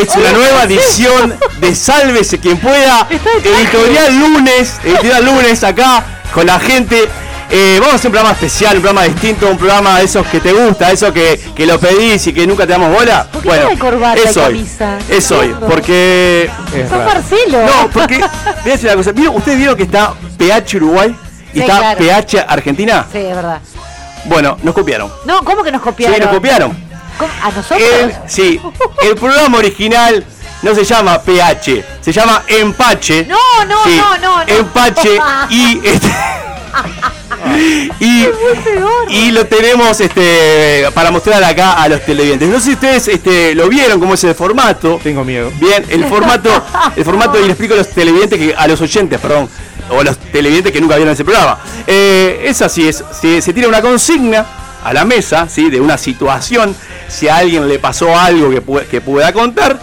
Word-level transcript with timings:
Es 0.00 0.16
una 0.16 0.32
nueva 0.32 0.62
edición 0.64 1.38
de 1.60 1.74
Sálvese 1.74 2.38
quien 2.38 2.56
pueda. 2.58 3.06
Editorial 3.44 4.18
lunes, 4.18 4.74
editorial 4.84 5.24
lunes 5.24 5.62
acá 5.64 6.04
con 6.32 6.46
la 6.46 6.58
gente. 6.58 7.08
Eh, 7.52 7.78
vamos 7.80 7.94
a 7.94 7.96
hacer 7.96 8.08
un 8.08 8.12
programa 8.12 8.32
especial, 8.34 8.76
un 8.76 8.82
programa 8.82 9.04
distinto, 9.06 9.48
un 9.50 9.58
programa 9.58 9.98
de 9.98 10.04
esos 10.04 10.24
que 10.28 10.38
te 10.38 10.52
gusta, 10.52 10.92
esos 10.92 11.12
que, 11.12 11.38
que 11.56 11.66
lo 11.66 11.80
pedís 11.80 12.24
y 12.28 12.32
que 12.32 12.46
nunca 12.46 12.64
te 12.64 12.72
damos 12.72 12.94
bola. 12.94 13.26
¿Por 13.30 13.42
qué 13.42 13.48
trae 13.48 13.76
corbata 13.78 14.18
y 14.18 14.28
es 14.28 14.36
hoy. 14.36 14.42
camisa? 14.44 14.98
Es 15.08 15.30
hoy, 15.32 15.54
porque 15.68 16.48
Es 16.72 16.88
sos 16.88 16.98
raro. 16.98 17.10
Marcelo. 17.10 17.58
no, 17.66 17.90
porque. 17.90 18.18
Voy 18.18 18.70
a 18.70 18.74
decir 18.74 18.86
una 18.86 18.96
cosa. 18.96 19.10
¿Vieron- 19.12 19.34
¿Ustedes 19.36 19.58
vieron 19.58 19.76
que 19.76 19.82
está 19.82 20.14
PH 20.38 20.76
Uruguay 20.76 21.14
y 21.52 21.56
Sí, 21.56 21.60
está 21.62 21.78
claro. 21.78 21.98
PH 21.98 22.40
Argentina? 22.48 23.06
Sí, 23.10 23.18
es 23.18 23.34
verdad. 23.34 23.58
Bueno, 24.26 24.56
nos 24.62 24.72
copiaron. 24.74 25.10
No, 25.24 25.42
¿cómo 25.44 25.64
que 25.64 25.72
nos 25.72 25.82
copiaron? 25.82 26.14
Sí, 26.16 26.22
nos 26.22 26.30
copiaron. 26.32 26.89
¿Cómo? 27.20 27.32
¿A 27.42 27.50
nosotros? 27.50 27.88
El, 28.00 28.14
sí, 28.26 28.60
el 29.02 29.14
programa 29.14 29.58
original 29.58 30.24
no 30.62 30.74
se 30.74 30.84
llama 30.84 31.20
PH, 31.20 31.84
se 32.00 32.12
llama 32.12 32.42
Empache. 32.48 33.26
No, 33.26 33.64
no, 33.66 33.84
Sí, 33.84 33.96
no, 33.96 34.18
no, 34.18 34.44
no. 34.44 34.52
Empache 34.52 35.20
y. 35.50 35.80
este, 35.86 36.08
y, 38.00 38.26
y 39.08 39.30
lo 39.32 39.46
tenemos 39.46 40.00
este 40.00 40.86
para 40.94 41.10
mostrar 41.10 41.42
acá 41.42 41.72
a 41.72 41.88
los 41.88 42.04
televidentes. 42.04 42.48
No 42.48 42.58
sé 42.58 42.66
si 42.66 42.72
ustedes 42.72 43.08
este, 43.08 43.54
lo 43.54 43.68
vieron, 43.68 43.98
cómo 44.00 44.14
es 44.14 44.24
el 44.24 44.34
formato. 44.34 45.00
Tengo 45.02 45.24
miedo. 45.24 45.50
Bien, 45.58 45.84
el 45.88 46.04
formato, 46.06 46.50
el 46.96 47.04
formato, 47.04 47.38
y 47.38 47.42
le 47.42 47.48
explico 47.48 47.74
a 47.74 47.78
los 47.78 47.88
televidentes, 47.88 48.38
que, 48.38 48.54
a 48.54 48.66
los 48.66 48.80
oyentes, 48.80 49.18
perdón, 49.18 49.48
o 49.90 50.00
a 50.00 50.04
los 50.04 50.16
televidentes 50.18 50.72
que 50.72 50.80
nunca 50.80 50.96
vieron 50.96 51.12
ese 51.12 51.24
programa. 51.24 51.58
Eh, 51.86 52.42
es 52.44 52.62
así, 52.62 52.88
es, 52.88 53.02
se, 53.20 53.42
se 53.42 53.52
tira 53.52 53.68
una 53.68 53.82
consigna 53.82 54.46
a 54.84 54.92
la 54.92 55.04
mesa, 55.04 55.48
¿sí? 55.48 55.70
De 55.70 55.80
una 55.80 55.96
situación, 55.98 56.74
si 57.08 57.28
a 57.28 57.36
alguien 57.36 57.68
le 57.68 57.78
pasó 57.78 58.18
algo 58.18 58.50
que, 58.50 58.62
pu- 58.64 58.86
que 58.86 59.00
pueda 59.00 59.32
contar, 59.32 59.78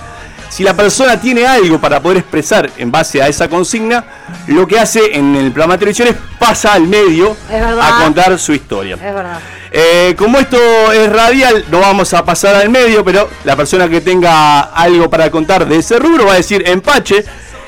si 0.50 0.64
la 0.64 0.74
persona 0.76 1.20
tiene 1.20 1.46
algo 1.46 1.80
para 1.80 2.00
poder 2.02 2.20
expresar 2.20 2.70
en 2.78 2.90
base 2.90 3.22
a 3.22 3.28
esa 3.28 3.50
consigna, 3.50 4.04
lo 4.48 4.66
que 4.66 4.80
hace 4.80 5.16
en 5.18 5.36
el 5.36 5.52
programa 5.52 5.74
de 5.74 5.80
televisión 5.80 6.08
es 6.08 6.16
pasa 6.40 6.74
al 6.74 6.84
medio 6.88 7.36
a 7.82 8.04
contar 8.04 8.40
su 8.40 8.54
historia. 8.54 8.96
Es 8.96 9.02
verdad. 9.02 9.40
Eh, 9.70 10.16
como 10.18 10.40
esto 10.40 10.58
es 10.94 11.12
radial, 11.12 11.66
no 11.70 11.82
vamos 11.82 12.14
a 12.14 12.24
pasar 12.24 12.56
al 12.56 12.70
medio, 12.70 13.04
pero 13.04 13.30
la 13.44 13.58
persona 13.58 13.90
que 13.90 14.00
tenga 14.00 14.62
algo 14.62 15.10
para 15.10 15.30
contar 15.30 15.68
de 15.68 15.78
ese 15.80 16.00
rubro 16.00 16.26
va 16.26 16.34
a 16.34 16.38
decir 16.38 16.64
empache 16.66 17.26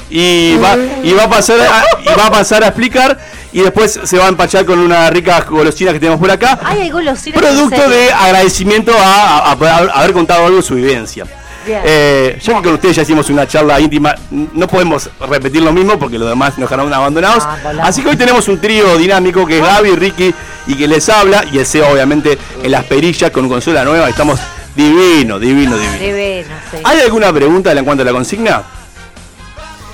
y 0.09 0.55
va, 0.57 0.75
y 1.03 1.13
va 1.13 1.23
a 1.25 1.29
pasar 1.29 1.59
a, 1.61 1.83
y 2.03 2.07
va 2.17 2.27
a 2.27 2.31
pasar 2.31 2.63
a 2.63 2.67
explicar 2.67 3.17
y 3.51 3.61
después 3.61 3.99
se 4.03 4.17
va 4.17 4.25
a 4.25 4.29
empachar 4.29 4.65
con 4.65 4.79
una 4.79 5.09
rica 5.09 5.41
golosina 5.49 5.91
que 5.93 5.99
tenemos 5.99 6.19
por 6.19 6.29
acá. 6.31 6.59
Ay, 6.63 6.81
hay 6.81 6.89
golosinas. 6.89 7.39
Producto 7.41 7.89
de 7.89 8.11
agradecimiento 8.11 8.91
a, 8.97 9.51
a- 9.51 9.51
a- 9.51 9.99
haber 10.01 10.13
contado 10.13 10.45
algo 10.45 10.57
de 10.57 10.63
su 10.63 10.75
vivencia. 10.75 11.25
Eh, 11.67 12.39
ya 12.41 12.55
que 12.55 12.63
con 12.63 12.73
ustedes 12.73 12.95
ya 12.95 13.01
hicimos 13.03 13.29
una 13.29 13.47
charla 13.47 13.79
íntima, 13.79 14.15
no 14.31 14.67
podemos 14.67 15.07
repetir 15.29 15.61
lo 15.61 15.71
mismo 15.71 15.99
porque 15.99 16.17
los 16.17 16.27
demás 16.27 16.57
nos 16.57 16.67
quedaron 16.67 16.91
abandonados. 16.91 17.43
Ah. 17.45 17.57
Así 17.83 18.01
que 18.01 18.09
hoy 18.09 18.15
tenemos 18.17 18.47
un 18.47 18.59
trío 18.59 18.97
dinámico 18.97 19.45
que 19.45 19.59
es 19.59 19.63
Gaby, 19.63 19.91
Ricky 19.95 20.33
y 20.65 20.73
que 20.75 20.87
les 20.87 21.07
habla. 21.09 21.43
Y 21.51 21.59
el 21.59 21.67
CEO, 21.67 21.91
obviamente, 21.91 22.39
en 22.63 22.71
las 22.71 22.85
perillas 22.85 23.29
con 23.29 23.47
consola 23.47 23.83
nueva. 23.85 24.09
Estamos 24.09 24.39
divino, 24.75 25.37
divino, 25.37 25.77
divino. 25.77 25.99
Divino, 25.99 26.55
sí. 26.71 26.77
¿Hay 26.83 27.01
alguna 27.01 27.31
pregunta 27.31 27.71
en 27.71 27.85
cuanto 27.85 28.01
a 28.01 28.05
la 28.05 28.13
consigna? 28.13 28.63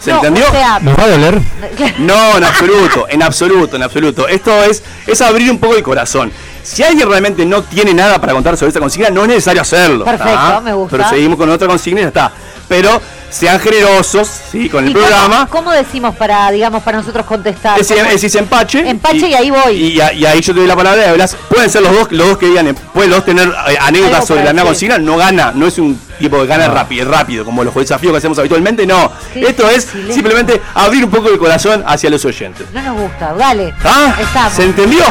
¿Se 0.06 0.12
No, 0.12 0.18
entendió? 0.18 0.48
o 0.48 0.52
sea, 0.52 0.80
¿Nos 0.80 0.98
va 0.98 1.04
a 1.04 1.07
doler? 1.10 1.42
No, 2.00 2.38
en 2.38 2.44
absoluto, 2.44 3.07
en 3.10 3.24
absoluto, 3.24 3.75
en 3.75 3.84
absoluto. 3.84 4.28
Esto 4.28 4.63
es, 4.63 4.84
es 5.07 5.19
abrir 5.22 5.50
un 5.50 5.57
poco 5.60 5.75
el 5.75 5.84
corazón. 5.84 6.31
Si 6.62 6.84
alguien 6.84 7.07
realmente 7.10 7.46
no 7.46 7.63
tiene 7.63 7.94
nada 7.94 8.19
para 8.19 8.34
contar 8.34 8.56
sobre 8.57 8.69
esta 8.69 8.80
consigna, 8.80 9.10
no 9.10 9.24
es 9.24 9.28
necesario 9.30 9.62
hacerlo. 9.62 10.06
Perfecto, 10.06 10.34
¿tá? 10.34 10.62
me 10.62 10.74
gusta. 10.74 10.98
Pero 10.98 11.10
seguimos 11.10 11.38
con 11.38 11.50
otra 11.50 11.68
consigna 11.68 12.00
y 12.02 12.04
ya 12.04 12.07
está. 12.10 12.31
Pero 12.68 13.02
sean 13.30 13.60
generosos, 13.60 14.30
sí, 14.52 14.70
con 14.70 14.86
el 14.86 14.92
¿Y 14.92 14.94
cómo- 14.94 15.06
programa. 15.06 15.48
¿Cómo, 15.52 15.72
decimos 15.72 16.16
para, 16.16 16.50
digamos, 16.52 16.82
para 16.84 16.98
nosotros 17.00 17.26
contestar? 17.26 17.80
Es, 17.80 17.92
es, 17.92 18.24
es 18.24 18.36
empache. 18.36 18.88
Empache 18.90 19.28
y 19.30 19.34
ahí 19.34 19.52
voy. 19.52 19.74
Y, 19.76 20.00
a- 20.02 20.14
y 20.14 20.26
ahí 20.26 20.42
yo 20.42 20.54
te 20.54 20.60
doy 20.62 20.68
la 20.68 20.76
palabra 20.76 21.06
y 21.06 21.10
hablas. 21.10 21.36
Pueden 21.50 21.70
ser 21.70 21.82
los 21.84 21.94
dos, 21.94 22.12
los 22.12 22.28
dos 22.30 22.38
que 22.38 22.48
digan, 22.48 22.74
pueden 22.94 23.10
los 23.12 23.20
dos 23.20 23.26
tener 23.26 23.48
eh, 23.70 23.78
anécdotas 23.80 24.26
sobre 24.26 24.44
la 24.44 24.54
misma 24.54 24.66
consigna. 24.70 24.98
No 24.98 25.18
gana, 25.18 25.52
no 25.54 25.68
es 25.68 25.78
un 25.78 26.00
tipo 26.18 26.40
que 26.40 26.48
gana 26.48 26.68
No. 26.70 26.74
rápido, 26.74 27.12
rápido, 27.12 27.44
como 27.46 27.64
los 27.64 27.76
desafíos 27.76 28.12
que 28.14 28.18
hacemos 28.18 28.40
habitualmente. 28.40 28.86
No. 28.88 29.12
Qué 29.34 29.42
Esto 29.42 29.70
es 29.70 29.88
simplemente 30.12 30.62
abrir 30.74 31.04
un 31.06 31.12
poco 31.12 31.30
el 31.30 31.38
corazón 31.38 31.84
hacia 31.86 32.10
los 32.10 32.24
oyentes. 32.26 32.66
No 32.74 32.82
nos 32.82 33.00
gusta, 33.02 33.34
dale. 33.34 33.74
¿Ah? 33.84 34.16
Estamos. 34.20 34.54
¿Se 34.54 34.64
entendió? 34.64 35.04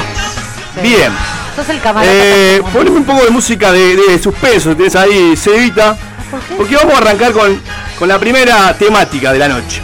Sí. 0.75 0.81
Bien. 0.83 1.13
Sos 1.55 1.69
el 1.69 1.81
camarada. 1.81 2.13
Eh, 2.13 2.61
poneme 2.73 2.97
un 2.97 3.05
poco 3.05 3.23
de 3.25 3.31
música 3.31 3.71
de, 3.71 3.95
de 3.97 4.19
suspenso, 4.19 4.75
tienes 4.75 4.97
ahí, 4.97 5.37
Cevita. 5.37 5.97
¿Por 6.35 6.41
qué? 6.49 6.55
Porque 6.57 6.77
vamos 6.77 6.95
a 6.95 6.99
arrancar 6.99 7.33
con, 7.33 7.61
con 7.99 8.09
la 8.09 8.19
primera 8.19 8.75
temática 8.77 9.33
de 9.33 9.39
la 9.39 9.49
noche. 9.49 9.83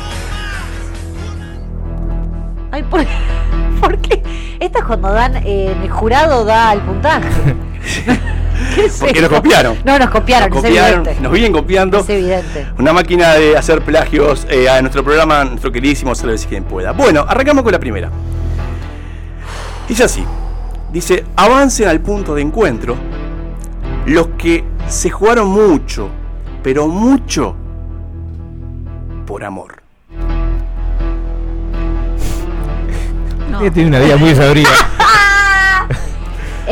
Ay, 2.72 2.82
¿por, 2.84 3.04
¿por 3.80 3.98
qué? 3.98 4.22
Esta 4.60 4.80
es 4.80 4.84
cuando 4.84 5.12
dan, 5.12 5.36
eh, 5.36 5.74
el 5.82 5.90
jurado 5.90 6.44
da 6.44 6.72
el 6.72 6.80
puntaje. 6.80 7.28
¿Qué 8.74 8.84
es 8.84 8.98
Porque 8.98 9.18
esto? 9.18 9.30
nos 9.30 9.40
copiaron. 9.40 9.78
No, 9.84 9.98
nos 9.98 10.10
copiaron, 10.10 10.50
Nos 10.50 10.58
es 10.58 10.64
copiaron, 10.64 11.00
evidente. 11.00 11.20
nos 11.22 11.32
vienen 11.32 11.52
copiando. 11.52 11.98
Es 12.00 12.08
evidente. 12.10 12.66
Una 12.78 12.92
máquina 12.92 13.32
de 13.34 13.56
hacer 13.56 13.82
plagios 13.82 14.46
eh, 14.50 14.68
a 14.68 14.80
nuestro 14.82 15.02
programa, 15.02 15.44
nuestro 15.44 15.72
queridísimo 15.72 16.14
Sálvese 16.14 16.46
quien 16.46 16.64
pueda. 16.64 16.92
Bueno, 16.92 17.24
arrancamos 17.26 17.62
con 17.62 17.72
la 17.72 17.78
primera. 17.80 18.10
Dice 19.88 20.04
así. 20.04 20.24
Dice, 20.92 21.24
avancen 21.36 21.88
al 21.88 22.00
punto 22.00 22.34
de 22.34 22.42
encuentro 22.42 22.96
los 24.06 24.28
que 24.38 24.64
se 24.88 25.08
jugaron 25.10 25.48
mucho, 25.48 26.08
pero 26.62 26.86
mucho, 26.86 27.54
por 29.26 29.44
amor. 29.44 29.82
No. 33.50 33.58
Tiene 33.72 33.88
una 33.88 33.98
vida 34.00 34.16
muy 34.16 34.34
sabría. 34.34 34.68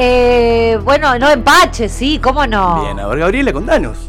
Eh, 0.00 0.78
bueno, 0.84 1.18
no 1.18 1.28
empache, 1.28 1.88
sí, 1.88 2.20
¿cómo 2.22 2.46
no? 2.46 2.82
Bien, 2.82 3.00
a 3.00 3.08
ver, 3.08 3.18
Gabriela, 3.18 3.52
contanos. 3.52 4.08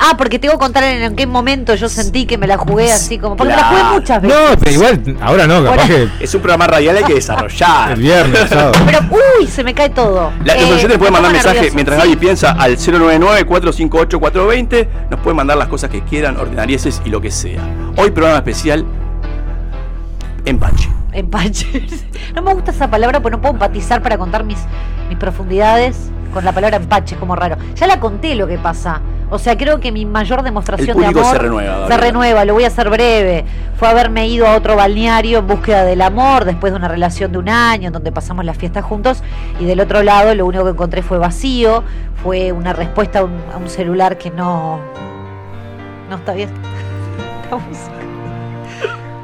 Ah, 0.00 0.14
porque 0.18 0.38
tengo 0.38 0.54
que 0.54 0.58
contar 0.58 0.84
en, 0.84 1.02
en 1.02 1.16
qué 1.16 1.26
momento 1.26 1.74
yo 1.74 1.88
sentí 1.88 2.26
que 2.26 2.36
me 2.38 2.46
la 2.46 2.56
jugué 2.56 2.90
así 2.92 3.18
como. 3.18 3.36
Porque 3.36 3.52
me 3.54 3.60
la 3.60 3.64
jugué 3.68 3.84
muchas 3.92 4.22
veces. 4.22 4.38
No, 4.50 4.56
pero 4.58 4.72
igual, 4.72 5.16
ahora 5.20 5.46
no, 5.46 5.62
capaz 5.64 5.86
Bueno. 5.88 6.10
que 6.18 6.24
Es 6.24 6.34
un 6.34 6.40
programa 6.40 6.66
radial 6.66 6.96
hay 6.96 7.04
que 7.04 7.14
desarrollar. 7.14 7.92
el 7.92 8.00
viernes, 8.00 8.40
el 8.42 8.48
sábado. 8.48 8.72
Pero, 8.84 8.98
uy, 9.40 9.46
se 9.46 9.62
me 9.62 9.74
cae 9.74 9.90
todo. 9.90 10.32
La, 10.44 10.54
los 10.54 10.64
Eh, 10.64 10.72
oyentes 10.74 10.98
pueden 10.98 11.12
me 11.14 11.20
mandar 11.20 11.32
mensaje 11.32 11.70
mientras 11.72 12.00
Sí. 12.00 12.08
Gaby 12.08 12.16
piensa 12.20 12.50
al 12.52 12.76
099-458-420. 12.76 14.88
Nos 15.10 15.20
pueden 15.20 15.36
mandar 15.36 15.56
las 15.56 15.68
cosas 15.68 15.90
que 15.90 16.02
quieran, 16.02 16.36
ordinarieses 16.36 17.00
y 17.04 17.10
lo 17.10 17.20
que 17.20 17.30
sea. 17.30 17.60
Hoy 17.96 18.10
programa 18.10 18.38
especial 18.38 18.84
Empache. 20.44 20.88
Empache. 21.12 21.86
No 22.34 22.42
me 22.42 22.52
gusta 22.52 22.70
esa 22.70 22.90
palabra 22.90 23.20
porque 23.20 23.36
no 23.36 23.40
puedo 23.40 23.54
empatizar 23.54 24.02
para 24.02 24.18
contar 24.18 24.44
mis, 24.44 24.58
mis 25.08 25.16
profundidades 25.16 25.96
con 26.36 26.44
la 26.44 26.52
palabra 26.52 26.76
empache, 26.76 27.14
es 27.14 27.18
como 27.18 27.34
raro. 27.34 27.56
Ya 27.76 27.86
la 27.86 27.98
conté 27.98 28.34
lo 28.34 28.46
que 28.46 28.58
pasa. 28.58 29.00
O 29.30 29.38
sea, 29.38 29.56
creo 29.56 29.80
que 29.80 29.90
mi 29.90 30.04
mayor 30.04 30.42
demostración 30.42 30.98
de 30.98 31.06
amor 31.06 31.24
se 31.24 31.38
renueva, 31.38 31.88
Se 31.88 31.96
renueva, 31.96 32.44
lo 32.44 32.52
voy 32.52 32.64
a 32.64 32.66
hacer 32.66 32.90
breve. 32.90 33.46
Fue 33.78 33.88
haberme 33.88 34.28
ido 34.28 34.46
a 34.46 34.54
otro 34.54 34.76
balneario 34.76 35.38
en 35.38 35.46
búsqueda 35.46 35.84
del 35.84 36.02
amor 36.02 36.44
después 36.44 36.74
de 36.74 36.78
una 36.78 36.88
relación 36.88 37.32
de 37.32 37.38
un 37.38 37.48
año 37.48 37.86
en 37.86 37.92
donde 37.94 38.12
pasamos 38.12 38.44
las 38.44 38.58
fiestas 38.58 38.84
juntos 38.84 39.22
y 39.58 39.64
del 39.64 39.80
otro 39.80 40.02
lado 40.02 40.34
lo 40.34 40.44
único 40.44 40.64
que 40.64 40.70
encontré 40.72 41.00
fue 41.00 41.16
vacío, 41.16 41.82
fue 42.22 42.52
una 42.52 42.74
respuesta 42.74 43.20
a 43.20 43.24
un, 43.24 43.40
a 43.54 43.56
un 43.56 43.70
celular 43.70 44.18
que 44.18 44.30
no 44.30 44.78
no 46.10 46.16
está 46.16 46.34
bien. 46.34 46.50
La 47.50 47.56
música. 47.56 47.92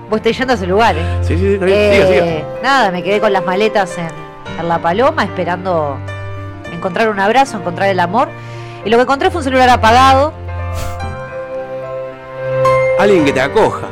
Vos 0.08 0.16
estáis 0.16 0.38
yendo 0.38 0.54
a 0.54 0.56
ese 0.56 0.66
lugar, 0.66 0.96
¿eh? 0.96 1.02
Sí, 1.20 1.34
sí, 1.34 1.40
sí, 1.40 1.52
está 1.52 1.66
bien. 1.66 1.78
Eh, 1.78 2.06
Siga, 2.06 2.24
siga. 2.24 2.46
Nada, 2.62 2.90
me 2.90 3.02
quedé 3.02 3.20
con 3.20 3.34
las 3.34 3.44
maletas 3.44 3.98
en, 3.98 4.08
en 4.58 4.66
La 4.66 4.78
Paloma 4.78 5.24
esperando 5.24 5.98
encontrar 6.82 7.08
un 7.10 7.20
abrazo, 7.20 7.58
encontrar 7.58 7.88
el 7.88 8.00
amor. 8.00 8.28
Y 8.84 8.90
lo 8.90 8.96
que 8.96 9.04
encontré 9.04 9.30
fue 9.30 9.38
un 9.38 9.44
celular 9.44 9.68
apagado. 9.70 10.32
Alguien 12.98 13.24
que 13.24 13.32
te 13.32 13.40
acoja. 13.40 13.86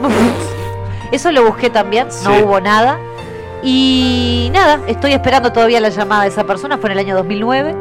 Eso 1.12 1.32
lo 1.32 1.44
busqué 1.44 1.70
también, 1.70 2.06
no 2.22 2.34
Sí. 2.36 2.42
hubo 2.42 2.60
nada. 2.60 2.98
Y 3.62 4.48
nada, 4.52 4.80
estoy 4.86 5.12
esperando 5.12 5.50
todavía 5.52 5.80
la 5.80 5.88
llamada 5.88 6.22
de 6.22 6.28
esa 6.28 6.44
persona, 6.44 6.78
fue 6.78 6.88
en 6.90 6.92
el 6.92 6.98
año 7.04 7.16
2009. 7.16 7.74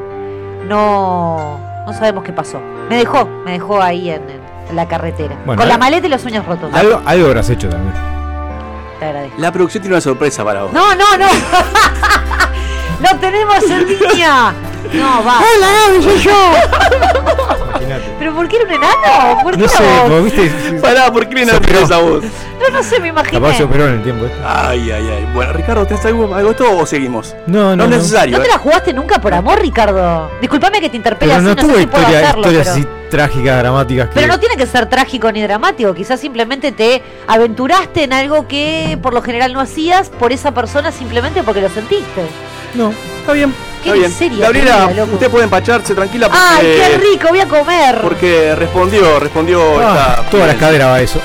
No, 0.68 1.60
no 1.86 1.94
sabemos 1.94 2.24
qué 2.24 2.34
pasó. 2.34 2.60
Me 2.90 2.98
dejó, 2.98 3.26
me 3.46 3.52
dejó 3.54 3.80
ahí 3.82 4.10
en, 4.10 4.24
en 4.70 4.76
la 4.76 4.88
carretera. 4.88 5.36
Bueno, 5.46 5.60
con 5.62 5.70
la 5.70 5.76
eh. 5.76 5.78
maleta 5.78 6.08
y 6.08 6.10
los 6.10 6.22
sueños 6.22 6.44
rotos. 6.46 6.74
Algo, 6.74 7.02
algo 7.06 7.28
habrás 7.28 7.50
hecho 7.52 7.70
también. 7.70 7.94
Te 9.00 9.06
agradezco. 9.06 9.40
La 9.40 9.52
producción 9.52 9.82
tiene 9.84 9.96
una 9.96 10.02
sorpresa 10.02 10.44
para 10.44 10.64
vos. 10.64 10.74
No, 10.74 10.96
no, 10.96 11.18
no. 11.18 11.28
¡Lo 13.12 13.19
tenemos 13.19 13.63
en 13.69 13.88
línea! 14.00 14.54
No, 14.94 15.24
va. 15.24 15.40
¡Hola, 15.40 15.68
Gaby, 15.88 16.04
soy 16.04 16.19
yo! 16.19 16.31
Imagínate. 17.69 18.04
¿Pero 18.19 18.36
por 18.36 18.48
qué 18.48 18.56
era 18.57 18.66
un 18.66 18.72
enano? 18.72 19.42
¿Por 19.44 19.52
qué 19.56 19.62
No 19.63 19.68
sé, 19.68 19.84
vos 20.10 20.24
viste. 20.24 20.80
Pará, 20.81 21.12
¿por 21.12 21.28
qué 21.28 21.46
Sopló. 21.46 21.60
nerviosa 21.60 21.84
esa 21.86 21.98
voz? 21.98 22.24
No, 22.24 22.69
no 22.78 22.84
se 22.84 23.00
me 23.00 23.07
imagina. 23.10 23.40
Capaz 23.42 23.57
se 23.57 23.63
operó 23.63 23.88
en 23.88 23.96
el 23.96 24.04
tiempo. 24.04 24.25
este. 24.25 24.38
Ay, 24.46 24.92
ay, 24.92 25.10
ay. 25.10 25.28
Bueno, 25.34 25.54
Ricardo, 25.54 25.86
¿tenés 25.86 26.06
algo, 26.06 26.34
algo 26.34 26.52
esto 26.52 26.78
o 26.78 26.86
seguimos? 26.86 27.36
No, 27.48 27.75
no, 27.75 27.84
es 27.84 27.90
no. 27.90 27.96
necesario. 27.98 28.38
¿No 28.38 28.44
te 28.44 28.50
¿eh? 28.50 28.52
la 28.54 28.60
jugaste 28.60 28.94
nunca 28.94 29.19
por 29.19 29.34
amor, 29.34 29.60
Ricardo? 29.60 30.31
Disculpame 30.40 30.80
que 30.80 30.90
te 30.90 30.98
interpele 30.98 31.34
Pero 31.34 31.38
así, 31.40 31.48
no 31.50 31.56
no, 31.56 31.62
tuve 31.62 31.74
sé 31.75 31.80
si 31.81 31.88
puedo 31.88 32.04
historia- 32.04 32.19
hacerlo, 32.30 32.42
historias 32.42 32.68
pero... 32.68 32.86
así 32.86 32.88
trágicas, 33.10 33.58
dramáticas. 33.60 34.08
Que... 34.10 34.13
Pero 34.16 34.28
no 34.28 34.40
tiene 34.40 34.56
que 34.58 34.66
ser 34.68 34.86
trágico 34.88 35.31
ni 35.31 35.42
dramático, 35.42 35.94
quizás 35.94 36.19
simplemente 36.19 36.72
te 36.72 37.01
aventuraste 37.28 38.04
en 38.04 38.13
algo 38.13 38.48
que 38.48 38.98
por 39.01 39.13
lo 39.13 39.22
general 39.22 39.51
no 39.54 39.60
hacías 39.60 40.10
por 40.10 40.31
esa 40.31 40.51
persona 40.54 40.92
simplemente 40.92 41.44
porque 41.44 41.62
lo 41.62 41.69
sentiste. 41.69 42.22
No. 42.75 42.94
Está 43.19 43.33
bien. 43.33 43.54
Qué 43.83 43.89
Está 44.06 44.30
bien. 44.30 44.39
Gabriela, 44.39 44.89
usted 45.13 45.30
puede 45.30 45.44
empacharse 45.44 45.94
tranquila 45.94 46.27
porque, 46.27 46.44
¡Ay, 46.44 46.75
qué 46.77 46.98
rico! 46.98 47.27
Voy 47.30 47.39
a 47.39 47.48
comer. 47.48 48.01
porque 48.01 48.56
respondió, 48.56 49.19
respondió 49.19 49.62
Ah, 49.80 50.16
esta- 50.18 50.30
toda 50.30 50.48
la 50.48 50.54
escadera 50.54 50.88
va 50.88 51.01
eso. 51.01 51.19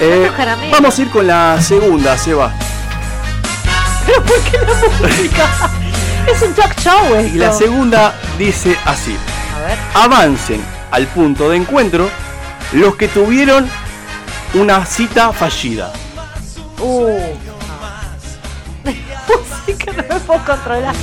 Eh, 0.00 0.10
Tantos 0.22 0.36
caramelos. 0.36 0.72
vamos 0.72 0.98
a 0.98 1.02
ir 1.02 1.10
con 1.10 1.26
la 1.26 1.60
segunda, 1.60 2.16
Seba. 2.18 2.52
¿Pero 4.06 4.22
por 4.24 4.40
qué 4.40 4.58
la 4.58 5.06
música? 5.08 5.48
es 6.32 6.42
un 6.42 6.54
talk 6.54 6.74
show 6.80 7.14
esto. 7.14 7.36
Y 7.36 7.38
la 7.38 7.52
segunda 7.52 8.14
dice 8.38 8.76
así. 8.84 9.16
A 9.56 9.66
ver. 9.66 9.78
Avancen 9.94 10.64
al 10.90 11.06
punto 11.08 11.48
de 11.50 11.56
encuentro 11.58 12.08
los 12.72 12.96
que 12.96 13.08
tuvieron 13.08 13.68
una 14.54 14.84
cita 14.86 15.32
fallida. 15.32 15.92
Uh. 16.80 17.10
Música 19.38 19.92
no 19.92 20.14
me 20.14 20.20
puedo 20.20 20.44
controlar. 20.44 20.94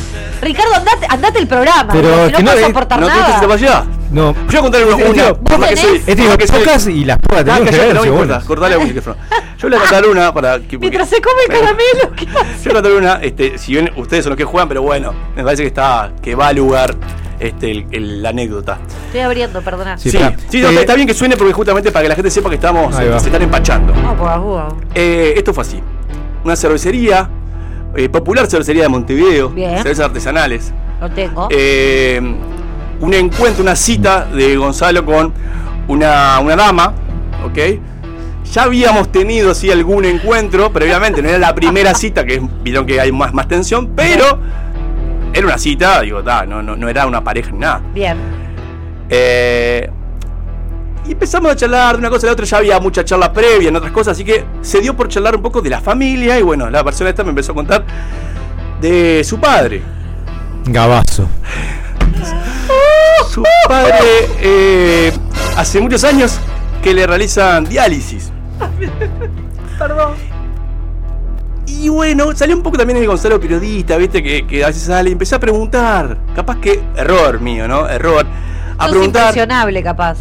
Ricardo, 0.41 0.75
andate, 0.75 1.05
andate 1.09 1.39
el 1.39 1.47
programa. 1.47 1.91
Pero 1.93 2.25
es 2.25 2.31
no 2.31 2.37
que 2.37 2.43
no 2.43 2.51
puedo 2.51 2.65
soportar 2.67 2.99
¿No 2.99 3.07
nada. 3.07 3.35
cita 3.35 3.47
fallida? 3.47 3.85
No. 4.11 4.33
Yo 4.33 4.43
voy 4.47 4.55
a 4.57 4.61
contar 4.61 4.83
una. 4.85 4.95
Este 4.97 5.09
una 5.21 5.33
por 5.35 5.59
la 5.59 5.67
que 5.69 5.75
¿Vos 5.75 5.81
soy-? 5.83 5.97
Este 5.97 6.15
que 6.37 6.47
soy- 6.47 6.59
pocas 6.59 6.87
y 6.87 7.05
las 7.05 7.17
pruebas 7.19 7.41
Ah, 7.41 7.53
tenemos 7.55 7.69
que 7.69 7.77
ver 7.85 7.95
no 7.95 8.39
si 8.41 8.47
cortale 8.47 8.75
el 8.75 8.81
micrófono. 8.87 9.15
Yo 9.59 9.69
le 9.69 9.75
voy 9.77 9.85
a 9.85 9.89
contar 9.89 10.09
una 10.09 10.33
para 10.33 10.59
que. 10.59 10.77
Mientras 10.77 11.09
se 11.09 11.21
come 11.21 11.41
el 11.47 11.53
caramelo, 11.53 12.15
¿qué 12.15 12.25
Yo 12.25 12.31
le 12.33 12.39
hace? 12.39 12.69
voy 12.69 12.71
a 12.71 12.73
contar 12.81 12.91
una, 12.93 13.13
este, 13.21 13.57
si 13.57 13.73
bien 13.73 13.91
ustedes 13.97 14.23
son 14.23 14.31
los 14.31 14.37
que 14.37 14.45
juegan, 14.45 14.67
pero 14.67 14.81
bueno, 14.81 15.13
me 15.35 15.43
parece 15.43 15.63
que 15.63 15.67
está, 15.67 16.11
que 16.21 16.33
va 16.35 16.47
a 16.47 16.53
lugar 16.53 16.95
este, 17.39 17.71
el- 17.71 17.85
el- 17.91 18.23
la 18.23 18.29
anécdota. 18.29 18.79
Estoy 19.07 19.21
abriendo, 19.21 19.61
perdona. 19.61 19.97
Sí, 19.97 20.09
Sí, 20.11 20.17
no, 20.61 20.69
Eh, 20.69 20.79
está 20.79 20.95
bien 20.95 21.07
que 21.07 21.13
suene 21.13 21.37
porque 21.37 21.53
justamente 21.53 21.91
para 21.91 22.03
que 22.03 22.09
la 22.09 22.15
gente 22.15 22.31
sepa 22.31 22.49
que 22.49 22.55
estamos, 22.55 22.95
se 22.95 23.15
están 23.15 23.41
empachando. 23.41 23.93
Pues, 23.93 24.05
ah, 24.21 24.69
Eh, 24.95 25.33
esto 25.37 25.53
fue 25.53 25.61
así. 25.61 25.81
Una 26.43 26.55
cervecería, 26.55 27.29
eh, 27.95 28.09
popular 28.09 28.47
cervecería 28.47 28.83
de 28.83 28.89
Montevideo, 28.89 29.49
Bien. 29.49 29.77
cervezas 29.77 30.05
artesanales. 30.05 30.73
Lo 31.01 31.09
tengo. 31.09 31.47
Eh, 31.51 32.21
un 33.01 33.13
encuentro, 33.13 33.63
una 33.63 33.75
cita 33.75 34.25
de 34.25 34.55
Gonzalo 34.57 35.05
con 35.05 35.33
una, 35.87 36.39
una 36.39 36.55
dama, 36.55 36.93
¿ok? 37.45 37.79
Ya 38.51 38.63
habíamos 38.63 39.11
tenido 39.11 39.53
sí 39.53 39.71
algún 39.71 40.05
encuentro 40.05 40.71
previamente, 40.71 41.21
no 41.21 41.29
era 41.29 41.37
la 41.37 41.53
primera 41.55 41.93
cita, 41.93 42.25
que 42.25 42.41
vieron 42.63 42.85
que 42.85 42.99
hay 42.99 43.11
más, 43.11 43.33
más 43.33 43.47
tensión, 43.47 43.91
pero 43.95 44.39
era 45.33 45.45
una 45.45 45.57
cita, 45.57 46.01
digo, 46.01 46.23
ta, 46.23 46.45
no, 46.45 46.61
no, 46.61 46.75
no 46.75 46.89
era 46.89 47.05
una 47.05 47.23
pareja 47.23 47.51
ni 47.51 47.59
nada. 47.59 47.81
Bien. 47.93 48.17
Eh, 49.09 49.89
y 51.09 51.13
empezamos 51.13 51.51
a 51.51 51.55
charlar 51.55 51.95
de 51.95 52.01
una 52.01 52.09
cosa 52.11 52.19
y 52.19 52.21
de 52.21 52.27
la 52.27 52.33
otra, 52.33 52.45
ya 52.45 52.57
había 52.57 52.79
mucha 52.79 53.03
charla 53.03 53.33
previa 53.33 53.69
en 53.69 53.75
otras 53.75 53.91
cosas, 53.91 54.11
así 54.11 54.23
que 54.23 54.45
se 54.61 54.79
dio 54.79 54.95
por 54.95 55.07
charlar 55.07 55.35
un 55.35 55.41
poco 55.41 55.59
de 55.59 55.71
la 55.71 55.81
familia 55.81 56.37
y 56.37 56.43
bueno, 56.43 56.69
la 56.69 56.83
persona 56.83 57.09
esta 57.09 57.23
me 57.23 57.31
empezó 57.31 57.53
a 57.53 57.55
contar 57.55 57.83
de 58.79 59.23
su 59.23 59.39
padre. 59.39 59.81
Gabazo. 60.65 61.27
Su 63.27 63.43
padre 63.67 64.29
eh, 64.39 65.11
hace 65.57 65.81
muchos 65.81 66.03
años 66.03 66.39
que 66.83 66.93
le 66.93 67.07
realizan 67.07 67.65
diálisis. 67.65 68.31
Perdón. 69.79 70.13
Y 71.65 71.89
bueno, 71.89 72.35
salió 72.35 72.55
un 72.55 72.61
poco 72.61 72.77
también 72.77 72.97
el 72.97 73.07
Gonzalo 73.07 73.39
periodista, 73.39 73.97
viste, 73.97 74.21
que, 74.21 74.45
que 74.45 74.63
a 74.63 74.67
veces 74.67 74.83
sale 74.83 75.09
y 75.09 75.13
empecé 75.13 75.33
a 75.33 75.39
preguntar. 75.39 76.19
Capaz 76.35 76.57
que 76.57 76.83
error 76.95 77.39
mío, 77.39 77.67
¿no? 77.67 77.89
Error. 77.89 78.27
A 78.77 78.83
Sos 78.83 78.91
preguntar. 78.91 79.23
impresionable, 79.23 79.81
capaz. 79.81 80.17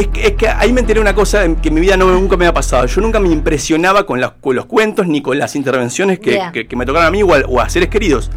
Es 0.00 0.06
que, 0.08 0.26
es 0.28 0.32
que 0.32 0.48
ahí 0.48 0.72
me 0.72 0.80
enteré 0.80 0.98
una 1.00 1.14
cosa 1.14 1.44
que 1.60 1.68
en 1.68 1.74
mi 1.74 1.80
vida 1.80 1.96
no, 1.96 2.10
nunca 2.10 2.36
me 2.36 2.46
había 2.46 2.54
pasado. 2.54 2.86
Yo 2.86 3.00
nunca 3.02 3.20
me 3.20 3.28
impresionaba 3.28 4.06
con, 4.06 4.20
las- 4.20 4.32
con 4.40 4.56
los 4.56 4.64
cuentos 4.66 5.06
ni 5.06 5.20
con 5.20 5.38
las 5.38 5.54
intervenciones 5.56 6.18
que, 6.18 6.30
Bien. 6.30 6.52
que- 6.52 6.66
que 6.66 6.76
me 6.76 6.86
tocaron 6.86 7.06
a 7.06 7.10
mí 7.10 7.22
o 7.22 7.34
a, 7.34 7.40
o 7.46 7.60
a 7.60 7.68
seres 7.68 7.88
queridos. 7.90 8.30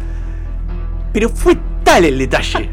Pero 1.12 1.28
fue 1.28 1.56
tal 1.82 2.04
el 2.04 2.18
detalle, 2.18 2.68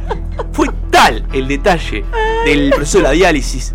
fue 0.52 0.68
tal 0.90 1.24
el 1.32 1.48
detalle 1.48 2.04
del 2.46 2.72
proceso 2.72 2.98
de 2.98 3.04
la 3.04 3.12
diálisis, 3.12 3.74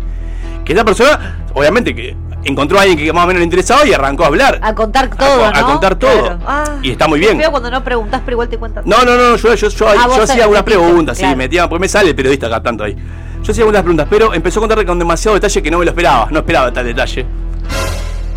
que 0.65 0.73
esta 0.73 0.83
persona, 0.85 1.37
obviamente, 1.53 1.95
que 1.95 2.15
encontró 2.43 2.77
a 2.77 2.81
alguien 2.81 2.97
que 2.99 3.11
más 3.13 3.23
o 3.23 3.27
menos 3.27 3.39
le 3.39 3.45
interesaba 3.45 3.85
y 3.87 3.93
arrancó 3.93 4.23
a 4.23 4.27
hablar. 4.27 4.59
A 4.61 4.75
contar 4.75 5.09
todo, 5.15 5.45
a 5.45 5.51
¿no? 5.51 5.65
contar 5.67 5.95
todo. 5.95 6.21
Claro. 6.21 6.39
Ah, 6.45 6.75
y 6.83 6.91
está 6.91 7.07
muy 7.07 7.19
bien. 7.19 7.37
feo 7.39 7.49
cuando 7.51 7.71
no 7.71 7.83
preguntas, 7.83 8.21
pero 8.23 8.35
igual 8.35 8.49
te 8.49 8.57
cuentan. 8.57 8.83
No, 8.85 9.03
no, 9.03 9.15
no, 9.17 9.35
yo, 9.37 9.55
yo, 9.55 9.67
yo, 9.69 9.87
Ah, 9.87 10.07
yo 10.15 10.21
hacía 10.23 10.43
algunas 10.43 10.63
preguntas, 10.63 11.17
claro. 11.17 11.33
sí, 11.33 11.37
metía, 11.37 11.67
porque 11.69 11.81
me 11.81 11.87
sale 11.87 12.09
el 12.09 12.15
periodista 12.15 12.47
acá 12.47 12.61
tanto 12.61 12.83
ahí. 12.83 12.95
Yo 13.43 13.51
hacía 13.51 13.63
algunas 13.63 13.81
preguntas, 13.81 14.07
pero 14.09 14.33
empezó 14.33 14.59
a 14.59 14.61
contarle 14.61 14.85
con 14.85 14.99
demasiado 14.99 15.35
detalle 15.35 15.61
que 15.63 15.71
no 15.71 15.79
me 15.79 15.85
lo 15.85 15.91
esperaba, 15.91 16.27
no 16.31 16.39
esperaba 16.39 16.71
tal 16.73 16.85
detalle. 16.85 17.25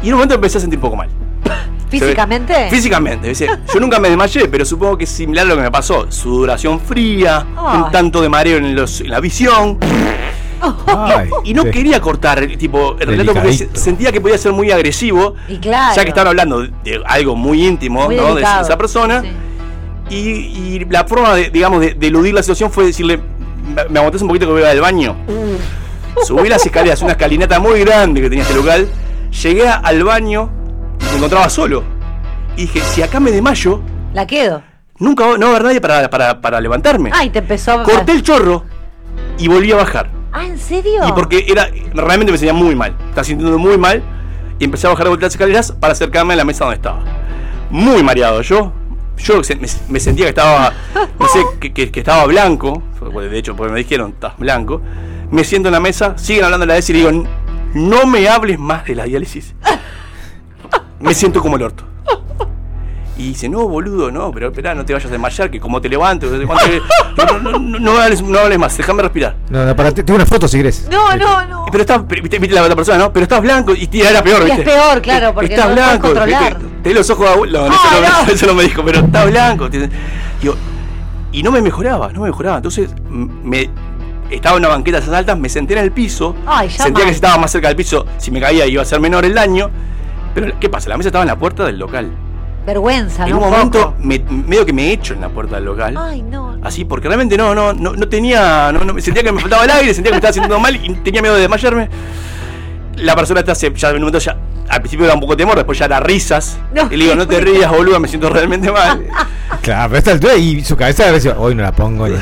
Y 0.03 0.07
en 0.07 0.13
un 0.15 0.19
momento 0.19 0.35
empecé 0.37 0.59
a 0.59 0.61
sentir 0.61 0.79
un 0.79 0.83
poco 0.83 0.97
mal. 0.97 1.09
¿Físicamente? 1.91 2.69
Físicamente, 2.71 3.35
yo 3.35 3.81
nunca 3.81 3.99
me 3.99 4.09
desmayé, 4.09 4.47
pero 4.49 4.65
supongo 4.65 4.97
que 4.97 5.05
es 5.05 5.11
similar 5.11 5.45
a 5.47 5.49
lo 5.49 5.57
que 5.57 5.63
me 5.63 5.71
pasó. 5.73 6.11
Sudoración 6.11 6.79
fría, 6.79 7.45
un 7.75 7.91
tanto 7.91 8.21
de 8.23 8.29
mareo 8.29 8.59
en, 8.59 8.77
los- 8.77 9.01
en 9.01 9.11
la 9.11 9.19
visión. 9.21 9.79
Ay, 10.87 11.31
Y 11.45 11.55
no 11.55 11.65
quería 11.65 12.01
cortar 12.01 12.47
tipo, 12.59 12.95
el 13.01 13.07
relato 13.09 13.33
porque 13.33 13.69
sentía 13.73 14.13
que 14.13 14.21
podía 14.21 14.37
ser 14.39 14.53
muy 14.53 14.71
agresivo, 14.71 15.35
Y 15.49 15.57
claro. 15.59 15.97
ya 15.97 16.03
que 16.03 16.11
estaban 16.11 16.29
hablando 16.29 16.61
de 16.63 17.03
algo 17.07 17.35
muy 17.35 17.67
íntimo 17.67 18.05
Muy 18.05 18.17
¿no? 18.17 18.35
de 18.35 18.43
esa 18.43 18.77
persona. 18.79 19.23
Sí. 19.23 19.31
Y, 20.11 20.19
y 20.19 20.87
la 20.91 21.05
forma, 21.05 21.35
de, 21.35 21.51
digamos, 21.51 21.81
de, 21.81 21.95
de 21.95 22.07
eludir 22.09 22.35
la 22.35 22.43
situación 22.43 22.71
fue 22.71 22.85
decirle, 22.85 23.21
me, 23.89 23.99
aguantás 23.99 24.23
un 24.23 24.29
poquito 24.29 24.47
que 24.47 24.53
voy 24.53 24.63
al 24.63 24.81
baño. 24.81 25.17
Subí 26.25 26.49
las 26.49 26.65
escaleras, 26.65 27.01
una 27.03 27.13
escalinata 27.13 27.59
muy 27.61 27.81
grande 27.81 28.21
que 28.21 28.29
tenía 28.29 28.43
este 28.45 28.55
local. 28.57 28.89
Llegué 29.43 29.69
al 29.69 30.05
baño 30.05 30.51
y 31.01 31.05
me 31.11 31.17
encontraba 31.17 31.49
solo. 31.49 31.83
Y 32.57 32.63
dije, 32.63 32.81
si 32.81 33.03
acá 33.03 33.21
me 33.21 33.31
desmayo, 33.31 33.81
La 34.13 34.27
quedo. 34.27 34.63
nunca 34.99 35.27
va- 35.27 35.39
no 35.39 35.47
va 35.47 35.53
a 35.53 35.57
haber 35.57 35.65
nadie 35.65 35.81
para, 35.81 36.11
para, 36.11 36.41
para 36.41 36.61
levantarme. 36.61 37.11
Ay, 37.15 37.31
te 37.31 37.39
empezó 37.39 37.73
a. 37.81 37.83
Corté 37.85 38.13
el 38.13 38.23
chorro 38.23 38.65
y 39.39 39.49
volví 39.49 39.71
a 39.73 39.77
bajar. 39.77 40.11
Ah, 40.33 40.45
¿en 40.47 40.59
serio? 40.59 41.03
Y 41.09 41.13
porque 41.13 41.45
era, 41.49 41.69
realmente 41.95 42.31
me 42.33 42.39
sentía 42.39 42.53
muy 42.53 42.75
mal. 42.75 42.95
Estaba 43.09 43.25
sintiendo 43.25 43.59
muy 43.59 43.79
mal. 43.79 44.03
Y 44.59 44.65
empecé 44.65 44.87
a 44.87 44.91
bajar 44.91 45.05
de 45.05 45.11
vuelta 45.11 45.27
las 45.27 45.35
escaleras 45.35 45.73
para 45.73 45.93
acercarme 45.95 46.35
a 46.35 46.37
la 46.37 46.45
mesa 46.45 46.65
donde 46.65 46.77
estaba. 46.77 47.01
Muy 47.71 48.03
mareado 48.03 48.43
yo. 48.43 48.73
Yo 49.23 49.41
me, 49.61 49.69
me 49.89 50.01
sentía 50.01 50.25
que 50.27 50.31
estaba, 50.31 50.73
no 51.19 51.29
sé, 51.29 51.41
que, 51.61 51.73
que- 51.73 51.91
que 51.91 52.01
estaba 52.01 52.25
blanco. 52.27 52.83
De 53.01 53.39
hecho, 53.39 53.55
porque 53.57 53.73
me 53.73 53.79
dijeron, 53.79 54.11
estás 54.11 54.37
blanco. 54.39 54.81
Me 55.31 55.45
siento 55.45 55.69
en 55.69 55.73
la 55.75 55.81
mesa, 55.81 56.17
siguen 56.19 56.45
hablando 56.45 56.65
de 56.65 56.69
la 56.69 56.75
diálisis 56.75 56.91
y 56.91 56.99
digo, 56.99 57.29
no 57.75 58.07
me 58.07 58.29
hables 58.29 58.59
más 58.59 58.85
de 58.85 58.95
la 58.97 59.05
diálisis. 59.05 59.55
Me 61.01 61.15
siento 61.15 61.41
como 61.41 61.57
el 61.57 61.63
orto. 61.63 61.85
Y 63.17 63.29
dice, 63.29 63.49
no, 63.51 63.67
boludo, 63.69 64.11
no, 64.11 64.31
pero 64.33 64.49
espera, 64.49 64.75
no 64.75 64.85
te 64.85 64.93
vayas 64.95 65.09
a 65.09 65.13
desmayar, 65.13 65.51
que 65.51 65.61
como 65.61 65.79
te 65.81 65.89
levanto, 65.91 66.27
no, 66.31 66.37
no, 66.39 67.39
no, 67.39 67.59
no, 67.59 67.79
no 67.79 67.99
hables, 68.01 68.23
no 68.23 68.39
hables 68.39 68.59
más, 68.59 68.77
déjame 68.77 69.03
respirar. 69.03 69.37
No, 69.51 69.65
no, 69.67 69.77
para, 69.77 69.93
tengo 69.93 70.15
una 70.15 70.25
foto 70.27 70.49
si 70.49 70.57
querés. 70.57 70.89
No, 70.91 71.15
no, 71.17 71.45
no. 71.47 71.67
Pero 71.71 71.83
estás, 71.83 72.07
viste, 72.07 72.39
viste 72.39 72.55
la 72.55 72.63
otra 72.63 72.75
persona, 72.77 72.97
¿no? 72.99 73.13
Pero 73.13 73.25
estás 73.25 73.43
blanco 73.43 73.73
y 73.75 73.89
era 74.01 74.23
peor, 74.23 74.43
Y 74.43 74.45
¿viste? 74.47 74.61
es 74.63 74.69
peor, 74.69 75.03
claro, 75.03 75.35
porque 75.35 75.53
estás 75.55 75.69
no 75.69 75.75
blanco, 75.75 76.07
controlar. 76.09 76.57
Tenés 76.83 76.99
los 76.99 77.11
ojos 77.11 77.29
abuelo. 77.31 77.61
No, 77.63 77.69
no, 77.69 77.75
eso, 77.75 78.01
no, 78.01 78.25
no. 78.27 78.33
eso 78.33 78.47
no 78.47 78.55
me 78.55 78.63
dijo, 78.65 78.83
pero 78.85 79.01
está 79.01 79.25
blanco. 79.27 79.69
Digo, 79.69 80.55
y 81.33 81.43
no 81.43 81.51
me 81.53 81.61
mejoraba, 81.63 82.13
no 82.13 82.21
me 82.23 82.27
mejoraba. 82.29 82.57
Entonces, 82.57 82.91
me 83.11 83.71
estaba 84.31 84.57
en 84.57 84.65
una 84.65 84.69
banqueta 84.75 84.99
de 84.99 85.03
esas 85.05 85.15
altas, 85.15 85.39
me 85.39 85.49
senté 85.49 85.75
en 85.75 85.81
el 85.81 85.93
piso. 85.93 86.35
Ay, 86.47 86.69
ya 86.69 86.85
sentía 86.85 86.93
mal. 86.93 87.03
que 87.05 87.09
si 87.11 87.15
estaba 87.17 87.37
más 87.39 87.51
cerca 87.51 87.69
del 87.69 87.77
piso, 87.77 88.07
si 88.19 88.31
me 88.31 88.41
caía 88.41 88.67
iba 88.67 88.83
a 88.83 88.85
ser 88.85 89.01
menor 89.01 89.25
el 89.25 89.35
daño. 89.35 89.71
Pero, 90.35 90.59
¿qué 90.61 90.69
pasa? 90.69 90.89
La 90.89 90.97
mesa 90.97 91.09
estaba 91.09 91.23
en 91.25 91.29
la 91.29 91.37
puerta 91.39 91.65
del 91.65 91.79
local. 91.79 92.11
Vergüenza, 92.67 93.25
en 93.25 93.31
¿no? 93.31 93.39
un 93.39 93.45
Un 93.45 93.51
momento, 93.51 93.95
me, 94.01 94.19
medio 94.19 94.65
que 94.67 94.73
me 94.73 94.93
echo 94.93 95.15
en 95.15 95.23
la 95.23 95.29
puerta 95.31 95.57
del 95.57 95.65
local. 95.65 95.97
Ay, 95.99 96.23
no. 96.23 96.57
Así, 96.63 96.85
porque 96.85 97.09
realmente 97.09 97.37
no, 97.37 97.55
no, 97.55 97.73
no, 97.73 97.93
no 97.95 98.09
tenía, 98.09 98.71
no, 98.71 98.85
no, 98.85 99.01
sentía 99.01 99.23
que 99.23 99.33
me 99.33 99.41
faltaba 99.41 99.65
el 99.65 99.71
aire, 99.71 99.95
sentía 99.95 100.11
que 100.11 100.15
me 100.15 100.19
estaba 100.19 100.33
sintiendo 100.33 100.61
mal 100.61 100.77
y 100.77 100.95
tenía 100.97 101.23
miedo 101.23 101.35
de 101.35 101.41
desmayarme. 101.41 101.89
La 102.97 103.17
persona 103.17 103.41
está, 103.41 103.55
se- 103.55 103.73
ya 103.75 103.89
en 103.89 103.97
un 103.97 104.03
momento 104.03 104.19
ya, 104.19 104.37
al 104.71 104.81
principio 104.81 105.05
era 105.05 105.15
un 105.15 105.21
poco 105.21 105.37
temor, 105.37 105.57
después 105.57 105.79
ya 105.79 105.87
era 105.87 106.01
risas. 106.01 106.59
No. 106.73 106.87
Y 106.91 106.97
le 106.97 107.05
digo, 107.05 107.17
no 107.17 107.27
te 107.27 107.41
rías, 107.41 107.71
boludo, 107.71 107.99
me 107.99 108.07
siento 108.07 108.31
realmente 108.31 108.71
mal. 108.71 109.05
Claro, 109.63 109.89
pero 109.89 109.97
a 109.97 109.99
esta 109.99 110.13
altura 110.13 110.37
y 110.37 110.65
su 110.65 110.77
cabeza 110.77 111.09
a 111.09 111.11
veces, 111.11 111.35
hoy 111.37 111.57
no 111.57 111.63
la 111.63 111.73
pongo. 111.73 112.07
Es 112.07 112.15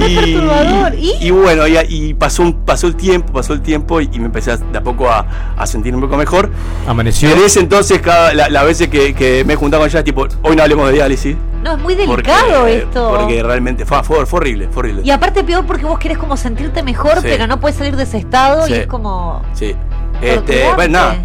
re 0.00 0.14
perturbador. 0.14 0.94
¿Y? 0.94 1.12
y 1.20 1.30
bueno, 1.30 1.66
y, 1.68 1.76
y 1.88 2.14
pasó, 2.14 2.42
un, 2.42 2.54
pasó 2.64 2.86
el 2.86 2.96
tiempo, 2.96 3.32
pasó 3.32 3.52
el 3.52 3.60
tiempo 3.62 4.00
y, 4.00 4.08
y 4.12 4.18
me 4.18 4.26
empecé 4.26 4.52
a- 4.52 4.56
de 4.56 4.78
a 4.78 4.82
poco 4.82 5.08
a, 5.10 5.26
a 5.56 5.66
sentir 5.66 5.94
un 5.94 6.00
poco 6.00 6.16
mejor. 6.16 6.50
Amaneció. 6.86 7.28
Y 7.28 7.32
desde 7.32 7.46
ese 7.46 7.60
entonces, 7.60 8.00
cada, 8.00 8.32
la, 8.34 8.48
las 8.48 8.64
veces 8.64 8.88
que, 8.88 9.14
que 9.14 9.44
me 9.44 9.52
he 9.52 9.56
juntado 9.56 9.82
con 9.82 9.90
ella, 9.90 10.02
tipo, 10.04 10.26
hoy 10.42 10.56
no 10.56 10.62
hablemos 10.62 10.86
de 10.88 10.92
diálisis. 10.94 11.36
No, 11.62 11.72
es 11.76 11.78
muy 11.82 11.94
porque- 11.94 12.30
delicado 12.30 12.66
esto. 12.66 13.14
Porque 13.18 13.42
realmente 13.42 13.84
fue, 13.84 14.02
fue, 14.02 14.24
fue 14.26 14.38
horrible, 14.40 14.68
fue 14.70 14.80
horrible. 14.80 15.02
Y 15.04 15.10
aparte 15.10 15.44
peor 15.44 15.66
porque 15.66 15.84
vos 15.84 15.98
querés 15.98 16.16
como 16.18 16.36
sentirte 16.36 16.82
mejor, 16.82 17.16
Sí. 17.20 17.28
pero 17.28 17.46
no 17.46 17.60
puedes 17.60 17.76
salir 17.76 17.96
de 17.96 18.04
ese 18.04 18.16
estado 18.18 18.66
Sí. 18.66 18.72
y 18.72 18.76
es 18.76 18.86
como... 18.86 19.42
Sí. 19.52 19.74
Este, 20.22 20.64
bueno, 20.74 20.92
nada. 20.98 21.16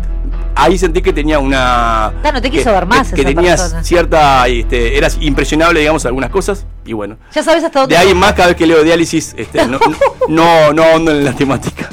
Ahí 0.58 0.78
sentí 0.78 1.02
que 1.02 1.12
tenía 1.12 1.38
una. 1.40 2.06
Ah, 2.08 2.12
no 2.34 2.42
te 2.42 2.50
que- 2.50 2.60
quiso 2.60 2.72
ver 2.72 2.86
más 2.86 3.10
Que, 3.10 3.18
que 3.24 3.34
tenías 3.36 3.60
persona. 3.62 3.84
cierta. 3.84 4.48
Este, 4.48 4.98
eras 4.98 5.18
impresionable, 5.20 5.82
digamos, 5.82 6.06
algunas 6.06 6.30
cosas. 6.30 6.66
Y 6.86 6.94
bueno. 6.94 7.18
Ya 7.34 7.44
sabes 7.44 7.64
hasta 7.64 7.82
dónde. 7.82 7.96
De 7.96 8.02
ahí 8.02 8.12
en 8.12 8.18
más, 8.18 8.34
cada 8.34 8.48
vez 8.50 8.58
que 8.58 8.66
leo 8.66 8.82
diálisis, 8.84 9.34
este, 9.38 9.66
no, 9.68 9.80
no, 10.30 10.72
no 10.74 10.84
ahondo 10.84 11.12
en 11.12 11.26
la 11.26 11.34
temática. 11.34 11.90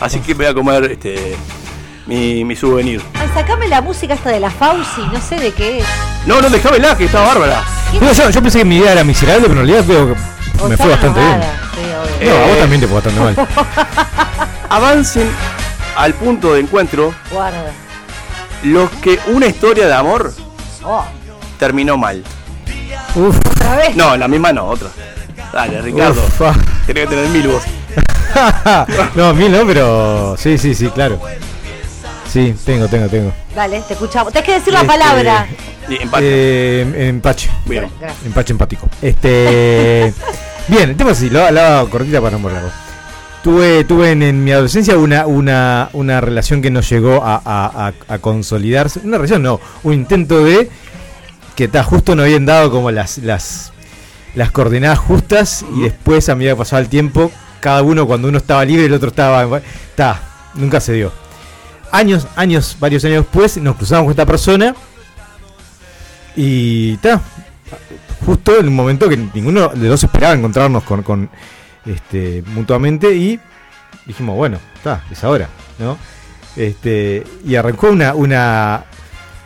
Así 0.00 0.18
que 0.20 0.34
voy 0.34 0.46
a 0.46 0.54
comer 0.54 0.90
este, 0.92 1.36
mi, 2.06 2.44
mi 2.44 2.56
souvenir. 2.56 3.00
Ay, 3.14 3.28
sacame 3.32 3.68
la 3.68 3.80
música 3.80 4.14
esta 4.14 4.30
de 4.30 4.40
la 4.40 4.50
Fauci, 4.50 5.02
no 5.12 5.20
sé 5.20 5.36
de 5.36 5.52
qué 5.52 5.78
es. 5.78 5.84
No, 6.26 6.40
no, 6.40 6.50
déjamela, 6.50 6.96
que 6.96 7.04
está 7.04 7.20
bárbara. 7.22 7.62
No, 8.00 8.12
yo, 8.12 8.28
yo 8.30 8.42
pensé 8.42 8.58
que 8.58 8.64
mi 8.64 8.76
idea 8.78 8.92
era 8.92 9.04
miserable, 9.04 9.46
pero 9.48 9.60
en 9.60 9.66
realidad 9.68 9.84
veo 9.86 10.06
que 10.14 10.20
O 10.64 10.68
me 10.68 10.76
fue 10.76 10.88
bastante 10.88 11.20
bien. 11.20 11.32
enojada, 11.32 11.54
sí, 11.74 11.80
obvio. 12.20 12.30
No, 12.30 12.36
a 12.36 12.46
vos 12.46 12.56
Eh. 12.56 12.60
también 12.60 12.80
te 12.80 12.86
fue 12.88 12.94
bastante 13.00 13.20
mal. 13.20 13.48
Avancen 14.70 15.28
al 15.98 16.14
punto 16.14 16.54
de 16.54 16.60
encuentro 16.60 17.12
Guarda. 17.30 17.72
los 18.62 18.88
que 19.02 19.18
una 19.28 19.46
historia 19.46 19.86
de 19.86 19.94
amor 19.94 20.32
Oh, 20.84 21.04
terminó 21.58 21.96
mal. 21.98 22.22
Uf, 23.14 23.36
otra 23.50 23.76
vez. 23.76 23.96
No, 23.96 24.16
la 24.16 24.28
misma 24.28 24.52
no, 24.52 24.66
otra. 24.66 24.88
Dale, 25.52 25.82
Ricardo. 25.82 26.22
uf, 26.24 26.42
ah. 26.42 26.54
Tenés 26.86 27.08
que 27.08 27.14
tener 27.16 27.28
mil 27.30 27.48
vos. 27.48 27.62
no, 29.16 29.34
mil 29.34 29.50
no, 29.52 29.66
pero 29.66 30.36
sí, 30.38 30.56
sí, 30.56 30.74
sí, 30.74 30.88
claro. 30.88 31.20
Sí, 32.32 32.54
tengo, 32.64 32.86
tengo, 32.88 33.08
tengo. 33.08 33.32
Dale, 33.54 33.80
te 33.82 33.94
escuchamos. 33.94 34.32
Tenés 34.32 34.46
que 34.46 34.52
decir 34.54 34.72
la 34.72 34.80
Este, 34.80 34.92
palabra. 34.92 35.46
Sí, 35.88 35.98
empate. 36.00 36.24
Eh, 36.26 37.08
empache. 37.08 37.50
Bien. 37.66 37.90
Gracias. 38.00 38.26
Empache 38.26 38.52
empático. 38.52 38.88
Este. 39.02 40.14
bien, 40.68 40.90
el 40.90 40.96
tema 40.96 41.10
así, 41.10 41.28
lo, 41.28 41.50
lo 41.50 41.60
hago 41.60 41.90
cortita 41.90 42.20
para 42.20 42.32
no 42.32 42.38
morarlo. 42.38 42.70
Tuve, 43.48 43.82
tuve 43.84 44.10
en, 44.10 44.22
en 44.22 44.44
mi 44.44 44.52
adolescencia 44.52 44.98
una, 44.98 45.26
una, 45.26 45.88
una 45.94 46.20
relación 46.20 46.60
que 46.60 46.70
no 46.70 46.82
llegó 46.82 47.24
a, 47.24 47.36
a- 47.42 47.88
a- 47.88 48.14
a 48.14 48.18
consolidarse. 48.18 49.00
Una 49.04 49.16
relación, 49.16 49.42
no, 49.42 49.58
un 49.84 49.94
intento 49.94 50.44
de 50.44 50.68
que 51.56 51.66
ta, 51.66 51.82
justo 51.82 52.14
no 52.14 52.24
habían 52.24 52.44
dado 52.44 52.70
como 52.70 52.90
las, 52.90 53.16
las, 53.16 53.72
las 54.34 54.50
coordenadas 54.50 54.98
justas 54.98 55.64
y 55.74 55.80
después 55.80 56.28
a 56.28 56.34
medida 56.34 56.52
que 56.52 56.56
pasaba 56.58 56.80
el 56.82 56.90
tiempo, 56.90 57.32
cada 57.60 57.80
uno 57.82 58.06
cuando 58.06 58.28
uno 58.28 58.36
estaba 58.36 58.66
libre 58.66 58.84
el 58.84 58.92
otro 58.92 59.08
estaba... 59.08 59.62
Ta, 59.94 60.20
nunca 60.52 60.78
se 60.78 60.92
dio. 60.92 61.10
Años, 61.90 62.26
años, 62.36 62.76
varios 62.78 63.02
años 63.06 63.24
después 63.24 63.56
nos 63.56 63.76
cruzamos 63.76 64.04
con 64.04 64.10
esta 64.10 64.26
persona 64.26 64.74
y 66.36 66.98
ta, 66.98 67.22
justo 68.26 68.58
en 68.60 68.68
un 68.68 68.76
momento 68.76 69.08
que 69.08 69.16
ninguno 69.16 69.68
de 69.68 69.88
los 69.88 70.04
esperaba 70.04 70.34
encontrarnos 70.34 70.82
con, 70.84 71.02
con 71.02 71.30
este 71.88 72.42
mutuamente 72.48 73.14
y 73.14 73.38
dijimos, 74.06 74.36
bueno, 74.36 74.58
está, 74.74 75.04
es 75.10 75.22
ahora, 75.24 75.48
¿no? 75.78 75.96
Este, 76.56 77.24
y 77.44 77.54
arrancó 77.56 77.88
una, 77.90 78.14
una, 78.14 78.84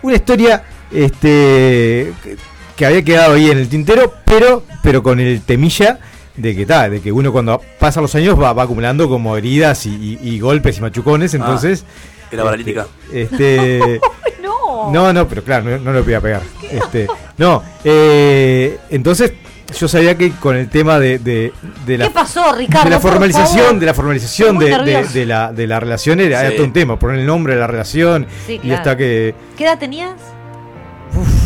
una 0.02 0.14
historia 0.14 0.62
este, 0.90 2.12
que, 2.22 2.36
que 2.76 2.86
había 2.86 3.02
quedado 3.02 3.34
ahí 3.34 3.50
en 3.50 3.58
el 3.58 3.68
tintero, 3.68 4.14
pero, 4.24 4.64
pero 4.82 5.02
con 5.02 5.20
el 5.20 5.40
temilla 5.42 5.98
de 6.36 6.56
que 6.56 6.64
ta, 6.64 6.88
de 6.88 7.00
que 7.00 7.12
uno 7.12 7.30
cuando 7.32 7.60
pasan 7.78 8.02
los 8.02 8.14
años 8.14 8.40
va, 8.40 8.52
va 8.54 8.62
acumulando 8.62 9.08
como 9.08 9.36
heridas 9.36 9.84
y, 9.86 9.90
y- 9.90 10.18
y 10.34 10.40
golpes 10.40 10.78
y 10.78 10.80
machucones, 10.80 11.34
entonces... 11.34 11.84
Era 12.30 12.44
paralítica. 12.44 12.86
Este, 13.12 13.78
Ay, 14.24 14.32
no. 14.42 14.90
no, 14.90 15.12
no, 15.12 15.28
pero 15.28 15.44
claro, 15.44 15.64
no, 15.68 15.78
no 15.78 15.92
lo 15.92 16.02
voy 16.02 16.14
a 16.14 16.20
pegar. 16.22 16.40
Este, 16.70 17.06
no, 17.36 17.62
eh, 17.84 18.78
entonces 18.88 19.32
yo 19.72 19.88
sabía 19.88 20.16
que 20.16 20.30
con 20.32 20.56
el 20.56 20.68
tema 20.68 20.98
de, 20.98 21.18
de, 21.18 21.52
de 21.86 21.98
la, 21.98 22.06
¿Qué 22.06 22.10
pasó, 22.14 22.52
Ricardo? 22.54 22.84
de 22.84 22.90
la 22.90 23.00
formalización, 23.00 23.64
favor. 23.66 23.80
de 23.80 23.86
la 23.86 23.94
formalización 23.94 24.58
de, 24.58 25.26
la, 25.26 25.52
de 25.52 25.66
la 25.66 25.80
relación 25.80 26.20
era, 26.20 26.40
era 26.40 26.50
Sí. 26.50 26.56
todo 26.56 26.66
un 26.66 26.72
tema, 26.72 26.98
poner 26.98 27.18
el 27.20 27.26
nombre 27.26 27.54
de 27.54 27.60
la 27.60 27.66
relación 27.66 28.26
Sí, 28.46 28.60
y 28.62 28.70
hasta 28.72 28.96
que 28.96 29.34
¿Qué 29.56 29.64
edad 29.64 29.78
tenías? 29.78 30.14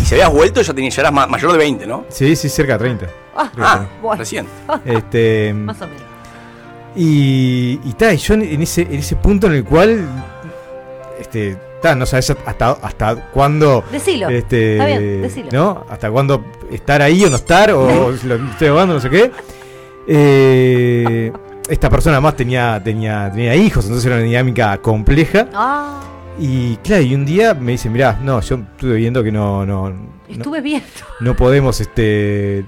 Y 0.02 0.04
si 0.04 0.14
habías 0.14 0.32
vuelto, 0.32 0.60
ya, 0.62 0.72
tenías, 0.74 0.94
ya 0.94 1.02
eras 1.02 1.12
ma- 1.12 1.26
mayor 1.26 1.50
de 1.52 1.58
20, 1.58 1.86
¿no? 1.86 2.04
sí, 2.08 2.36
sí, 2.36 2.48
cerca 2.48 2.74
de 2.74 2.78
30. 2.78 3.06
Ah, 3.36 3.50
Ah, 3.58 3.86
bueno. 4.00 4.18
recién. 4.20 4.46
Este, 4.84 5.52
Más 5.52 5.80
o 5.82 5.86
menos. 5.86 6.02
y, 6.94 7.80
y 7.84 7.92
ta, 7.94 8.12
y 8.12 8.16
yo 8.18 8.34
en, 8.34 8.42
en 8.42 8.62
ese, 8.62 8.82
en 8.82 8.94
ese 8.94 9.16
punto 9.16 9.46
en 9.48 9.54
el 9.54 9.64
cual 9.64 10.06
este, 11.20 11.56
ta, 11.80 11.94
no 11.94 12.06
sabes 12.06 12.30
hasta, 12.30 12.70
hasta 12.72 13.30
cuándo 13.30 13.84
Decilo. 13.90 14.28
Este, 14.28 14.72
Está 14.74 14.86
bien, 14.86 15.22
decilo. 15.22 15.48
¿No? 15.52 15.84
Hasta 15.88 16.10
cuándo 16.10 16.44
estar 16.70 17.02
ahí 17.02 17.24
o 17.24 17.30
no 17.30 17.36
estar, 17.36 17.70
o 17.72 18.16
si 18.20 18.26
lo 18.26 18.36
estoy 18.36 18.68
ahogando, 18.68 18.94
no 18.94 19.00
sé 19.00 19.10
qué. 19.10 19.30
Eh, 20.08 21.32
esta 21.68 21.90
persona 21.90 22.20
más 22.20 22.36
tenía, 22.36 22.80
tenía, 22.82 23.30
tenía 23.32 23.54
hijos, 23.54 23.84
entonces 23.84 24.06
era 24.06 24.16
una 24.16 24.24
dinámica 24.24 24.78
compleja. 24.78 25.48
Ah, 25.52 26.00
Y 26.38 26.76
claro, 26.76 27.02
y 27.02 27.14
un 27.14 27.24
día 27.24 27.54
me 27.54 27.72
dice, 27.72 27.88
mirá, 27.90 28.18
no, 28.22 28.40
yo 28.40 28.56
estuve 28.56 28.96
viendo 28.96 29.22
que 29.24 29.32
no, 29.32 29.66
no, 29.66 29.90
no, 29.90 29.96
estuve 30.28 30.60
viendo. 30.60 30.86
no 31.20 31.34
podemos, 31.34 31.80
este, 31.80 32.64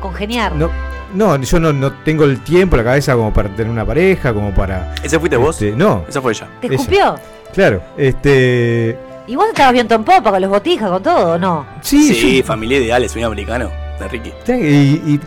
Congeniar. 0.00 0.54
no, 0.54 0.70
no, 1.14 1.36
yo 1.42 1.60
no, 1.60 1.72
no 1.72 1.92
tengo 2.04 2.24
el 2.24 2.40
tiempo, 2.42 2.76
la 2.76 2.84
cabeza 2.84 3.14
como 3.14 3.32
para 3.32 3.48
tener 3.50 3.70
una 3.70 3.84
pareja, 3.84 4.32
como 4.32 4.54
para... 4.54 4.94
¿Ese 5.02 5.18
fuiste 5.18 5.36
vos? 5.36 5.60
este, 5.60 5.76
no, 5.76 6.04
Esa 6.08 6.22
fue 6.22 6.32
ella. 6.32 6.48
¿Te 6.60 6.68
ella. 6.68 7.16
Claro, 7.52 7.82
este... 7.96 8.98
¿Y 9.26 9.36
vos 9.36 9.46
estabas 9.48 9.72
viendo 9.72 9.94
en 9.94 10.02
popa 10.04 10.30
con 10.30 10.40
los 10.40 10.50
botijas, 10.50 10.90
con 10.90 11.02
todo 11.02 11.34
o 11.34 11.38
no? 11.38 11.64
Sí, 11.82 12.12
Sí, 12.14 12.38
yo- 12.38 12.44
familia 12.44 12.78
ideal, 12.78 13.08
sueño 13.08 13.28
americano. 13.28 13.70
De 13.98 14.08
Ricky. 14.08 14.32
y, 14.48 15.12
y 15.14 15.20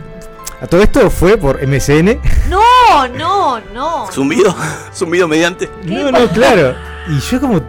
a 0.60 0.66
todo 0.66 0.82
esto 0.82 1.08
fue 1.10 1.36
por 1.36 1.64
MSN. 1.66 2.18
No, 2.50 3.08
no, 3.08 3.60
no. 3.72 4.06
Zumbido, 4.12 4.54
zumbido 4.94 5.26
mediante. 5.28 5.70
No, 5.84 6.10
no, 6.10 6.28
claro. 6.28 6.74
Y 7.08 7.18
yo 7.20 7.40
como 7.40 7.60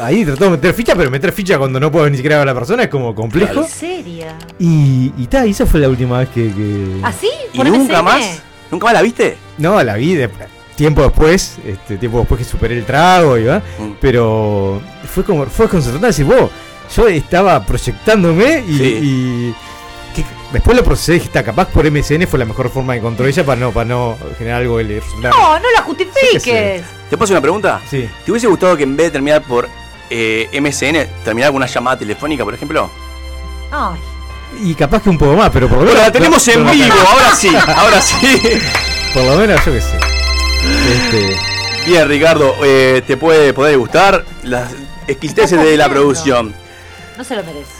ahí 0.00 0.24
tratando 0.24 0.46
de 0.46 0.50
meter 0.52 0.74
ficha, 0.74 0.94
pero 0.94 1.10
meter 1.10 1.32
ficha 1.32 1.58
cuando 1.58 1.80
no 1.80 1.90
puedo 1.90 2.08
ni 2.08 2.16
siquiera 2.16 2.36
ver 2.38 2.48
a 2.48 2.52
la 2.52 2.58
persona 2.58 2.84
es 2.84 2.88
como 2.88 3.14
complejo. 3.14 3.60
¿En 3.62 3.68
serio? 3.68 4.26
Y, 4.58 5.12
y 5.16 5.26
ta, 5.26 5.46
y 5.46 5.50
esa 5.50 5.66
fue 5.66 5.80
la 5.80 5.88
última 5.88 6.18
vez 6.20 6.28
que... 6.28 6.52
que- 6.52 7.00
¿Así? 7.02 7.28
¿Y 7.52 7.56
¿Por 7.56 7.66
nunca 7.68 7.94
MSN? 8.00 8.04
más? 8.04 8.42
¿Nunca 8.70 8.84
más 8.86 8.94
la 8.94 9.02
viste? 9.02 9.36
No, 9.58 9.82
la 9.82 9.94
vi 9.94 10.14
de- 10.14 10.30
tiempo 10.76 11.02
después, 11.02 11.56
este 11.66 11.96
tiempo 11.96 12.18
después 12.20 12.38
que 12.38 12.44
superé 12.44 12.76
el 12.78 12.84
trago 12.84 13.36
y 13.38 13.44
va. 13.44 13.58
Mm. 13.78 13.92
Pero 14.00 14.80
fue 15.12 15.24
como, 15.24 15.46
fue 15.46 15.66
desconcertante 15.66 16.06
decir, 16.08 16.24
vos, 16.24 16.50
yo 16.96 17.08
estaba 17.08 17.64
proyectándome 17.64 18.64
y, 18.66 18.76
Sí. 18.78 18.98
y 19.02 19.54
que 20.14 20.24
después 20.52 20.76
lo 20.76 20.84
procesé 20.84 21.12
y 21.12 21.14
dije, 21.14 21.26
está, 21.26 21.42
capaz 21.42 21.68
por 21.68 21.90
MSN 21.90 22.26
fue 22.26 22.38
la 22.38 22.44
mejor 22.44 22.68
forma 22.70 22.92
que 22.92 22.98
encontró 22.98 23.26
ella 23.26 23.44
para 23.44 23.60
no, 23.60 23.70
para 23.70 23.86
no 23.86 24.16
generar 24.36 24.60
algo 24.62 24.76
resultara. 25.00 25.34
No, 25.36 25.58
no 25.58 25.70
la 25.74 25.82
justifiques. 25.82 26.42
sí. 26.42 26.50
¿Te 27.08 27.16
hacer 27.24 27.34
una 27.36 27.42
pregunta? 27.42 27.80
Sí. 27.90 28.08
¿Te 28.24 28.30
hubiese 28.30 28.46
gustado 28.46 28.76
que 28.76 28.82
en 28.84 28.96
vez 28.96 29.06
de 29.06 29.10
terminar 29.12 29.42
por 29.42 29.68
eh, 30.10 30.48
MSN, 30.60 31.22
terminar 31.24 31.50
con 31.50 31.56
una 31.56 31.66
llamada 31.66 31.98
telefónica, 31.98 32.44
por 32.44 32.54
ejemplo? 32.54 32.90
Ay, 33.70 33.98
Y 34.62 34.74
capaz 34.74 35.02
que 35.02 35.08
un 35.10 35.16
poco 35.18 35.34
más, 35.34 35.50
pero 35.50 35.66
por 35.68 35.78
lo 35.78 35.84
Bueno, 35.84 35.98
menos. 36.00 36.06
la 36.08 36.12
tenemos 36.12 36.46
en 36.48 36.70
vivo, 36.70 36.94
ahora 37.10 37.34
sí, 37.34 37.50
ahora 37.76 38.00
sí. 38.02 38.38
Por 39.14 39.24
lo 39.24 39.36
menos, 39.36 39.64
yo 39.64 39.72
qué 39.72 39.80
sé. 39.80 39.98
Este, 40.64 41.36
Bien, 41.86 42.08
Ricardo, 42.08 42.54
eh, 42.64 43.02
te 43.06 43.16
puede 43.16 43.52
poder 43.52 43.76
gustar 43.78 44.24
las 44.44 44.70
exquisiteces 45.08 45.60
de 45.62 45.76
la 45.76 45.88
producción. 45.88 46.54
no 47.18 47.24
se 47.24 47.34
lo 47.36 47.42
merece. 47.42 47.72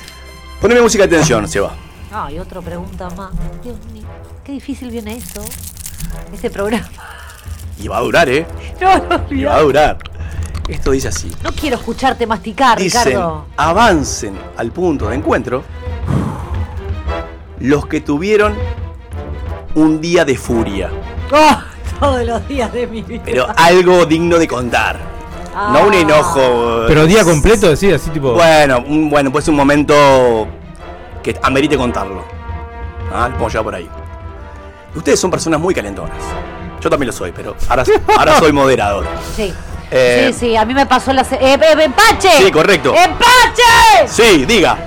Poneme 0.60 0.80
música 0.80 1.04
de 1.06 1.16
tensión, 1.16 1.46
Seba. 1.48 1.74
Ay, 2.12 2.38
otra 2.38 2.60
pregunta 2.60 3.08
más. 3.10 3.30
Dios 3.62 3.76
mío, 3.92 4.04
qué 4.44 4.52
difícil 4.52 4.90
viene 4.90 5.16
eso. 5.16 5.42
Este 6.32 6.50
programa. 6.50 6.88
Y 7.78 7.88
va 7.88 7.98
a 7.98 8.00
durar, 8.00 8.28
¿eh? 8.28 8.46
No, 8.80 8.96
no, 8.98 9.24
Y 9.30 9.44
va 9.44 9.56
a 9.56 9.60
durar. 9.62 9.98
Esto 10.68 10.90
dice 10.92 11.08
así. 11.08 11.32
no 11.42 11.50
quiero 11.52 11.76
escucharte 11.76 12.26
masticar, 12.26 12.78
Dicen, 12.78 13.04
Ricardo. 13.04 13.46
avancen 13.56 14.38
al 14.56 14.70
punto 14.72 15.08
de 15.08 15.16
encuentro 15.16 15.64
los 17.60 17.86
que 17.86 18.00
tuvieron 18.00 18.54
un 19.74 20.00
día 20.00 20.24
de 20.24 20.36
furia. 20.36 20.90
Oh, 21.32 21.58
todos 22.02 22.26
los 22.26 22.48
días 22.48 22.72
de 22.72 22.86
mi 22.86 23.02
vida. 23.02 23.22
Pero 23.24 23.46
algo 23.56 24.04
digno 24.06 24.38
de 24.38 24.48
contar. 24.48 24.98
No 25.72 25.86
un 25.86 25.92
Ah. 25.94 25.98
enojo. 25.98 26.84
pero 26.88 27.06
día 27.06 27.24
completo, 27.24 27.68
decir 27.68 27.94
así 27.94 28.10
tipo. 28.10 28.32
Bueno, 28.32 28.82
un, 28.86 29.08
bueno, 29.10 29.30
pues 29.30 29.46
un 29.48 29.54
momento 29.54 30.46
que 31.22 31.38
amerite 31.42 31.76
contarlo. 31.76 32.24
Ah, 33.14 33.28
lo 33.28 33.36
pongo 33.36 33.50
ya 33.50 33.62
por 33.62 33.74
ahí. 33.74 33.88
Ustedes 34.94 35.20
son 35.20 35.30
personas 35.30 35.60
muy 35.60 35.74
calentonas. 35.74 36.16
Yo 36.80 36.90
también 36.90 37.08
lo 37.08 37.12
soy, 37.12 37.32
pero 37.32 37.54
ahora, 37.68 37.84
ahora 38.18 38.38
soy 38.38 38.52
moderador. 38.52 39.06
Sí. 39.36 39.52
Eh, 39.94 40.30
sí, 40.32 40.38
sí, 40.48 40.56
a 40.56 40.64
mí 40.64 40.72
me 40.72 40.86
pasó 40.86 41.12
la... 41.12 41.22
se- 41.22 41.34
¡Eh, 41.34 41.52
eh, 41.60 41.82
¡Empache! 41.84 42.30
Sí, 42.38 42.50
correcto. 42.50 42.94
¡Empache! 42.96 44.08
Sí, 44.08 44.46
diga. 44.46 44.78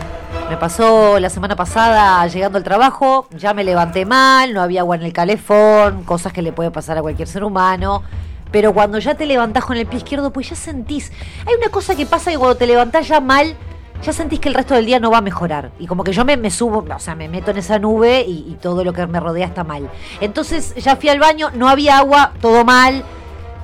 Me 0.49 0.57
pasó 0.57 1.19
la 1.19 1.31
semana 1.31 1.55
pasada 1.55 2.25
llegando 2.27 2.59
al 2.59 2.63
trabajo, 2.63 3.27
ya 3.35 3.55
me 3.55 3.63
levanté 3.63 4.05
mal, 4.05 4.53
no 4.53 4.61
había 4.61 4.81
agua 4.81 4.95
en 4.95 5.01
el 5.01 5.11
calefón, 5.11 6.03
cosas 6.03 6.33
que 6.33 6.43
le 6.43 6.51
puede 6.51 6.69
pasar 6.69 6.99
a 6.99 7.01
cualquier 7.01 7.27
ser 7.27 7.43
humano. 7.43 8.03
Pero 8.51 8.71
cuando 8.71 8.99
ya 8.99 9.15
te 9.15 9.25
levantás 9.25 9.65
con 9.65 9.75
el 9.75 9.87
pie 9.87 9.97
izquierdo, 9.97 10.31
pues 10.31 10.49
ya 10.51 10.55
sentís. 10.55 11.11
Hay 11.47 11.55
una 11.55 11.69
cosa 11.69 11.95
que 11.95 12.05
pasa 12.05 12.29
que 12.29 12.37
cuando 12.37 12.55
te 12.57 12.67
levantás 12.67 13.07
ya 13.07 13.19
mal, 13.19 13.55
ya 14.03 14.13
sentís 14.13 14.39
que 14.39 14.47
el 14.49 14.53
resto 14.53 14.75
del 14.75 14.85
día 14.85 14.99
no 14.99 15.09
va 15.09 15.17
a 15.17 15.21
mejorar. 15.21 15.71
Y 15.79 15.87
como 15.87 16.03
que 16.03 16.13
yo 16.13 16.23
me, 16.23 16.51
subo, 16.51 16.85
o 16.87 16.99
sea, 16.99 17.15
me 17.15 17.27
meto 17.27 17.49
en 17.49 17.57
esa 17.57 17.79
nube 17.79 18.23
y 18.27 18.55
todo 18.61 18.83
lo 18.83 18.93
que 18.93 19.07
me 19.07 19.19
rodea 19.19 19.47
está 19.47 19.63
mal. 19.63 19.89
Entonces 20.21 20.75
ya 20.75 20.95
fui 20.95 21.09
al 21.09 21.19
baño, 21.19 21.49
no 21.55 21.67
había 21.67 21.97
agua, 21.97 22.33
todo 22.39 22.63
mal. 22.63 23.03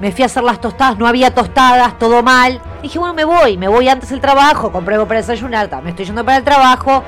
Me 0.02 0.12
fui 0.12 0.24
a 0.24 0.26
hacer 0.26 0.42
las 0.42 0.60
tostadas, 0.60 0.98
no 0.98 1.06
había 1.06 1.32
tostadas, 1.32 2.00
todo 2.00 2.24
mal. 2.24 2.60
Dije, 2.82 2.98
bueno, 2.98 3.14
me 3.14 3.24
voy, 3.24 3.56
me 3.56 3.68
voy 3.68 3.88
antes 3.88 4.10
del 4.10 4.20
trabajo, 4.20 4.72
compré 4.72 4.96
algo 4.96 5.08
para 5.08 5.20
desayunar, 5.20 5.70
me 5.84 5.92
estoy 5.92 6.06
yendo 6.06 6.26
para 6.26 6.38
el 6.38 6.44
trabajo, 6.44 7.04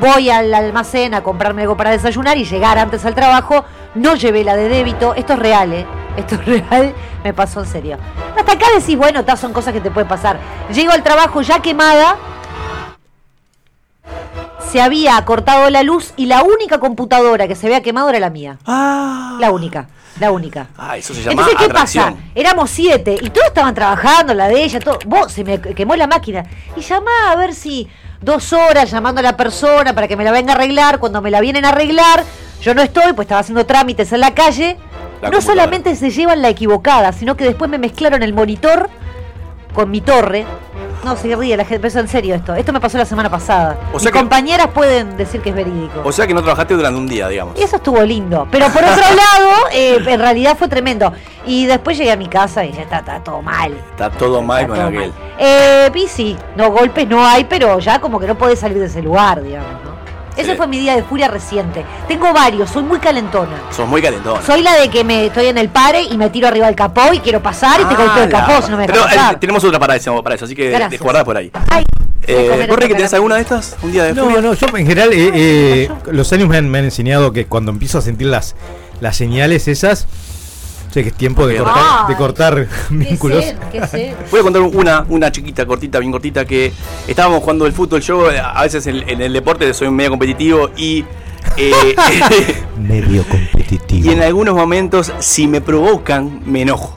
voy 0.00 0.30
al 0.30 0.54
almacén 0.54 1.12
a 1.12 1.22
comprarme 1.22 1.60
algo 1.60 1.76
para 1.76 1.90
desayunar 1.90 2.38
y 2.38 2.46
llegar 2.46 2.78
antes 2.78 3.04
al 3.04 3.14
trabajo. 3.14 3.66
No 3.94 4.14
llevé 4.14 4.44
la 4.44 4.56
de 4.56 4.70
débito, 4.70 5.14
esto 5.14 5.34
es 5.34 5.38
real, 5.38 5.74
¿eh? 5.74 5.86
Esto 6.16 6.36
es 6.36 6.46
real, 6.46 6.94
me 7.22 7.34
pasó 7.34 7.60
en 7.60 7.66
serio. 7.66 7.98
Hasta 8.34 8.52
acá 8.52 8.66
decís, 8.74 8.96
bueno, 8.96 9.26
ta, 9.26 9.36
son 9.36 9.52
cosas 9.52 9.74
que 9.74 9.82
te 9.82 9.90
pueden 9.90 10.08
pasar. 10.08 10.38
Llego 10.72 10.92
al 10.92 11.02
trabajo 11.02 11.42
ya 11.42 11.60
quemada, 11.60 12.16
se 14.70 14.80
había 14.80 15.24
cortado 15.24 15.68
la 15.70 15.82
luz 15.82 16.12
y 16.16 16.26
la 16.26 16.42
única 16.42 16.78
computadora 16.78 17.48
que 17.48 17.54
se 17.54 17.66
había 17.66 17.82
quemado 17.82 18.10
era 18.10 18.18
la 18.20 18.30
mía. 18.30 18.58
Ah. 18.66 19.36
La 19.40 19.50
única, 19.50 19.88
la 20.20 20.30
única. 20.30 20.66
Ah, 20.76 20.96
eso 20.96 21.14
se 21.14 21.20
llama 21.20 21.32
Entonces, 21.32 21.56
¿qué 21.58 21.64
atracción. 21.64 22.14
pasa? 22.14 22.26
Éramos 22.34 22.70
siete 22.70 23.16
y 23.20 23.30
todos 23.30 23.48
estaban 23.48 23.74
trabajando, 23.74 24.34
la 24.34 24.48
de 24.48 24.62
ella, 24.64 24.80
todo. 24.80 24.98
Vos, 25.06 25.32
se 25.32 25.44
me 25.44 25.60
quemó 25.60 25.96
la 25.96 26.06
máquina. 26.06 26.44
Y 26.76 26.80
llamá 26.80 27.30
a 27.30 27.36
ver 27.36 27.54
si 27.54 27.88
dos 28.20 28.52
horas 28.52 28.90
llamando 28.90 29.20
a 29.20 29.22
la 29.22 29.36
persona 29.36 29.94
para 29.94 30.08
que 30.08 30.16
me 30.16 30.24
la 30.24 30.32
venga 30.32 30.52
a 30.52 30.56
arreglar. 30.56 30.98
Cuando 30.98 31.22
me 31.22 31.30
la 31.30 31.40
vienen 31.40 31.64
a 31.64 31.70
arreglar, 31.70 32.24
yo 32.60 32.74
no 32.74 32.82
estoy, 32.82 33.12
pues 33.12 33.26
estaba 33.26 33.40
haciendo 33.40 33.64
trámites 33.66 34.12
en 34.12 34.20
la 34.20 34.34
calle. 34.34 34.76
La 35.22 35.30
no 35.30 35.40
solamente 35.40 35.96
se 35.96 36.10
llevan 36.10 36.42
la 36.42 36.48
equivocada, 36.48 37.12
sino 37.12 37.36
que 37.36 37.44
después 37.44 37.68
me 37.70 37.78
mezclaron 37.78 38.22
el 38.22 38.32
monitor 38.32 38.88
con 39.78 39.90
mi 39.92 40.00
torre. 40.00 40.44
No, 41.04 41.16
se 41.16 41.34
ríe 41.36 41.56
la 41.56 41.62
gente, 41.64 41.78
pero 41.78 41.86
es 41.88 41.94
en 41.94 42.08
serio 42.08 42.34
esto. 42.34 42.52
Esto 42.56 42.72
me 42.72 42.80
pasó 42.80 42.98
la 42.98 43.04
semana 43.04 43.30
pasada. 43.30 43.78
O 43.92 44.00
sea 44.00 44.10
que- 44.10 44.18
compañeras 44.18 44.66
pueden 44.74 45.16
decir 45.16 45.40
que 45.40 45.50
es 45.50 45.54
verídico. 45.54 46.00
O 46.04 46.10
sea 46.10 46.26
que 46.26 46.34
no 46.34 46.42
trabajaste 46.42 46.74
durante 46.74 46.98
un 46.98 47.06
día, 47.06 47.28
digamos. 47.28 47.56
Y 47.56 47.62
eso 47.62 47.76
estuvo 47.76 48.02
lindo. 48.02 48.48
Pero 48.50 48.66
por 48.66 48.82
otro 48.82 48.96
lado, 48.96 49.50
eh, 49.72 49.98
en 50.04 50.18
realidad 50.18 50.56
fue 50.58 50.66
tremendo. 50.66 51.12
Y 51.46 51.66
después 51.66 51.96
llegué 51.96 52.10
a 52.10 52.16
mi 52.16 52.26
casa 52.26 52.64
y 52.64 52.72
ya 52.72 52.82
está, 52.82 52.98
está 52.98 53.20
todo 53.22 53.40
mal. 53.40 53.72
Está 53.90 54.10
todo 54.10 54.42
mal 54.42 54.62
Está 54.62 54.68
con 54.68 54.76
todo 54.78 54.88
aquel. 54.88 55.10
mal. 55.12 55.18
Eh, 55.38 56.06
sí, 56.08 56.36
no 56.56 56.72
golpes 56.72 57.06
no 57.06 57.24
hay, 57.24 57.44
pero 57.44 57.78
ya 57.78 58.00
como 58.00 58.18
que 58.18 58.26
no 58.26 58.36
podés 58.36 58.58
salir 58.58 58.78
de 58.80 58.86
ese 58.86 59.00
lugar, 59.00 59.40
digamos, 59.40 59.70
¿no? 59.84 59.97
Ese 60.38 60.52
Sí. 60.52 60.56
fue 60.56 60.66
mi 60.68 60.78
día 60.78 60.94
de 60.96 61.02
furia 61.02 61.28
reciente. 61.28 61.84
Tengo 62.06 62.32
varios, 62.32 62.70
soy 62.70 62.84
muy 62.84 62.98
calentona. 63.00 63.60
Sos 63.70 63.86
muy 63.88 64.00
calentón. 64.00 64.40
Soy 64.46 64.62
la 64.62 64.74
de 64.76 64.88
que 64.88 65.02
me 65.04 65.26
estoy 65.26 65.46
en 65.46 65.58
el 65.58 65.68
pare 65.68 66.02
y 66.02 66.16
me 66.16 66.30
tiro 66.30 66.48
arriba 66.48 66.66
del 66.66 66.76
capó 66.76 67.12
y 67.12 67.18
quiero 67.20 67.42
pasar 67.42 67.80
y 67.80 67.84
te 67.84 67.94
golpeo 67.94 68.22
el 68.24 68.30
capó 68.30 68.62
si 68.62 68.70
no 68.70 68.76
me 68.78 68.86
Pero 68.86 69.00
eh, 69.06 69.36
tenemos 69.40 69.62
otra 69.64 69.78
para 69.78 69.96
eso, 69.96 70.22
para 70.22 70.36
eso 70.36 70.44
así 70.46 70.54
que 70.54 70.70
Gracias. 70.70 71.02
por 71.02 71.36
ahí. 71.36 71.50
Ay, 71.70 71.84
Eh, 72.26 72.48
comer 72.50 72.68
¿Vos, 72.68 72.76
otro 72.76 72.88
que 72.88 72.94
tenés 72.94 73.14
alguna 73.14 73.36
de 73.36 73.40
estas? 73.42 73.76
¿Un 73.82 73.90
día 73.92 74.04
de 74.04 74.12
No, 74.14 74.24
furia? 74.24 74.40
no, 74.42 74.52
yo 74.54 74.66
en 74.68 74.86
general 74.86 75.10
eh, 75.12 75.30
eh, 75.34 75.90
los 76.12 76.30
años 76.32 76.48
me 76.48 76.56
han, 76.58 76.68
me 76.68 76.78
han 76.78 76.84
enseñado 76.84 77.32
que 77.32 77.46
cuando 77.46 77.70
empiezo 77.70 77.98
a 77.98 78.02
sentir 78.02 78.26
las, 78.26 78.54
las 79.00 79.16
señales 79.16 79.66
esas, 79.66 80.06
sé 80.90 81.02
que 81.02 81.08
es 81.10 81.14
tiempo 81.14 81.46
de 81.46 81.56
cortar, 81.56 82.06
de 82.06 82.12
Ay, 82.12 82.14
cortar 82.16 82.66
Qué 82.88 82.94
vínculos. 82.94 83.44
qué 83.72 83.86
sed. 83.86 84.14
Voy 84.30 84.40
a 84.40 84.42
contar 84.42 84.62
una, 84.62 85.04
una 85.08 85.30
chiquita, 85.32 85.66
cortita, 85.66 85.98
bien 85.98 86.12
cortita, 86.12 86.44
que 86.44 86.72
estábamos 87.06 87.40
jugando 87.40 87.66
el 87.66 87.72
fútbol. 87.72 88.00
Yo 88.00 88.30
eh, 88.30 88.40
a 88.40 88.62
veces 88.62 88.86
en, 88.86 89.08
en 89.08 89.20
el 89.20 89.32
deporte 89.32 89.72
soy 89.74 89.90
medio 89.90 90.10
competitivo 90.10 90.70
y... 90.76 91.04
eh, 91.56 91.72
Medio 92.78 93.24
competitivo. 93.24 94.08
y 94.08 94.12
en 94.12 94.22
algunos 94.22 94.54
momentos, 94.54 95.12
si 95.18 95.46
me 95.46 95.60
provocan, 95.60 96.40
me 96.46 96.62
enojo. 96.62 96.96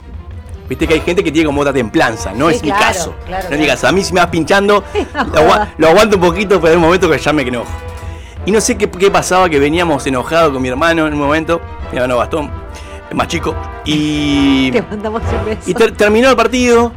Viste 0.68 0.86
que 0.86 0.94
hay 0.94 1.00
gente 1.00 1.22
que 1.22 1.30
tiene 1.30 1.46
como 1.46 1.60
otra 1.60 1.72
templanza, 1.72 2.32
no 2.32 2.48
Sí, 2.48 2.56
es 2.56 2.62
mi 2.62 2.70
caso. 2.70 3.14
claro, 3.26 3.46
no 3.50 3.54
es 3.56 3.60
mi 3.60 3.66
caso. 3.66 3.88
A 3.88 3.92
mí 3.92 4.02
si 4.02 4.14
me 4.14 4.20
vas 4.20 4.30
pinchando, 4.30 4.82
lo, 5.78 5.86
aguanto 5.88 6.16
un 6.16 6.22
poquito, 6.22 6.60
pero 6.60 6.70
hay 6.70 6.76
un 6.76 6.82
momento 6.82 7.10
que 7.10 7.18
ya 7.18 7.32
me 7.32 7.42
enojo. 7.42 7.66
Y 8.46 8.50
no 8.52 8.60
sé 8.60 8.76
qué, 8.78 8.88
qué 8.88 9.10
pasaba, 9.10 9.50
que 9.50 9.58
veníamos 9.58 10.06
enojados 10.06 10.52
con 10.52 10.62
mi 10.62 10.68
hermano 10.68 11.06
en 11.06 11.12
un 11.12 11.18
momento, 11.20 11.60
mi 11.90 11.98
hermano 11.98 12.18
Gastón, 12.18 12.46
el 12.46 12.61
más 13.14 13.28
chico, 13.28 13.54
y, 13.84 14.70
Te 14.70 14.82
mandamos 14.82 15.22
un 15.38 15.44
beso. 15.44 15.62
y 15.70 15.74
ter- 15.74 15.92
terminó 15.92 16.30
el 16.30 16.36
partido. 16.36 16.92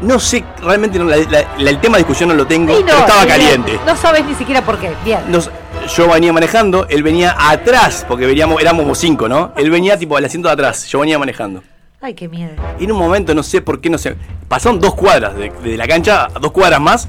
No 0.00 0.20
sé, 0.20 0.44
realmente 0.62 0.96
no, 0.98 1.06
la- 1.06 1.16
la- 1.16 1.46
la- 1.58 1.70
el 1.70 1.80
tema 1.80 1.96
de 1.96 2.04
discusión 2.04 2.28
no 2.28 2.34
lo 2.36 2.46
tengo, 2.46 2.72
no, 2.72 2.84
pero 2.86 2.98
estaba 2.98 3.24
bien, 3.24 3.36
caliente. 3.36 3.80
No 3.84 3.96
sabes 3.96 4.24
ni 4.24 4.34
siquiera 4.34 4.62
por 4.64 4.78
qué. 4.78 4.92
Bien. 5.04 5.20
Nos- 5.28 5.50
yo 5.96 6.08
venía 6.08 6.32
manejando, 6.32 6.86
él 6.88 7.02
venía 7.02 7.34
atrás, 7.36 8.04
porque 8.06 8.26
veníamos, 8.26 8.60
éramos 8.60 8.82
como 8.82 8.94
cinco, 8.94 9.28
¿no? 9.28 9.52
Él 9.56 9.70
venía 9.70 9.98
tipo 9.98 10.16
al 10.16 10.24
asiento 10.24 10.48
de 10.48 10.54
atrás, 10.54 10.86
yo 10.86 11.00
venía 11.00 11.18
manejando. 11.18 11.62
Ay, 12.00 12.14
qué 12.14 12.28
miedo. 12.28 12.52
Y 12.78 12.84
en 12.84 12.92
un 12.92 12.98
momento, 12.98 13.34
no 13.34 13.42
sé 13.42 13.60
por 13.60 13.80
qué, 13.80 13.90
no 13.90 13.98
sé, 13.98 14.14
pasaron 14.46 14.78
dos 14.78 14.94
cuadras 14.94 15.34
de, 15.34 15.50
de 15.64 15.76
la 15.76 15.88
cancha, 15.88 16.26
a 16.32 16.38
dos 16.38 16.52
cuadras 16.52 16.80
más. 16.80 17.08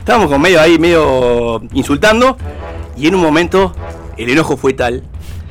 Estábamos 0.00 0.28
con 0.28 0.40
medio 0.40 0.60
ahí, 0.60 0.78
medio 0.80 1.62
insultando. 1.74 2.36
Y 2.96 3.06
en 3.06 3.14
un 3.14 3.20
momento, 3.22 3.72
el 4.16 4.28
enojo 4.30 4.56
fue 4.56 4.72
tal 4.72 5.04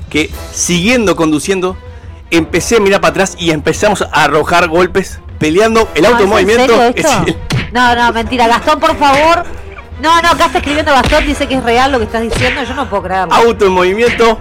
que, 0.09 0.29
siguiendo 0.51 1.15
conduciendo, 1.15 1.77
empecé 2.31 2.77
a 2.77 2.79
mirar 2.79 3.01
para 3.01 3.11
atrás 3.11 3.35
y 3.39 3.51
empezamos 3.51 4.01
a 4.01 4.23
arrojar 4.23 4.67
golpes, 4.67 5.19
peleando 5.39 5.87
el 5.95 6.05
auto 6.05 6.23
en 6.23 6.29
No, 6.29 6.37
¿es 6.37 6.43
en 6.43 6.47
movimiento. 6.47 6.77
serio 6.77 6.93
esto? 6.95 7.23
es- 7.27 7.71
No, 7.71 7.95
no, 7.95 8.11
mentira. 8.13 8.47
Gastón, 8.47 8.79
por 8.79 8.95
favor. 8.97 9.43
No, 10.01 10.21
no, 10.21 10.29
acá 10.29 10.45
está 10.47 10.57
escribiendo 10.59 10.91
Gastón, 10.91 11.25
dice 11.25 11.47
que 11.47 11.55
es 11.55 11.63
real 11.63 11.91
lo 11.91 11.99
que 11.99 12.05
estás 12.05 12.21
diciendo. 12.21 12.63
Yo 12.63 12.73
no 12.73 12.89
puedo 12.89 13.03
creerlo. 13.03 13.33
auto 13.33 13.65
en 13.65 13.71
movimiento. 13.71 14.37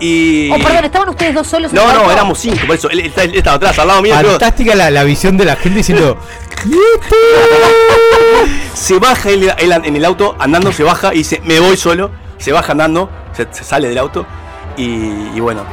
Y. 0.00 0.50
Oh, 0.52 0.58
perdón, 0.62 0.84
¿estaban 0.84 1.08
ustedes 1.08 1.34
dos 1.34 1.46
solos? 1.48 1.72
en 1.72 1.76
No, 1.76 1.92
no, 1.92 2.12
éramos 2.12 2.38
cinco, 2.38 2.58
por 2.68 2.76
eso 2.76 2.88
él, 2.88 3.00
él- 3.00 3.12
él 3.16 3.34
estaba 3.34 3.56
atrás, 3.56 3.76
al 3.80 3.88
lado 3.88 4.00
mío. 4.02 4.14
Fantástica 4.14 4.76
la, 4.76 4.90
la 4.90 5.02
visión 5.02 5.36
de 5.36 5.44
la 5.44 5.56
gente 5.56 5.78
diciendo. 5.78 6.16
se 8.74 8.98
baja 8.98 9.30
él, 9.30 9.52
él 9.58 9.72
en 9.72 9.96
el 9.96 10.04
auto 10.04 10.36
andando, 10.38 10.72
se 10.72 10.82
baja 10.84 11.12
y 11.14 11.18
dice, 11.18 11.40
me 11.44 11.58
voy 11.60 11.76
solo, 11.76 12.10
se 12.38 12.52
baja 12.52 12.72
andando, 12.72 13.10
se, 13.32 13.46
se 13.50 13.64
sale 13.64 13.88
del 13.88 13.98
auto 13.98 14.26
y, 14.76 14.84
y 15.34 15.40
bueno. 15.40 15.64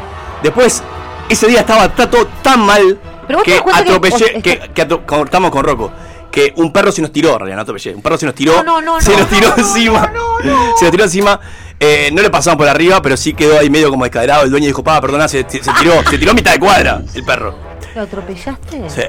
Después, 0.43 0.83
ese 1.29 1.47
día 1.47 1.61
estaba 1.61 1.89
todo 1.89 2.27
tan 2.41 2.59
mal 2.61 2.99
Pero 3.27 3.41
que 3.43 3.53
que- 3.53 3.71
atropellé, 3.73 4.41
que, 4.41 4.59
que 4.73 4.87
atro- 4.87 5.05
cortamos 5.05 5.51
con 5.51 5.63
Rocco. 5.63 5.91
Que 6.31 6.51
un 6.57 6.73
perro 6.73 6.91
se 6.91 7.01
nos 7.01 7.11
tiró, 7.13 7.31
en 7.33 7.37
realidad, 7.39 7.55
no 7.57 7.61
atropellé. 7.61 7.95
Un 7.95 8.01
perro 8.01 8.17
se 8.17 8.25
nos 8.25 8.35
tiró, 8.35 8.61
No, 8.61 8.63
no, 8.63 8.81
no, 8.81 9.01
se 9.01 9.11
no, 9.11 9.19
nos 9.19 9.29
tiró 9.29 9.49
no, 9.49 9.55
no, 9.55 9.61
encima. 9.63 10.11
no, 10.13 10.39
no, 10.43 10.77
Se 10.77 10.83
nos 10.85 10.91
tiró 10.91 11.03
encima. 11.05 11.39
Eh, 11.79 12.09
no 12.13 12.21
le 12.21 12.29
pasamos 12.29 12.57
por 12.57 12.67
arriba, 12.67 13.01
pero 13.01 13.15
sí 13.17 13.33
quedó 13.33 13.57
ahí 13.59 13.69
medio 13.69 13.89
como 13.89 14.03
descaderado. 14.03 14.43
El 14.43 14.51
dueño 14.51 14.67
dijo, 14.67 14.83
pa, 14.83 14.99
perdona, 14.99 15.27
se, 15.27 15.45
se- 15.47 15.63
se 15.63 15.71
tiró, 15.79 15.93
se 16.09 16.17
tiró 16.17 16.31
a 16.31 16.33
mitad 16.33 16.51
de 16.51 16.59
cuadra 16.59 17.01
el 17.13 17.23
perro. 17.23 17.55
¿Lo 17.95 18.01
atropellaste? 18.01 18.89
Sí. 18.89 19.01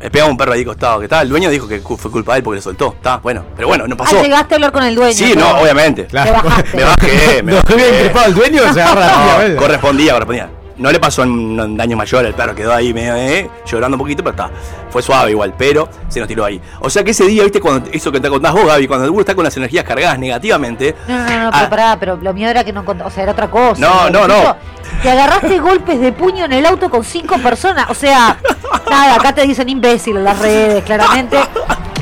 Le 0.00 0.10
pegamos 0.10 0.30
un 0.32 0.38
perro 0.38 0.52
ahí 0.54 0.64
costado, 0.64 0.98
que 1.00 1.08
tal. 1.08 1.24
El 1.24 1.28
dueño 1.28 1.50
dijo 1.50 1.68
que 1.68 1.80
fue 1.80 2.10
culpa 2.10 2.32
de 2.32 2.38
él 2.38 2.42
porque 2.44 2.56
le 2.56 2.62
soltó. 2.62 2.94
Está, 2.96 3.18
bueno. 3.18 3.44
Pero 3.54 3.68
bueno, 3.68 3.86
no 3.86 3.94
pasó. 3.98 4.16
Ah, 4.18 4.22
llegaste 4.22 4.54
a 4.54 4.56
hablar 4.56 4.72
con 4.72 4.82
el 4.82 4.94
dueño. 4.94 5.12
Sí, 5.12 5.34
no, 5.36 5.60
obviamente. 5.60 6.06
Claro. 6.06 6.42
Me 6.72 6.82
bajé, 6.84 7.42
me 7.42 7.52
No 7.52 7.58
bajé. 7.62 7.74
había 7.74 7.88
increpado 7.90 8.24
al 8.24 8.34
dueño, 8.34 8.72
se 8.72 8.80
agarra 8.80 9.48
No, 9.48 9.56
correspondía, 9.56 10.12
correspondía. 10.14 10.48
No 10.80 10.90
le 10.90 10.98
pasó 10.98 11.22
un, 11.22 11.76
daño 11.76 11.96
mayor, 11.96 12.24
el 12.24 12.32
perro 12.32 12.54
quedó 12.54 12.72
ahí 12.72 12.94
medio, 12.94 13.14
eh, 13.14 13.50
llorando 13.66 13.96
un 13.96 14.00
poquito, 14.00 14.24
pero 14.24 14.30
está. 14.30 14.50
Fue 14.88 15.02
suave 15.02 15.30
igual, 15.30 15.52
pero 15.56 15.88
se 16.08 16.20
nos 16.20 16.26
tiró 16.26 16.44
ahí. 16.44 16.60
O 16.80 16.88
sea 16.88 17.04
que 17.04 17.10
ese 17.10 17.26
día, 17.26 17.42
viste, 17.42 17.60
cuando 17.60 17.90
eso 17.92 18.10
que 18.10 18.18
te 18.18 18.30
contás 18.30 18.54
vos, 18.54 18.66
Gaby, 18.66 18.88
cuando 18.88 19.12
uno 19.12 19.20
está 19.20 19.34
con 19.34 19.44
las 19.44 19.54
energías 19.56 19.84
cargadas 19.84 20.18
negativamente. 20.18 20.96
No, 21.06 21.18
no, 21.18 21.24
no, 21.24 21.38
no, 21.42 21.48
ah, 21.48 21.52
pero 21.52 21.70
pará, 21.70 21.96
pero 22.00 22.16
lo 22.16 22.32
mío 22.32 22.48
era 22.48 22.64
que 22.64 22.72
no 22.72 22.82
o 22.82 23.10
sea, 23.10 23.22
era 23.22 23.32
otra 23.32 23.50
cosa. 23.50 23.80
No, 23.80 24.08
no, 24.08 24.26
no. 24.26 24.56
Te 25.02 25.10
agarraste 25.10 25.58
golpes 25.60 26.00
de 26.00 26.12
puño 26.12 26.46
en 26.46 26.52
el 26.52 26.64
auto 26.64 26.88
con 26.88 27.04
cinco 27.04 27.38
personas, 27.38 27.88
o 27.90 27.94
sea, 27.94 28.38
nada, 28.90 29.16
acá 29.16 29.34
te 29.34 29.42
dicen 29.42 29.68
imbécil 29.68 30.16
en 30.16 30.24
las 30.24 30.38
redes, 30.38 30.82
claramente. 30.84 31.38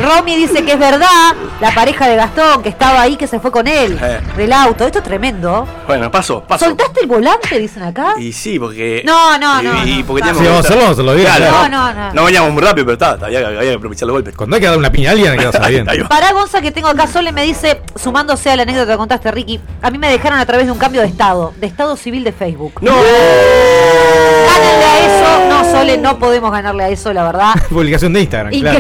Romy 0.00 0.36
dice 0.36 0.64
que 0.64 0.72
es 0.72 0.78
verdad, 0.78 1.34
la 1.60 1.72
pareja 1.74 2.06
de 2.08 2.14
Gastón 2.16 2.62
que 2.62 2.68
estaba 2.68 3.00
ahí, 3.02 3.16
que 3.16 3.26
se 3.26 3.40
fue 3.40 3.50
con 3.50 3.66
él, 3.66 3.98
Eh. 4.00 4.20
del 4.36 4.52
auto. 4.52 4.84
Esto 4.86 4.98
es 4.98 5.04
tremendo. 5.04 5.66
Bueno, 5.86 6.10
pasó, 6.10 6.40
pasó. 6.42 6.66
¿Soltaste 6.66 7.00
el 7.00 7.06
volante, 7.08 7.58
dicen 7.58 7.82
acá? 7.82 8.14
Y 8.18 8.32
sí, 8.32 8.58
porque. 8.58 9.02
No, 9.04 9.36
no, 9.38 9.60
y- 9.60 9.64
no, 9.64 9.86
Y 9.86 9.98
no, 10.00 10.06
porque 10.06 10.22
no. 10.24 10.36
teníamos 10.36 10.38
Sí, 10.38 10.44
vamos 10.44 10.56
a 10.56 10.60
hacerlo, 10.60 10.76
vamos 10.82 10.88
a 10.88 10.92
hacerlo 10.92 11.14
bien, 11.14 11.26
Claro, 11.26 11.44
claro. 11.46 11.68
No, 11.68 11.92
no, 11.94 12.00
no. 12.08 12.12
No 12.14 12.24
veníamos 12.24 12.52
muy 12.52 12.62
rápido, 12.62 12.86
pero 12.86 12.92
está, 12.94 13.26
había, 13.26 13.38
había 13.46 13.60
que 13.60 13.72
aprovechar 13.74 14.06
los 14.06 14.14
golpes. 14.14 14.34
Cuando 14.36 14.56
hay 14.56 14.62
que 14.62 14.68
dar 14.68 14.78
una 14.78 14.92
piña 14.92 15.08
a 15.10 15.12
alguien, 15.12 15.32
hay 15.32 15.38
que 15.38 15.44
darse 15.46 15.68
bien. 15.70 15.86
Pará, 16.08 16.32
Gonza, 16.32 16.60
que 16.60 16.70
tengo 16.70 16.88
acá, 16.88 17.06
Sole 17.08 17.32
me 17.32 17.42
dice, 17.42 17.80
sumándose 17.96 18.50
a 18.50 18.56
la 18.56 18.62
anécdota 18.62 18.92
que 18.92 18.98
contaste, 18.98 19.30
Ricky, 19.32 19.60
a 19.82 19.90
mí 19.90 19.98
me 19.98 20.08
dejaron 20.10 20.38
a 20.38 20.46
través 20.46 20.66
de 20.66 20.72
un 20.72 20.78
cambio 20.78 21.00
de 21.00 21.08
estado, 21.08 21.52
de 21.56 21.66
estado 21.66 21.96
civil 21.96 22.22
de 22.24 22.32
Facebook. 22.32 22.74
¡No! 22.82 22.92
Gánenle 22.94 24.84
a 24.84 24.98
eso. 25.06 25.48
No, 25.48 25.70
Sole, 25.70 25.98
no 25.98 26.18
podemos 26.18 26.50
ganarle 26.52 26.84
a 26.84 26.88
eso, 26.88 27.12
la 27.12 27.24
verdad. 27.24 27.54
Publicación 27.68 28.12
de 28.12 28.20
Instagram, 28.20 28.52
claro. 28.60 28.78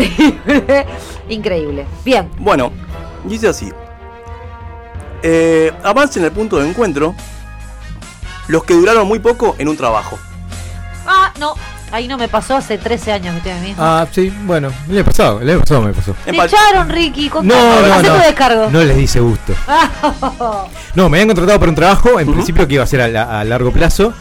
Increíble. 1.28 1.86
Bien. 2.04 2.28
Bueno, 2.38 2.72
dice 3.24 3.48
así. 3.48 3.70
Eh, 5.22 5.72
avance 5.82 6.18
en 6.18 6.24
el 6.24 6.32
punto 6.32 6.58
de 6.58 6.68
encuentro 6.68 7.14
los 8.46 8.62
que 8.64 8.74
duraron 8.74 9.06
muy 9.08 9.18
poco 9.18 9.56
en 9.58 9.68
un 9.68 9.76
trabajo. 9.76 10.18
Ah, 11.06 11.32
no. 11.38 11.54
Ahí 11.90 12.06
no 12.06 12.18
me 12.18 12.28
pasó 12.28 12.54
hace 12.56 12.76
13 12.76 13.12
años 13.12 13.32
que 13.42 13.48
estoy 13.50 13.66
mismo. 13.68 13.82
Ah, 13.82 14.06
sí, 14.12 14.30
bueno, 14.44 14.70
el 14.90 14.96
año 14.98 15.04
pasado, 15.06 15.40
el 15.40 15.48
año 15.48 15.60
pasado 15.60 15.80
me 15.82 15.92
pasó. 15.94 16.14
Te 16.24 16.30
echaron, 16.36 16.88
Ricky. 16.90 17.26
No, 17.28 17.32
Contame. 17.32 17.88
no, 17.88 18.02
no. 18.02 18.08
tu 18.14 18.14
descargo. 18.24 18.70
No 18.70 18.84
les 18.84 18.96
dice 18.96 19.20
gusto. 19.20 19.54
No, 20.94 21.08
me 21.08 21.18
habían 21.18 21.28
contratado 21.28 21.58
para 21.60 21.70
un 21.70 21.76
trabajo, 21.76 22.18
en 22.18 22.32
principio 22.32 22.66
que 22.66 22.74
iba 22.74 22.82
a 22.82 22.86
ser 22.86 23.00
a, 23.00 23.08
la- 23.08 23.40
a 23.40 23.44
largo 23.44 23.70
plazo, 23.72 24.12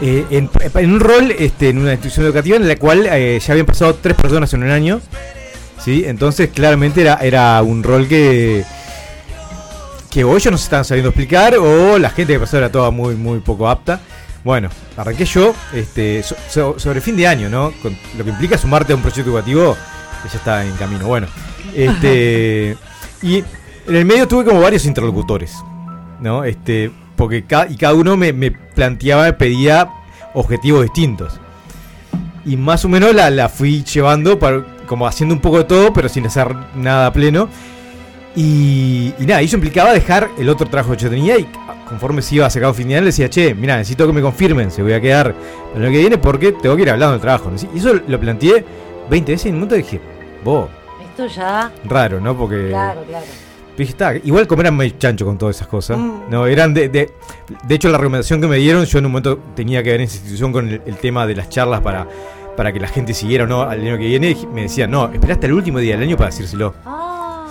eh, 0.00 0.24
en, 0.30 0.48
en 0.74 0.92
un 0.94 0.98
rol 1.00 1.30
este, 1.38 1.68
en 1.68 1.78
una 1.78 1.92
institución 1.92 2.24
educativa 2.26 2.56
en 2.56 2.66
la 2.66 2.76
cual 2.76 3.06
eh, 3.06 3.38
ya 3.44 3.52
habían 3.52 3.66
pasado 3.66 3.94
tres 3.96 4.16
personas 4.16 4.52
en 4.54 4.62
un 4.62 4.70
año. 4.70 5.00
¿Sí? 5.84 6.04
Entonces, 6.06 6.50
claramente 6.54 7.00
era, 7.02 7.14
era 7.22 7.62
un 7.62 7.82
rol 7.82 8.06
que, 8.08 8.64
que 10.10 10.24
o 10.24 10.36
ellos 10.36 10.50
no 10.50 10.58
se 10.58 10.64
estaban 10.64 10.84
sabiendo 10.84 11.10
explicar 11.10 11.56
o 11.56 11.98
la 11.98 12.10
gente 12.10 12.32
que 12.34 12.40
pasó 12.40 12.58
era 12.58 12.70
toda 12.70 12.90
muy, 12.90 13.14
muy 13.14 13.40
poco 13.40 13.68
apta. 13.68 14.00
Bueno, 14.42 14.70
arranqué 14.96 15.24
yo 15.26 15.54
este, 15.74 16.22
so- 16.22 16.36
so- 16.48 16.78
sobre 16.78 17.00
fin 17.00 17.16
de 17.16 17.26
año, 17.26 17.48
¿no? 17.50 17.72
Con 17.82 17.96
lo 18.16 18.24
que 18.24 18.30
implica 18.30 18.56
sumarte 18.56 18.92
a 18.92 18.96
un 18.96 19.02
proyecto 19.02 19.30
educativo 19.30 19.76
que 20.22 20.28
ya 20.30 20.36
está 20.38 20.64
en 20.64 20.72
camino. 20.72 21.06
Bueno, 21.06 21.26
este, 21.74 22.76
y 23.22 23.36
en 23.86 23.96
el 23.96 24.04
medio 24.04 24.26
tuve 24.26 24.44
como 24.44 24.60
varios 24.60 24.86
interlocutores, 24.86 25.52
¿no? 26.20 26.44
Este, 26.44 26.90
porque 27.16 27.44
ca- 27.44 27.66
y 27.68 27.76
cada 27.76 27.92
uno 27.94 28.16
me, 28.16 28.32
me 28.32 28.50
planteaba, 28.50 29.24
me 29.24 29.32
pedía 29.34 29.88
objetivos 30.34 30.82
distintos. 30.84 31.38
Y 32.46 32.56
más 32.56 32.82
o 32.86 32.88
menos 32.88 33.14
la, 33.14 33.28
la 33.28 33.50
fui 33.50 33.84
llevando, 33.84 34.38
para, 34.38 34.64
como 34.90 35.06
haciendo 35.06 35.32
un 35.36 35.40
poco 35.40 35.58
de 35.58 35.64
todo, 35.64 35.92
pero 35.92 36.08
sin 36.08 36.26
hacer 36.26 36.52
nada 36.74 37.12
pleno. 37.12 37.48
Y, 38.34 39.14
y 39.20 39.24
nada, 39.26 39.40
eso 39.40 39.54
implicaba 39.56 39.92
dejar 39.92 40.30
el 40.36 40.48
otro 40.48 40.66
trabajo 40.66 40.92
que 40.96 40.98
yo 41.04 41.08
tenía 41.10 41.38
y 41.38 41.46
conforme 41.88 42.22
se 42.22 42.34
iba 42.36 42.46
acercando 42.46 42.74
fin 42.74 42.88
de 42.88 42.94
año 42.94 43.02
le 43.02 43.06
decía, 43.06 43.30
che, 43.30 43.54
mira, 43.54 43.76
necesito 43.76 44.04
que 44.06 44.12
me 44.12 44.20
confirmen, 44.20 44.70
se 44.72 44.82
voy 44.82 44.92
a 44.92 45.00
quedar 45.00 45.32
el 45.76 45.82
año 45.82 45.92
que 45.92 45.98
viene 45.98 46.18
porque 46.18 46.52
tengo 46.52 46.74
que 46.74 46.82
ir 46.82 46.90
hablando 46.90 47.12
del 47.12 47.20
trabajo. 47.20 47.52
Y 47.72 47.78
eso 47.78 47.94
lo 48.06 48.18
planteé 48.20 48.64
20 49.08 49.32
veces 49.32 49.46
y 49.46 49.48
en 49.50 49.54
un 49.54 49.60
momento 49.60 49.76
dije, 49.76 50.00
vos, 50.44 50.68
Esto 51.10 51.26
ya. 51.28 51.70
raro, 51.84 52.20
¿no? 52.20 52.36
Porque 52.36 52.68
Claro, 52.70 53.02
claro. 53.08 53.26
dije, 53.78 53.90
está, 53.92 54.16
igual 54.16 54.46
como 54.48 54.62
eran 54.62 54.74
muy 54.74 54.96
chancho 54.98 55.24
con 55.24 55.38
todas 55.38 55.54
esas 55.56 55.68
cosas. 55.68 55.98
Mm. 55.98 56.30
No, 56.30 56.46
eran 56.46 56.74
de, 56.74 56.88
de, 56.88 57.12
de 57.64 57.74
hecho 57.74 57.88
la 57.90 57.98
recomendación 57.98 58.40
que 58.40 58.48
me 58.48 58.56
dieron, 58.56 58.84
yo 58.84 58.98
en 58.98 59.06
un 59.06 59.12
momento 59.12 59.38
tenía 59.54 59.82
que 59.84 59.90
ver 59.90 60.00
en 60.00 60.06
esa 60.06 60.16
institución 60.16 60.52
con 60.52 60.68
el, 60.68 60.82
el 60.86 60.96
tema 60.96 61.26
de 61.28 61.34
las 61.36 61.48
charlas 61.48 61.80
para, 61.80 62.06
para 62.60 62.74
que 62.74 62.78
la 62.80 62.88
gente 62.88 63.14
siguiera 63.14 63.44
o 63.44 63.46
no 63.46 63.62
al 63.62 63.80
año 63.80 63.96
que 63.96 64.04
viene. 64.04 64.36
Me 64.52 64.60
decían, 64.64 64.90
no, 64.90 65.10
espera 65.10 65.32
hasta 65.32 65.46
el 65.46 65.54
último 65.54 65.78
día 65.78 65.94
del 65.96 66.06
año 66.06 66.18
para 66.18 66.28
decírselo. 66.28 66.74
Ah, 66.84 67.46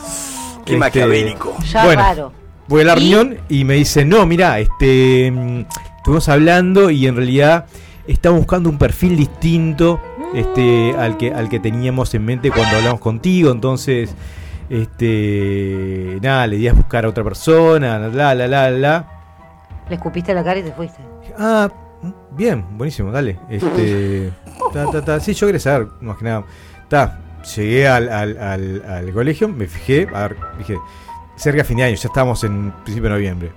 Qué 0.64 0.74
Este, 0.74 0.78
maquiavélico. 0.78 1.58
ya 1.64 1.84
Bueno. 1.84 2.00
raro. 2.04 2.32
Voy 2.68 2.82
a 2.82 2.86
la 2.86 2.94
¿Y? 2.94 2.96
reunión 3.12 3.38
y 3.50 3.64
me 3.64 3.74
dice, 3.74 4.06
no, 4.06 4.24
mira, 4.28 4.60
este, 4.60 5.32
mm, 5.32 5.66
estuvimos 5.98 6.30
hablando 6.30 6.92
y 6.92 7.08
en 7.08 7.16
realidad 7.16 7.66
estamos 8.06 8.38
buscando 8.42 8.70
un 8.70 8.78
perfil 8.78 9.18
distinto 9.18 10.00
este, 10.36 10.94
al, 10.96 11.18
que, 11.18 11.34
al 11.34 11.50
que 11.50 11.60
teníamos 11.60 12.14
en 12.14 12.26
mente 12.26 12.52
cuando 12.52 12.78
hablamos 12.78 13.00
contigo, 13.00 13.52
entonces, 13.52 14.14
este, 14.70 16.20
nada, 16.22 16.46
le 16.46 16.58
di 16.58 16.68
a 16.68 16.74
buscar 16.74 17.06
a 17.06 17.10
otra 17.10 17.24
persona, 17.24 17.98
la, 17.98 18.36
la, 18.36 18.48
la, 18.48 18.70
la. 18.70 19.08
Le 19.90 19.96
escupiste 19.96 20.36
la 20.36 20.44
cara 20.44 20.60
y 20.60 20.64
te 20.64 20.72
fuiste. 20.72 21.00
Ah, 21.40 21.68
bien, 22.32 22.66
buenísimo, 22.78 23.12
dale. 23.12 23.40
Este, 23.50 24.32
ta, 24.74 24.90
ta, 24.92 25.04
ta. 25.04 25.20
Sí, 25.20 25.34
yo 25.34 25.48
quería 25.48 25.60
saber, 25.60 25.88
más 26.02 26.18
que 26.18 26.26
nada. 26.26 26.44
Ta, 26.88 27.20
llegué 27.56 27.88
al, 27.88 28.10
al, 28.10 28.38
al, 28.38 28.84
al 28.88 29.14
colegio, 29.14 29.48
me 29.48 29.68
fijé, 29.68 30.08
a 30.14 30.28
ver, 30.28 30.38
dije, 30.58 30.78
cerca 31.36 31.60
de 31.60 31.64
fin 31.64 31.78
de 31.78 31.84
año, 31.84 31.96
ya 31.96 32.08
estábamos 32.08 32.44
en 32.44 32.72
principio 32.84 33.10
de 33.10 33.16
noviembre. 33.16 33.52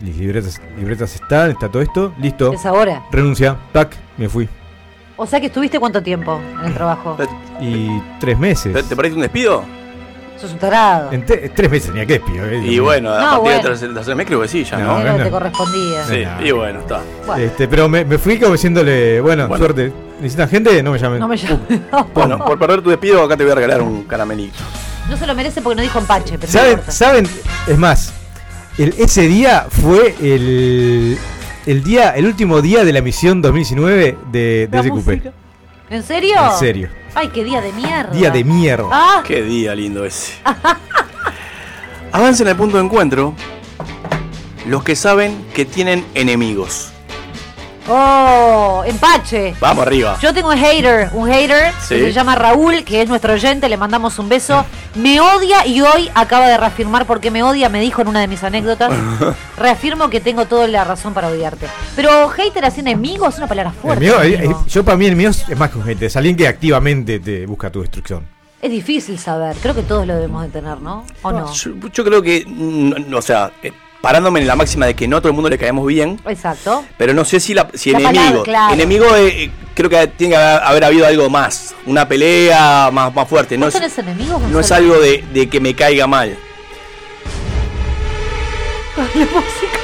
Las 0.00 0.16
libretas, 0.16 0.60
libretas 0.76 1.14
están, 1.14 1.50
está 1.52 1.70
todo 1.70 1.82
esto, 1.82 2.12
listo. 2.18 2.52
Es 2.52 2.66
ahora. 2.66 3.02
Renuncia, 3.10 3.56
tac, 3.72 3.96
me 4.18 4.28
fui. 4.28 4.48
O 5.16 5.26
sea 5.26 5.40
que 5.40 5.46
estuviste 5.46 5.80
cuánto 5.80 6.02
tiempo 6.02 6.38
en 6.60 6.66
el 6.66 6.74
trabajo. 6.74 7.16
Y 7.60 7.88
tres 8.20 8.38
meses. 8.38 8.74
¿Te, 8.74 8.82
te 8.82 8.94
parece 8.94 9.14
un 9.14 9.22
despido? 9.22 9.64
Sos 10.40 10.52
un 10.52 10.58
tarado. 10.58 11.12
En 11.12 11.24
te- 11.24 11.48
tres 11.48 11.70
meses 11.70 11.88
tenía 11.88 12.04
que 12.06 12.14
despido. 12.14 12.44
eh, 12.46 12.60
Y 12.64 12.78
bueno, 12.78 13.10
a 13.12 13.18
No, 13.18 13.24
partir 13.24 13.40
bueno. 13.62 13.76
del 13.78 13.94
tercer, 13.94 14.16
mes 14.16 14.26
creo 14.26 14.40
que 14.42 14.48
sí, 14.48 14.64
ya, 14.64 14.78
No, 14.78 15.02
¿no? 15.02 15.16
No. 15.18 15.24
te 15.24 15.30
correspondía. 15.30 16.04
Sí, 16.04 16.22
no. 16.24 16.46
y 16.46 16.50
bueno, 16.52 16.80
está. 16.80 17.00
Bueno, 17.26 17.42
Este, 17.44 17.68
pero 17.68 17.88
me, 17.88 18.04
me 18.04 18.18
fui 18.18 18.38
como 18.38 18.52
diciéndole, 18.52 19.20
bueno, 19.20 19.48
Bueno. 19.48 19.64
suerte. 19.64 19.92
¿Necesitan 20.18 20.48
gente? 20.48 20.82
No 20.82 20.92
me 20.92 20.98
llamen. 20.98 21.18
no 21.20 21.28
me 21.28 21.36
llames. 21.36 21.60
Bueno, 22.14 22.38
por 22.44 22.58
perder 22.58 22.82
tu 22.82 22.90
despido, 22.90 23.22
acá 23.22 23.36
te 23.36 23.42
voy 23.44 23.52
a 23.52 23.54
regalar 23.56 23.82
un 23.82 24.04
caramelito. 24.04 24.58
No 25.08 25.16
se 25.16 25.26
lo 25.26 25.34
merece 25.34 25.62
porque 25.62 25.76
no 25.76 25.82
dijo 25.82 25.98
empache. 25.98 26.38
Pero 26.38 26.50
¿Saben? 26.52 26.80
¿Saben? 26.88 27.28
Es 27.66 27.78
más, 27.78 28.12
el, 28.78 28.94
ese 28.98 29.22
día 29.28 29.66
fue 29.70 30.14
el, 30.20 31.16
el 31.66 31.82
día, 31.84 32.10
el 32.10 32.26
último 32.26 32.60
día 32.60 32.84
de 32.84 32.92
la 32.92 33.00
misión 33.02 33.40
2019 33.40 34.18
de, 34.32 34.66
de 34.68 34.82
SQP. 34.82 35.32
¿En 35.88 36.02
serio? 36.02 36.34
En 36.52 36.58
serio. 36.58 36.90
Ay, 37.14 37.28
qué 37.28 37.44
día 37.44 37.60
de 37.60 37.72
mierda. 37.72 38.10
Día 38.12 38.30
de 38.30 38.44
mierda. 38.44 38.88
Ah, 38.90 39.22
Qué 39.24 39.42
día 39.42 39.74
lindo 39.74 40.04
ese. 40.04 40.34
Avancen 42.12 42.48
al 42.48 42.56
punto 42.56 42.76
de 42.78 42.84
encuentro 42.84 43.34
los 44.66 44.82
que 44.82 44.96
saben 44.96 45.46
que 45.54 45.64
tienen 45.64 46.04
enemigos. 46.14 46.92
Oh, 47.88 48.82
empache. 48.86 49.54
Vamos 49.60 49.86
arriba. 49.86 50.18
Yo 50.20 50.32
tengo 50.34 50.48
un 50.50 50.56
hater, 50.58 51.10
un 51.12 51.28
hater 51.30 51.72
Sí. 51.80 51.94
que 51.96 52.00
se 52.06 52.12
llama 52.12 52.34
Raúl, 52.34 52.84
que 52.84 53.02
es 53.02 53.08
nuestro 53.08 53.32
oyente, 53.34 53.68
le 53.68 53.76
mandamos 53.76 54.18
un 54.18 54.28
beso. 54.28 54.64
Me 54.94 55.20
odia 55.20 55.66
y 55.66 55.80
hoy 55.80 56.10
acaba 56.14 56.48
de 56.48 56.56
reafirmar 56.56 57.06
por 57.06 57.20
qué 57.20 57.30
me 57.30 57.42
odia, 57.42 57.68
me 57.68 57.80
dijo 57.80 58.02
en 58.02 58.08
una 58.08 58.20
de 58.20 58.28
mis 58.28 58.42
anécdotas. 58.42 58.92
Reafirmo 59.58 60.08
que 60.10 60.20
tengo 60.20 60.46
toda 60.46 60.66
la 60.68 60.84
razón 60.84 61.14
para 61.14 61.28
odiarte. 61.28 61.66
Pero 61.94 62.28
hater 62.28 62.64
así 62.64 62.80
enemigo 62.80 63.28
es 63.28 63.36
una 63.38 63.46
palabra 63.46 63.70
El 63.72 63.76
fuerte. 63.80 64.04
mío, 64.04 64.22
eh, 64.22 64.44
eh, 64.44 64.54
yo 64.68 64.84
para 64.84 64.96
mí 64.96 65.06
el 65.06 65.16
mío 65.16 65.30
es 65.30 65.46
es 65.48 65.56
más 65.58 65.70
que 65.70 65.78
un 65.78 65.84
gente, 65.84 66.06
es 66.06 66.16
alguien 66.16 66.36
que 66.36 66.48
activamente 66.48 67.18
te 67.20 67.46
busca 67.46 67.70
tu 67.70 67.80
destrucción. 67.80 68.26
Es 68.62 68.70
difícil 68.70 69.18
saber, 69.18 69.54
creo 69.62 69.74
que 69.74 69.82
todos 69.82 70.06
lo 70.06 70.14
debemos 70.14 70.42
de 70.42 70.48
tener, 70.48 70.80
¿no? 70.80 71.04
¿O 71.22 71.30
no? 71.30 71.52
Yo, 71.52 71.70
yo 71.92 72.04
creo 72.04 72.22
que, 72.22 72.42
mm, 72.46 73.14
o 73.14 73.22
sea, 73.22 73.52
eh, 73.62 73.70
parándome 74.06 74.38
en 74.38 74.46
la 74.46 74.54
máxima 74.54 74.86
de 74.86 74.94
que 74.94 75.08
no 75.08 75.16
a 75.16 75.20
todo 75.20 75.30
el 75.30 75.34
mundo 75.34 75.50
le 75.50 75.58
caemos 75.58 75.84
bien, 75.84 76.20
Exacto. 76.28 76.84
pero 76.96 77.12
no 77.12 77.24
sé 77.24 77.40
si, 77.40 77.54
la, 77.54 77.66
si 77.74 77.90
La 77.90 77.98
enemigo. 77.98 78.20
palabra, 78.22 78.42
claro. 78.44 78.74
Enemigo 78.74 79.04
eh, 79.16 79.50
creo 79.74 79.90
que 79.90 80.06
tiene 80.06 80.34
que 80.34 80.40
haber, 80.40 80.62
haber 80.62 80.84
habido 80.84 81.06
algo 81.08 81.28
más, 81.28 81.74
una 81.86 82.06
pelea 82.06 82.88
más, 82.92 83.12
más 83.12 83.28
fuerte. 83.28 83.58
No 83.58 83.66
¿Vos 83.66 83.74
es, 83.74 83.98
enemigos? 83.98 84.40
no 84.42 84.60
es 84.60 84.70
algo 84.70 84.96
de, 85.00 85.24
de 85.34 85.48
que 85.48 85.58
me 85.58 85.74
caiga 85.74 86.06
mal. 86.06 86.38
Está, 88.96 89.75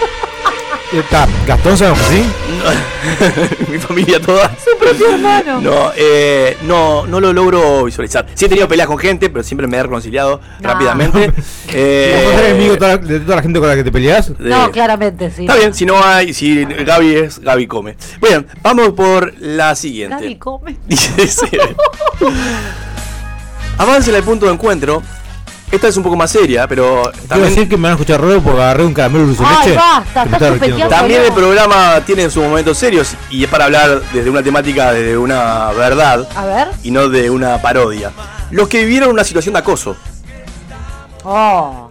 Gastón 1.46 1.78
sabemos 1.78 1.98
que 2.00 2.16
sí. 2.16 2.24
Mi 3.72 3.78
familia 3.78 4.20
toda. 4.20 4.54
Su 4.62 4.76
propio 4.78 5.10
hermano. 5.14 5.60
No, 5.60 5.90
eh, 5.96 6.56
no, 6.62 7.06
no 7.06 7.18
lo 7.20 7.32
logro 7.32 7.84
visualizar. 7.84 8.26
Sí 8.34 8.44
he 8.44 8.48
tenido 8.48 8.68
peleas 8.68 8.86
con 8.86 8.98
gente, 8.98 9.30
pero 9.30 9.42
siempre 9.42 9.66
me 9.66 9.78
he 9.78 9.82
reconciliado 9.82 10.40
No. 10.60 10.68
rápidamente. 10.68 11.32
Eh, 11.74 12.20
¿Vos 12.26 12.34
sos 12.34 12.42
enemigo 12.42 12.72
de 12.72 12.78
toda, 12.78 12.90
la- 12.90 12.96
de 12.98 13.20
toda 13.20 13.36
la 13.36 13.42
gente 13.42 13.58
con 13.58 13.66
la 13.68 13.74
que 13.76 13.84
te 13.84 13.90
peleas? 13.90 14.36
de- 14.36 14.50
No, 14.50 14.70
claramente, 14.70 15.30
sí. 15.30 15.42
Está 15.42 15.56
bien, 15.56 15.72
si 15.72 15.86
no 15.86 16.04
hay, 16.04 16.34
si 16.34 16.66
Gaby 16.66 17.14
es, 17.16 17.38
Gaby 17.38 17.66
come. 17.66 17.96
Bueno, 18.20 18.44
vamos 18.60 18.90
por 18.90 19.32
la 19.40 19.74
siguiente. 19.74 20.16
Gaby 20.16 20.36
come. 20.36 20.76
Dice, 20.86 21.26
sí. 21.26 21.46
Avancen 23.78 24.14
al 24.14 24.22
punto 24.22 24.44
de 24.46 24.52
encuentro. 24.52 25.02
Esta 25.72 25.88
es 25.88 25.96
un 25.96 26.02
poco 26.02 26.16
más 26.16 26.30
seria, 26.30 26.68
pero 26.68 27.02
Quiero 27.10 27.26
también, 27.28 27.48
decir 27.48 27.68
que 27.68 27.76
me 27.78 27.84
van 27.84 27.92
a 27.92 27.94
escuchar 27.94 28.20
raro 28.20 28.42
porque 28.42 28.60
agarré 28.60 28.84
un 28.84 28.92
caramelo 28.92 29.26
dulce 29.26 29.42
leche. 29.42 29.74
basta, 29.74 30.22
estás 30.24 30.88
también 30.90 31.22
el 31.22 31.32
programa 31.32 31.98
tiene 32.04 32.28
sus 32.28 32.42
momentos 32.42 32.76
serios 32.76 33.14
y 33.30 33.42
es 33.42 33.48
para 33.50 33.64
hablar 33.64 34.02
desde 34.12 34.28
una 34.28 34.42
temática, 34.42 34.92
desde 34.92 35.16
una 35.16 35.72
verdad 35.72 36.28
A 36.36 36.44
ver. 36.44 36.68
y 36.82 36.90
no 36.90 37.08
de 37.08 37.30
una 37.30 37.56
parodia. 37.62 38.12
Los 38.50 38.68
que 38.68 38.84
vivieron 38.84 39.08
una 39.10 39.24
situación 39.24 39.54
de 39.54 39.60
acoso. 39.60 39.96
Oh. 41.24 41.90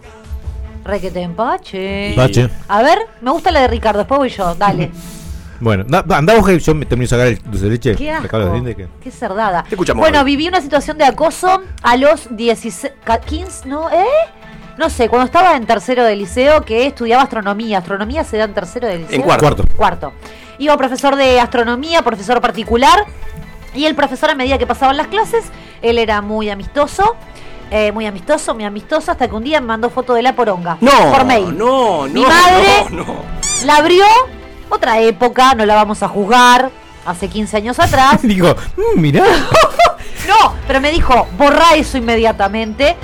Re 0.84 1.00
que 1.00 1.10
te 1.10 1.20
empache. 1.22 2.12
Pache. 2.14 2.48
A 2.68 2.82
ver, 2.82 2.98
me 3.20 3.32
gusta 3.32 3.50
la 3.50 3.62
de 3.62 3.68
Ricardo, 3.68 3.98
después 3.98 4.18
voy 4.18 4.28
yo, 4.30 4.54
dale. 4.54 4.90
Bueno, 5.62 5.84
vos 6.36 6.46
que 6.46 6.58
yo 6.58 6.74
me 6.74 6.86
termino 6.86 7.04
de 7.04 7.08
sacar 7.08 7.26
el 7.28 7.38
dulce 7.44 7.64
de 7.66 7.70
leche. 7.70 7.94
Qué 7.96 8.04
dientes 8.52 8.76
que- 8.76 8.88
Qué 9.02 9.10
cerdada. 9.10 9.62
Te 9.62 9.74
escuchamos, 9.76 10.00
Bueno, 10.00 10.24
viví 10.24 10.48
una 10.48 10.60
situación 10.60 10.98
de 10.98 11.04
acoso 11.04 11.62
a 11.82 11.96
los 11.96 12.26
16, 12.36 12.92
ca- 13.04 13.20
15, 13.20 13.68
¿no? 13.68 13.88
¿Eh? 13.90 14.04
No 14.78 14.90
sé, 14.90 15.08
cuando 15.08 15.26
estaba 15.26 15.54
en 15.56 15.64
tercero 15.66 16.02
de 16.04 16.16
liceo, 16.16 16.62
que 16.62 16.86
estudiaba 16.86 17.22
astronomía. 17.22 17.78
Astronomía 17.78 18.24
se 18.24 18.38
da 18.38 18.44
en 18.44 18.54
tercero 18.54 18.88
de 18.88 18.98
liceo. 18.98 19.14
En 19.16 19.22
cuarto. 19.22 19.44
Cuarto. 19.46 19.64
Cuarto. 19.76 20.12
Iba 20.58 20.76
profesor 20.76 21.14
de 21.16 21.38
astronomía, 21.38 22.02
profesor 22.02 22.40
particular. 22.40 23.04
Y 23.74 23.84
el 23.86 23.94
profesor, 23.94 24.30
a 24.30 24.34
medida 24.34 24.58
que 24.58 24.66
pasaban 24.66 24.96
las 24.96 25.06
clases, 25.06 25.44
él 25.82 25.98
era 25.98 26.20
muy 26.22 26.50
amistoso. 26.50 27.16
eh, 27.74 27.90
muy 27.90 28.04
amistoso, 28.04 28.54
muy 28.54 28.64
amistoso, 28.64 29.10
hasta 29.12 29.28
que 29.28 29.34
un 29.34 29.44
día 29.44 29.58
me 29.58 29.68
mandó 29.68 29.88
foto 29.88 30.12
de 30.12 30.20
la 30.20 30.34
poronga. 30.36 30.76
No, 30.82 30.90
Por 31.10 31.24
mail. 31.24 31.56
no, 31.56 32.06
no, 32.06 32.12
Mi 32.12 32.20
madre- 32.20 32.84
no, 32.90 33.04
no. 33.04 33.14
La 33.64 33.76
abrió, 33.76 34.04
otra 34.74 35.00
época, 35.00 35.54
no 35.54 35.64
la 35.66 35.74
vamos 35.74 36.02
a 36.02 36.08
juzgar. 36.08 36.70
Hace 37.04 37.28
15 37.28 37.56
años 37.56 37.78
atrás. 37.80 38.20
Digo, 38.22 38.54
"Mm, 38.76 39.00
mirá. 39.00 39.24
No, 40.28 40.54
pero 40.68 40.80
me 40.80 40.92
dijo, 40.92 41.26
borra 41.36 41.74
eso 41.74 41.98
inmediatamente. 41.98 42.96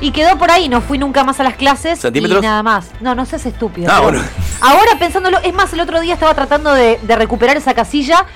Y 0.00 0.10
quedó 0.10 0.36
por 0.36 0.50
ahí, 0.50 0.68
no 0.68 0.80
fui 0.80 0.98
nunca 0.98 1.22
más 1.22 1.38
a 1.38 1.44
las 1.44 1.54
clases 1.54 2.00
¿Centímetros? 2.00 2.42
y 2.42 2.46
nada 2.46 2.64
más. 2.64 2.86
No, 3.00 3.14
no 3.14 3.24
seas 3.24 3.46
estúpido. 3.46 3.90
Ah, 3.92 4.00
bueno. 4.00 4.20
Ahora 4.60 4.98
pensándolo, 4.98 5.38
es 5.38 5.54
más, 5.54 5.72
el 5.72 5.78
otro 5.80 6.00
día 6.00 6.14
estaba 6.14 6.34
tratando 6.34 6.74
de, 6.74 6.98
de 7.00 7.16
recuperar 7.16 7.56
esa 7.56 7.74
casilla. 7.74 8.26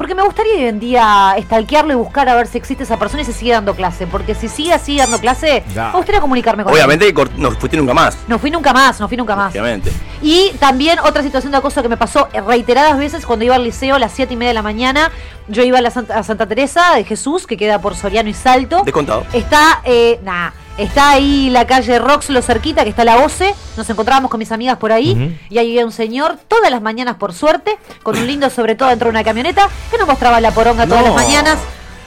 Porque 0.00 0.14
me 0.14 0.22
gustaría 0.22 0.54
hoy 0.54 0.64
en 0.64 0.80
día 0.80 1.36
stalkearlo 1.42 1.92
y 1.92 1.96
buscar 1.96 2.26
a 2.30 2.34
ver 2.34 2.46
si 2.46 2.56
existe 2.56 2.84
esa 2.84 2.98
persona 2.98 3.20
y 3.20 3.26
se 3.26 3.34
sigue 3.34 3.52
dando 3.52 3.74
clase. 3.74 4.06
Porque 4.06 4.34
si 4.34 4.48
sigue 4.48 4.72
así 4.72 4.96
dando 4.96 5.18
clase, 5.18 5.62
me 5.74 5.92
gustaría 5.92 6.22
comunicarme 6.22 6.64
con 6.64 6.72
Obviamente 6.72 7.06
él. 7.06 7.14
cort- 7.14 7.34
no 7.36 7.50
fuiste 7.50 7.76
nunca 7.76 7.92
más. 7.92 8.16
No 8.26 8.38
fui 8.38 8.50
nunca 8.50 8.72
más, 8.72 8.98
no 8.98 9.08
fui 9.08 9.18
nunca 9.18 9.36
más. 9.36 9.50
Obviamente. 9.52 9.92
Y 10.22 10.52
también 10.58 10.98
otra 11.00 11.22
situación 11.22 11.52
de 11.52 11.58
acoso 11.58 11.82
que 11.82 11.90
me 11.90 11.98
pasó 11.98 12.30
reiteradas 12.46 12.96
veces 12.96 13.26
cuando 13.26 13.44
iba 13.44 13.56
al 13.56 13.62
liceo 13.62 13.96
a 13.96 13.98
las 13.98 14.12
7 14.12 14.32
y 14.32 14.36
media 14.38 14.48
de 14.48 14.54
la 14.54 14.62
mañana. 14.62 15.10
Yo 15.48 15.64
iba 15.64 15.76
a, 15.76 15.82
la 15.82 15.90
Santa, 15.90 16.18
a 16.18 16.22
Santa 16.22 16.46
Teresa 16.46 16.94
de 16.94 17.04
Jesús, 17.04 17.46
que 17.46 17.58
queda 17.58 17.78
por 17.82 17.94
Soriano 17.94 18.30
y 18.30 18.34
Salto. 18.34 18.80
Descontado. 18.86 19.26
Está, 19.34 19.82
eh, 19.84 20.18
nah, 20.24 20.48
Está 20.78 21.10
ahí 21.10 21.50
la 21.50 21.66
calle 21.66 21.98
Roxlo 21.98 22.40
cerquita, 22.40 22.84
que 22.84 22.90
está 22.90 23.04
la 23.04 23.18
OCE. 23.18 23.54
Nos 23.76 23.88
encontrábamos 23.90 24.30
con 24.30 24.38
mis 24.38 24.50
amigas 24.50 24.78
por 24.78 24.92
ahí. 24.92 25.38
Y 25.50 25.58
ahí 25.58 25.68
había 25.72 25.84
un 25.84 25.92
señor, 25.92 26.38
todas 26.48 26.70
las 26.70 26.80
mañanas 26.80 27.16
por 27.16 27.34
suerte, 27.34 27.76
con 28.02 28.16
un 28.16 28.26
lindo 28.26 28.48
sobre 28.48 28.74
todo 28.76 28.88
dentro 28.88 29.06
de 29.06 29.10
una 29.10 29.24
camioneta, 29.24 29.68
que 29.90 29.98
nos 29.98 30.06
mostraba 30.06 30.40
la 30.40 30.52
poronga 30.52 30.86
todas 30.86 31.02
No. 31.04 31.14
las 31.14 31.22
mañanas. 31.26 31.58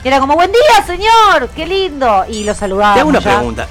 Y 0.04 0.08
era 0.08 0.19
como, 0.19 0.34
buen 0.36 0.52
día, 0.52 0.86
señor, 0.86 1.49
qué 1.56 1.65
lindo. 1.67 2.26
Y 2.30 2.43
lo 2.45 2.54
saludaba. 2.56 2.95
Te 2.95 2.99
hago 3.02 3.10
una 3.10 3.21
pregunta. 3.21 3.67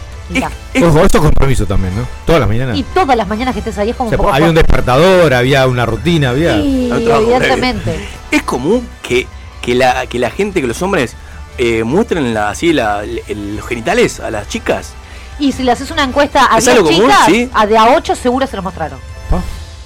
Es- 0.73 0.83
Ojo, 0.83 1.01
esto 1.01 1.19
es 1.19 1.25
compromiso 1.25 1.67
también, 1.67 1.95
¿no? 1.97 2.07
Todas 2.25 2.41
las 2.41 2.49
mañanas. 2.49 2.79
Y 2.79 2.85
todas 2.85 3.17
las 3.17 3.27
mañanas 3.29 3.53
que 3.55 3.59
estés 3.59 3.77
ahí 3.79 3.91
es 3.91 3.97
como 3.97 4.07
O 4.09 4.11
sea, 4.11 4.19
un 4.19 4.25
poco 4.25 4.35
había 4.35 4.49
un 4.49 4.55
despertador, 4.55 5.35
había 5.35 5.67
una 5.67 5.85
rutina, 5.85 6.31
había. 6.31 6.55
Sí, 6.55 6.91
evidentemente. 6.93 8.09
Es 8.31 8.43
común 8.45 8.89
que, 9.03 9.27
que, 9.61 9.75
la, 9.75 10.07
que 10.07 10.19
la 10.19 10.31
gente, 10.31 10.61
que 10.63 10.67
los 10.67 10.81
hombres 10.81 11.17
eh, 11.59 11.85
muestren 11.85 12.33
la, 12.35 12.51
así 12.51 12.73
la, 12.73 13.03
el- 13.05 13.57
los 13.57 13.67
genitales 13.67 14.21
a 14.21 14.31
las 14.31 14.49
chicas. 14.49 14.93
Y 15.39 15.53
si 15.53 15.63
le 15.63 15.73
haces 15.73 15.91
una 15.91 16.05
encuesta 16.05 16.49
a 16.53 16.59
¿Es 16.59 16.65
10 16.67 16.77
algo 16.77 16.89
común? 16.91 17.03
chicas, 17.07 17.27
Sí. 17.27 17.51
a 17.55 17.67
de 17.67 17.79
a 17.79 17.95
8 17.97 18.15
seguro 18.17 18.47
se 18.47 18.57
los 18.57 18.65
mostraron. 18.65 18.99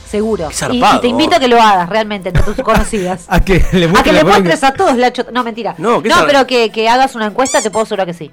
Seguro. 0.08 0.48
Y, 0.70 0.80
te 1.00 1.08
invito 1.08 1.34
a 1.36 1.40
que 1.40 1.48
lo 1.48 1.60
hagas 1.60 1.88
realmente 1.88 2.28
entre 2.28 2.42
tus 2.44 2.56
conocidas. 2.64 3.24
A 3.28 3.40
que 3.40 3.64
le 3.72 3.86
a 3.86 4.02
que 4.02 4.12
le 4.12 4.22
muestres 4.24 4.62
a 4.62 4.72
todos 4.72 4.96
la 4.96 5.12
chota. 5.12 5.30
No, 5.32 5.42
mentira. 5.42 5.74
No, 5.78 6.00
qué 6.00 6.08
No, 6.08 6.16
sal- 6.16 6.26
pero 6.26 6.46
que, 6.46 6.70
que 6.70 6.88
hagas 6.88 7.14
una 7.16 7.26
encuesta, 7.26 7.60
te 7.60 7.70
puedo 7.70 7.82
asegurar 7.84 8.06
que 8.06 8.14
sí. 8.14 8.30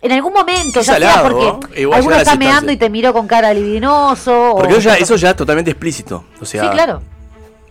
En 0.00 0.12
algún 0.12 0.32
momento, 0.32 0.80
ya 0.80 0.96
sea 0.96 1.22
porque 1.24 1.44
¿no? 1.84 1.94
Alguno 1.94 2.16
está 2.16 2.36
meando 2.36 2.70
y 2.70 2.76
te 2.76 2.88
miró 2.88 3.12
con 3.12 3.26
cara 3.26 3.52
libidinoso. 3.52 4.52
Porque 4.56 4.74
o 4.74 4.76
eso 4.78 4.88
ya, 4.90 4.94
eso 4.94 5.16
ya 5.16 5.30
es 5.30 5.36
totalmente 5.36 5.72
explícito. 5.72 6.24
O 6.40 6.44
sea, 6.44 6.62
Sí, 6.62 6.68
claro. 6.70 7.02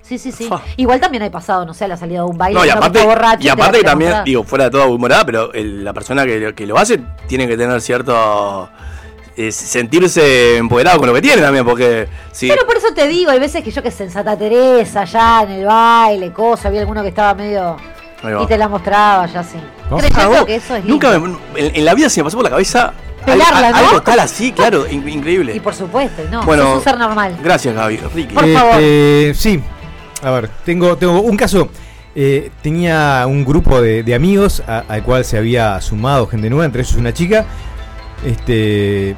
Sí, 0.08 0.18
sí, 0.18 0.32
sí. 0.32 0.50
Igual 0.78 1.00
también 1.02 1.24
hay 1.24 1.30
pasado, 1.30 1.66
no 1.66 1.74
sé, 1.74 1.88
la 1.88 1.98
salida 1.98 2.20
de 2.20 2.26
un 2.26 2.38
baile. 2.38 2.58
No, 2.58 2.66
y 2.66 2.70
aparte, 2.70 3.04
borracho 3.04 3.44
y 3.46 3.50
aparte 3.50 3.72
quiere 3.74 3.86
también, 3.90 4.10
mostrar. 4.12 4.26
digo, 4.26 4.44
fuera 4.46 4.64
de 4.66 4.70
toda 4.72 4.86
humorada, 4.86 5.26
pero 5.26 5.52
el- 5.54 5.84
la 5.84 5.92
persona 5.94 6.26
que, 6.26 6.54
que 6.56 6.66
lo 6.66 6.78
hace 6.78 7.00
tiene 7.28 7.48
que 7.48 7.58
tener 7.58 7.82
cierto. 7.82 8.70
eh, 9.40 9.52
sentirse 9.52 10.58
empoderado 10.58 10.98
con 10.98 11.08
lo 11.08 11.14
que 11.14 11.22
tiene 11.22 11.42
también, 11.42 11.64
porque 11.66 12.08
si. 12.32 12.48
Pero 12.48 12.66
por 12.66 12.76
eso 12.78 12.88
te 12.96 13.08
digo, 13.08 13.30
hay 13.32 13.40
veces 13.40 13.64
que 13.64 13.70
yo 13.70 13.84
que 13.84 13.92
sé, 13.92 14.06
en 14.06 14.12
Santa 14.12 14.36
Teresa, 14.38 15.04
ya 15.06 15.44
en 15.44 15.52
el 15.52 15.66
baile, 15.66 16.32
cosa, 16.34 16.70
había 16.70 16.80
alguno 16.82 17.04
que 17.04 17.10
estaba 17.10 17.34
medio. 17.36 17.78
Y 18.42 18.48
te 18.48 18.58
la 18.58 18.68
mostraba, 18.68 19.28
ya 19.28 19.44
sí. 19.44 19.58
¿No? 19.92 19.98
Creyendo 19.98 20.22
Ah, 20.24 20.28
vos, 20.40 20.46
que 20.46 20.56
eso 20.56 20.76
es 20.76 20.84
Nunca 20.86 21.20
me- 21.20 21.38
en, 21.56 21.76
en 21.76 21.86
la 21.86 21.94
vida 21.94 22.10
se 22.10 22.20
me 22.20 22.24
pasó 22.24 22.38
por 22.38 22.46
la 22.46 22.50
cabeza. 22.50 22.94
Pelarla, 23.26 23.68
algo, 23.68 23.80
¿no? 23.82 23.88
algo 23.90 24.02
tal 24.02 24.20
así, 24.22 24.52
claro, 24.56 24.88
in- 24.90 25.08
increíble. 25.08 25.54
Y 25.56 25.60
por 25.60 25.76
supuesto, 25.76 26.24
no, 26.32 26.44
Bueno, 26.44 26.64
sos 26.64 26.78
un 26.78 26.84
ser 26.84 26.98
normal. 26.98 27.38
Gracias, 27.44 27.76
Gaby. 27.76 27.98
Ricky. 28.16 28.34
Por 28.34 28.52
favor. 28.54 28.76
Este, 28.80 29.34
sí. 29.36 29.64
A 30.24 30.32
ver, 30.32 30.50
tengo, 30.66 30.96
tengo 30.98 31.22
un 31.22 31.38
caso. 31.38 31.70
Eh, 32.16 32.50
tenía 32.64 33.26
un 33.28 33.46
grupo 33.46 33.80
de, 33.80 34.02
de 34.02 34.16
amigos 34.16 34.64
al 34.66 35.04
cual 35.04 35.24
se 35.24 35.38
había 35.38 35.80
sumado 35.82 36.26
gente 36.28 36.50
nueva, 36.50 36.66
entre 36.66 36.82
ellos 36.82 36.96
una 36.96 37.14
chica. 37.14 37.46
Este. 38.26 39.16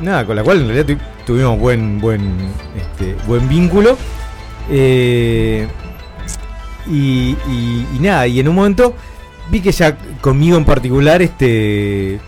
Nada, 0.00 0.24
con 0.26 0.34
la 0.36 0.42
cual 0.42 0.60
en 0.60 0.68
realidad 0.68 0.86
tu- 0.86 1.24
tuvimos 1.32 1.58
buen, 1.58 2.00
buen, 2.00 2.36
este, 2.76 3.14
buen 3.26 3.48
vínculo. 3.48 3.96
Eh, 4.70 5.66
y, 6.90 7.36
nada, 8.00 8.26
y 8.26 8.40
en 8.40 8.48
un 8.48 8.54
momento 8.54 8.94
vi 9.50 9.60
que 9.60 9.68
ella 9.70 9.96
conmigo 10.20 10.56
en 10.56 10.64
particular 10.64 11.20
este, 11.22 12.18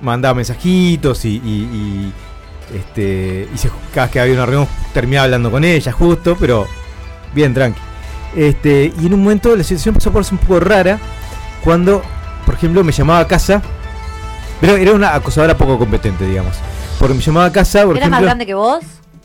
mandaba 0.00 0.34
mensajitos 0.34 1.24
y, 1.24 2.12
este, 2.74 3.48
y 3.54 3.58
se, 3.58 3.70
cada 3.94 4.06
vez 4.06 4.12
que 4.12 4.20
había 4.20 4.34
una 4.34 4.46
reunión 4.46 4.68
terminaba 4.92 5.24
hablando 5.24 5.50
con 5.50 5.64
ella 5.64 5.92
justo, 5.92 6.36
pero 6.38 6.66
bien 7.34 7.54
tranqui. 7.54 7.80
Este, 8.36 8.92
y 8.98 9.06
en 9.06 9.14
un 9.14 9.22
momento 9.22 9.54
la 9.54 9.62
situación 9.62 9.94
pasó 9.94 10.10
por 10.10 10.24
ser 10.24 10.34
un 10.34 10.38
poco 10.38 10.60
rara 10.60 10.98
cuando, 11.62 12.02
por 12.46 12.54
ejemplo, 12.54 12.82
me 12.82 12.92
llamaba 12.92 13.20
a 13.20 13.26
casa, 13.28 13.60
pero 14.60 14.76
era 14.76 14.92
una 14.92 15.14
acosadora 15.14 15.56
poco 15.56 15.78
competente, 15.78 16.26
digamos. 16.26 16.54
Porque 16.98 17.14
me 17.14 17.20
llamaba 17.20 17.46
a 17.46 17.52
casa, 17.52 17.84
por 17.84 17.96
¿Era 17.96 18.08
más 18.08 18.22
grande 18.22 18.46
que 18.46 18.54
vos? 18.54 18.82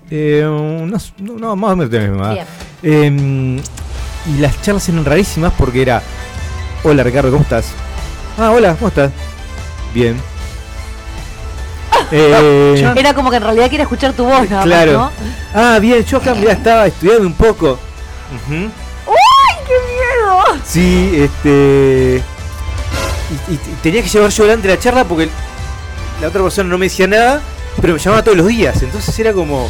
eh, 0.10 0.46
unos- 0.48 1.14
no, 1.20 1.34
no, 1.34 1.56
más 1.56 1.72
o 1.72 1.76
menos 1.76 1.92
tenés. 1.92 2.12
Bien. 2.34 2.46
Eh, 2.84 3.62
y 4.36 4.38
las 4.40 4.62
charlas 4.62 4.88
eran 4.90 5.06
rarísimas 5.06 5.54
porque 5.58 5.82
era: 5.82 6.02
Hola 6.84 7.04
Ricardo, 7.04 7.30
¿cómo 7.32 7.44
estás? 7.44 7.68
Ah, 8.38 8.52
hola, 8.52 8.76
¿cómo 8.76 8.90
estás? 8.90 9.12
Bien. 9.94 10.20
Eh, 12.12 12.94
Era 12.96 13.14
como 13.14 13.30
que 13.30 13.36
en 13.38 13.44
realidad 13.44 13.68
quiere 13.68 13.84
escuchar 13.84 14.14
tu 14.14 14.24
voz, 14.24 14.42
nada 14.50 14.58
más, 14.58 14.64
claro. 14.66 14.94
¿no? 14.94 15.12
Ah, 15.54 15.78
bien, 15.80 16.06
yo 16.06 16.18
acá 16.20 16.34
mirá, 16.36 16.54
estaba 16.54 16.88
estudiando 16.88 17.28
un 17.28 17.34
poco. 17.34 17.78
Ujú. 18.36 18.70
¡Ay, 19.08 19.56
qué 19.66 19.74
miedo! 19.74 20.62
Sí, 20.66 21.12
este. 21.22 22.22
Y, 23.50 23.54
y 23.54 23.58
tenía 23.84 24.02
que 24.04 24.10
llevar 24.10 24.30
yo 24.30 24.44
delante 24.44 24.68
la 24.68 24.80
charla 24.80 25.04
porque 25.04 25.30
la 26.22 26.28
otra 26.28 26.42
persona 26.42 26.70
no 26.70 26.78
me 26.78 26.86
decía 26.88 27.08
nada, 27.08 27.42
pero 27.82 27.94
me 27.94 28.00
llamaba 28.00 28.24
todos 28.24 28.38
los 28.38 28.48
días. 28.48 28.82
Entonces 28.82 29.18
era 29.20 29.34
como. 29.34 29.70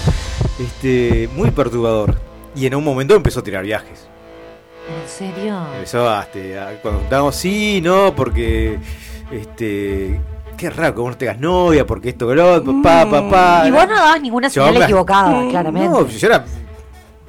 Este. 0.59 1.29
Muy 1.35 1.51
perturbador. 1.51 2.15
Y 2.55 2.65
en 2.65 2.73
un 2.75 2.83
momento 2.83 3.15
empezó 3.15 3.41
a 3.41 3.43
tirar 3.43 3.63
viajes. 3.63 4.07
¿En 4.89 5.07
serio? 5.09 5.57
Empezó 5.75 6.09
a, 6.09 6.23
este, 6.23 6.57
a- 6.57 6.79
cuando 6.81 7.01
estábamos, 7.01 7.35
sí, 7.35 7.81
no, 7.83 8.15
porque. 8.15 8.79
Este. 9.31 10.19
Qué 10.57 10.71
raro 10.71 10.95
que 10.95 11.01
vos 11.01 11.11
no 11.11 11.17
tengas 11.17 11.37
novia, 11.39 11.85
porque 11.85 12.09
esto, 12.09 12.27
que 12.27 12.33
lo 12.33 12.53
otro, 12.55 12.73
pa, 12.81 13.07
pa, 13.07 13.29
pa. 13.29 13.63
Y 13.67 13.69
vos 13.71 13.87
no 13.87 13.93
dabas 13.93 14.19
ninguna 14.19 14.49
señal 14.49 14.81
equivocada, 14.81 15.47
claramente. 15.49 15.87
No, 15.89 16.07
yo 16.07 16.27
era. 16.27 16.45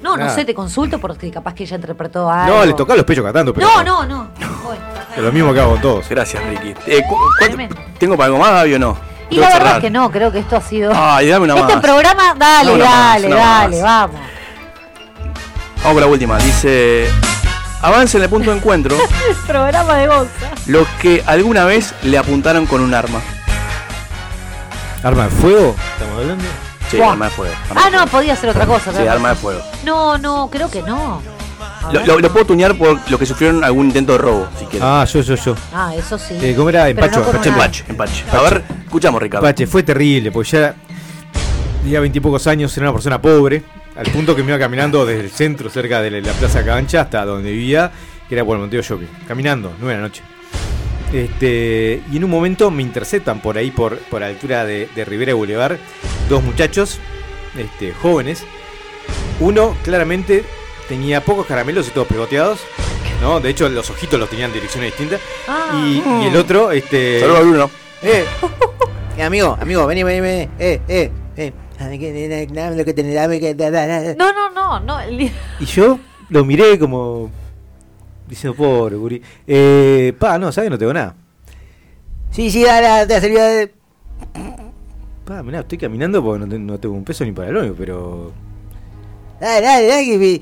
No, 0.01 0.15
no 0.15 0.29
sé, 0.33 0.45
te 0.45 0.53
consulto 0.53 0.97
porque 0.99 1.29
capaz 1.29 1.53
que 1.53 1.63
ella 1.63 1.75
interpretó 1.75 2.29
algo. 2.31 2.57
No, 2.57 2.65
le 2.65 2.73
tocaba 2.73 2.95
los 2.95 3.05
pechos 3.05 3.23
cantando, 3.23 3.53
pero. 3.53 3.67
No, 3.67 3.83
no, 3.83 4.05
no. 4.05 4.27
Bueno, 4.63 4.81
lo 5.17 5.31
mismo 5.31 5.53
que 5.53 5.59
hago 5.59 5.71
con 5.73 5.81
todos. 5.81 6.07
Gracias, 6.09 6.41
Ricky. 6.45 6.73
Eh, 6.87 7.01
cu- 7.07 7.17
cuánto- 7.17 7.55
Tremendo. 7.57 7.75
¿Tengo 7.97 8.15
para 8.15 8.27
algo 8.27 8.37
más, 8.39 8.51
Gaby, 8.51 8.73
o 8.75 8.79
no? 8.79 8.97
Y 9.29 9.35
la 9.35 9.41
verdad 9.47 9.57
cerrar. 9.59 9.75
es 9.75 9.81
que 9.81 9.89
no, 9.89 10.09
creo 10.09 10.31
que 10.31 10.39
esto 10.39 10.55
ha 10.55 10.61
sido. 10.61 10.91
Ay, 10.95 11.27
dame 11.27 11.45
una 11.45 11.55
este 11.59 11.73
más. 11.73 11.83
programa, 11.83 12.33
dale, 12.37 12.69
No, 12.69 12.75
una 12.75 12.85
más, 12.85 13.21
dale, 13.21 13.29
dale, 13.35 13.81
más. 13.81 13.83
vamos. 13.83 14.21
Vamos 15.77 15.93
con 15.93 16.01
la 16.01 16.07
última. 16.07 16.37
Dice. 16.39 17.09
Avance 17.81 18.17
en 18.17 18.23
el 18.23 18.29
punto 18.29 18.51
de 18.51 18.57
encuentro 18.57 18.97
programa 19.47 19.95
de 19.95 20.07
Gonza. 20.07 20.49
los 20.65 20.85
que 21.01 21.23
alguna 21.25 21.63
vez 21.63 21.93
le 22.03 22.17
apuntaron 22.17 22.65
con 22.65 22.81
un 22.81 22.93
arma. 22.93 23.21
¿Arma 25.03 25.23
de 25.25 25.29
fuego? 25.29 25.75
¿Estamos 25.93 26.19
hablando? 26.19 26.43
Sí, 26.89 26.97
Buah. 26.97 27.11
arma 27.11 27.25
de 27.25 27.31
fuego. 27.31 27.53
arma 27.69 27.81
Ah, 27.85 27.89
de 27.91 27.97
no, 27.97 28.07
podía 28.07 28.35
ser 28.35 28.49
otra 28.49 28.65
cosa. 28.65 28.91
Sí, 28.91 29.05
arma 29.07 29.29
de 29.29 29.35
fuego. 29.35 29.61
No, 29.85 30.17
no, 30.17 30.49
creo 30.51 30.69
que 30.71 30.81
no. 30.81 31.21
Lo, 31.91 31.99
ver. 31.99 32.07
lo- 32.07 32.19
lo 32.19 32.31
puedo 32.33 32.45
tuñar 32.45 32.75
por 32.77 32.99
los 33.09 33.19
que 33.19 33.25
sufrieron 33.25 33.63
algún 33.63 33.87
intento 33.87 34.13
de 34.13 34.17
robo, 34.17 34.47
si 34.57 34.65
quieren. 34.65 34.87
Ah, 34.89 35.05
yo, 35.05 35.21
yo, 35.21 35.35
yo. 35.35 35.55
Ah, 35.73 35.93
eso 35.95 36.17
sí. 36.17 36.35
Eh, 36.41 36.53
¿Cómo 36.55 36.69
era? 36.69 36.89
Empacho. 36.89 37.19
no 37.19 37.25
empacho. 37.27 37.49
Empache, 37.49 37.83
empache. 37.89 38.23
A 38.31 38.41
ver, 38.41 38.63
escuchamos, 38.85 39.21
Ricardo. 39.21 39.45
Pache, 39.45 39.67
fue 39.67 39.83
terrible, 39.83 40.31
porque 40.31 40.49
ya 40.51 40.75
tenía 41.81 41.99
veintipocos 41.99 42.45
años, 42.47 42.75
era 42.77 42.87
una 42.87 42.93
persona 42.93 43.21
pobre, 43.21 43.63
al 43.95 44.05
punto 44.11 44.35
que 44.35 44.43
me 44.43 44.49
iba 44.49 44.59
caminando 44.59 45.05
desde 45.05 45.21
el 45.25 45.29
centro, 45.31 45.69
cerca 45.69 46.01
de 46.01 46.11
la, 46.11 46.19
la 46.21 46.33
Plaza 46.33 46.63
Cancha, 46.65 47.01
hasta 47.01 47.23
donde 47.25 47.51
vivía, 47.51 47.91
que 48.27 48.35
era 48.35 48.43
por 48.43 48.55
el 48.55 48.61
Monteo 48.61 48.81
Shopping. 48.81 49.07
Caminando, 49.27 49.71
nueve 49.79 49.95
de 49.95 50.01
la 50.01 50.07
noche. 50.07 50.21
Este, 51.13 52.03
y 52.11 52.17
en 52.17 52.23
un 52.23 52.29
momento 52.29 52.69
me 52.71 52.83
interceptan 52.83 53.41
por 53.41 53.57
ahí, 53.57 53.71
por, 53.71 53.97
por 53.97 54.21
la 54.21 54.27
altura 54.27 54.63
de, 54.65 54.89
de 54.95 55.05
Rivera 55.05 55.33
Boulevard, 55.33 55.77
dos 56.29 56.43
muchachos 56.43 56.99
este, 57.57 57.93
jóvenes. 57.93 58.43
Uno 59.39 59.75
claramente 59.83 60.45
tenía 60.87 61.21
pocos 61.23 61.45
caramelos 61.45 61.87
y 61.87 61.91
todos 61.91 62.07
pegoteados. 62.07 62.59
¿no? 63.21 63.39
De 63.39 63.49
hecho, 63.49 63.67
los 63.67 63.89
ojitos 63.89 64.19
los 64.19 64.29
tenían 64.29 64.49
en 64.51 64.53
direcciones 64.53 64.91
distintas. 64.91 65.19
Ah. 65.47 65.71
Y, 65.73 66.23
y 66.23 66.27
el 66.27 66.35
otro, 66.37 66.71
este. 66.71 67.19
Saludos 67.19 67.39
a 67.39 67.43
Bruno. 67.43 67.71
Eh, 68.01 68.25
eh, 69.17 69.23
amigo, 69.23 69.57
amigo, 69.59 69.85
vení, 69.85 70.03
vení, 70.03 70.21
vení. 70.21 70.49
Eh, 70.59 70.81
eh, 70.87 71.11
eh. 71.35 71.53
No, 74.17 74.31
no, 74.33 74.49
no, 74.49 74.79
no. 74.79 74.97
Y 75.59 75.65
yo 75.65 75.99
lo 76.29 76.45
miré 76.45 76.77
como 76.77 77.31
diciendo, 78.27 78.55
pobre 78.55 78.95
guri. 78.95 79.21
Eh, 79.47 80.13
pa, 80.19 80.37
no, 80.37 80.51
¿sabes? 80.51 80.69
No 80.69 80.77
tengo 80.77 80.93
nada. 80.93 81.15
Sí, 82.31 82.51
sí, 82.51 82.63
dale, 82.63 82.87
dale, 82.87 83.07
te 83.07 83.21
sirvió 83.21 83.43
de... 83.43 83.73
Pa, 85.29 85.43
mirá, 85.43 85.59
estoy 85.59 85.77
caminando 85.77 86.23
porque 86.23 86.43
no, 86.43 86.49
te- 86.51 86.57
no 86.57 86.79
tengo 86.79 86.95
un 86.95 87.03
peso 87.03 87.23
ni 87.23 87.31
para 87.31 87.49
el 87.49 87.57
ónibus, 87.57 87.77
pero. 87.77 88.31
Dale, 89.39 89.61
dale, 89.65 89.87
dale, 89.87 90.05
que 90.05 90.41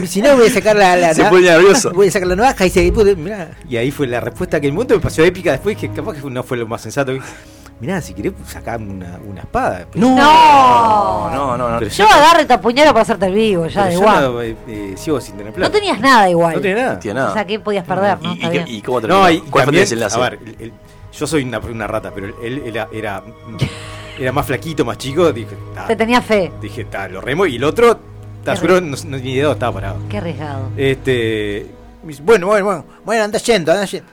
me- 0.00 0.06
si 0.08 0.20
no 0.20 0.36
voy 0.36 0.48
a 0.48 0.50
sacar 0.50 0.74
la, 0.74 0.96
la 0.96 1.14
Se 1.14 1.24
pone 1.26 1.42
nervioso. 1.42 1.92
Voy 1.94 2.08
a 2.08 2.10
sacar 2.10 2.26
la 2.26 2.34
navaja 2.34 2.66
y 2.66 2.70
se 2.70 2.90
pude, 2.90 3.14
mirá. 3.14 3.52
Y 3.68 3.76
ahí 3.76 3.92
fue 3.92 4.08
la 4.08 4.18
respuesta 4.18 4.60
que 4.60 4.66
en 4.66 4.72
el 4.72 4.74
momento 4.74 4.94
me 4.94 5.00
pareció 5.00 5.24
épica 5.24 5.52
después, 5.52 5.76
que 5.76 5.88
capaz 5.90 6.14
que 6.20 6.28
no 6.28 6.42
fue 6.42 6.56
lo 6.56 6.66
más 6.66 6.82
sensato. 6.82 7.12
Mirá, 7.78 8.00
si 8.00 8.14
querés 8.14 8.32
sacar 8.48 8.80
una, 8.80 9.20
una 9.24 9.42
espada. 9.42 9.86
No, 9.94 10.16
No. 10.16 11.30
no, 11.30 11.56
no. 11.56 11.68
no. 11.70 11.78
Pero 11.78 11.90
Yo 11.90 12.08
agarro 12.08 12.42
y 12.42 12.46
te 12.46 12.54
apuñalo 12.54 12.90
para 12.90 13.02
hacerte 13.02 13.26
el 13.26 13.34
vivo, 13.34 13.66
ya 13.68 13.84
Pero 13.84 13.86
de 13.86 13.92
yo 13.94 14.00
igual. 14.00 14.22
no, 14.24 14.42
eh, 14.42 14.56
eh, 14.66 14.94
sigo 14.96 15.20
sin 15.20 15.36
tener 15.36 15.52
plata. 15.52 15.68
No 15.68 15.72
tenías 15.78 16.00
nada 16.00 16.28
igual. 16.28 16.54
No 16.56 16.60
tenía 16.60 16.76
nada. 16.82 16.94
No 16.94 16.98
tiene 16.98 17.20
nada. 17.20 17.30
O 17.30 17.34
sea, 17.34 17.46
¿qué 17.46 17.60
podías 17.60 17.84
perder, 17.84 18.18
no? 18.20 18.34
¿Y, 18.34 18.38
y, 18.44 18.76
y 18.78 18.82
cómo 18.82 19.00
terminó? 19.00 19.22
No, 19.22 19.30
y 19.30 19.38
¿Cuál 19.40 19.50
fue 19.50 19.60
el 19.60 19.66
también, 19.66 19.82
desenlace? 19.84 20.16
a 20.16 20.20
ver, 20.20 20.38
el- 20.44 20.56
el- 20.58 20.72
yo 21.12 21.26
soy 21.26 21.44
una, 21.44 21.58
una 21.60 21.86
rata, 21.86 22.10
pero 22.14 22.26
él 22.42 22.62
era, 22.66 22.88
era, 22.92 23.22
era 24.18 24.32
más 24.32 24.46
flaquito, 24.46 24.84
más 24.84 24.98
chico. 24.98 25.32
Dije, 25.32 25.56
ta, 25.74 25.86
Te 25.86 25.96
tenía 25.96 26.20
fe. 26.22 26.50
dije, 26.60 26.84
ta, 26.84 27.08
lo 27.08 27.20
remo. 27.20 27.46
Y 27.46 27.56
el 27.56 27.64
otro, 27.64 27.98
ta, 28.44 28.54
seguro, 28.56 28.80
no, 28.80 28.96
no, 29.06 29.16
ni 29.18 29.32
idea, 29.32 29.50
estaba 29.52 29.72
parado. 29.72 29.98
Qué 30.08 30.18
arriesgado. 30.18 30.70
Este. 30.76 31.66
Bueno, 32.22 32.46
bueno, 32.46 32.64
bueno, 32.66 32.84
bueno, 33.04 33.24
anda 33.24 33.38
yendo, 33.38 33.72
anda 33.72 33.84
yendo. 33.86 34.08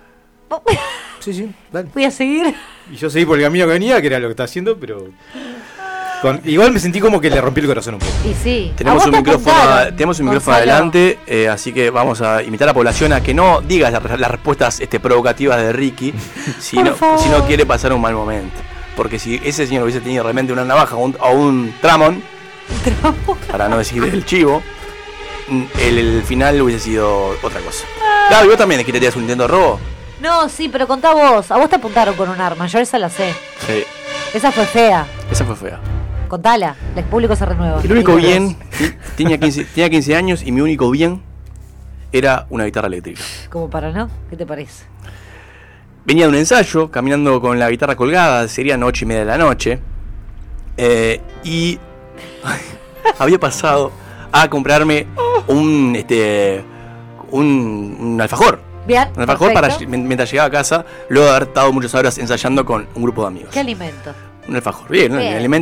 Sí, 1.20 1.34
sí, 1.34 1.50
dale. 1.72 1.88
Voy 1.94 2.04
a 2.04 2.12
seguir. 2.12 2.54
Y 2.92 2.98
yo 2.98 3.10
seguí 3.10 3.26
por 3.26 3.38
el 3.38 3.46
camino 3.46 3.66
que 3.66 3.72
venía, 3.72 4.02
que 4.02 4.08
era 4.08 4.20
lo 4.20 4.28
que 4.28 4.32
estaba 4.32 4.44
haciendo, 4.44 4.78
pero. 4.78 5.06
con- 6.22 6.42
igual 6.44 6.74
me 6.74 6.80
sentí 6.80 7.00
como 7.00 7.22
que 7.22 7.30
le 7.30 7.40
rompí 7.40 7.62
el 7.62 7.68
corazón 7.68 7.94
un 7.94 8.02
poco. 8.02 8.12
Y 8.30 8.34
sí. 8.34 8.72
¿A 8.74 8.76
Tenemos 8.76 9.06
un 9.06 9.12
micrófono, 9.12 9.56
tenemos 9.96 10.20
un 10.20 10.26
micrófono 10.26 10.58
Gonzalo? 10.58 10.72
adelante, 10.74 11.20
eh, 11.26 11.48
así 11.48 11.72
que 11.72 11.90
vamos 11.92 12.20
a 12.22 12.44
invitar 12.44 12.68
a 12.68 12.72
la 12.72 12.74
población 12.74 13.14
a 13.14 13.22
que 13.24 13.34
no 13.34 13.62
diga 13.62 13.90
las, 13.90 14.20
las 14.20 14.32
respuestas 14.32 14.82
este, 14.82 15.00
provocativas 15.00 15.58
de 15.62 15.72
Ricky 15.72 16.14
si 16.60 16.76
no, 16.84 16.94
si 17.18 17.30
no 17.30 17.46
quiere 17.48 17.66
pasar 17.66 17.94
un 17.94 18.02
mal 18.02 18.14
momento. 18.16 18.58
Porque 18.96 19.18
si 19.20 19.42
ese 19.44 19.66
señor 19.68 19.84
hubiese 19.84 20.02
tenido 20.02 20.24
realmente 20.24 20.54
una 20.54 20.64
navaja 20.66 20.96
o 20.96 21.00
un, 21.06 21.18
o 21.20 21.32
un 21.32 21.74
tramón, 21.82 22.22
para 23.52 23.68
no 23.70 23.78
decir 23.78 24.04
el 24.04 24.26
chivo, 24.26 24.62
mm, 25.48 25.64
el, 25.80 25.98
el 25.98 26.24
final 26.24 26.62
hubiese 26.62 26.86
sido 26.86 27.30
otra 27.42 27.60
cosa. 27.62 27.86
Claro, 28.30 28.46
y 28.46 28.50
vos 28.50 28.58
también 28.58 28.84
querías 28.86 29.16
un 29.16 29.24
intento 29.24 29.44
de 29.44 29.48
robo. 29.50 29.80
No, 30.22 30.48
sí, 30.48 30.70
pero 30.70 30.88
contá 30.88 31.14
vos. 31.14 31.52
A 31.52 31.58
vos 31.58 31.70
te 31.70 31.76
apuntaron 31.76 32.16
con 32.16 32.30
un 32.30 32.40
arma. 32.40 32.68
Yo 32.68 32.80
esa 32.80 32.98
la 32.98 33.10
sé. 33.10 33.34
Sí, 33.68 33.84
Esa 34.34 34.52
fue 34.52 34.66
fea. 34.66 35.06
esa 35.30 35.44
fue 35.44 35.56
fea. 35.56 35.80
Contala. 36.30 36.76
El 36.96 37.04
público 37.04 37.36
se 37.36 37.46
renueva. 37.46 37.82
El 37.84 37.92
único 37.92 38.16
bien, 38.16 38.56
tenía 39.18 39.38
15, 39.38 39.66
tenía 39.76 39.90
15 39.90 40.16
años 40.16 40.44
y 40.44 40.52
mi 40.52 40.62
único 40.62 40.90
bien 40.90 41.22
era 42.12 42.46
una 42.50 42.64
guitarra 42.64 42.88
eléctrica. 42.88 43.22
Como 43.50 43.70
para 43.70 43.92
no. 43.92 44.10
¿Qué 44.30 44.38
te 44.38 44.46
parece? 44.46 44.86
Venía 46.06 46.26
de 46.26 46.30
un 46.30 46.36
ensayo, 46.36 46.92
caminando 46.92 47.40
con 47.40 47.58
la 47.60 47.70
guitarra 47.70 47.96
colgada, 47.96 48.48
sería 48.48 48.76
noche 48.78 49.06
y 49.06 49.08
media 49.08 49.22
de 49.22 49.26
la 49.28 49.38
noche. 49.38 49.80
eh, 50.78 51.22
y 51.44 51.80
había 53.20 53.40
pasado 53.40 53.92
a 54.32 54.50
comprarme 54.50 55.08
un 55.48 55.96
este 55.96 56.64
un, 57.32 57.98
un 58.00 58.22
alfajor. 58.22 58.60
Bien. 58.86 59.10
Un 59.16 59.22
alfajor 59.22 59.54
para 59.54 59.78
mientras 59.88 60.30
llegaba 60.30 60.48
a 60.48 60.52
casa, 60.52 60.86
luego 61.10 61.28
de 61.30 61.36
haber 61.36 61.48
estado 61.50 61.72
muchas 61.72 61.94
horas 61.96 62.18
ensayando 62.18 62.66
con 62.66 62.86
un 62.96 63.04
grupo 63.04 63.22
de 63.22 63.28
amigos. 63.28 63.50
¿Qué 63.54 63.62
alimento? 63.62 64.14
Un 64.48 64.56
alfajor, 64.58 64.90
bien, 64.90 65.14
¿no? 65.14 65.20
El 65.20 65.46
uno 65.48 65.58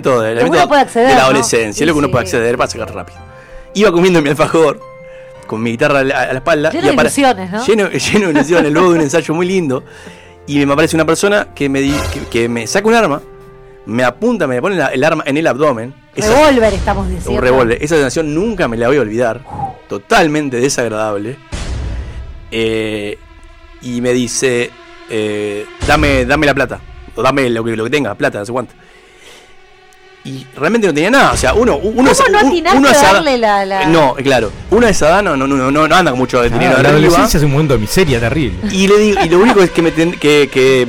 acceder, 0.75 1.07
de 1.09 1.13
la 1.13 1.19
¿no? 1.19 1.25
adolescencia, 1.25 1.79
Sí, 1.79 1.85
lo 1.85 1.93
que 1.93 1.99
uno 1.99 2.07
sí. 2.07 2.11
puede 2.11 2.23
acceder 2.23 2.57
para 2.57 2.69
sacar 2.69 2.93
rápido. 2.93 3.19
Iba 3.75 3.91
comiendo 3.91 4.21
mi 4.23 4.29
alfajor 4.29 4.79
con 5.45 5.61
mi 5.61 5.71
guitarra 5.71 5.99
a 5.99 6.03
la, 6.03 6.31
espalda. 6.31 6.71
Lleno 6.71 6.91
y 6.91 6.95
de 6.95 7.01
ilusiones, 7.01 7.51
¿no? 7.51 7.63
Lleno, 7.67 7.89
lleno 7.89 8.25
de 8.27 8.31
ilusiones, 8.31 8.71
luego 8.71 8.89
de 8.89 8.95
un 8.95 9.01
ensayo 9.01 9.33
muy 9.35 9.45
lindo. 9.47 9.83
Y 10.51 10.65
me 10.65 10.73
aparece 10.73 10.95
una 10.97 11.05
persona 11.05 11.47
que 11.55 11.69
me, 11.69 11.79
di- 11.81 11.95
que, 12.13 12.19
que 12.29 12.49
me 12.49 12.67
saca 12.67 12.87
un 12.87 12.93
arma, 12.93 13.21
me 13.85 14.03
apunta, 14.03 14.47
me 14.47 14.59
pone 14.61 14.75
la- 14.75 14.87
el 14.87 15.03
arma 15.03 15.23
en 15.25 15.37
el 15.37 15.47
abdomen. 15.47 15.93
Revólver 16.15 16.73
estamos 16.73 17.07
diciendo. 17.07 17.31
un 17.31 17.37
revólver. 17.41 17.77
Esa 17.81 17.95
sensación 17.95 18.33
nunca 18.35 18.67
me 18.67 18.75
la 18.75 18.87
voy 18.87 18.97
a 18.97 19.01
olvidar. 19.01 19.41
Totalmente 19.87 20.57
desagradable. 20.57 21.37
Eh, 22.51 23.17
y 23.81 24.01
me 24.01 24.11
dice, 24.13 24.71
eh, 25.09 25.65
dame, 25.87 26.25
dame 26.25 26.45
la 26.45 26.53
plata. 26.53 26.79
O 27.15 27.21
dame 27.21 27.49
lo 27.49 27.63
que, 27.63 27.75
lo 27.75 27.83
que 27.85 27.89
tenga, 27.89 28.13
plata, 28.15 28.39
no 28.39 28.45
sé 28.45 28.51
cuánto. 28.51 28.73
Y 30.23 30.45
realmente 30.55 30.85
no 30.87 30.93
tenía 30.93 31.09
nada. 31.09 31.31
O 31.31 31.37
sea, 31.37 31.53
uno, 31.55 31.77
uno 31.77 31.95
¿Cómo 31.95 32.11
es- 32.11 32.23
no 32.31 32.39
un- 32.47 32.77
uno 32.77 32.87
a 32.87 32.91
es 32.91 32.97
ada- 32.99 33.13
darle 33.13 33.37
la- 33.39 33.65
la- 33.65 33.85
No, 33.87 34.13
claro. 34.15 34.51
Uno 34.69 34.85
es 34.87 34.95
esa 34.97 35.21
no, 35.23 35.35
no, 35.35 35.47
no, 35.47 35.71
no, 35.71 35.87
no 35.87 35.95
anda 35.95 36.11
con 36.11 36.19
mucho 36.19 36.43
dinero 36.43 36.75
Ah, 36.77 36.81
la 36.83 36.89
arriba. 36.89 36.89
adolescencia 37.07 37.37
es 37.39 37.43
un 37.43 37.51
momento 37.51 37.73
de 37.73 37.79
miseria 37.79 38.19
terrible. 38.19 38.57
Y, 38.71 38.87
le 38.87 38.97
digo, 38.99 39.19
y 39.25 39.29
lo 39.29 39.39
único 39.39 39.61
es 39.63 39.71
que 39.71 39.81
me, 39.81 39.91
ten- 39.91 40.11
que, 40.13 40.47
que, 40.53 40.87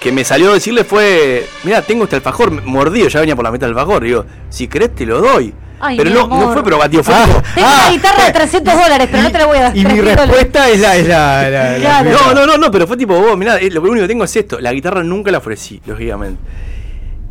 que 0.00 0.10
me 0.12 0.24
salió 0.24 0.50
a 0.50 0.54
decirle 0.54 0.82
fue, 0.84 1.46
mira, 1.62 1.82
tengo 1.82 2.04
este 2.04 2.16
alfajor 2.16 2.50
mordido, 2.64 3.08
ya 3.08 3.20
venía 3.20 3.36
por 3.36 3.44
la 3.44 3.52
mitad 3.52 3.68
del 3.68 3.76
alfajor. 3.78 4.02
Digo, 4.02 4.26
si 4.50 4.66
querés 4.66 4.92
te 4.94 5.06
lo 5.06 5.20
doy. 5.20 5.54
Ay, 5.80 5.96
pero 5.98 6.10
no, 6.10 6.26
no 6.26 6.52
fue 6.52 6.64
provocativo, 6.64 7.02
fue 7.04 7.14
Ah. 7.14 7.24
tipo, 7.26 7.42
Tengo 7.54 7.68
una 7.68 7.90
guitarra 7.90 8.24
de 8.24 8.32
300 8.32 8.74
dólares, 8.74 9.08
pero 9.10 9.22
no 9.22 9.30
te 9.32 9.38
la 9.38 9.46
voy 9.46 9.58
a 9.58 9.62
dar. 9.62 9.76
Y 9.76 9.80
mi 9.80 9.84
300 9.84 10.16
dólares. 10.16 10.28
respuesta 10.30 10.68
es 10.70 10.80
la. 10.80 10.96
Es 10.96 11.06
la, 11.08 11.50
la- 11.50 11.70
la- 11.72 12.02
Claro. 12.02 12.34
No, 12.34 12.46
no, 12.46 12.56
no, 12.56 12.70
pero 12.70 12.86
fue 12.88 12.96
tipo, 12.96 13.14
vos, 13.20 13.36
mirá, 13.36 13.58
eh, 13.58 13.70
lo 13.70 13.82
único 13.82 14.00
que 14.02 14.08
tengo 14.08 14.24
es 14.24 14.34
esto. 14.34 14.58
La 14.60 14.72
guitarra 14.72 15.02
nunca 15.04 15.30
la 15.30 15.38
ofrecí, 15.38 15.80
lógicamente. 15.86 16.40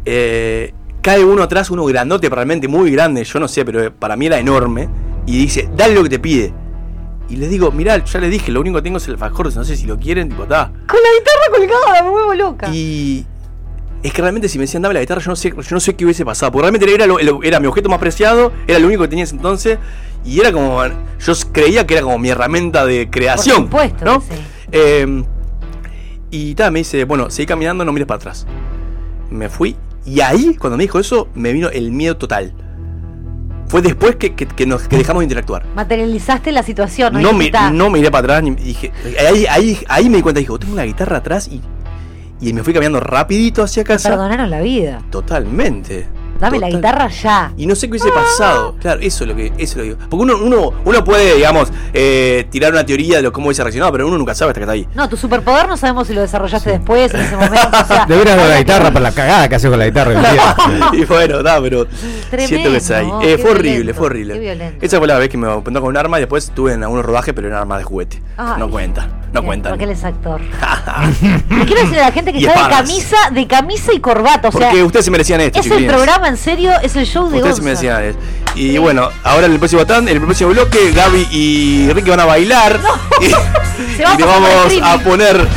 Eh, 0.05 0.74
cae 1.04 1.24
uno 1.24 1.43
atrás, 1.43 1.70
uno 1.70 1.86
grandote, 1.86 2.28
realmente 2.30 2.68
muy 2.68 2.89
grande, 2.89 3.24
yo 3.24 3.39
no 3.39 3.47
sé, 3.47 3.64
pero 3.64 3.93
para 3.93 4.16
mí 4.16 4.26
era 4.26 4.39
enorme. 4.39 4.89
Y 5.28 5.38
dice, 5.38 5.70
dale 5.76 5.93
lo 5.93 6.01
que 6.04 6.10
te 6.10 6.20
pide. 6.20 6.51
Y 7.30 7.36
les 7.36 7.49
digo, 7.49 7.72
mirá, 7.72 8.04
ya 8.04 8.20
les 8.20 8.32
dije, 8.32 8.51
lo 8.51 8.60
único 8.62 8.78
que 8.78 8.82
tengo 8.82 8.97
es 8.97 9.08
el 9.08 9.14
alfajor, 9.14 9.56
no 9.56 9.64
sé 9.64 9.76
si 9.78 9.86
lo 9.86 9.97
quieren, 9.99 10.30
tipo, 10.30 10.43
está. 10.43 10.68
Con 10.88 10.99
la 10.99 11.10
guitarra 11.20 11.78
colgada, 11.80 12.04
me 12.04 12.10
vuelvo 12.10 12.34
loca. 12.34 12.70
Y 12.74 13.26
es 14.01 14.12
que 14.12 14.22
realmente 14.22 14.49
si 14.49 14.58
me 14.58 14.64
decían 14.64 14.82
dame 14.82 14.95
la 14.95 14.99
guitarra, 15.01 15.22
yo 15.22 15.30
no 15.30 15.36
sé, 15.36 15.49
yo 15.51 15.64
no 15.76 15.80
sé 15.80 15.95
qué 15.95 16.04
hubiese 16.06 16.26
pasado. 16.26 16.51
Porque 16.51 16.64
realmente 16.70 16.93
era, 16.93 17.06
lo- 17.08 17.41
era 17.43 17.60
mi 17.60 17.68
objeto 17.68 17.88
más 17.89 17.99
preciado, 17.99 18.51
era 18.68 18.80
lo 18.80 18.88
único 18.88 19.04
que 19.04 19.08
tenía 19.10 19.24
en 19.24 19.28
ese 19.28 19.36
entonces. 19.36 19.78
Y 20.26 20.39
era 20.39 20.51
como. 20.51 20.82
Yo 20.86 21.34
creía 21.51 21.86
que 21.88 21.93
era 21.95 22.04
como 22.04 22.18
mi 22.20 22.30
herramienta 22.30 22.86
de 22.86 23.10
creación. 23.10 23.64
supuesto 23.64 24.04
¿no? 24.06 24.22
sí. 24.22 24.36
Eh, 24.72 25.24
y 26.32 26.56
tal, 26.56 26.72
me 26.72 26.80
dice, 26.80 27.04
bueno, 27.06 27.30
seguí 27.30 27.45
caminando, 27.45 27.86
no 27.86 27.91
mires 27.93 28.08
para 28.08 28.18
atrás. 28.18 28.45
Me 29.30 29.49
fui. 29.49 29.76
Y 30.06 30.20
ahí, 30.22 30.56
cuando 30.56 30.78
me 30.78 30.84
dijo 30.84 30.99
eso, 30.99 31.30
me 31.36 31.54
vino 31.54 31.70
el 31.70 31.91
miedo 31.91 32.18
total. 32.18 32.54
Fue 33.68 33.82
después 33.82 34.18
que, 34.18 34.36
que- 34.36 34.45
que 34.45 34.66
nos, 34.68 34.88
que 34.88 34.97
dejamos 34.97 35.22
de 35.22 35.26
interactuar. 35.26 35.66
Materializaste 35.76 36.51
la 36.51 36.62
situación, 36.62 37.14
¿no? 37.14 37.20
No, 37.22 37.30
"Ah, 37.30 37.72
no 37.72 37.89
miré 37.89 38.12
para 38.12 38.20
atrás, 38.26 38.43
ni 38.43 38.51
dije. 38.51 38.91
Ahí, 39.28 39.45
ahí, 39.49 39.80
ahí 39.88 40.10
me 40.10 40.18
di 40.18 40.22
cuenta, 40.24 40.39
dijo, 40.39 40.60
tengo 40.60 40.74
una 40.74 40.84
guitarra 40.84 41.18
atrás 41.18 41.47
y. 41.47 41.62
Y 42.41 42.51
me 42.54 42.62
fui 42.62 42.74
caminando 42.74 42.99
rapidito 42.99 43.64
hacia 43.64 43.84
casa. 43.86 44.10
Perdonaron 44.10 44.49
la 44.49 44.60
vida. 44.62 45.01
Totalmente. 45.10 46.08
Dame 46.39 46.59
la 46.59 46.69
guitarra 46.69 47.07
ya. 47.07 47.51
Y 47.57 47.65
no 47.65 47.75
sé 47.75 47.88
qué 47.88 47.91
hubiese 47.91 48.11
pasado. 48.11 48.75
Claro, 48.79 48.99
eso 49.01 49.23
es 49.23 49.29
lo 49.29 49.36
que, 49.36 49.47
eso 49.47 49.53
es 49.59 49.75
lo 49.75 49.84
que 49.84 49.89
digo. 49.89 49.97
Porque 50.09 50.23
uno, 50.23 50.38
uno, 50.38 50.71
uno 50.84 51.03
puede, 51.03 51.36
digamos, 51.36 51.71
eh, 51.93 52.45
tirar 52.49 52.71
una 52.73 52.86
teoría 52.86 53.17
de 53.17 53.23
lo, 53.23 53.31
cómo 53.31 53.47
hubiese 53.47 53.63
reaccionado, 53.63 53.91
pero 53.91 54.07
uno 54.07 54.17
nunca 54.17 54.36
sabe 54.36 54.51
hasta 54.51 54.59
que 54.59 54.63
está 54.63 54.73
ahí. 54.73 54.88
No, 54.95 55.07
tu 55.07 55.17
superpoder 55.17 55.67
no 55.67 55.77
sabemos 55.77 56.07
si 56.07 56.13
lo 56.13 56.21
desarrollaste 56.21 56.71
después, 56.71 57.13
en 57.13 57.21
ese 57.21 57.36
momento. 57.36 57.67
O 57.81 57.86
sea, 57.88 58.05
Deberías 58.07 58.38
dar 58.38 58.49
la 58.49 58.57
guitarra 58.59 58.91
para 58.91 58.99
la 59.03 59.11
cagada 59.11 59.47
que 59.49 59.55
haces 59.55 59.69
con 59.69 59.79
la 59.79 59.86
guitarra. 59.86 60.19
día. 60.19 60.55
y 60.93 61.05
bueno, 61.05 61.41
da, 61.43 61.61
pero 61.61 61.86
Tremendo, 62.29 62.47
siento 62.47 62.69
que 62.71 62.77
es 62.77 62.91
ahí. 62.91 63.09
Eh, 63.21 63.38
fue 63.38 63.51
horrible, 63.51 63.93
fue 63.93 64.07
horrible. 64.07 64.34
qué 64.34 64.39
violento. 64.39 64.86
Esa 64.86 64.97
fue 64.97 65.07
la 65.07 65.17
vez 65.17 65.29
que 65.29 65.38
me 65.38 65.47
apuntó 65.49 65.79
con 65.81 65.89
un 65.89 65.97
arma 65.97 66.17
y 66.17 66.21
después 66.21 66.45
estuve 66.45 66.73
en 66.73 66.84
algunos 66.84 67.05
rodajes, 67.05 67.34
pero 67.34 67.47
eran 67.47 67.61
armas 67.61 67.79
de 67.79 67.84
juguete. 67.84 68.21
Ay. 68.38 68.59
no 68.59 68.69
cuenta, 68.69 69.07
no 69.31 69.41
Bien, 69.41 69.45
cuentan. 69.45 69.71
Porque 69.71 69.86
él 69.86 69.91
es 69.91 70.03
actor. 70.03 70.41
Quiero 71.65 71.81
decir 71.81 71.99
a 71.99 72.05
la 72.05 72.11
gente 72.11 72.34
que 72.34 72.39
Y 72.39 72.45
está 72.45 72.63
de 72.63 72.69
camisa, 72.69 73.17
de 73.31 73.47
camisa 73.47 73.93
y 73.93 73.99
corbata. 73.99 74.49
O 74.49 74.51
sea, 74.51 74.69
Porque 74.69 74.84
ustedes 74.84 75.05
se 75.05 75.11
merecían 75.11 75.41
esto, 75.41 75.59
es 75.59 75.65
el 75.65 75.71
chiquilines. 75.71 75.93
Programa 76.24 76.28
en 76.30 76.38
serio, 76.38 76.71
es 76.82 76.95
el 76.95 77.05
show 77.05 77.30
de 77.30 77.38
Ustedes 77.38 77.59
Gonza. 77.59 77.63
merecían 77.63 78.03
esto. 78.03 78.21
Y 78.55 78.78
bueno, 78.78 79.09
ahora 79.24 79.47
en 79.47 79.53
el 79.53 79.59
próximo 79.59 79.86
tan, 79.86 80.07
en 80.07 80.15
el 80.15 80.21
próximo 80.21 80.51
bloque, 80.51 80.91
Gaby 80.91 81.28
y 81.32 81.91
Ricky 81.91 82.09
van 82.09 82.19
a 82.21 82.26
bailar. 82.26 82.80
Y, 83.21 83.26
Se 83.97 84.03
va 84.03 84.15
y 84.17 84.21
a 84.21 84.26
vamos 84.26 84.74
a 84.82 84.97
poner 84.99 85.47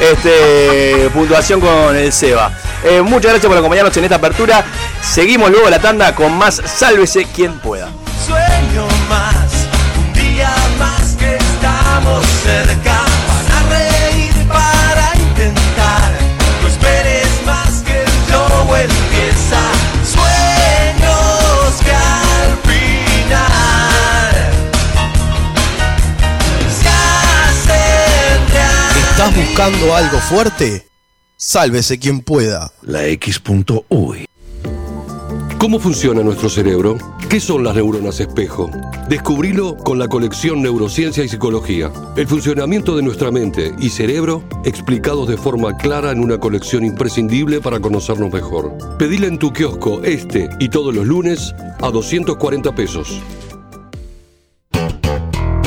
este 0.00 1.10
puntuación 1.12 1.60
con 1.60 1.96
el 1.96 2.12
Seba. 2.12 2.52
Eh, 2.84 3.02
muchas 3.02 3.32
gracias 3.32 3.46
por 3.46 3.56
acompañarnos 3.58 3.96
en 3.96 4.04
esta 4.04 4.16
apertura. 4.16 4.64
Seguimos 5.02 5.50
luego 5.50 5.68
la 5.68 5.78
tanda 5.78 6.14
con 6.14 6.36
más 6.36 6.62
Sálvese 6.64 7.26
quien 7.26 7.58
pueda. 7.58 7.88
sueño 8.26 8.86
más, 9.08 9.66
un 9.98 10.12
día 10.12 10.54
más 10.78 11.16
que 11.18 11.36
estamos 11.36 12.24
cerca. 12.42 13.03
¿Estás 29.16 29.36
buscando 29.36 29.94
algo 29.94 30.18
fuerte? 30.18 30.88
Sálvese 31.36 32.00
quien 32.00 32.20
pueda. 32.20 32.72
La 32.82 33.06
X.uy. 33.06 34.26
¿Cómo 35.56 35.78
funciona 35.78 36.24
nuestro 36.24 36.50
cerebro? 36.50 36.98
¿Qué 37.28 37.38
son 37.38 37.62
las 37.62 37.76
neuronas 37.76 38.18
espejo? 38.18 38.68
Descubrilo 39.08 39.76
con 39.76 40.00
la 40.00 40.08
colección 40.08 40.62
Neurociencia 40.62 41.22
y 41.22 41.28
Psicología. 41.28 41.92
El 42.16 42.26
funcionamiento 42.26 42.96
de 42.96 43.02
nuestra 43.04 43.30
mente 43.30 43.72
y 43.78 43.90
cerebro 43.90 44.42
explicados 44.64 45.28
de 45.28 45.36
forma 45.36 45.76
clara 45.76 46.10
en 46.10 46.18
una 46.18 46.38
colección 46.38 46.84
imprescindible 46.84 47.60
para 47.60 47.78
conocernos 47.78 48.32
mejor. 48.32 48.76
Pedile 48.98 49.28
en 49.28 49.38
tu 49.38 49.52
kiosco 49.52 50.02
este 50.02 50.50
y 50.58 50.70
todos 50.70 50.92
los 50.92 51.06
lunes 51.06 51.54
a 51.80 51.88
240 51.88 52.74
pesos. 52.74 53.22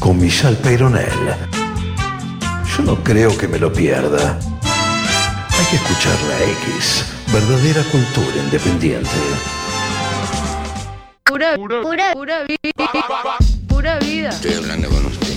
Con 0.00 0.18
Michelle 0.20 0.56
Peyronel. 0.56 1.08
Yo 2.76 2.82
no 2.84 3.02
creo 3.02 3.36
que 3.36 3.48
me 3.48 3.58
lo 3.58 3.72
pierda. 3.72 4.38
Hay 5.58 5.64
que 5.70 5.76
escuchar 5.76 6.16
la 6.28 6.42
X. 6.44 7.04
Verdadera 7.32 7.82
cultura 7.84 8.36
independiente. 8.44 9.08
Pura, 11.24 11.56
pura, 11.56 12.12
pura 12.12 12.44
vida. 12.44 13.38
Pura 13.68 13.98
vida. 13.98 14.28
Estoy 14.28 14.54
hablando 14.54 14.88
con 14.88 15.06
usted. 15.06 15.36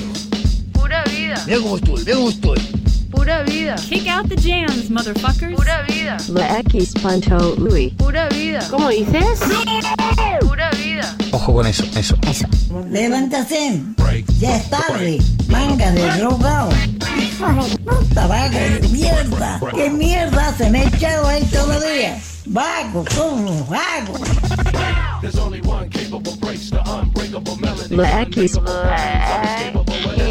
Pura 0.74 1.03
vida. 1.05 1.36
Estoy, 1.47 2.03
mira 2.05 2.16
cómo 2.16 2.30
estoy. 2.30 2.78
Pura 3.12 3.43
vida. 3.43 3.76
Kick 3.76 4.07
out 4.07 4.30
the 4.30 4.36
jams, 4.36 4.89
motherfuckers. 4.89 5.55
Pura 5.55 5.86
vida. 5.88 6.18
La 6.30 6.60
X 6.60 6.93
Pancho 7.01 7.55
Louis. 7.57 7.93
Pura 7.97 8.30
vida. 8.30 8.60
¿Cómo 8.70 8.89
dices? 8.89 9.39
Pura 10.41 10.70
vida. 10.72 11.16
Ojo 11.32 11.53
con 11.53 11.68
eso, 11.68 11.84
eso. 11.95 12.16
Eso. 12.28 12.47
Levántate. 12.89 13.82
Ya 14.39 14.55
es 14.57 14.70
tarde. 14.70 15.20
Manga 15.47 15.91
de 15.91 16.10
drogado. 16.20 16.72
Puta 17.86 18.28
vaga 18.28 18.60
de 18.60 18.88
mierda. 18.89 19.60
¿Qué 19.76 19.89
mierda 19.89 20.53
se 20.57 20.70
me 20.70 20.82
ha 20.82 20.84
echado 20.84 21.28
ahí 21.28 21.43
todavía? 21.45 22.20
Vago, 22.45 23.05
como 23.16 23.66
vago. 23.66 24.14
La 27.89 28.22
X. 28.24 28.60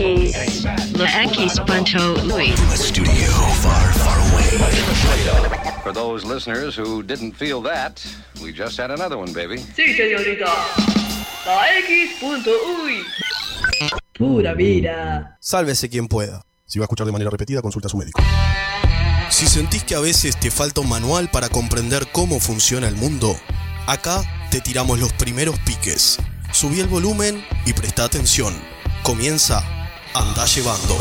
La 0.08 1.24
X 1.24 1.60
Pancho 1.66 1.98
Louis. 2.24 2.54
Studio 2.74 3.30
far, 3.60 3.92
far 3.92 4.18
away. 4.32 4.42
For 5.82 5.92
those 5.92 6.24
listeners 6.24 6.74
who 6.74 7.02
didn't 7.02 7.32
feel 7.34 7.60
that, 7.64 8.00
we 8.42 8.50
just 8.50 8.78
had 8.78 8.90
another 8.90 9.18
one, 9.18 9.34
baby. 9.34 9.58
Sí, 9.76 9.94
señorita. 9.94 10.46
La 11.44 11.78
X.uy. 11.80 13.02
Pura 14.16 14.54
vida. 14.54 15.36
Sálvese 15.40 15.90
quien 15.90 16.08
pueda. 16.08 16.42
Si 16.64 16.78
va 16.78 16.84
a 16.84 16.86
escuchar 16.86 17.04
de 17.04 17.12
manera 17.12 17.30
repetida, 17.30 17.60
consulta 17.60 17.88
a 17.88 17.90
su 17.90 17.98
médico. 17.98 18.22
Si 19.28 19.46
sentís 19.46 19.84
que 19.84 19.94
a 19.94 20.00
veces 20.00 20.40
te 20.40 20.50
falta 20.50 20.80
un 20.80 20.88
manual 20.88 21.28
para 21.30 21.50
comprender 21.50 22.06
cómo 22.12 22.40
funciona 22.40 22.88
el 22.88 22.96
mundo, 22.96 23.36
acá 23.86 24.22
te 24.50 24.62
tiramos 24.62 24.98
los 24.98 25.12
primeros 25.12 25.58
piques. 25.60 26.16
Subí 26.50 26.80
el 26.80 26.86
volumen 26.86 27.44
y 27.66 27.74
presta 27.74 28.04
atención. 28.04 28.54
Comienza 29.02 29.62
Anda 30.18 30.44
Llevando. 30.46 30.96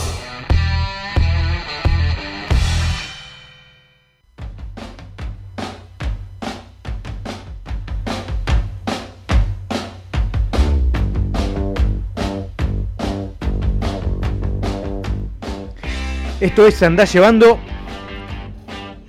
Esto 16.39 16.67
es 16.67 16.83
Andá 16.83 17.05
llevando 17.05 17.57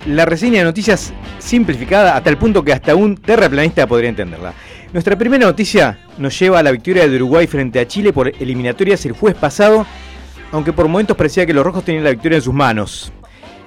la 0.07 0.25
reseña 0.25 0.57
de 0.57 0.63
noticias 0.63 1.13
simplificada 1.37 2.17
hasta 2.17 2.31
el 2.31 2.37
punto 2.39 2.63
que 2.63 2.73
hasta 2.73 2.95
un 2.95 3.15
terraplanista 3.15 3.85
podría 3.85 4.09
entenderla. 4.09 4.55
Nuestra 4.93 5.15
primera 5.17 5.45
noticia 5.45 5.99
nos 6.17 6.37
lleva 6.39 6.59
a 6.59 6.63
la 6.63 6.71
victoria 6.71 7.07
de 7.07 7.15
Uruguay 7.15 7.45
frente 7.45 7.79
a 7.79 7.87
Chile 7.87 8.11
por 8.11 8.27
eliminatorias 8.39 9.05
el 9.05 9.11
jueves 9.11 9.37
pasado, 9.39 9.85
aunque 10.51 10.73
por 10.73 10.87
momentos 10.87 11.15
parecía 11.15 11.45
que 11.45 11.53
los 11.53 11.63
rojos 11.63 11.83
tenían 11.85 12.03
la 12.03 12.09
victoria 12.09 12.37
en 12.37 12.41
sus 12.41 12.53
manos. 12.53 13.11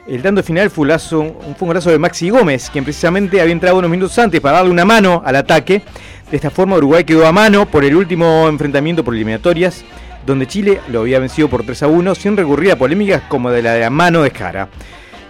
El 0.09 0.21
tanto 0.21 0.43
final 0.43 0.69
fue 0.69 0.83
un, 0.83 0.89
lazo- 0.89 1.21
un- 1.21 1.55
fue 1.55 1.63
un 1.63 1.69
golazo 1.69 1.91
de 1.91 1.99
Maxi 1.99 2.29
Gómez, 2.29 2.69
quien 2.73 2.83
precisamente 2.83 3.41
había 3.41 3.53
entrado 3.53 3.79
unos 3.79 3.91
minutos 3.91 4.19
antes 4.19 4.41
para 4.41 4.57
darle 4.57 4.73
una 4.73 4.85
mano 4.85 5.23
al 5.25 5.37
ataque. 5.37 5.83
De 6.29 6.37
esta 6.37 6.51
forma 6.51 6.77
Uruguay 6.77 7.05
quedó 7.05 7.25
a 7.25 7.31
mano 7.33 7.67
por 7.67 7.85
el 7.85 7.95
último 7.95 8.49
enfrentamiento 8.49 9.05
por 9.05 9.15
eliminatorias, 9.15 9.85
donde 10.27 10.49
Chile 10.49 10.81
lo 10.89 11.01
había 11.03 11.21
vencido 11.21 11.49
por 11.49 11.63
3 11.65 11.85
a 11.85 11.87
1 11.87 12.15
sin 12.17 12.37
recurrir 12.37 12.73
a 12.73 12.77
polémicas 12.77 13.23
como 13.29 13.51
de 13.53 13.63
la 13.63 13.75
de 13.75 13.81
la 13.81 13.91
mano 13.91 14.23
de 14.23 14.31
Jara. 14.31 14.69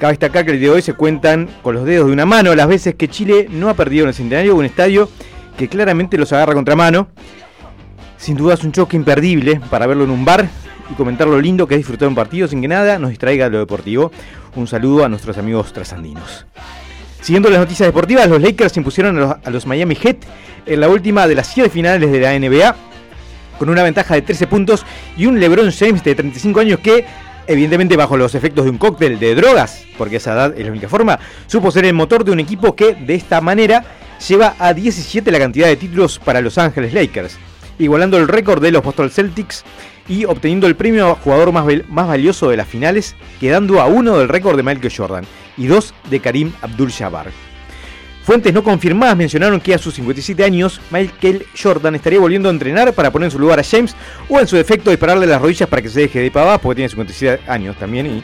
Cabe 0.01 0.15
destacar 0.15 0.47
que 0.47 0.53
el 0.53 0.59
día 0.59 0.71
de 0.71 0.77
hoy 0.77 0.83
se 0.83 0.95
cuentan 0.95 1.49
con 1.63 1.75
los 1.75 1.85
dedos 1.85 2.07
de 2.07 2.13
una 2.15 2.25
mano 2.27 2.55
las 2.55 2.67
veces 2.67 2.95
que 2.95 3.09
Chile 3.09 3.47
no 3.51 3.69
ha 3.69 3.75
perdido 3.75 4.05
en 4.05 4.09
el 4.09 4.15
centenario, 4.15 4.57
un 4.57 4.65
estadio 4.65 5.09
que 5.63 5.69
claramente 5.69 6.19
los 6.19 6.33
agarra 6.33 6.55
contra 6.55 6.75
mano. 6.75 7.07
Sin 8.17 8.37
duda 8.37 8.55
es 8.55 8.65
un 8.65 8.73
choque 8.73 8.97
imperdible 8.97 9.61
para 9.71 9.87
verlo 9.87 10.03
en 10.03 10.11
un 10.11 10.25
bar 10.25 10.49
y 10.91 10.95
comentar 10.95 11.29
lo 11.29 11.41
lindo 11.41 11.69
que 11.69 11.75
es 11.75 11.79
disfrutar 11.79 12.09
un 12.09 12.17
partido 12.17 12.49
sin 12.49 12.61
que 12.61 12.67
nada 12.67 12.99
nos 12.99 13.11
distraiga 13.11 13.49
lo 13.49 13.61
deportivo. 13.61 14.11
Un 14.57 14.67
saludo 14.67 15.05
a 15.05 15.09
nuestros 15.09 15.39
amigos 15.39 15.73
trasandinos. 15.73 16.47
Siguiendo 17.21 17.49
las 17.49 17.61
noticias 17.61 17.87
deportivas, 17.87 18.29
los 18.29 18.43
Lakers 18.43 18.77
impusieron 18.77 19.17
a 19.17 19.21
los, 19.21 19.37
a 19.45 19.51
los 19.51 19.65
Miami 19.65 19.95
Heat 19.95 20.25
en 20.67 20.81
la 20.81 20.89
última 20.89 21.29
de 21.29 21.37
las 21.37 21.47
siete 21.47 21.71
finales 21.71 22.11
de 22.11 22.19
la 22.19 22.37
NBA 22.37 22.75
con 23.57 23.71
una 23.71 23.85
ventaja 23.85 24.15
de 24.15 24.23
13 24.23 24.49
puntos 24.49 24.85
y 25.17 25.27
un 25.27 25.39
LeBron 25.39 25.71
James 25.71 26.03
de 26.03 26.17
35 26.17 26.59
años 26.59 26.81
que, 26.81 27.05
evidentemente 27.47 27.97
bajo 27.97 28.17
los 28.17 28.35
efectos 28.35 28.65
de 28.65 28.71
un 28.73 28.79
cóctel 28.79 29.21
de 29.21 29.37
drogas, 29.37 29.85
porque 29.97 30.17
esa 30.17 30.33
edad 30.33 30.59
es 30.59 30.65
la 30.65 30.73
única 30.73 30.89
forma, 30.89 31.21
supo 31.47 31.71
ser 31.71 31.85
el 31.85 31.95
motor 31.95 32.25
de 32.25 32.33
un 32.33 32.41
equipo 32.41 32.75
que, 32.75 32.95
de 32.95 33.15
esta 33.15 33.41
manera, 33.41 33.85
lleva 34.29 34.55
a 34.59 34.73
17 34.73 35.31
la 35.31 35.39
cantidad 35.39 35.67
de 35.67 35.77
títulos 35.77 36.19
para 36.19 36.41
Los 36.41 36.59
Ángeles 36.59 36.93
Lakers, 36.93 37.39
igualando 37.79 38.17
el 38.17 38.29
récord 38.29 38.63
de 38.63 38.71
los 38.71 38.83
Boston 38.83 39.11
Celtics 39.11 39.65
y 40.09 40.25
obteniendo 40.25 40.67
el 40.67 40.77
premio 40.77 41.09
a 41.09 41.15
jugador 41.15 41.53
más, 41.53 41.67
más 41.89 42.07
valioso 42.07 42.49
de 42.49 42.57
las 42.57 42.69
finales, 42.69 43.17
quedando 43.41 43.81
a 43.81 43.87
uno 43.87 44.19
del 44.19 44.29
récord 44.29 44.57
de 44.57 44.63
Michael 44.63 44.93
Jordan 44.95 45.25
y 45.57 45.67
dos 45.67 45.95
de 46.11 46.21
Karim 46.21 46.53
Abdul-Jabbar. 46.63 47.31
Fuentes 48.25 48.55
no 48.55 48.63
confirmadas 48.63 49.17
mencionaron 49.17 49.61
que 49.61 49.75
a 49.75 49.79
sus 49.79 49.95
57 49.95 50.45
años 50.45 50.81
Michael 50.93 51.45
Jordan 51.61 51.97
estaría 51.97 52.21
volviendo 52.21 52.49
a 52.49 52.53
entrenar 52.53 52.93
para 52.93 53.11
poner 53.11 53.27
en 53.27 53.31
su 53.33 53.39
lugar 53.39 53.59
a 53.59 53.65
James 53.65 53.97
o 54.29 54.39
en 54.39 54.47
su 54.47 54.55
defecto 54.55 54.91
dispararle 54.91 55.27
las 55.27 55.43
rodillas 55.43 55.69
para 55.69 55.83
que 55.83 55.89
se 55.89 56.03
deje 56.03 56.21
de 56.21 56.31
pavas 56.31 56.61
porque 56.61 56.77
tiene 56.77 56.89
57 56.89 57.51
años 57.51 57.77
también 57.77 58.07
y 58.07 58.23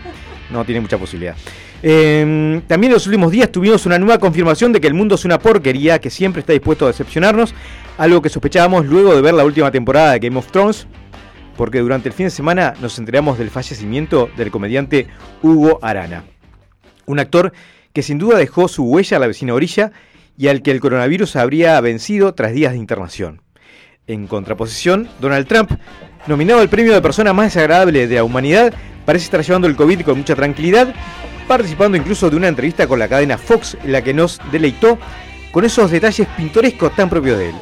no 0.51 0.65
tiene 0.65 0.81
mucha 0.81 0.99
posibilidad. 0.99 1.35
Eh, 1.83 2.61
también 2.67 2.91
en 2.91 2.95
los 2.95 3.07
últimos 3.07 3.31
días 3.31 3.53
tuvimos 3.53 3.87
una 3.87 3.99
nueva 3.99 4.19
confirmación 4.19 4.73
de 4.73 4.81
que 4.81 4.89
el 4.89 4.95
mundo 4.95 5.15
es 5.15 5.25
una 5.25 5.39
porquería 5.39 6.01
que 6.01 6.11
siempre 6.11 6.41
está 6.41 6.53
dispuesto 6.53 6.85
a 6.85 6.89
decepcionarnos, 6.89 7.55
algo 7.97 8.21
que 8.21 8.29
sospechábamos 8.29 8.87
luego 8.87 9.15
de 9.15 9.21
ver 9.21 9.35
la 9.35 9.45
última 9.45 9.71
temporada 9.71 10.13
de 10.13 10.19
Game 10.19 10.39
of 10.39 10.51
Thrones, 10.51 10.87
porque 11.57 11.81
durante 11.81 12.09
el 12.09 12.15
fin 12.15 12.27
de 12.27 12.31
semana 12.31 12.75
nos 12.81 12.99
enteramos 12.99 13.39
del 13.39 13.51
fallecimiento 13.51 14.29
del 14.37 14.51
comediante 14.51 15.07
Hugo 15.43 15.79
Arana, 15.83 16.25
un 17.07 17.21
actor 17.21 17.53
que 17.93 18.03
sin 18.03 18.19
duda 18.19 18.39
dejó 18.39 18.69
su 18.69 18.85
huella 18.85 19.17
a 19.17 19.21
la 19.21 19.27
vecina 19.27 19.55
orilla 19.55 19.93
y 20.37 20.49
al 20.49 20.63
que 20.63 20.71
el 20.71 20.81
coronavirus 20.81 21.37
habría 21.37 21.81
vencido 21.81 22.35
tras 22.35 22.53
días 22.53 22.73
de 22.73 22.79
internación. 22.79 23.43
En 24.07 24.27
contraposición, 24.27 25.09
Donald 25.21 25.47
Trump, 25.47 25.73
nominado 26.27 26.61
al 26.61 26.69
premio 26.69 26.95
de 26.95 27.03
persona 27.03 27.33
más 27.33 27.47
desagradable 27.47 28.07
de 28.07 28.15
la 28.15 28.25
humanidad, 28.25 28.73
parece 29.05 29.25
estar 29.25 29.43
llevando 29.43 29.67
el 29.67 29.77
COVID 29.77 30.03
con 30.03 30.19
mucha 30.19 30.35
tranquilidad, 30.35 30.95
participando 31.49 31.97
incluso 31.97 32.31
de 32.31 32.37
una 32.37 32.47
entrevista 32.47 32.87
con 32.87 32.99
la 32.99 33.09
cadena 33.09 33.39
Fox 33.39 33.77
en 33.83 33.91
la 33.91 34.03
que 34.03 34.15
nos 34.15 34.39
deleitó 34.53 34.99
con 35.51 35.65
esos 35.65 35.91
detalles 35.91 36.29
pintorescos 36.37 36.95
tan 36.95 37.09
propios 37.09 37.39
de 37.39 37.49
él. 37.49 37.55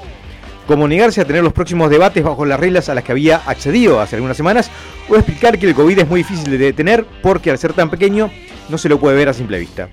Como 0.66 0.89
negarse 0.89 1.20
a 1.20 1.24
tener 1.24 1.45
los 1.45 1.53
próximos 1.53 1.89
debates 1.89 2.24
bajo 2.24 2.45
las 2.45 2.59
reglas 2.59 2.89
a 2.89 2.95
las 2.95 3.05
que 3.05 3.12
había 3.12 3.37
accedido 3.47 4.01
hace 4.01 4.16
algunas 4.16 4.37
semanas, 4.37 4.68
o 5.09 5.14
explicar 5.14 5.57
que 5.57 5.68
el 5.68 5.74
COVID 5.74 6.01
es 6.01 6.09
muy 6.09 6.20
difícil 6.20 6.51
de 6.51 6.59
detener 6.59 7.07
porque 7.22 7.53
al 7.53 7.59
ser 7.59 7.72
tan 7.72 7.89
pequeño 7.89 8.30
no 8.68 8.76
se 8.76 8.89
lo 8.89 8.99
puede 8.99 9.16
ver 9.16 9.28
a 9.28 9.32
simple 9.32 9.61
vista. 9.61 9.89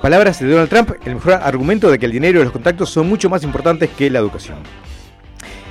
Palabras 0.00 0.38
de 0.38 0.48
Donald 0.48 0.70
Trump, 0.70 0.92
el 1.04 1.16
mejor 1.16 1.34
argumento 1.34 1.90
de 1.90 1.98
que 1.98 2.06
el 2.06 2.12
dinero 2.12 2.40
y 2.40 2.44
los 2.44 2.52
contactos 2.52 2.88
son 2.88 3.08
mucho 3.08 3.28
más 3.28 3.42
importantes 3.42 3.90
que 3.90 4.08
la 4.08 4.20
educación. 4.20 4.58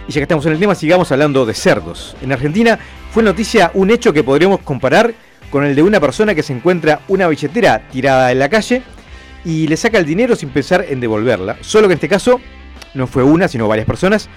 Y 0.08 0.12
ya 0.12 0.20
que 0.20 0.24
estamos 0.24 0.46
en 0.46 0.52
el 0.52 0.60
tema, 0.60 0.76
sigamos 0.76 1.12
hablando 1.12 1.46
de 1.46 1.54
cerdos. 1.54 2.16
En 2.22 2.34
Argentina 2.34 2.78
fue 3.12 3.24
noticia 3.24 3.72
un 3.74 3.90
hecho 3.90 4.12
que 4.12 4.24
podríamos 4.24 4.60
comparar 4.60 5.14
con 5.50 5.66
el 5.66 5.76
de 5.76 5.84
una 5.84 6.00
persona 6.00 6.36
que 6.36 6.44
se 6.44 6.54
encuentra 6.54 7.02
una 7.08 7.28
billetera 7.28 7.88
tirada 7.92 8.32
en 8.32 8.40
la 8.40 8.50
calle 8.50 8.84
y 9.46 9.68
le 9.68 9.78
saca 9.78 9.98
el 9.98 10.06
dinero 10.06 10.36
sin 10.36 10.50
pensar 10.50 10.86
en 10.90 11.00
devolverla. 11.00 11.58
Solo 11.62 11.88
que 11.88 11.94
en 11.94 11.98
este 11.98 12.10
caso 12.10 12.40
no 12.94 13.08
fue 13.08 13.24
una, 13.24 13.48
sino 13.48 13.68
varias 13.68 13.88
personas. 13.88 14.30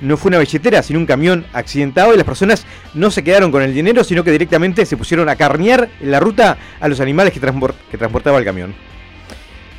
No 0.00 0.18
fue 0.18 0.28
una 0.28 0.38
billetera, 0.38 0.82
sino 0.82 0.98
un 0.98 1.06
camión 1.06 1.46
accidentado 1.54 2.12
y 2.12 2.16
las 2.18 2.26
personas 2.26 2.66
no 2.92 3.10
se 3.10 3.24
quedaron 3.24 3.50
con 3.50 3.62
el 3.62 3.72
dinero, 3.72 4.04
sino 4.04 4.24
que 4.24 4.30
directamente 4.30 4.84
se 4.84 4.96
pusieron 4.96 5.28
a 5.30 5.36
carnear 5.36 5.88
en 6.00 6.10
la 6.10 6.20
ruta 6.20 6.58
a 6.80 6.88
los 6.88 7.00
animales 7.00 7.32
que, 7.32 7.40
transpor- 7.40 7.74
que 7.90 7.96
transportaba 7.96 8.38
el 8.38 8.44
camión. 8.44 8.74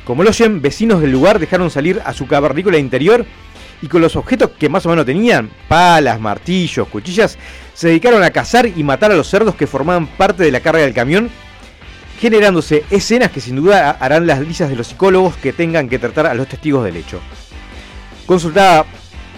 Como 0.04 0.24
lo 0.24 0.30
oyen, 0.30 0.60
vecinos 0.60 1.00
del 1.00 1.12
lugar 1.12 1.38
dejaron 1.38 1.70
salir 1.70 2.00
a 2.04 2.12
su 2.14 2.26
cavernícola 2.26 2.78
interior 2.78 3.24
y 3.80 3.86
con 3.86 4.00
los 4.00 4.16
objetos 4.16 4.50
que 4.58 4.68
más 4.68 4.84
o 4.86 4.88
menos 4.88 5.06
tenían, 5.06 5.50
palas, 5.68 6.18
martillos, 6.18 6.88
cuchillas, 6.88 7.38
se 7.78 7.86
dedicaron 7.86 8.24
a 8.24 8.30
cazar 8.32 8.66
y 8.66 8.82
matar 8.82 9.12
a 9.12 9.14
los 9.14 9.28
cerdos 9.28 9.54
que 9.54 9.68
formaban 9.68 10.08
parte 10.08 10.42
de 10.42 10.50
la 10.50 10.58
carga 10.58 10.82
del 10.82 10.92
camión, 10.92 11.30
generándose 12.18 12.82
escenas 12.90 13.30
que 13.30 13.40
sin 13.40 13.54
duda 13.54 13.92
harán 13.92 14.26
las 14.26 14.40
lisas 14.40 14.68
de 14.68 14.74
los 14.74 14.88
psicólogos 14.88 15.36
que 15.36 15.52
tengan 15.52 15.88
que 15.88 16.00
tratar 16.00 16.26
a 16.26 16.34
los 16.34 16.48
testigos 16.48 16.84
del 16.84 16.96
hecho. 16.96 17.20
Consultada 18.26 18.84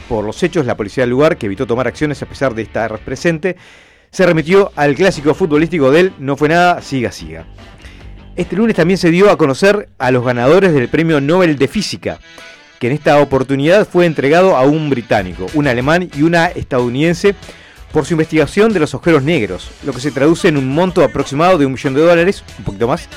por 0.09 0.25
los 0.25 0.43
hechos, 0.43 0.65
la 0.65 0.75
policía 0.75 1.03
del 1.03 1.11
lugar, 1.11 1.37
que 1.37 1.45
evitó 1.45 1.67
tomar 1.67 1.87
acciones 1.87 2.23
a 2.23 2.27
pesar 2.27 2.55
de 2.55 2.63
estar 2.63 2.99
presente, 3.01 3.57
se 4.11 4.25
remitió 4.25 4.73
al 4.75 4.95
clásico 4.95 5.35
futbolístico 5.35 5.91
del 5.91 6.15
no 6.19 6.35
fue 6.35 6.49
nada, 6.49 6.81
siga, 6.81 7.13
siga. 7.13 7.45
Este 8.37 8.57
lunes 8.57 8.75
también 8.75 8.97
se 8.97 9.11
dio 9.11 9.31
a 9.31 9.37
conocer 9.37 9.91
a 9.99 10.11
los 10.11 10.25
ganadores 10.25 10.73
del 10.73 10.89
Premio 10.89 11.21
Nobel 11.21 11.59
de 11.59 11.69
Física, 11.69 12.21
que 12.79 12.87
en 12.87 12.95
esta 12.95 13.21
oportunidad 13.21 13.87
fue 13.87 14.07
entregado 14.07 14.57
a 14.57 14.63
un 14.63 14.89
británico, 14.89 15.45
un 15.53 15.67
alemán 15.67 16.09
y 16.17 16.23
una 16.23 16.47
estadounidense 16.47 17.35
por 17.93 18.05
su 18.05 18.15
investigación 18.15 18.73
de 18.73 18.81
los 18.81 18.95
agujeros 18.95 19.23
negros, 19.23 19.71
lo 19.85 19.93
que 19.93 20.01
se 20.01 20.11
traduce 20.11 20.49
en 20.49 20.57
un 20.57 20.69
monto 20.69 21.03
aproximado 21.03 21.59
de 21.59 21.67
un 21.67 21.73
millón 21.73 21.95
de 21.95 22.03
dólares, 22.03 22.45
un 22.59 22.65
poquito 22.65 22.89
más, 22.89 23.09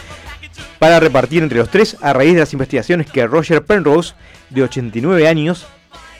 para 0.79 0.99
repartir 0.99 1.43
entre 1.43 1.59
los 1.59 1.69
tres 1.69 1.97
a 2.01 2.13
raíz 2.13 2.33
de 2.33 2.41
las 2.41 2.53
investigaciones 2.53 3.09
que 3.09 3.25
Roger 3.25 3.63
Penrose, 3.63 4.13
de 4.49 4.63
89 4.63 5.27
años, 5.27 5.65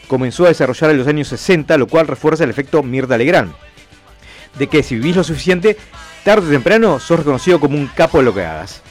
comenzó 0.07 0.45
a 0.45 0.49
desarrollar 0.49 0.91
en 0.91 0.97
los 0.97 1.07
años 1.07 1.27
60, 1.27 1.77
lo 1.77 1.87
cual 1.87 2.07
refuerza 2.07 2.43
el 2.43 2.49
efecto 2.49 2.83
Mirta 2.83 3.17
Legrand, 3.17 3.53
de 4.57 4.67
que 4.67 4.83
si 4.83 4.95
vivís 4.95 5.15
lo 5.15 5.23
suficiente, 5.23 5.77
tarde 6.23 6.47
o 6.47 6.51
temprano 6.51 6.99
sos 6.99 7.19
reconocido 7.19 7.59
como 7.59 7.77
un 7.77 7.87
capo 7.87 8.19
de 8.19 8.23
lo 8.25 8.33
que 8.33 8.45
hagas. 8.45 8.81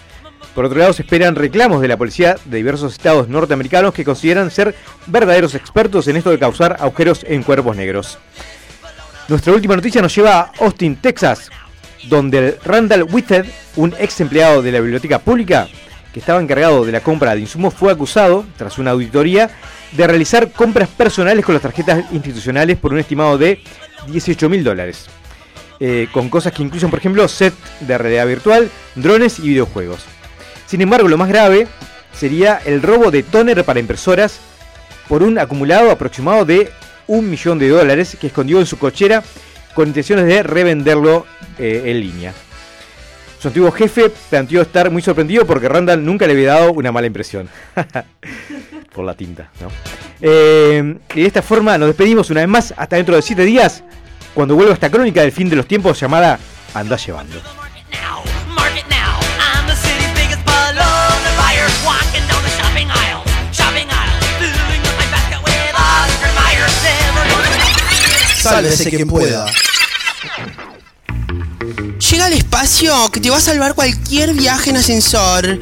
Por 0.54 0.66
otro 0.66 0.78
lado, 0.78 0.92
se 0.92 1.02
esperan 1.02 1.34
reclamos 1.34 1.80
de 1.80 1.88
la 1.88 1.96
policía 1.96 2.36
de 2.44 2.58
diversos 2.58 2.92
estados 2.92 3.28
norteamericanos 3.28 3.94
que 3.94 4.04
consideran 4.04 4.50
ser 4.50 4.74
verdaderos 5.06 5.54
expertos 5.54 6.08
en 6.08 6.16
esto 6.16 6.30
de 6.30 6.38
causar 6.38 6.76
agujeros 6.78 7.24
en 7.26 7.42
cuerpos 7.42 7.74
negros. 7.74 8.18
Nuestra 9.28 9.52
última 9.52 9.76
noticia 9.76 10.02
nos 10.02 10.14
lleva 10.14 10.40
a 10.40 10.52
Austin, 10.60 10.96
Texas, 10.96 11.50
donde 12.08 12.58
Randall 12.64 13.04
Whitted, 13.04 13.46
un 13.76 13.94
ex 13.98 14.20
empleado 14.20 14.62
de 14.62 14.72
la 14.72 14.80
biblioteca 14.80 15.20
pública 15.20 15.68
que 16.12 16.20
estaba 16.20 16.42
encargado 16.42 16.84
de 16.84 16.92
la 16.92 17.00
compra 17.00 17.34
de 17.34 17.40
insumos, 17.40 17.72
fue 17.72 17.92
acusado, 17.92 18.44
tras 18.58 18.78
una 18.78 18.90
auditoría, 18.90 19.50
de 19.92 20.06
realizar 20.06 20.50
compras 20.50 20.88
personales 20.88 21.44
con 21.44 21.54
las 21.54 21.62
tarjetas 21.62 22.04
institucionales 22.12 22.76
por 22.78 22.92
un 22.92 22.98
estimado 22.98 23.38
de 23.38 23.62
18 24.08 24.48
mil 24.48 24.64
dólares. 24.64 25.06
Eh, 25.80 26.08
con 26.12 26.28
cosas 26.28 26.52
que 26.52 26.62
incluyen, 26.62 26.90
por 26.90 26.98
ejemplo, 26.98 27.26
set 27.28 27.54
de 27.80 27.98
realidad 27.98 28.26
virtual, 28.26 28.70
drones 28.94 29.38
y 29.38 29.48
videojuegos. 29.48 30.04
Sin 30.66 30.80
embargo, 30.80 31.08
lo 31.08 31.16
más 31.16 31.28
grave 31.28 31.66
sería 32.12 32.60
el 32.64 32.82
robo 32.82 33.10
de 33.10 33.22
toner 33.22 33.64
para 33.64 33.80
impresoras 33.80 34.40
por 35.08 35.22
un 35.22 35.38
acumulado 35.38 35.90
aproximado 35.90 36.44
de 36.44 36.70
un 37.12 37.28
millón 37.28 37.58
de 37.58 37.68
dólares 37.68 38.16
que 38.18 38.28
escondió 38.28 38.58
en 38.58 38.64
su 38.64 38.78
cochera 38.78 39.22
con 39.74 39.88
intenciones 39.88 40.24
de 40.24 40.42
revenderlo 40.42 41.26
eh, 41.58 41.82
en 41.84 42.00
línea. 42.00 42.32
Su 43.38 43.48
antiguo 43.48 43.70
jefe 43.70 44.10
planteó 44.30 44.62
estar 44.62 44.90
muy 44.90 45.02
sorprendido 45.02 45.46
porque 45.46 45.68
Randall 45.68 46.02
nunca 46.02 46.26
le 46.26 46.32
había 46.32 46.54
dado 46.54 46.72
una 46.72 46.90
mala 46.90 47.06
impresión. 47.06 47.50
por 48.94 49.04
la 49.04 49.14
tinta, 49.14 49.50
¿no? 49.60 49.68
Eh, 50.22 50.96
y 51.14 51.20
de 51.20 51.26
esta 51.26 51.42
forma 51.42 51.76
nos 51.76 51.88
despedimos 51.88 52.30
una 52.30 52.40
vez 52.40 52.48
más 52.48 52.74
hasta 52.76 52.96
dentro 52.96 53.16
de 53.16 53.22
7 53.22 53.42
días, 53.42 53.84
cuando 54.34 54.54
vuelva 54.54 54.72
esta 54.72 54.90
crónica 54.90 55.20
del 55.20 55.32
fin 55.32 55.50
de 55.50 55.56
los 55.56 55.66
tiempos 55.66 56.00
llamada 56.00 56.38
Anda 56.74 56.96
llevando. 56.96 57.36
Sálvese 68.42 68.90
quien 68.90 69.06
pueda. 69.06 69.46
Llega 72.10 72.26
al 72.26 72.32
espacio 72.32 73.08
que 73.12 73.20
te 73.20 73.30
va 73.30 73.36
a 73.36 73.40
salvar 73.40 73.74
cualquier 73.74 74.34
viaje 74.34 74.70
en 74.70 74.78
ascensor. 74.78 75.60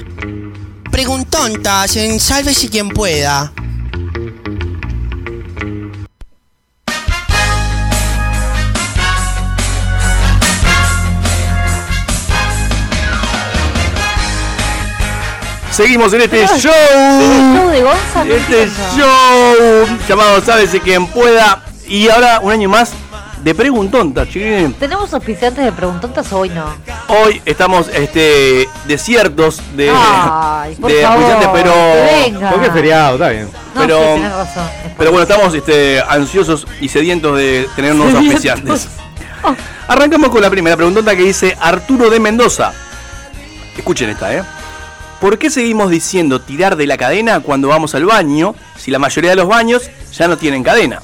Preguntontas 0.90 1.96
en 1.96 2.18
Sálvese 2.18 2.70
quien 2.70 2.88
pueda. 2.88 3.52
Seguimos 15.70 16.12
en 16.14 16.22
este 16.22 16.46
show. 16.46 16.72
show 16.72 17.68
de 17.70 17.82
Gonza, 17.82 18.24
Este 18.26 18.70
show 18.96 19.98
llamado 20.08 20.40
Sábese 20.44 20.80
quien 20.80 21.06
pueda. 21.06 21.69
Y 21.90 22.08
ahora 22.08 22.38
un 22.40 22.52
año 22.52 22.68
más 22.68 22.92
de 23.42 23.52
Preguntonta, 23.52 24.24
chiquilín. 24.24 24.74
¿Tenemos 24.74 25.12
auspiciantes 25.12 25.64
de 25.64 25.72
preguntontas 25.72 26.32
o 26.32 26.38
hoy 26.38 26.50
no? 26.50 26.66
Hoy 27.08 27.42
estamos 27.44 27.88
este, 27.88 28.68
desiertos 28.86 29.60
de, 29.76 29.90
Ay, 29.92 30.76
por 30.76 30.92
de 30.92 31.02
favor, 31.02 31.24
auspiciantes, 31.24 31.48
pero. 31.52 31.74
venga. 32.22 32.50
Porque 32.50 32.66
es 32.68 32.72
feriado, 32.72 33.14
está 33.14 33.28
bien. 33.30 33.48
No, 33.74 33.80
Pero- 33.80 33.98
sí, 33.98 34.04
tenés 34.14 34.32
razón. 34.32 34.68
Es 34.86 34.92
Pero 34.96 35.10
bueno, 35.10 35.22
estamos 35.24 35.54
este, 35.54 36.00
ansiosos 36.08 36.64
y 36.80 36.88
sedientos 36.88 37.36
de 37.36 37.66
tener 37.74 37.96
nuevos 37.96 38.14
auspiciantes. 38.14 38.86
Arrancamos 39.88 40.30
con 40.30 40.42
la 40.42 40.50
primera 40.50 40.76
pregunta 40.76 41.16
que 41.16 41.22
dice 41.24 41.56
Arturo 41.60 42.08
de 42.08 42.20
Mendoza. 42.20 42.72
Escuchen 43.76 44.10
esta, 44.10 44.32
¿eh? 44.32 44.42
¿Por 45.20 45.38
qué 45.38 45.50
seguimos 45.50 45.90
diciendo 45.90 46.40
tirar 46.40 46.76
de 46.76 46.86
la 46.86 46.96
cadena 46.96 47.40
cuando 47.40 47.66
vamos 47.68 47.96
al 47.96 48.04
baño 48.04 48.54
si 48.78 48.90
la 48.92 48.98
mayoría 49.00 49.30
de 49.30 49.36
los 49.36 49.48
baños 49.48 49.90
ya 50.12 50.28
no 50.28 50.36
tienen 50.38 50.62
cadena? 50.62 51.00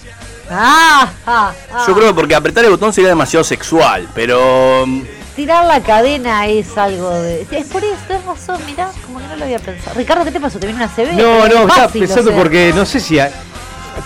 Ah, 0.51 1.09
ah, 1.27 1.53
ah. 1.73 1.85
Yo 1.87 1.95
creo 1.95 2.09
que 2.09 2.15
porque 2.15 2.35
apretar 2.35 2.65
el 2.65 2.71
botón 2.71 2.93
sería 2.93 3.09
demasiado 3.11 3.43
sexual, 3.45 4.09
pero... 4.15 4.85
mm, 4.87 5.03
Tirar 5.35 5.67
la 5.67 5.81
cadena 5.83 6.47
es 6.47 6.79
algo 6.79 7.11
de. 7.11 7.47
Es 7.51 7.67
por 7.67 7.85
eso, 7.85 7.95
tenés 8.09 8.25
razón, 8.25 8.59
mirá, 8.65 8.89
como 9.05 9.19
que 9.21 9.27
no 9.27 9.37
lo 9.37 9.45
había 9.45 9.59
pensado. 9.59 9.95
Ricardo, 9.95 10.25
¿qué 10.25 10.31
te 10.31 10.41
pasó? 10.41 10.59
¿Te 10.59 10.67
viene 10.67 10.83
una 10.83 10.89
CB? 10.91 11.13
No, 11.13 11.45
Es 11.45 11.55
no, 11.55 11.61
estaba 11.69 11.87
o 11.87 11.91
pensando 11.91 12.31
sea. 12.31 12.39
porque 12.39 12.73
no 12.75 12.87
sé 12.87 13.01
si 13.01 13.19
hay, 13.19 13.31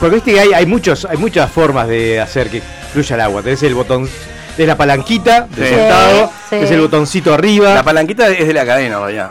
porque 0.01 0.17
viste 0.17 0.33
que 0.33 0.41
hay, 0.41 0.53
hay 0.53 0.67
muchos, 0.67 1.05
hay 1.05 1.19
muchas 1.19 1.49
formas 1.53 1.87
de 1.87 2.21
hacer 2.21 2.51
que 2.51 2.61
fluya 2.93 3.15
el 3.15 3.21
agua. 3.21 3.43
Tenés 3.45 3.63
el 3.63 3.77
botón, 3.77 4.09
tenés 4.57 4.67
la 4.69 4.77
palanquita 4.77 5.43
del 5.43 5.69
Sí. 5.69 5.75
sentado, 5.77 6.27
Sí. 6.27 6.33
tenés 6.51 6.71
el 6.73 6.81
botoncito 6.81 7.33
arriba. 7.33 7.75
La 7.75 7.85
palanquita 7.85 8.29
es 8.29 8.49
de 8.49 8.53
la 8.53 8.67
cadena, 8.67 8.99
vaya. 8.99 9.31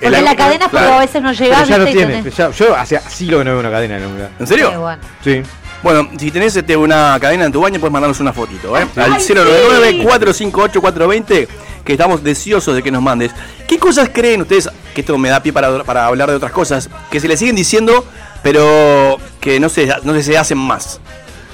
Porque 0.00 0.20
la 0.22 0.36
cadena, 0.36 0.68
pero 0.70 0.92
a 0.94 0.98
veces 1.00 1.22
no 1.22 1.32
llegás, 1.32 1.62
Pero 1.62 1.70
ya 1.70 1.78
no 1.78 1.84
tiene. 1.86 2.22
tenés- 2.22 2.36
ya- 2.36 2.50
yo 2.50 2.76
hace 2.76 3.00
siglo 3.08 3.38
que 3.38 3.44
no 3.46 3.50
veo 3.50 3.60
una 3.60 3.70
cadena. 3.72 3.98
¿En 4.38 4.46
serio? 4.46 4.70
Sí, 4.70 4.76
bueno. 4.76 5.02
Sí. 5.24 5.42
Bueno, 5.82 6.08
si 6.16 6.30
tenés 6.30 6.54
este, 6.54 6.76
una 6.76 7.18
cadena 7.20 7.46
en 7.46 7.52
tu 7.52 7.60
baño, 7.60 7.80
puedes 7.80 7.92
mandarnos 7.92 8.20
una 8.20 8.32
fotito, 8.32 8.78
¿eh? 8.78 8.86
Al 8.96 9.20
sí. 9.20 9.34
099-458-420, 9.34 11.48
que 11.84 11.92
estamos 11.92 12.22
deseosos 12.22 12.76
de 12.76 12.82
que 12.82 12.92
nos 12.92 13.02
mandes. 13.02 13.32
¿Qué 13.66 13.78
cosas 13.78 14.10
creen 14.12 14.42
ustedes, 14.42 14.68
que 14.94 15.00
esto 15.00 15.18
me 15.18 15.28
da 15.28 15.42
pie 15.42 15.52
para, 15.52 15.82
para 15.82 16.06
hablar 16.06 16.30
de 16.30 16.36
otras 16.36 16.52
cosas, 16.52 16.88
que 17.10 17.18
se 17.18 17.26
le 17.26 17.36
siguen 17.36 17.56
diciendo, 17.56 18.04
pero 18.42 19.18
que 19.40 19.58
no 19.58 19.68
se, 19.68 19.92
no 20.04 20.20
se 20.20 20.38
hacen 20.38 20.58
más? 20.58 21.00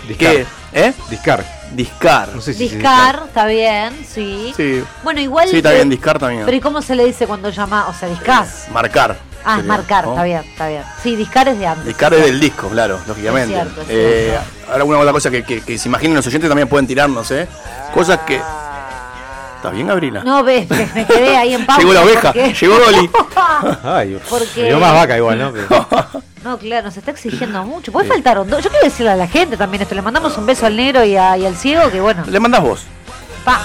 Discar. 0.06 0.34
¿Qué? 0.34 0.46
¿Eh? 0.74 0.92
Discar. 1.08 1.58
Discar. 1.72 2.34
No 2.34 2.40
sé 2.40 2.54
si 2.54 2.68
se 2.68 2.76
Discar, 2.76 3.24
está 3.26 3.46
bien, 3.46 3.94
sí. 4.06 4.52
Sí. 4.56 4.82
Bueno, 5.02 5.20
igual. 5.20 5.48
Sí, 5.48 5.58
está 5.58 5.72
bien, 5.72 5.88
discar 5.88 6.18
también. 6.18 6.44
Pero 6.44 6.56
¿y 6.56 6.60
cómo 6.60 6.82
se 6.82 6.94
le 6.94 7.04
dice 7.04 7.26
cuando 7.26 7.50
llama? 7.50 7.88
O 7.88 7.94
sea, 7.94 8.08
discás. 8.08 8.66
Marcar. 8.72 9.18
Ah, 9.48 9.56
sería, 9.56 9.68
marcar, 9.68 10.04
¿no? 10.04 10.10
está 10.12 10.24
bien, 10.24 10.38
está 10.44 10.68
bien. 10.68 10.82
Sí, 11.02 11.16
discar 11.16 11.48
es 11.48 11.58
de 11.58 11.66
antes. 11.66 11.84
Discar 11.86 12.12
es 12.14 12.24
del 12.24 12.38
disco, 12.40 12.68
claro, 12.68 13.00
lógicamente. 13.06 13.54
Es 13.56 13.62
cierto, 13.62 13.80
es 13.82 13.86
Eh, 13.90 14.26
cierto. 14.30 14.72
ahora 14.72 14.84
una 14.84 14.98
otra 14.98 15.12
cosa 15.12 15.30
que, 15.30 15.42
que- 15.44 15.60
que 15.62 15.78
se 15.78 15.88
imaginen 15.88 16.14
los 16.16 16.26
oyentes 16.26 16.48
también 16.48 16.68
pueden 16.68 16.86
tirarnos, 16.86 17.30
¿eh? 17.30 17.48
Cosas 17.94 18.18
que... 18.26 18.40
¿Estás 19.56 19.72
bien, 19.72 19.88
Gabriela? 19.88 20.22
No, 20.22 20.44
ves, 20.44 20.68
me 20.94 21.04
quedé 21.04 21.36
ahí 21.36 21.52
en 21.54 21.66
pausa. 21.66 21.80
Llegó 21.82 21.92
la 21.92 22.02
oveja, 22.02 22.32
porque- 22.32 22.54
llegó 22.54 22.78
Dolly. 22.78 23.10
Ay, 23.84 24.20
Porque- 24.28 24.72
más 24.76 24.92
vaca 24.92 25.16
igual, 25.16 25.38
¿no? 25.38 25.52
Pero- 25.52 25.86
No, 26.44 26.56
claro, 26.58 26.86
nos 26.86 26.96
está 26.96 27.10
exigiendo 27.10 27.64
mucho. 27.64 27.90
Puede 27.90 28.06
faltar 28.06 28.38
un 28.38 28.48
do- 28.48 28.60
Yo 28.60 28.70
quiero 28.70 28.84
decirle 28.84 29.10
a 29.10 29.16
la 29.16 29.26
gente 29.26 29.56
también 29.56 29.82
esto. 29.82 29.96
Le 29.96 30.02
mandamos 30.02 30.38
un 30.38 30.46
beso 30.46 30.66
al 30.66 30.76
negro 30.76 31.04
y, 31.04 31.16
a- 31.16 31.36
y 31.36 31.44
al 31.44 31.56
ciego, 31.56 31.90
que 31.90 32.00
bueno. 32.00 32.22
Le 32.28 32.38
mandás 32.38 32.62
vos. 32.62 32.82
Pa. 33.44 33.60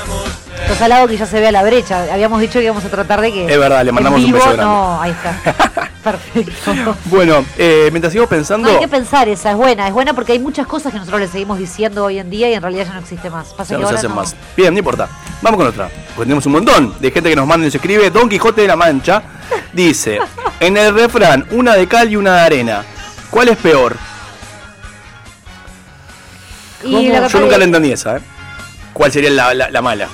Los 0.68 0.82
alados 0.82 1.10
que 1.10 1.18
ya 1.18 1.26
se 1.28 1.40
vea 1.40 1.52
la 1.52 1.62
brecha. 1.62 2.06
Habíamos 2.12 2.40
dicho 2.42 2.54
que 2.58 2.64
íbamos 2.66 2.84
a 2.86 2.90
tratar 2.90 3.22
de 3.22 3.32
que. 3.32 3.52
Es 3.54 3.60
verdad, 3.60 3.84
le 3.84 3.90
en 3.90 3.96
mandamos 3.96 4.20
un 4.20 4.26
vivo, 4.26 4.38
beso 4.38 4.50
grande. 4.54 4.66
No, 4.66 5.00
ahí 5.02 5.12
está. 5.12 5.72
Perfecto. 6.04 6.96
Bueno, 7.06 7.46
eh, 7.58 7.88
mientras 7.92 8.12
sigo 8.12 8.26
No 8.26 8.30
pensando... 8.30 8.70
hay 8.70 8.80
que 8.80 8.88
pensar, 8.88 9.28
esa 9.30 9.52
es 9.52 9.56
buena. 9.58 9.88
Es 9.88 9.94
buena 9.94 10.14
porque 10.14 10.34
hay 10.34 10.40
muchas 10.40 10.68
cosas 10.68 10.92
que 10.92 11.00
nosotros 11.00 11.22
le 11.22 11.28
seguimos 11.28 11.58
diciendo 11.60 12.04
hoy 12.06 12.20
en 12.20 12.30
día 12.30 12.50
y 12.50 12.54
en 12.54 12.62
realidad 12.62 12.86
ya 12.88 12.94
no 12.94 13.00
existe 13.00 13.30
más. 13.30 13.54
Pasa 13.54 13.74
Ya 13.74 13.78
que 13.78 13.84
no 13.84 13.90
se 13.90 13.96
hacen 13.96 14.10
no. 14.10 14.16
más. 14.18 14.36
Bien, 14.58 14.74
no 14.74 14.80
importa. 14.80 15.08
Vamos 15.42 15.58
con 15.58 15.68
otra. 15.68 15.90
Porque 16.16 16.26
tenemos 16.26 16.46
un 16.46 16.52
montón 16.52 16.96
de 17.00 17.12
gente 17.12 17.30
que 17.30 17.36
nos 17.36 17.48
manda 17.48 17.64
y 17.64 17.68
nos 17.68 17.76
escribe. 17.76 18.10
Don 18.10 18.28
Quijote 18.28 18.62
de 18.62 18.68
la 18.68 18.76
Mancha 18.76 19.24
dice: 19.72 20.20
En 20.60 20.76
el 20.78 20.94
refrán, 20.94 21.46
una 21.52 21.76
de 21.76 21.88
cal 21.88 22.12
y 22.12 22.16
una 22.18 22.36
de 22.36 22.42
arena. 22.42 22.84
¿Cuál 23.30 23.48
es 23.50 23.58
peor? 23.58 23.96
Y 26.84 27.08
Yo 27.08 27.40
nunca 27.40 27.58
la 27.58 27.64
entendí 27.64 27.92
esa, 27.92 28.18
¿eh? 28.18 28.22
¿Cuál 28.92 29.12
sería 29.12 29.30
la, 29.30 29.54
la- 29.54 29.70
la 29.72 29.82
mala? 29.82 30.08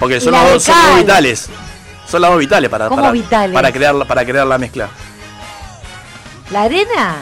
Porque 0.00 0.20
son 0.20 0.32
de 0.32 0.52
dos, 0.52 0.62
son 0.62 0.74
dos 0.88 0.96
vitales. 0.98 1.48
Son 2.08 2.22
las 2.22 2.30
dos 2.30 2.38
vitales 2.40 2.70
para, 2.70 2.88
¿Cómo 2.88 3.00
para, 3.02 3.12
vitales? 3.12 3.52
para 3.54 3.72
crear, 3.72 3.94
para 4.06 4.24
crear 4.24 4.46
la 4.46 4.58
mezcla. 4.58 4.88
¿La 6.50 6.62
arena? 6.62 7.16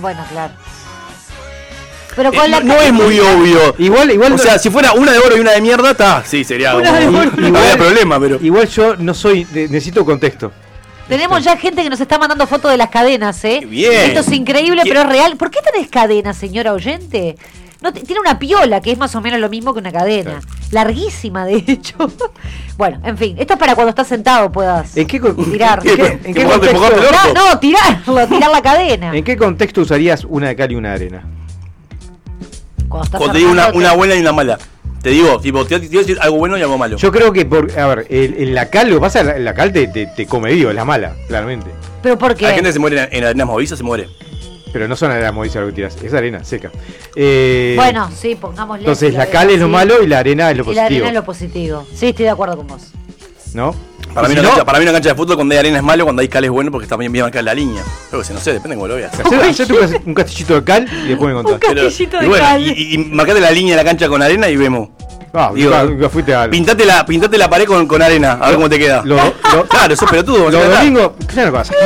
Bueno, 0.00 0.24
claro. 0.30 0.52
Pero 2.14 2.32
con 2.32 2.44
Eh, 2.44 2.48
la 2.48 2.60
no, 2.60 2.74
no 2.74 2.80
es 2.80 2.92
muy 2.92 3.18
obvio. 3.20 3.74
Igual, 3.78 4.10
igual. 4.10 4.32
O 4.32 4.38
sea, 4.38 4.58
si 4.58 4.70
fuera 4.70 4.92
una 4.92 5.12
de 5.12 5.18
oro 5.18 5.36
y 5.36 5.40
una 5.40 5.52
de 5.52 5.60
mierda, 5.60 5.90
está. 5.90 6.22
Sí, 6.24 6.44
sería. 6.44 6.74
Una 6.76 6.92
de 6.98 7.06
oro. 7.08 7.30
No 7.36 7.58
había 7.58 7.76
problema, 7.76 8.18
pero. 8.18 8.38
Igual 8.40 8.68
yo 8.68 8.96
no 8.96 9.12
soy. 9.14 9.44
de- 9.44 9.68
necesito 9.68 10.04
contexto. 10.04 10.50
Tenemos 11.08 11.44
ya 11.44 11.56
gente 11.56 11.82
que 11.84 11.90
nos 11.90 12.00
está 12.00 12.18
mandando 12.18 12.46
fotos 12.48 12.70
de 12.70 12.76
las 12.78 12.88
cadenas, 12.88 13.44
¿eh? 13.44 13.60
bien. 13.64 13.92
Esto 14.10 14.20
es 14.20 14.32
increíble, 14.32 14.82
¿Quién- 14.82 14.92
pero 14.94 15.02
es 15.06 15.08
real. 15.14 15.36
¿Por 15.36 15.50
qué 15.52 15.60
tenés 15.62 15.88
cadenas, 15.88 16.36
señora 16.36 16.72
oyente? 16.72 17.36
No, 17.80 17.92
tiene 17.92 18.20
una 18.20 18.38
piola, 18.38 18.80
que 18.80 18.90
es 18.92 18.98
más 18.98 19.14
o 19.14 19.20
menos 19.20 19.38
lo 19.38 19.48
mismo 19.50 19.72
que 19.74 19.80
una 19.80 19.92
cadena. 19.92 20.40
Larguísima, 20.70 21.44
de 21.44 21.62
hecho. 21.66 21.94
bueno, 22.78 23.00
en 23.04 23.18
fin. 23.18 23.36
Esto 23.38 23.52
es 23.54 23.58
para 23.58 23.74
cuando 23.74 23.90
estás 23.90 24.06
sentado 24.08 24.50
puedas 24.50 24.96
¿En 24.96 25.06
qué, 25.06 25.20
tirar. 25.20 25.80
¿en 25.86 25.96
qué- 25.96 26.20
en 26.24 26.34
qué 26.34 26.46
mojarte- 26.46 26.72
contexto. 26.72 27.34
No, 27.34 27.50
no, 27.52 27.58
tirarlo, 27.58 28.26
tirar 28.28 28.50
la 28.50 28.62
cadena. 28.62 29.14
¿En 29.16 29.22
qué 29.24 29.36
contexto 29.36 29.82
usarías 29.82 30.24
una 30.24 30.48
de 30.48 30.56
cal 30.56 30.72
y 30.72 30.76
una 30.76 30.88
de 30.90 30.94
arena? 30.94 31.22
Cuando 32.88 33.04
estás 33.04 33.18
Cuando 33.18 33.32
te 33.32 33.38
digo 33.38 33.50
una, 33.50 33.70
buena 33.92 34.14
y 34.14 34.20
una 34.20 34.32
mala. 34.32 34.58
Te 35.02 35.10
digo, 35.10 35.38
tipo, 35.40 35.64
te 35.64 35.78
te 35.78 35.88
decir 35.88 36.18
algo 36.20 36.36
bueno 36.38 36.56
y 36.58 36.62
algo 36.62 36.78
malo. 36.78 36.96
Yo 36.96 37.12
creo 37.12 37.32
que, 37.32 37.44
por, 37.44 37.78
a 37.78 37.86
ver, 37.86 38.06
el, 38.10 38.34
el- 38.34 38.54
la 38.54 38.70
cal, 38.70 38.88
lo 38.88 38.96
que 38.96 39.00
pasa 39.02 39.20
es 39.20 39.26
que 39.26 39.32
la, 39.34 39.38
la 39.38 39.54
cal 39.54 39.72
te, 39.72 39.86
te, 39.88 40.06
te 40.06 40.26
come 40.26 40.52
vivo, 40.52 40.70
es 40.70 40.76
la 40.76 40.84
mala, 40.84 41.12
claramente. 41.28 41.70
¿Pero 42.02 42.18
por 42.18 42.34
qué? 42.34 42.46
Hay 42.46 42.54
gente 42.54 42.70
que 42.70 42.72
se 42.72 42.78
muere 42.78 43.00
en, 43.02 43.08
en 43.12 43.24
arenas 43.24 43.46
movedizas, 43.46 43.78
se 43.78 43.84
muere. 43.84 44.08
Pero 44.76 44.88
no 44.88 44.94
son 44.94 45.10
arena 45.10 45.32
movediza 45.32 45.60
lo 45.60 45.68
que 45.68 45.72
tiras, 45.72 45.96
es 46.02 46.12
arena 46.12 46.44
seca. 46.44 46.70
Eh, 47.14 47.72
Bueno, 47.76 48.10
sí, 48.14 48.34
pongámosle. 48.38 48.82
Entonces 48.82 49.10
si 49.12 49.16
la 49.16 49.24
cal 49.24 49.48
es 49.48 49.58
lo 49.58 49.68
malo 49.68 50.02
y 50.02 50.06
la 50.06 50.18
arena 50.18 50.50
es 50.50 50.56
lo 50.58 50.64
Y 50.70 50.74
la 50.74 50.82
positivo. 50.82 50.84
arena 51.06 51.08
es 51.08 51.14
lo 51.14 51.24
positivo. 51.24 51.86
Sí, 51.94 52.08
estoy 52.08 52.24
de 52.26 52.30
acuerdo 52.30 52.58
con 52.58 52.66
vos. 52.66 52.92
¿No? 53.54 53.74
Para 54.12 54.28
mí, 54.28 54.34
si 54.34 54.42
no, 54.42 54.48
cancha, 54.50 54.64
para 54.66 54.78
mí 54.78 54.82
una 54.82 54.92
cancha 54.92 55.08
de 55.08 55.14
fútbol 55.14 55.36
cuando 55.36 55.54
hay 55.54 55.60
arena 55.60 55.78
es 55.78 55.82
malo, 55.82 56.04
cuando 56.04 56.20
hay 56.20 56.28
cal 56.28 56.44
es 56.44 56.50
bueno 56.50 56.70
porque 56.70 56.84
está 56.84 56.98
bien, 56.98 57.10
bien 57.10 57.22
marcada 57.24 57.42
la 57.42 57.54
línea. 57.54 57.82
Pero 58.10 58.22
se 58.22 58.34
no 58.34 58.38
sé, 58.40 58.52
depende 58.52 58.74
de 58.76 58.80
cómo 58.82 58.88
lo 58.88 58.96
veas. 58.96 59.12
hacete 59.18 59.72
un 59.72 59.78
cas- 59.78 60.00
un 60.04 60.12
castillito 60.14 60.54
de 60.56 60.64
cal 60.64 60.86
y 61.04 61.08
después 61.08 61.34
me 61.34 61.42
contás. 61.42 61.60
Pero- 61.66 61.88
y 61.88 62.26
bueno, 62.26 62.58
y, 62.58 62.94
y 62.94 62.98
marcate 62.98 63.40
la 63.40 63.50
línea 63.50 63.76
de 63.76 63.82
la 63.82 63.88
cancha 63.88 64.08
con 64.08 64.20
arena 64.20 64.46
y 64.50 64.56
vemos. 64.58 64.90
Ah, 65.38 65.50
Digo, 65.54 65.70
nunca- 65.70 65.84
nunca 65.84 66.08
fuiste 66.08 66.34
al. 66.34 66.48
Pintate 66.50 66.86
la, 66.86 67.04
pintate 67.04 67.36
la 67.36 67.50
pared 67.50 67.66
con, 67.66 67.86
con 67.86 68.00
arena, 68.00 68.38
a 68.40 68.46
ver 68.46 68.54
cómo 68.56 68.68
te 68.70 68.78
queda. 68.78 69.02
Lo- 69.04 69.16
lo- 69.52 69.66
claro, 69.68 69.92
eso 69.92 70.04
es 70.06 70.10
pelotudo. 70.10 70.50
Los 70.50 70.68
vas 70.68 70.78
domingos, 70.78 71.10
claro, 71.26 71.52
vas 71.52 71.70
aquí. 71.70 71.78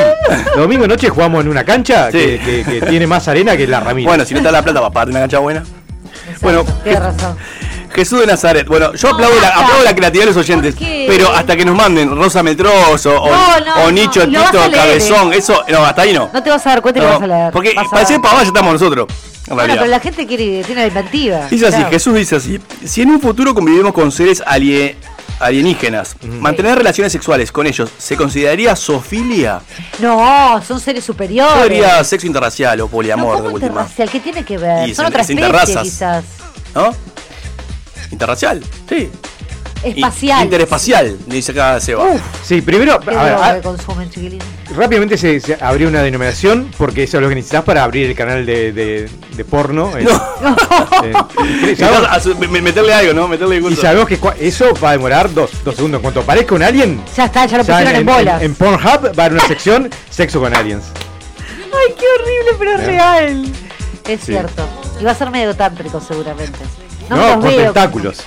Los 0.46 0.56
domingos 0.62 0.86
noche 0.88 1.08
jugamos 1.08 1.42
en 1.44 1.50
una 1.50 1.64
cancha 1.64 2.06
Sí. 2.12 2.18
que, 2.18 2.62
que- 2.64 2.80
que 2.80 2.86
tiene 2.86 3.06
más 3.08 3.26
arena 3.28 3.56
que 3.56 3.66
la 3.66 3.80
ramita. 3.80 4.08
Bueno, 4.08 4.24
si 4.24 4.34
no 4.34 4.38
está 4.40 4.52
la 4.52 4.62
plata, 4.62 4.80
va 4.80 4.86
a 4.86 4.90
pagar 4.90 5.08
una 5.08 5.20
cancha 5.20 5.38
buena. 5.40 5.64
Bueno, 6.42 6.64
Tienes 6.84 7.02
razón. 7.02 7.36
Jesús 7.92 8.20
de 8.20 8.26
Nazaret. 8.28 8.68
Bueno, 8.68 8.94
yo 8.94 9.08
No, 9.08 9.14
aplaudo, 9.14 9.40
la, 9.40 9.48
aplaudo 9.48 9.82
la 9.82 9.94
creatividad 9.96 10.26
de 10.28 10.32
los 10.32 10.36
oyentes. 10.36 10.76
Pero 10.78 11.32
hasta 11.34 11.56
que 11.56 11.64
nos 11.64 11.74
manden 11.74 12.14
Rosa 12.16 12.40
Metroso 12.44 13.20
o, 13.20 13.28
No, 13.30 13.60
no, 13.60 13.74
o 13.74 13.84
no, 13.86 13.90
Nicho, 13.90 14.20
vas 14.20 14.50
Tito, 14.52 14.58
leer, 14.60 14.70
Cabezón, 14.72 15.32
¿eh? 15.32 15.38
eso, 15.38 15.64
no, 15.68 15.84
hasta 15.84 16.02
ahí 16.02 16.12
no. 16.12 16.30
No 16.32 16.40
te 16.42 16.50
vas 16.50 16.64
a 16.66 16.70
dar 16.70 16.82
cuenta 16.82 17.00
que 17.00 17.06
No, 17.06 17.12
vas 17.14 17.22
a 17.22 17.26
leer. 17.26 17.52
Porque 17.52 17.72
Vas 17.74 17.88
para 17.88 18.06
ser 18.06 18.20
pavada 18.20 18.42
ya 18.42 18.46
estamos 18.48 18.72
nosotros. 18.74 19.06
En 19.50 19.56
Bueno, 19.56 19.74
pero 19.74 19.86
la 19.86 19.98
gente 20.00 20.26
quiere, 20.26 20.62
tiene 20.64 20.82
la 20.82 20.86
inventiva. 20.86 21.48
Dice 21.48 21.66
así, 21.66 21.76
Claro. 21.78 21.90
Jesús 21.90 22.14
dice 22.14 22.36
así, 22.36 22.60
si 22.84 23.02
en 23.02 23.10
un 23.10 23.20
futuro 23.20 23.52
convivimos 23.54 23.92
con 23.92 24.12
seres 24.12 24.42
alie- 24.46 24.94
alienígenas, 25.40 26.14
mantener 26.22 26.78
relaciones 26.78 27.10
sexuales 27.12 27.50
con 27.50 27.66
ellos, 27.66 27.90
¿se 27.98 28.16
consideraría 28.16 28.76
zoofilia? 28.76 29.60
No, 29.98 30.62
son 30.66 30.78
seres 30.80 31.04
superiores. 31.04 31.54
Yo 31.56 31.68
diría 31.68 32.04
sexo 32.04 32.26
interracial 32.28 32.80
o 32.80 32.84
No, 32.84 32.90
poliamor 32.90 33.36
¿cómo 33.38 33.48
de 33.48 33.54
última. 33.54 33.70
interracial? 33.82 34.10
¿Qué 34.10 34.20
tiene 34.20 34.44
que 34.44 34.56
ver? 34.58 34.88
Y 34.88 34.94
son 34.94 35.06
es- 35.06 35.10
otras 35.10 35.28
es 35.30 35.36
especies, 35.36 35.80
quizás. 35.82 36.24
¿No? 36.74 36.94
Interracial, 38.12 38.62
sí. 38.88 39.10
Espacial. 39.82 40.44
Interespacial, 40.44 41.16
dice 41.26 41.52
acá 41.52 41.80
Seba. 41.80 42.04
Sí, 42.44 42.60
primero, 42.60 43.00
¿Qué 43.00 43.10
a 43.14 43.22
ver, 43.22 43.32
droga 43.32 43.48
a- 43.48 43.54
que 43.56 43.60
consumen, 43.62 44.10
chiquilines? 44.10 44.44
rápidamente 44.76 45.16
se, 45.16 45.40
se 45.40 45.56
abrió 45.60 45.88
una 45.88 46.02
denominación 46.02 46.70
porque 46.76 47.04
eso 47.04 47.16
es 47.16 47.22
lo 47.22 47.28
que 47.28 47.34
necesitas 47.34 47.64
para 47.64 47.82
abrir 47.82 48.08
el 48.10 48.14
canal 48.14 48.44
de, 48.44 48.72
de- 48.72 49.08
de 49.36 49.44
porno. 49.44 49.96
en- 49.96 50.06
en- 50.06 51.60
Necesitas 51.62 52.04
a 52.10 52.20
su- 52.20 52.36
me- 52.36 52.46
me- 52.48 52.60
meterle 52.60 52.92
algo, 52.92 53.14
¿no? 53.14 53.26
Meterle 53.26 53.56
y 53.56 53.60
gusto. 53.60 53.80
sabemos 53.80 54.06
que 54.06 54.18
eso 54.40 54.74
va 54.82 54.90
a 54.90 54.92
demorar 54.92 55.32
dos, 55.32 55.50
dos 55.64 55.74
segundos. 55.74 55.98
En 55.98 56.02
cuanto 56.02 56.20
aparezca 56.20 56.54
un 56.54 56.62
alien, 56.62 57.02
Ya 57.16 57.24
está, 57.24 57.46
ya 57.46 57.58
lo 57.58 57.64
pusieron 57.64 57.94
en, 57.96 58.06
bolas. 58.06 58.42
en 58.42 58.54
Pornhub 58.54 59.06
va 59.18 59.22
a 59.22 59.26
haber 59.26 59.32
una 59.32 59.46
sección 59.46 59.88
sexo 60.10 60.40
con 60.40 60.54
aliens. 60.54 60.84
Ay, 61.38 61.94
qué 61.98 62.04
horrible, 62.16 62.50
pero 62.58 62.72
es 62.72 62.80
¿Eh? 62.80 62.86
real. 62.86 63.52
Es 64.06 64.20
Sí. 64.20 64.26
cierto. 64.32 64.68
Y 65.00 65.04
va 65.04 65.12
a 65.12 65.14
ser 65.14 65.30
medio 65.30 65.54
tántrico, 65.56 66.00
seguramente. 66.00 66.58
No, 67.08 67.16
No, 67.16 67.40
con 67.40 67.42
veo. 67.50 67.64
tentáculos. 67.72 68.18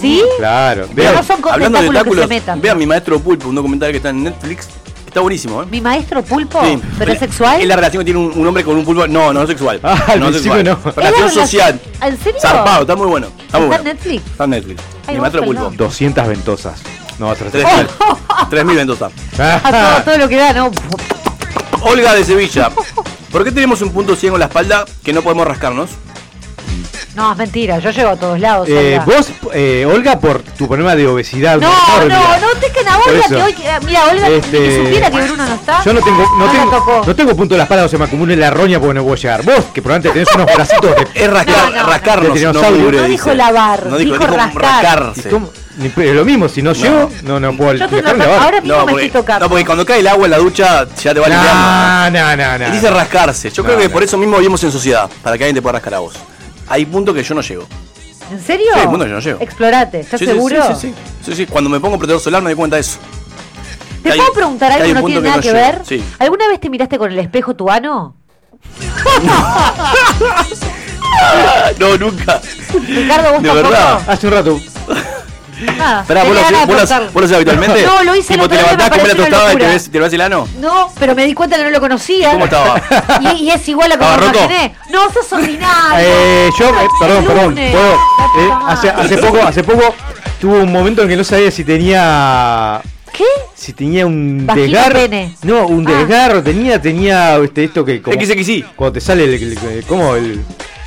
¿Sí? 0.00 0.22
Claro. 0.38 0.86
Vean. 0.92 1.14
no 1.14 1.22
son 1.22 1.36
Hablando 1.50 1.78
de 1.78 1.84
tentáculos 1.88 1.88
que 1.88 1.92
tentáculos, 1.92 2.22
se 2.22 2.28
metan. 2.28 2.60
vean 2.60 2.78
mi 2.78 2.86
maestro 2.86 3.18
Pulpo, 3.20 3.48
un 3.48 3.54
documental 3.54 3.90
que 3.90 3.96
está 3.98 4.10
en 4.10 4.24
Netflix. 4.24 4.68
Está 5.06 5.20
buenísimo, 5.20 5.62
¿eh? 5.62 5.66
¿Mi 5.70 5.80
maestro 5.80 6.22
pulpo? 6.22 6.60
Sí. 6.62 6.78
¿Pero 6.98 7.12
es 7.12 7.18
sexual? 7.18 7.60
Es 7.62 7.66
la 7.66 7.76
relación 7.76 8.02
que 8.02 8.04
tiene 8.12 8.20
un, 8.20 8.30
un 8.38 8.46
hombre 8.46 8.62
con 8.62 8.76
un 8.76 8.84
pulpo. 8.84 9.06
No, 9.08 9.32
no 9.32 9.42
es 9.42 9.48
sexual. 9.48 9.80
Ah, 9.82 10.14
no 10.18 10.30
sexual. 10.30 10.62
no. 10.62 10.72
¿Es 10.72 10.84
la 10.84 10.92
Relación 10.92 11.28
relación- 11.30 11.44
social. 11.46 11.80
¿En 12.02 12.18
serio? 12.18 12.40
Zarpado, 12.40 12.82
está 12.82 12.94
muy 12.94 13.06
bueno. 13.06 13.28
Está 13.46 13.58
muy 13.58 13.64
¿Está 13.68 13.76
en 13.78 13.82
bueno. 13.84 13.84
Netflix? 13.84 14.26
Está 14.30 14.44
en 14.44 14.50
Netflix. 14.50 14.82
Ay, 15.06 15.14
mi 15.14 15.20
maestro 15.22 15.42
Pulpo. 15.44 15.60
perdón. 15.62 15.76
200 15.78 16.28
ventosas. 16.28 16.80
No, 17.18 17.34
300. 17.34 17.72
3.000 17.96 18.48
3.000 18.50 18.64
Mendoza. 18.74 19.10
A 19.38 19.70
todo, 19.70 20.02
todo 20.04 20.18
lo 20.18 20.28
que 20.28 20.36
da, 20.36 20.52
¿no? 20.52 20.70
Olga 21.80 22.14
de 22.14 22.24
Sevilla. 22.24 22.70
¿Por 23.32 23.44
qué 23.44 23.50
tenemos 23.50 23.80
un 23.82 23.90
punto 23.92 24.14
ciego 24.14 24.36
en 24.36 24.40
la 24.40 24.46
espalda 24.46 24.84
que 25.02 25.12
no 25.14 25.22
podemos 25.22 25.46
rascarnos? 25.46 25.90
No, 27.18 27.32
es 27.32 27.36
mentira. 27.38 27.78
Yo 27.80 27.90
llego 27.90 28.10
a 28.10 28.16
todos 28.16 28.38
lados. 28.38 28.68
Eh, 28.68 28.98
Olga. 29.04 29.16
vos, 29.16 29.28
eh, 29.52 29.84
Olga, 29.92 30.20
por 30.20 30.40
tu 30.40 30.68
problema 30.68 30.94
de 30.94 31.06
obesidad. 31.08 31.58
No, 31.58 31.68
no, 31.68 32.06
no 32.08 32.48
te 32.60 32.88
a 32.88 32.96
Olga 32.98 33.22
que 33.28 33.34
hoy. 33.42 33.54
eh, 33.62 33.78
Mira, 33.84 34.04
Olga, 34.10 34.28
Este, 34.28 34.60
ni 34.60 34.76
supiera 34.86 35.10
que 35.10 35.20
Bruno 35.22 35.46
no 35.46 35.54
está. 35.54 35.82
Yo 35.84 35.92
no 35.94 36.00
tengo, 36.00 36.24
no, 36.38 36.46
la 36.46 36.52
tengo, 36.52 36.70
tocó. 36.70 37.02
no 37.06 37.16
tengo 37.16 37.34
punto 37.36 37.54
de 37.54 37.58
la 37.58 37.64
espalda 37.64 37.84
o 37.86 37.88
se 37.88 37.98
me 37.98 38.04
acumule 38.04 38.36
la 38.36 38.50
roña 38.50 38.78
porque 38.78 38.94
no 38.94 39.02
puedo 39.02 39.16
llegar. 39.16 39.42
Vos, 39.44 39.64
que 39.74 39.82
probablemente 39.82 40.24
tenés 40.24 40.34
unos 40.34 40.54
bracitos 40.54 40.94
de. 40.94 41.08
Es 41.24 41.28
rascar, 41.30 41.72
No, 41.72 41.82
no, 41.82 41.88
rascarnos. 41.88 42.22
de 42.22 42.28
no 42.28 42.52
dinosaurio. 42.52 42.82
mugre, 42.82 42.96
No 42.98 43.02
dice. 43.02 43.12
dijo 43.12 43.34
lavar, 43.34 43.86
No 43.86 43.96
dijo, 43.98 44.16
rascar. 44.26 44.54
rascarse. 44.54 45.28
¿Y 45.28 45.30
cómo? 45.32 45.50
Ni- 45.78 45.88
pero 45.90 46.10
es 46.10 46.16
lo 46.16 46.24
mismo, 46.24 46.48
si 46.48 46.62
no, 46.62 46.72
llego, 46.72 47.10
no, 47.22 47.38
no 47.40 47.56
puedo 47.56 47.74
Yo 47.74 47.84
estoy 47.84 48.00
dejarme 48.00 48.24
tocando- 48.24 48.24
lavar. 48.24 48.42
ahora 48.44 48.60
mismo 48.60 48.76
No 48.78 48.84
me 48.86 48.92
porque, 48.92 49.06
estoy 49.06 49.20
tocando. 49.22 49.44
no, 49.44 49.50
porque 49.50 49.64
cuando 49.66 49.86
cae 49.86 50.00
el 50.00 50.06
agua 50.08 50.24
en 50.24 50.30
la 50.30 50.38
ducha 50.38 50.86
ya 51.02 51.14
te 51.14 51.20
va 51.20 51.28
limpiando. 51.28 52.20
No, 52.20 52.36
no, 52.36 52.58
no, 52.58 52.58
no. 52.66 52.70
Dice 52.74 52.90
rascarse. 52.90 53.50
Yo 53.50 53.62
No, 53.62 53.66
creo 53.68 53.78
que 53.78 53.84
no. 53.88 53.90
por 53.92 54.02
eso 54.04 54.16
mismo 54.16 54.36
vivimos 54.38 54.62
en 54.64 54.70
sociedad. 54.72 55.10
Para 55.22 55.36
que 55.36 55.44
alguien 55.44 55.54
te 55.56 55.62
pueda 55.62 55.74
rascar 55.74 55.94
a 55.94 55.98
vos. 56.00 56.14
Hay 56.68 56.84
puntos 56.86 57.14
que 57.14 57.22
yo 57.22 57.34
no 57.34 57.40
llego. 57.40 57.66
¿En 58.30 58.40
serio? 58.42 58.66
Sí, 58.74 58.80
bueno, 58.86 59.06
yo 59.06 59.14
no 59.14 59.20
llego. 59.20 59.40
Explorate, 59.40 60.00
¿estás 60.00 60.20
Sí, 60.20 60.26
seguro? 60.26 60.62
Sí, 60.68 60.74
sí, 60.74 60.88
sí, 60.88 60.94
sí, 61.24 61.34
sí. 61.36 61.46
Cuando 61.46 61.70
me 61.70 61.80
pongo 61.80 61.96
protector 61.98 62.20
solar 62.22 62.42
me 62.42 62.50
doy 62.50 62.56
cuenta 62.56 62.76
de 62.76 62.80
eso. 62.82 62.98
¿Te 64.02 64.12
Hay- 64.12 64.18
puedo 64.18 64.32
preguntar 64.32 64.70
algo 64.72 64.84
hay 64.84 64.90
que 64.90 64.94
no 64.94 65.06
tiene 65.06 65.20
que 65.22 65.26
nada 65.26 65.36
no 65.36 65.42
que 65.42 65.48
llego, 65.48 65.58
ver? 65.60 65.80
sí. 65.84 66.04
¿Alguna 66.18 66.48
vez 66.48 66.60
te 66.60 66.70
miraste 66.70 66.98
con 66.98 67.10
el 67.10 67.18
espejo 67.18 67.54
tu 67.56 67.70
ano? 67.70 68.14
No, 71.78 71.96
nunca. 71.96 72.40
Ricardo, 72.86 73.32
vos 73.32 73.42
De 73.42 73.48
tampoco. 73.48 73.70
verdad. 73.70 74.00
Hace 74.06 74.26
un 74.26 74.32
rato. 74.32 74.60
Nada, 75.76 76.02
Esperá, 76.02 76.24
¿vos 76.24 76.34
lo, 76.34 76.66
vos 76.66 77.12
vos 77.12 77.32
habitualmente? 77.32 77.82
No, 77.84 78.04
lo 78.04 78.14
hice 78.14 78.34
Tipo, 78.34 78.48
te 78.48 78.56
levantás, 78.56 78.90
comés 78.90 79.08
la 79.08 79.14
tostada 79.16 79.52
y 79.54 79.56
te 79.56 79.66
ves, 79.66 79.90
te 79.90 79.98
ves 80.00 80.12
el 80.12 80.20
ano. 80.20 80.48
No, 80.60 80.92
pero 80.98 81.14
me 81.14 81.24
di 81.26 81.34
cuenta 81.34 81.56
que 81.56 81.64
no 81.64 81.70
lo 81.70 81.80
conocía. 81.80 82.30
¿Cómo 82.32 82.44
estaba? 82.44 82.80
Y, 83.20 83.44
y 83.44 83.50
es 83.50 83.68
igual 83.68 83.90
a 83.92 83.98
como 83.98 84.10
¿Estaba 84.10 84.26
me 84.26 84.32
roto? 84.32 84.44
imaginé. 84.44 84.74
No, 84.90 85.12
sos 85.12 85.32
ordinario. 85.32 85.98
Eh, 85.98 86.48
yo, 86.58 86.68
eh, 86.68 86.72
perdón, 87.00 87.24
perdón. 87.24 87.54
puedo, 87.54 87.94
eh, 87.94 88.50
hace, 88.68 88.88
hace 88.90 89.18
poco, 89.18 89.42
hace 89.42 89.64
poco 89.64 89.94
tuve 90.40 90.60
un 90.60 90.70
momento 90.72 91.02
en 91.02 91.08
que 91.08 91.16
no 91.16 91.24
sabía 91.24 91.50
si 91.50 91.64
tenía. 91.64 92.80
¿Qué? 93.12 93.24
Si 93.56 93.72
tenía 93.72 94.06
un 94.06 94.46
desgarro. 94.46 95.00
No, 95.42 95.66
un 95.66 95.88
Ah. 95.88 95.90
desgarro. 95.92 96.42
Tenía, 96.42 96.80
tenía 96.80 97.36
este, 97.38 97.64
esto 97.64 97.84
que. 97.84 98.00
Como, 98.00 98.16
XXI. 98.20 98.64
Cuando 98.76 98.92
te 98.92 99.00
sale 99.00 99.24
el. 99.24 99.34
el- 99.34 99.58
el- 99.58 99.84
¿Cómo? 99.86 100.14
El. 100.14 100.40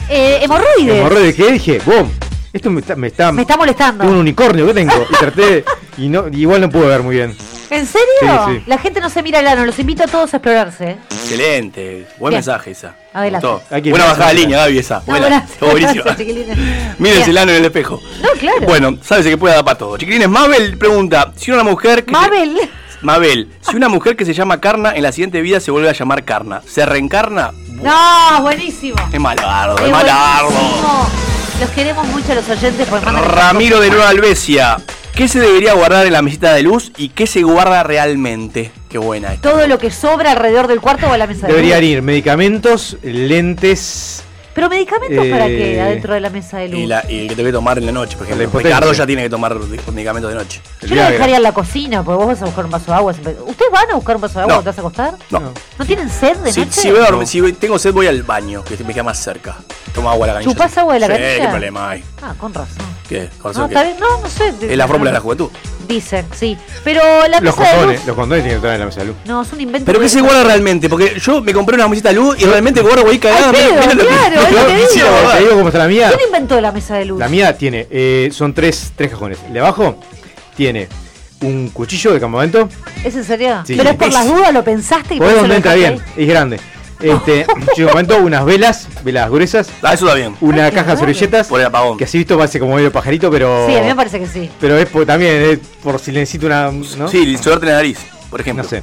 Eh, 0.07 0.39
hemorroides. 0.43 0.95
hemorroide 0.99 1.34
que 1.36 1.51
dije, 1.51 1.82
¡bom! 1.86 2.09
Esto 2.53 2.69
me 2.69 2.81
está. 2.81 2.95
Me 2.95 3.07
está, 3.07 3.31
Me 3.31 3.41
está 3.43 3.57
molestando. 3.57 4.01
tengo 4.03 4.13
un 4.13 4.19
unicornio 4.19 4.65
que 4.67 4.73
tengo. 4.73 4.93
Y 5.09 5.13
traté. 5.15 5.63
y 5.97 6.09
no, 6.09 6.27
igual 6.29 6.61
no 6.61 6.69
pude 6.69 6.87
ver 6.87 7.01
muy 7.03 7.15
bien. 7.15 7.35
¿En 7.69 7.85
serio? 7.87 8.07
Sí, 8.21 8.27
sí. 8.57 8.63
La 8.67 8.77
gente 8.77 8.99
no 8.99 9.09
se 9.09 9.23
mira 9.23 9.39
el 9.39 9.47
ano. 9.47 9.65
Los 9.65 9.79
invito 9.79 10.03
a 10.03 10.07
todos 10.07 10.33
a 10.33 10.37
explorarse. 10.37 10.91
¿eh? 10.91 10.97
Excelente. 11.09 12.05
Buen 12.19 12.31
Bien. 12.31 12.39
mensaje 12.39 12.71
esa. 12.71 12.95
Adelante. 13.13 13.47
Buena 13.89 14.05
bajada 14.05 14.27
de 14.29 14.33
línea, 14.33 14.57
Gaby, 14.59 14.77
esa. 14.79 14.95
No, 14.99 15.03
Buena. 15.05 15.45
gracias, 15.61 16.17
chiquilines. 16.17 16.57
Mírense 16.99 17.19
Bien. 17.19 17.29
el 17.29 17.37
ano 17.37 17.51
en 17.51 17.57
el 17.59 17.65
espejo. 17.65 18.01
No, 18.21 18.29
claro. 18.37 18.61
Bueno, 18.67 18.97
sabes 19.01 19.25
que 19.25 19.37
puede 19.37 19.55
dar 19.55 19.63
para 19.63 19.77
todo. 19.77 19.97
Chiquilines, 19.97 20.27
Mabel 20.29 20.77
pregunta: 20.77 21.31
si 21.37 21.51
una 21.51 21.63
mujer. 21.63 22.03
Que 22.03 22.13
se- 22.13 22.19
Mabel. 22.19 22.57
Mabel, 23.01 23.47
si 23.61 23.75
una 23.77 23.87
mujer 23.89 24.15
que 24.17 24.25
se 24.25 24.33
llama 24.33 24.59
Carna 24.61 24.93
en 24.93 25.01
la 25.03 25.11
siguiente 25.11 25.41
vida 25.41 25.59
se 25.61 25.71
vuelve 25.71 25.89
a 25.89 25.93
llamar 25.93 26.23
Carna, 26.25 26.61
¿se 26.67 26.85
reencarna? 26.85 27.51
No, 27.69 28.41
buenísimo. 28.41 28.95
Es 29.11 29.19
malardo, 29.19 29.77
Es 29.77 29.85
es 29.85 29.91
malardo. 29.91 30.49
buenísimo. 30.51 31.30
Los 31.62 31.70
queremos 31.70 32.07
mucho 32.07 32.32
a 32.32 32.36
los 32.36 32.49
oyentes 32.49 32.89
Ramiro 32.89 33.80
de. 33.80 33.91
Nueva 33.91 34.09
Albesia. 34.09 34.78
¿Qué 35.14 35.28
se 35.28 35.39
debería 35.39 35.74
guardar 35.74 36.07
en 36.07 36.14
la 36.14 36.24
mesita 36.24 36.55
de 36.55 36.64
luz 36.64 36.91
y 36.97 37.09
qué 37.09 37.28
se 37.28 37.43
guarda 37.43 37.84
realmente? 37.84 38.72
Qué 38.89 38.97
buena 38.97 39.36
esta. 39.36 39.51
Todo 39.51 39.68
lo 39.68 39.78
que 39.78 39.91
sobra 39.91 40.32
alrededor 40.32 40.66
del 40.66 40.82
cuarto 40.82 41.07
o 41.07 41.14
a 41.14 41.20
la 41.20 41.28
mesa 41.28 41.45
de 41.45 41.53
Deberían 41.53 41.82
luz. 41.82 41.89
ir 41.89 42.01
medicamentos, 42.01 42.97
lentes, 43.03 44.24
Pero 44.53 44.69
medicamentos 44.69 45.25
para 45.27 45.47
qué 45.47 45.75
Eh, 45.75 45.81
adentro 45.81 46.13
de 46.13 46.19
la 46.19 46.29
mesa 46.29 46.57
de 46.57 46.67
luz. 46.69 46.79
Y, 46.81 46.85
la, 46.85 47.05
y 47.09 47.19
el 47.21 47.27
que 47.29 47.35
te 47.35 47.41
voy 47.41 47.49
a 47.49 47.53
tomar 47.53 47.77
en 47.77 47.85
la 47.85 47.91
noche, 47.91 48.17
por 48.17 48.25
ejemplo. 48.27 48.59
Ricardo 48.59 48.91
ya 48.91 49.05
tiene 49.05 49.23
que 49.23 49.29
tomar 49.29 49.55
medicamentos 49.55 50.29
de 50.29 50.35
noche. 50.37 50.61
Yo 50.81 50.95
lo 50.95 51.01
dejaría 51.03 51.37
en 51.37 51.43
la 51.43 51.53
cocina, 51.53 52.03
porque 52.03 52.17
vos 52.17 52.27
vas 52.27 52.41
a 52.41 52.45
buscar 52.45 52.65
un 52.65 52.71
vaso 52.71 52.91
de 52.91 52.97
agua. 52.97 53.13
siempre. 53.13 53.35
¿Ustedes 53.45 53.71
van 53.71 53.89
a 53.91 53.95
buscar 53.95 54.15
un 54.17 54.21
vaso 54.21 54.33
de 54.39 54.41
agua 54.41 54.55
No. 54.55 54.61
cuando 54.61 54.63
te 54.63 54.69
vas 54.69 54.77
a 54.77 54.81
acostar? 54.81 55.27
No. 55.31 55.53
¿No 55.79 55.85
tienen 55.85 56.09
sed 56.09 56.35
de 56.37 56.51
Si, 56.51 56.59
noche? 56.61 56.71
si, 56.81 56.91
voy 56.91 56.99
a 56.99 57.05
dormir- 57.05 57.27
si 57.27 57.39
voy- 57.41 57.53
tengo 57.53 57.79
sed, 57.79 57.93
voy 57.93 58.07
al 58.07 58.23
baño, 58.23 58.63
que 58.63 58.83
me 58.83 58.93
queda 58.93 59.03
más 59.03 59.23
cerca. 59.23 59.55
Tomo 59.93 60.09
agua 60.09 60.27
de 60.27 60.33
la 60.33 60.39
canilla. 60.39 60.53
¿Chupás 60.53 60.77
agua 60.77 60.93
de 60.95 60.99
la 61.01 61.07
sí, 61.07 61.11
canilla? 61.13 61.37
¿Qué 61.45 61.47
problema 61.47 61.89
hay? 61.89 62.03
Ah, 62.21 62.33
con 62.37 62.53
razón. 62.53 62.85
¿Qué? 63.07 63.29
¿Con 63.41 63.51
No, 63.53 63.59
razón 63.59 63.65
está 63.69 63.81
qué? 63.81 63.87
bien. 63.87 63.99
No, 63.99 64.21
no 64.21 64.29
sé. 64.29 64.53
Es 64.71 64.77
la 64.77 64.87
fórmula 64.87 65.11
de 65.11 65.15
la 65.15 65.21
juventud. 65.21 65.49
Dicen, 65.91 66.25
sí. 66.37 66.57
Pero 66.83 67.01
la 67.27 67.39
Los 67.41 67.55
mesa 67.55 67.69
de 67.69 67.75
condones, 67.75 67.97
luz. 67.99 68.07
los 68.07 68.15
condones 68.15 68.43
tienen 68.43 68.61
que 68.61 68.65
estar 68.67 68.73
en 68.73 68.79
la 68.79 68.85
mesa 68.85 68.99
de 69.01 69.05
luz. 69.07 69.15
No, 69.25 69.41
es 69.41 69.53
un 69.53 69.61
invento. 69.61 69.85
¿Pero 69.85 69.99
qué 69.99 70.09
se 70.09 70.21
guarda 70.21 70.43
realmente? 70.43 70.89
Porque 70.89 71.19
yo 71.19 71.41
me 71.41 71.53
compré 71.53 71.75
una 71.75 71.87
mesita 71.87 72.09
de 72.09 72.15
luz 72.15 72.35
y 72.39 72.45
realmente 72.45 72.81
guardo 72.81 73.07
ahí 73.09 73.19
cagada. 73.19 73.51
Mira- 73.51 73.63
pedo, 73.63 73.73
mira 73.81 73.93
lo 73.93 74.01
que- 74.01 74.07
claro, 74.07 74.35
lo 74.61 74.67
que 74.67 74.81
quisiera 74.81 75.09
digo. 75.19 75.31
Te 75.31 75.39
digo 75.39 75.51
cómo 75.51 75.67
está 75.67 75.79
la 75.79 75.87
mía. 75.87 76.07
¿Quién 76.15 76.27
inventó 76.27 76.61
la 76.61 76.71
mesa 76.71 76.95
de 76.95 77.05
luz? 77.05 77.19
La 77.19 77.27
mía 77.29 77.57
tiene, 77.57 77.87
eh, 77.91 78.29
son 78.31 78.53
tres, 78.53 78.91
tres 78.95 79.09
cajones. 79.11 79.37
El 79.47 79.53
de 79.53 79.59
abajo 79.59 79.97
tiene 80.55 80.87
un 81.41 81.69
cuchillo 81.69 82.13
de 82.13 82.19
campamento. 82.19 82.69
¿Es 83.03 83.15
en 83.15 83.23
serio? 83.23 83.63
Sí. 83.65 83.75
Pero 83.75 83.89
es 83.89 83.95
por 83.95 84.07
Es- 84.09 84.13
las 84.13 84.27
dudas, 84.27 84.53
lo 84.53 84.63
pensaste 84.63 85.15
y 85.15 85.17
Por 85.17 85.27
eso 85.27 85.47
lo 85.47 85.53
entra 85.53 85.73
bien, 85.75 85.99
es 86.15 86.27
grande. 86.27 86.59
Este, 87.01 87.31
de 87.77 87.83
campamento, 87.85 88.17
unas 88.17 88.45
velas, 88.45 88.87
velas 89.03 89.29
gruesas. 89.29 89.69
Ah, 89.81 89.93
eso 89.93 90.05
está 90.05 90.15
bien. 90.15 90.35
Una 90.41 90.65
Ay, 90.65 90.71
caja 90.71 90.91
de 90.91 90.97
servilletas. 90.97 91.47
Por 91.47 91.59
el 91.59 91.65
apagón. 91.67 91.97
Que 91.97 92.03
así 92.05 92.17
visto 92.17 92.37
parece 92.37 92.59
como 92.59 92.75
medio 92.75 92.91
pajarito, 92.91 93.29
pero. 93.31 93.65
Sí, 93.67 93.75
a 93.75 93.81
mí 93.81 93.87
me 93.87 93.95
parece 93.95 94.19
que 94.19 94.27
sí. 94.27 94.49
Pero 94.59 94.77
es 94.77 94.85
por- 94.87 95.05
también 95.05 95.35
es 95.41 95.59
por 95.83 95.99
si 95.99 96.11
necesito 96.11 96.45
una. 96.47 96.71
¿no? 96.71 97.07
Sí, 97.07 97.37
suerte 97.37 97.65
en 97.65 97.71
la 97.71 97.77
nariz, 97.77 97.97
por 98.29 98.39
ejemplo. 98.41 98.63
No 98.63 98.69
sé. 98.69 98.81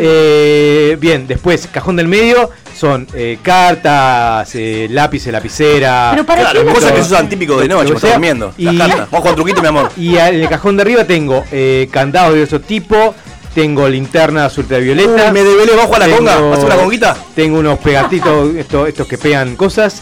Eh, 0.00 0.96
bien, 1.00 1.26
después, 1.26 1.66
cajón 1.72 1.96
del 1.96 2.06
medio 2.08 2.50
son 2.76 3.06
eh, 3.14 3.38
cartas, 3.42 4.48
eh, 4.54 4.86
lápices, 4.90 5.32
lapicera. 5.32 6.08
Pero 6.12 6.24
para 6.24 6.42
Claro, 6.42 6.64
qué 6.64 6.72
cosas 6.72 6.92
que 6.92 7.02
se 7.02 7.12
usan 7.12 7.28
típico 7.28 7.58
de 7.60 7.66
noche, 7.66 7.98
sea. 7.98 8.12
durmiendo. 8.12 8.52
Las 8.56 8.74
Y- 8.74 8.78
cartas. 8.78 8.96
Vamos 8.98 9.12
a 9.12 9.18
jugar 9.18 9.34
truquito, 9.34 9.60
mi 9.62 9.68
amor. 9.68 9.90
Y 9.96 10.16
en 10.16 10.34
el 10.36 10.48
cajón 10.48 10.76
de 10.76 10.82
arriba 10.82 11.04
tengo 11.04 11.44
eh, 11.50 11.88
candados 11.90 12.30
de 12.30 12.34
diversos 12.36 12.62
tipos. 12.62 13.14
Tengo 13.54 13.88
linterna 13.88 14.44
azul 14.46 14.68
de 14.68 14.80
violeta. 14.80 15.26
Uy, 15.26 15.32
me 15.32 15.42
¿vamos 15.42 15.82
a 15.82 15.86
jugar 15.86 16.02
a 16.02 16.06
la 16.06 16.16
Tengo- 16.16 16.30
conga? 16.30 16.40
¿Vas 16.50 16.62
a 16.62 16.66
una 16.66 16.76
conguita? 16.76 17.16
Tengo 17.34 17.58
unos 17.58 17.78
pegatitos, 17.80 18.54
estos, 18.56 18.88
estos 18.88 19.06
que 19.06 19.18
pegan 19.18 19.56
cosas. 19.56 20.00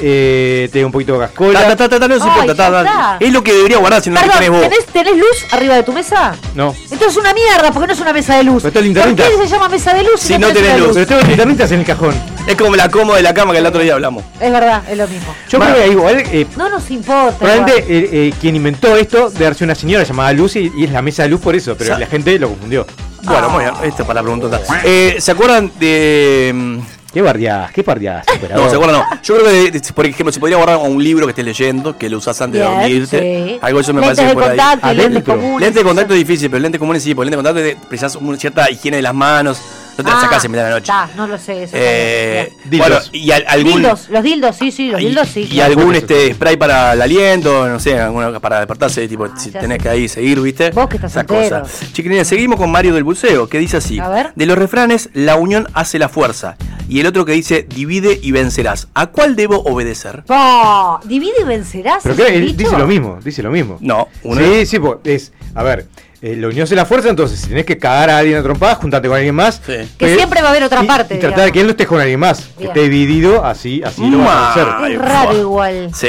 Eh, 0.00 0.68
tengo 0.72 0.86
un 0.86 0.92
poquito 0.92 1.14
de 1.14 1.20
cascola. 1.20 1.60
Ta, 1.68 1.76
ta, 1.88 1.88
ta, 1.98 2.08
no 2.08 2.16
se 2.18 2.22
Ay, 2.24 2.28
importa. 2.28 2.54
ya 2.54 2.80
está. 2.80 3.16
Es 3.20 3.32
lo 3.32 3.42
que 3.42 3.52
debería 3.52 3.78
guardar 3.78 4.02
si 4.02 4.10
no 4.10 4.16
lo 4.16 4.20
Perdón, 4.22 4.38
tenés 4.38 4.50
vos. 4.50 4.60
¿tenés, 4.62 4.86
¿tenés 4.86 5.16
luz 5.16 5.52
arriba 5.52 5.74
de 5.76 5.82
tu 5.82 5.92
mesa? 5.92 6.34
No. 6.54 6.74
Entonces 6.82 7.08
es 7.08 7.16
una 7.16 7.32
mierda, 7.32 7.70
porque 7.72 7.86
no 7.86 7.92
es 7.92 8.00
una 8.00 8.12
mesa 8.12 8.36
de 8.36 8.44
luz. 8.44 8.62
Pero 8.62 8.68
está 8.68 8.80
el 8.80 8.92
¿Por 8.92 9.06
linternita. 9.06 9.28
qué 9.28 9.46
se 9.48 9.54
llama 9.54 9.68
mesa 9.68 9.94
de 9.94 10.02
luz 10.02 10.20
Si 10.20 10.38
no 10.38 10.48
tenés 10.48 10.62
una 10.74 10.76
luz. 10.78 10.90
Pero 10.94 11.06
tengo 11.06 11.22
linternitas 11.22 11.72
en 11.72 11.80
el 11.80 11.86
cajón. 11.86 12.14
Es 12.46 12.56
como 12.56 12.76
la 12.76 12.88
cómoda 12.90 13.16
de 13.16 13.22
la 13.22 13.32
cama 13.34 13.52
que 13.52 13.58
el 13.58 13.66
otro 13.66 13.80
día 13.80 13.94
hablamos. 13.94 14.24
Es 14.40 14.52
verdad, 14.52 14.82
es 14.90 14.98
lo 14.98 15.08
mismo. 15.08 15.34
Yo 15.48 15.58
creo 15.58 15.74
que 15.74 15.88
igual. 15.88 16.16
eh, 16.30 16.46
No 16.56 16.68
nos 16.68 16.90
importa. 16.90 17.38
Probablemente 17.38 17.78
igual. 17.80 18.04
eh, 18.04 18.08
eh, 18.28 18.34
quien 18.40 18.56
inventó 18.56 18.96
esto 18.96 19.30
debe 19.30 19.46
haber 19.46 19.54
sido 19.56 19.66
una 19.66 19.74
señora 19.74 20.04
llamada 20.04 20.32
Lucy 20.32 20.70
y 20.76 20.84
es 20.84 20.90
la 20.90 21.00
mesa 21.02 21.22
de 21.22 21.28
luz 21.30 21.40
por 21.40 21.54
eso, 21.54 21.74
pero 21.76 21.94
Sa- 21.94 21.98
la 22.00 22.06
gente 22.06 22.38
lo 22.38 22.48
confundió. 22.48 22.86
Bueno, 23.22 23.48
muy 23.48 23.64
bien. 23.64 23.74
Esto 23.84 24.02
es 24.02 24.06
para 24.06 24.20
la 24.20 24.22
pregunta. 24.30 24.60
Eh, 24.84 25.16
¿Se 25.18 25.30
acuerdan 25.32 25.72
de. 25.80 26.52
mm, 26.54 26.78
¿Qué 27.14 27.22
bardeás? 27.22 27.70
¿Qué 27.70 27.82
bardeás? 27.82 28.26
No, 28.54 28.68
¿se 28.68 28.74
acuerdan? 28.74 29.00
No. 29.08 29.22
Yo 29.22 29.34
creo 29.36 29.46
que, 29.46 29.52
de- 29.52 29.70
de- 29.70 29.92
por 29.94 30.04
ejemplo, 30.04 30.32
se 30.32 30.40
podría 30.40 30.56
guardar 30.58 30.78
un 30.78 31.02
libro 31.02 31.26
que 31.26 31.30
estés 31.30 31.44
leyendo, 31.44 31.96
que 31.96 32.10
lo 32.10 32.18
usas 32.18 32.40
antes 32.42 32.60
de 32.60 32.66
dormirte. 32.66 33.20
sí. 33.46 33.58
Algo 33.62 33.78
de 33.78 33.82
eso 33.82 33.94
me 33.94 34.00
Lentes 34.00 34.18
parece 34.18 34.22
de 34.22 34.28
que 34.28 34.34
por 34.34 34.42
ahí. 34.42 34.48
contacto 34.58 34.86
y 34.92 34.94
lentes 34.96 35.12
Adentro. 35.12 35.34
comunes. 35.36 35.60
Lente 35.60 35.78
de 35.78 35.84
contacto 35.84 36.12
es 36.14 36.18
difícil, 36.18 36.50
pero 36.50 36.60
lente 36.62 36.78
comunes 36.78 37.02
sí, 37.04 37.14
porque 37.14 37.30
lente 37.30 37.36
de 37.36 37.42
contacto 37.44 37.60
de- 37.66 37.88
precisas 37.88 38.16
una 38.16 38.36
cierta 38.36 38.68
higiene 38.70 38.96
de 38.98 39.02
las 39.04 39.14
manos. 39.14 39.60
No 39.96 40.02
te 40.04 40.10
la 40.10 40.16
Ah, 40.18 40.20
sacás 40.22 40.44
en 40.44 40.50
media 40.50 40.64
de 40.64 40.70
la 40.70 40.76
noche. 40.76 40.86
ta, 40.86 41.08
no 41.16 41.26
lo 41.26 41.38
sé. 41.38 41.62
Eso 41.64 41.72
Eh, 41.76 42.52
bueno, 42.66 42.84
Dildos. 42.86 43.10
y 43.12 43.30
al- 43.30 43.44
algún. 43.46 43.72
Dildos, 43.74 44.08
los 44.10 44.22
dildos, 44.24 44.56
sí, 44.56 44.70
sí, 44.72 44.88
los 44.88 45.00
dildos 45.00 45.28
sí. 45.28 45.40
y 45.42 45.48
claro. 45.54 45.78
algún 45.78 45.94
este 45.94 46.34
spray 46.34 46.56
para 46.56 46.94
el 46.94 47.02
aliento, 47.02 47.68
no 47.68 47.78
sé, 47.78 47.98
alguna 48.00 48.40
para 48.40 48.58
despertarse, 48.58 49.06
tipo, 49.06 49.28
si 49.36 49.50
ya 49.52 49.60
tenés 49.60 49.76
sé. 49.78 49.82
que 49.84 49.88
ahí 49.88 50.08
seguir, 50.08 50.40
¿viste? 50.40 50.70
Vos 50.70 50.88
que 50.88 50.96
estás 50.96 51.12
Esa 51.12 51.24
cosa. 51.24 51.62
Chiquilines, 51.92 52.26
seguimos 52.26 52.58
con 52.58 52.70
Mario 52.72 52.92
del 52.94 53.04
Buceo, 53.04 53.48
que 53.48 53.58
dice 53.58 53.76
así: 53.76 53.98
A 54.00 54.08
ver. 54.08 54.32
De 54.34 54.46
los 54.46 54.58
refranes, 54.58 55.10
la 55.14 55.36
unión 55.36 55.68
hace 55.74 55.98
la 55.98 56.08
fuerza. 56.08 56.56
Y 56.88 57.00
el 57.00 57.06
otro 57.06 57.24
que 57.24 57.32
dice, 57.32 57.62
divide 57.66 58.18
y 58.20 58.30
vencerás. 58.32 58.88
¿A 58.94 59.06
cuál 59.06 59.36
debo 59.36 59.60
obedecer? 59.62 60.22
Oh, 60.28 61.00
divide 61.04 61.32
y 61.40 61.44
vencerás. 61.44 62.02
Dice 62.04 62.76
lo 62.76 62.86
mismo, 62.86 63.18
dice 63.24 63.42
lo 63.42 63.50
mismo. 63.50 63.78
No, 63.80 64.08
uno 64.22 64.40
Sí, 64.42 64.66
sí, 64.66 64.78
porque 64.78 65.14
es. 65.14 65.32
A 65.54 65.62
ver, 65.62 65.86
eh, 66.26 66.36
la 66.36 66.48
unión 66.48 66.66
se 66.66 66.74
la 66.74 66.86
fuerza, 66.86 67.08
entonces 67.10 67.38
si 67.38 67.48
tenés 67.48 67.66
que 67.66 67.76
cagar 67.76 68.08
a 68.08 68.18
alguien 68.18 68.38
a 68.38 68.42
trompadas, 68.42 68.78
juntate 68.78 69.08
con 69.08 69.16
alguien 69.16 69.34
más. 69.34 69.60
Sí. 69.66 69.74
Que 69.98 70.14
siempre 70.16 70.40
va 70.40 70.48
a 70.48 70.50
haber 70.52 70.62
otra 70.64 70.82
y- 70.82 70.86
parte. 70.86 71.16
Y 71.16 71.18
tratar 71.18 71.36
digamos. 71.36 71.46
de 71.46 71.52
que 71.52 71.60
él 71.60 71.66
no 71.66 71.70
esté 71.72 71.86
con 71.86 72.00
alguien 72.00 72.18
más, 72.20 72.48
que 72.58 72.64
esté 72.64 72.80
dividido, 72.88 73.44
así, 73.44 73.82
así 73.84 74.08
lo 74.08 74.18
vas 74.20 74.28
a 74.28 74.50
hacer. 74.52 74.92
Es 74.92 74.98
raro 74.98 75.38
igual. 75.38 75.90
Sí. 75.94 76.08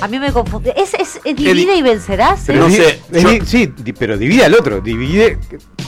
A 0.00 0.08
mí 0.08 0.18
me 0.18 0.30
confunde. 0.30 0.74
¿Es, 0.76 0.92
es, 0.94 1.20
es 1.24 1.36
divide 1.36 1.72
di- 1.72 1.78
y 1.78 1.82
vencerás? 1.82 2.42
Pero 2.46 2.66
¿eh? 2.66 2.68
no 2.68 2.74
sé, 2.74 3.00
es 3.12 3.22
yo- 3.22 3.30
di- 3.30 3.40
sí, 3.46 3.72
di- 3.78 3.92
pero 3.94 4.18
divide 4.18 4.44
al 4.44 4.54
otro, 4.54 4.80
divide, 4.82 5.38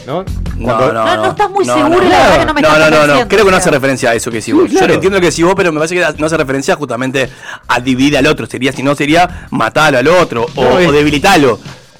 ¿no? 0.07 0.25
No, 0.57 0.79
no, 0.79 0.93
No, 0.95 1.17
no 1.17 1.27
estás 1.27 1.51
muy 1.51 1.67
no, 1.67 1.75
seguro, 1.75 2.03
no. 2.05 2.09
la 2.09 2.19
verdad 2.19 2.39
que 2.41 2.47
no 2.47 2.55
me 2.55 2.61
No, 2.63 2.69
estás 2.69 2.91
no, 2.91 3.07
no, 3.07 3.29
creo 3.29 3.45
que 3.45 3.51
no 3.51 3.57
hace 3.59 3.65
sea. 3.65 3.73
referencia 3.73 4.11
a 4.11 4.15
eso 4.15 4.31
que 4.31 4.37
decís 4.39 4.47
Sí, 4.47 4.53
vos. 4.53 4.71
Yo 4.71 4.79
claro. 4.79 4.95
entiendo 4.95 5.21
que 5.21 5.27
decís 5.27 5.45
vos, 5.45 5.55
pero 5.55 5.73
me 5.73 5.79
parece 5.79 5.95
que 5.97 6.07
no 6.21 6.27
hace 6.27 6.37
referencia 6.39 6.75
justamente 6.77 7.29
a 7.67 7.81
dividir 7.81 8.17
al 8.17 8.27
otro. 8.27 8.47
Sería, 8.47 8.73
si 8.73 8.83
no, 8.83 8.95
sería 8.95 9.47
matarlo 9.51 9.99
al 9.99 10.09
otro 10.09 10.47
o, 10.55 10.79
es- 10.79 10.89
o 10.89 10.93
debilitarlo. 10.93 11.59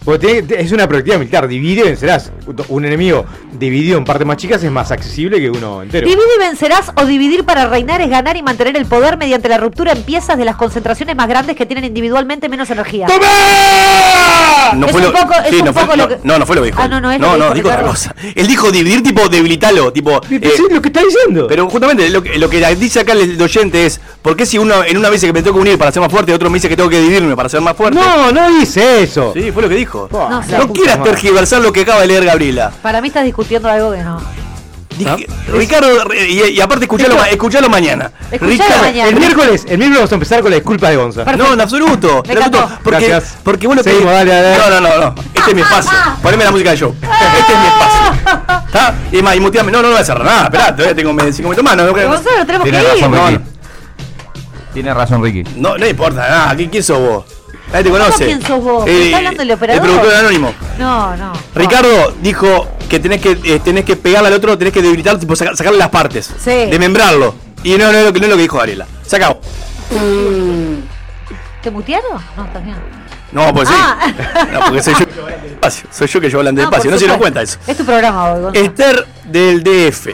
Porque 0.09 0.43
es 0.57 0.73
una 0.73 0.89
proyectiva 0.89 1.19
militar, 1.19 1.47
divide 1.47 1.83
y 1.83 1.85
vencerás. 1.85 2.33
Un 2.69 2.87
enemigo 2.87 3.27
dividido 3.53 3.99
en 3.99 4.07
partes 4.07 4.27
más 4.27 4.39
chicas 4.39 4.65
es 4.65 4.71
más 4.71 4.91
accesible 4.91 5.39
que 5.39 5.51
uno 5.51 5.83
entero. 5.83 6.09
Divide 6.09 6.25
y 6.35 6.39
vencerás 6.41 6.91
o 6.97 7.05
dividir 7.05 7.45
para 7.45 7.67
reinar 7.69 8.01
es 8.01 8.09
ganar 8.09 8.35
y 8.35 8.43
mantener 8.43 8.75
el 8.79 8.87
poder 8.87 9.19
mediante 9.19 9.51
la 9.51 9.59
ruptura 9.59 9.93
en 9.93 10.03
piezas 10.05 10.39
de 10.39 10.47
las 10.47 10.57
concentraciones 10.57 11.15
más 11.15 11.29
grandes 11.29 11.57
que 11.57 11.67
tienen 11.67 11.85
individualmente 11.85 12.49
menos 12.49 12.71
energía. 12.71 13.07
No 14.75 14.87
Es 14.87 14.93
fue 14.93 15.01
un 15.01 15.07
lo, 15.09 15.13
poco- 15.13 15.35
es 15.45 15.51
sí, 15.51 15.57
un 15.57 15.65
no, 15.67 15.73
fue, 15.73 15.83
poco 15.83 15.97
lo 15.97 16.03
no, 16.05 16.09
que- 16.09 16.19
no, 16.23 16.39
no 16.39 16.47
fue 16.47 16.57
lo 16.57 16.63
que 16.63 16.67
dijo. 16.69 16.81
Ah, 16.83 16.89
no, 16.89 17.01
no 17.01 17.11
es 17.13 17.19
no, 17.19 17.35
dijo 17.37 17.55
dijo 17.55 17.69
otra 17.69 17.83
cosa. 17.83 18.15
Él 18.35 18.47
dijo 18.47 18.71
dividir 18.71 19.03
tipo 19.03 19.29
debilitarlo, 19.29 19.93
tipo. 19.93 20.21
Pero 20.29 20.47
eh, 20.47 20.53
sí, 20.57 20.63
lo 20.71 20.81
que 20.83 20.89
está 20.89 21.03
diciendo. 21.03 21.47
pero 21.49 21.69
justamente 21.69 22.09
lo 22.11 22.23
que, 22.23 22.39
lo 22.39 22.49
que 22.51 22.65
dice 22.77 23.01
acá 23.01 23.13
el 23.13 23.41
oyente 23.41 23.87
es, 23.87 23.99
¿por 24.23 24.37
qué 24.37 24.45
si 24.47 24.59
uno 24.59 24.85
en 24.85 24.97
una 24.99 25.09
me 25.09 25.15
dice 25.15 25.27
que 25.27 25.33
me 25.33 25.43
tengo 25.43 25.57
que 25.57 25.61
unir 25.63 25.79
para 25.79 25.91
ser 25.93 26.01
más 26.03 26.11
fuerte 26.11 26.33
y 26.33 26.35
otro 26.35 26.51
me 26.51 26.55
dice 26.57 26.69
que 26.69 26.77
tengo 26.77 26.89
que 26.91 27.01
dividirme 27.01 27.35
para 27.35 27.49
ser 27.49 27.61
más 27.63 27.77
fuerte? 27.77 27.99
no, 27.99 28.31
no 28.31 28.51
dice 28.59 29.03
eso. 29.03 29.33
Sí, 29.35 29.51
fue 29.53 29.63
lo 29.63 29.69
que 29.71 29.75
dijo. 29.77 29.98
No 30.11 30.41
No 30.41 30.73
quieras 30.73 30.99
madre. 30.99 31.13
tergiversar 31.13 31.61
lo 31.63 31.73
que 31.73 31.81
acaba 31.81 32.03
de 32.03 32.07
leer 32.09 32.25
Gabriela. 32.25 32.71
Para 32.83 33.01
mí 33.01 33.09
estás 33.09 33.25
discutiendo 33.25 33.69
algo 33.69 33.91
que 33.93 33.99
no. 34.03 34.21
Dije- 34.99 35.29
Ricardo, 35.53 35.89
y, 36.13 36.43
y 36.55 36.61
aparte 36.61 36.87
escuchalo, 36.87 37.15
ma- 37.17 37.29
escuchalo 37.29 37.69
mañana. 37.69 38.11
Ricardo- 38.33 38.81
mañana. 38.83 39.09
El 39.09 39.15
miércoles, 39.17 39.65
el 39.69 39.79
miércoles 39.79 39.99
vamos 40.01 40.11
a 40.11 40.15
empezar 40.17 40.41
con 40.43 40.51
la 40.51 40.57
disculpa 40.57 40.91
de 40.91 40.97
Gonza. 40.97 41.25
Perfecto. 41.25 41.47
No, 41.47 41.55
en 41.55 41.61
absoluto. 41.61 42.23
Me 42.27 42.33
en 42.33 42.39
absoluto, 42.39 42.59
encantó. 42.65 42.81
Porque, 42.83 43.07
Gracias. 43.09 43.37
porque 43.45 43.67
vos 43.69 43.77
lo 43.77 43.85
que. 43.85 43.91
Seguimos, 43.91 44.13
dale, 44.13 44.31
dale. 44.33 44.59
No, 44.59 44.71
no, 44.71 44.81
no, 44.89 44.99
no. 45.13 45.15
Este 45.35 45.51
es 45.51 45.55
mi 45.55 45.63
espacio. 45.63 45.93
Poneme 46.23 46.43
la 46.45 46.51
música 46.51 46.71
del 46.71 46.79
show. 46.81 46.95
Este 47.01 47.53
es 47.53 47.59
mi 47.61 47.67
espacio. 47.69 48.63
¿Está? 48.67 48.95
Y 49.13 49.23
más, 49.23 49.37
y 49.37 49.41
muteame. 49.41 49.71
No, 49.71 49.79
no, 49.83 49.89
no 49.89 49.93
voy 49.93 50.01
a 50.03 50.05
cerrar 50.05 50.25
nada. 50.25 50.45
Esperá, 50.45 50.75
todavía 50.75 50.95
tengo 50.97 51.11
5 51.13 51.43
minutos 51.43 51.63
más. 51.65 51.77
No, 51.77 51.85
no, 51.87 51.93
no, 51.97 52.09
Gonzalo, 52.09 52.45
tenemos 52.47 52.69
que 52.69 52.77
ir. 52.77 52.85
razón, 52.85 53.11
no, 53.13 53.27
Ricky. 53.29 53.45
Tiene 54.75 54.95
razón, 54.95 55.23
Ricky. 55.23 55.45
no, 55.57 55.79
no 55.79 55.87
importa 55.87 56.29
nada. 56.29 56.57
¿Quién, 56.57 56.71
quién 56.71 56.83
sos 56.83 56.99
vos? 56.99 57.25
Nadie 57.73 57.85
te 57.85 57.91
conoce. 57.91 58.25
quién 58.27 58.43
sos 58.43 58.63
vos? 58.63 58.87
Eh, 58.87 59.05
¿Está 59.07 59.17
hablando 59.19 59.43
el 59.43 59.51
El 59.51 59.55
operador? 59.57 59.83
productor 59.83 60.15
anónimo. 60.15 60.55
No, 60.79 61.17
no. 61.17 61.33
Ricardo 61.55 62.15
dijo 62.23 62.67
que 62.89 62.99
tenés 62.99 63.21
que 63.21 63.39
eh, 63.45 63.61
tenés 63.63 63.85
que 63.85 63.97
pegarle 63.97 64.29
al 64.29 64.35
otro, 64.35 64.57
tenés 64.57 64.73
que 64.73 64.81
debilitarlo, 64.83 65.19
tipo 65.21 65.37
saca- 65.37 65.55
sacarle 65.55 65.79
las 65.79 65.91
partes. 65.91 66.27
Sí. 66.43 66.51
Desmembrarlo. 66.51 67.35
Y 67.63 67.77
no, 67.77 67.93
no, 67.93 67.99
es 67.99 68.05
lo 68.07 68.13
que- 68.13 68.21
no 68.21 68.27
es 68.27 68.31
lo 68.31 68.37
que 68.37 68.43
dijo 68.43 68.57
Gabriela. 68.57 68.87
Se 69.07 69.17
acabó. 69.17 69.41
¿Te 71.63 71.71
mutearon? 71.71 72.23
No, 72.37 72.45
estás 72.45 72.65
bien. 72.65 72.77
No, 73.33 73.53
pues 73.53 73.69
sí. 73.69 73.75
Ah. 73.77 74.47
No, 74.53 74.61
porque 74.67 74.83
soy 74.83 74.95
yo 74.95 75.27
del. 75.27 75.59
Soy 75.91 76.07
yo 76.09 76.21
que 76.21 76.29
llevo 76.29 76.41
adelante 76.41 76.61
del 76.63 76.71
por 76.71 76.79
espacio. 76.79 76.91
No 76.91 76.99
se 76.99 77.07
nos 77.07 77.17
cuenta 77.19 77.43
eso. 77.43 77.59
Es 77.67 77.77
tu 77.77 77.85
programa 77.85 78.33
hoy, 78.33 78.41
Gonzalo. 78.43 78.65
Esther 78.67 79.07
del 79.25 79.63
DF. 79.63 80.07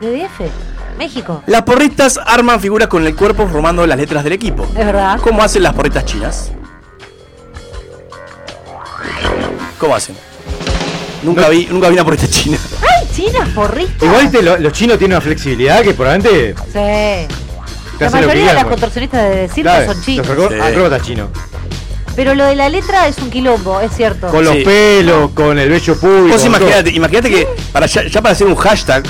¿De 0.00 0.10
DF? 0.10 0.50
México. 0.98 1.42
Las 1.46 1.62
porristas 1.62 2.20
arman 2.24 2.60
figuras 2.60 2.88
con 2.88 3.06
el 3.06 3.16
cuerpo 3.16 3.48
formando 3.48 3.86
las 3.86 3.96
letras 3.96 4.22
del 4.24 4.34
equipo. 4.34 4.64
Es 4.64 4.74
verdad. 4.86 5.18
¿Cómo 5.22 5.42
hacen 5.42 5.62
las 5.62 5.72
porristas 5.72 6.04
chinas? 6.04 6.52
¿Cómo 9.82 9.96
hacen? 9.96 10.14
Nunca 11.24 11.48
vi, 11.48 11.66
nunca 11.68 11.88
vi 11.88 11.94
una 11.94 12.04
porrista 12.04 12.28
china. 12.28 12.56
¡Ay, 12.82 13.08
chinas 13.12 13.48
porristas! 13.48 14.00
Igual 14.00 14.22
viste, 14.22 14.40
lo- 14.40 14.56
los 14.58 14.72
chinos 14.72 14.96
tienen 14.96 15.16
una 15.16 15.20
flexibilidad 15.20 15.82
que 15.82 15.92
probablemente 15.92 16.54
Sí. 16.66 16.70
te 16.72 16.78
La 16.78 17.26
hace 17.26 17.26
lo 17.98 18.08
que 18.10 18.10
mayoría 18.10 18.28
de 18.28 18.32
quieran, 18.34 18.54
las 18.54 18.62
con- 18.62 18.70
contorsionistas 18.74 19.28
de 19.30 19.48
circo 19.48 19.62
Claro, 19.62 19.92
son 19.92 20.04
chinos. 20.04 20.26
Los 20.28 20.36
acro- 20.38 20.48
Sí. 20.50 20.60
acróbatas 20.60 21.02
chinos. 21.02 21.28
Pero 22.14 22.34
lo 22.36 22.44
de 22.44 22.54
la 22.54 22.68
letra 22.68 23.08
es 23.08 23.18
un 23.18 23.28
quilombo, 23.28 23.80
es 23.80 23.90
cierto. 23.96 24.28
Con 24.28 24.44
los 24.44 24.54
Sí. 24.54 24.62
pelos, 24.64 25.30
con 25.32 25.58
el 25.58 25.68
vello 25.68 25.96
público. 25.98 26.28
Vos 26.28 26.46
imagínate, 26.46 26.90
imagínate 26.90 27.28
que 27.28 27.48
para 27.72 27.86
ya, 27.86 28.04
ya 28.06 28.22
para 28.22 28.34
hacer 28.34 28.46
un 28.46 28.54
hashtag, 28.54 29.02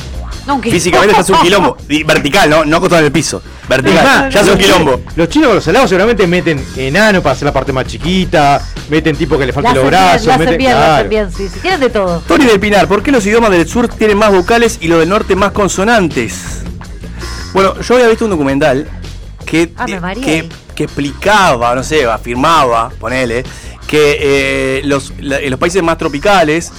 No, 0.47 0.61
quilombo. 0.61 0.71
físicamente 0.71 1.13
estás 1.13 1.31
un 1.31 1.41
quilombo. 1.43 1.77
Y 1.89 2.03
vertical, 2.05 2.51
¿no? 2.51 2.65
No 2.65 2.77
acostado 2.79 3.01
en 3.01 3.07
el 3.07 3.13
piso. 3.13 3.43
Vertical. 3.69 4.31
Ya 4.31 4.41
es 4.41 4.49
un 4.49 4.59
quilombo. 4.59 5.01
Los 5.17 5.29
chinos 5.29 5.49
con 5.49 5.57
los 5.57 5.67
helados 5.69 5.89
seguramente 5.89 6.27
meten 6.27 6.65
enano 6.77 7.23
para 7.23 7.35
hacer 7.35 7.47
la 7.47 7.53
parte 7.53 7.73
más 7.73 7.87
chiquita, 7.87 8.61
meten 8.91 9.17
tipo 9.17 9.39
que 9.39 9.47
le 9.47 9.53
hacen 9.53 9.63
los 9.75 9.87
brazos, 9.87 10.27
la 10.27 10.39
meten 10.39 10.59
bien, 10.59 10.73
la 10.73 10.79
claro. 10.79 11.09
bien, 11.09 11.33
sí, 11.33 11.49
sí. 11.49 11.61
Tienen 11.61 11.81
de 11.81 11.91
todo. 11.91 12.21
Tony 12.27 12.45
del 12.45 12.59
Pinar, 12.61 12.89
¿por 12.89 13.03
qué 13.03 13.13
los 13.13 13.25
idiomas 13.27 13.51
del 13.51 13.69
sur 13.69 13.89
tienen 13.89 14.19
más 14.19 14.33
vocales 14.33 14.79
y 14.81 14.89
los 14.89 14.99
del 14.99 15.09
norte 15.09 15.37
más 15.37 15.53
consonantes? 15.53 16.35
Bueno, 17.53 17.81
yo 17.81 17.95
había 17.95 18.09
visto 18.09 18.25
un 18.25 18.31
documental 18.31 18.89
que, 19.45 19.73
Ave 19.77 20.01
que, 20.15 20.21
que, 20.21 20.49
que 20.75 20.85
explicaba, 20.85 21.75
no 21.75 21.83
sé, 21.83 22.05
afirmaba, 22.07 22.91
ponele, 22.99 23.45
que 23.87 24.17
eh, 24.21 24.83
los, 24.85 25.13
la- 25.21 25.39
en 25.39 25.51
los 25.51 25.59
países 25.61 25.83
más 25.83 25.99
tropicales 25.99 26.73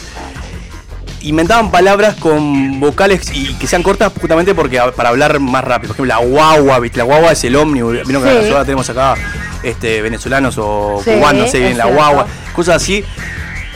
inventaban 1.24 1.72
palabras 1.72 2.16
con 2.16 2.80
vocales 2.80 3.32
y 3.34 3.54
que 3.56 3.68
sean 3.68 3.82
cortas 3.84 4.12
justamente 4.20 4.54
porque 4.54 4.80
para 4.96 5.10
hablar 5.10 5.40
más 5.40 5.64
rápido. 5.64 5.94
Por 5.94 6.06
ejemplo, 6.06 6.20
la 6.22 6.26
guagua, 6.28 6.80
¿viste? 6.80 6.98
La 7.00 7.04
guagua 7.06 7.32
es 7.32 7.44
el 7.44 7.56
ómnibus. 7.56 7.94
Vieron 8.06 8.22
que 8.24 8.30
Sí. 8.30 8.30
en 8.30 8.36
Venezuela 8.36 8.66
tenemos 8.66 8.90
acá 8.90 9.16
este, 9.64 10.02
venezolanos 10.02 10.56
o 10.58 11.02
Sí, 11.04 11.12
cubanos, 11.12 11.46
no 11.46 11.48
sé 11.52 11.60
bien, 11.60 11.72
es 11.72 11.78
la 11.78 11.84
cierto. 11.86 12.02
guagua, 12.04 12.28
cosas 12.54 12.76
así. 12.76 13.04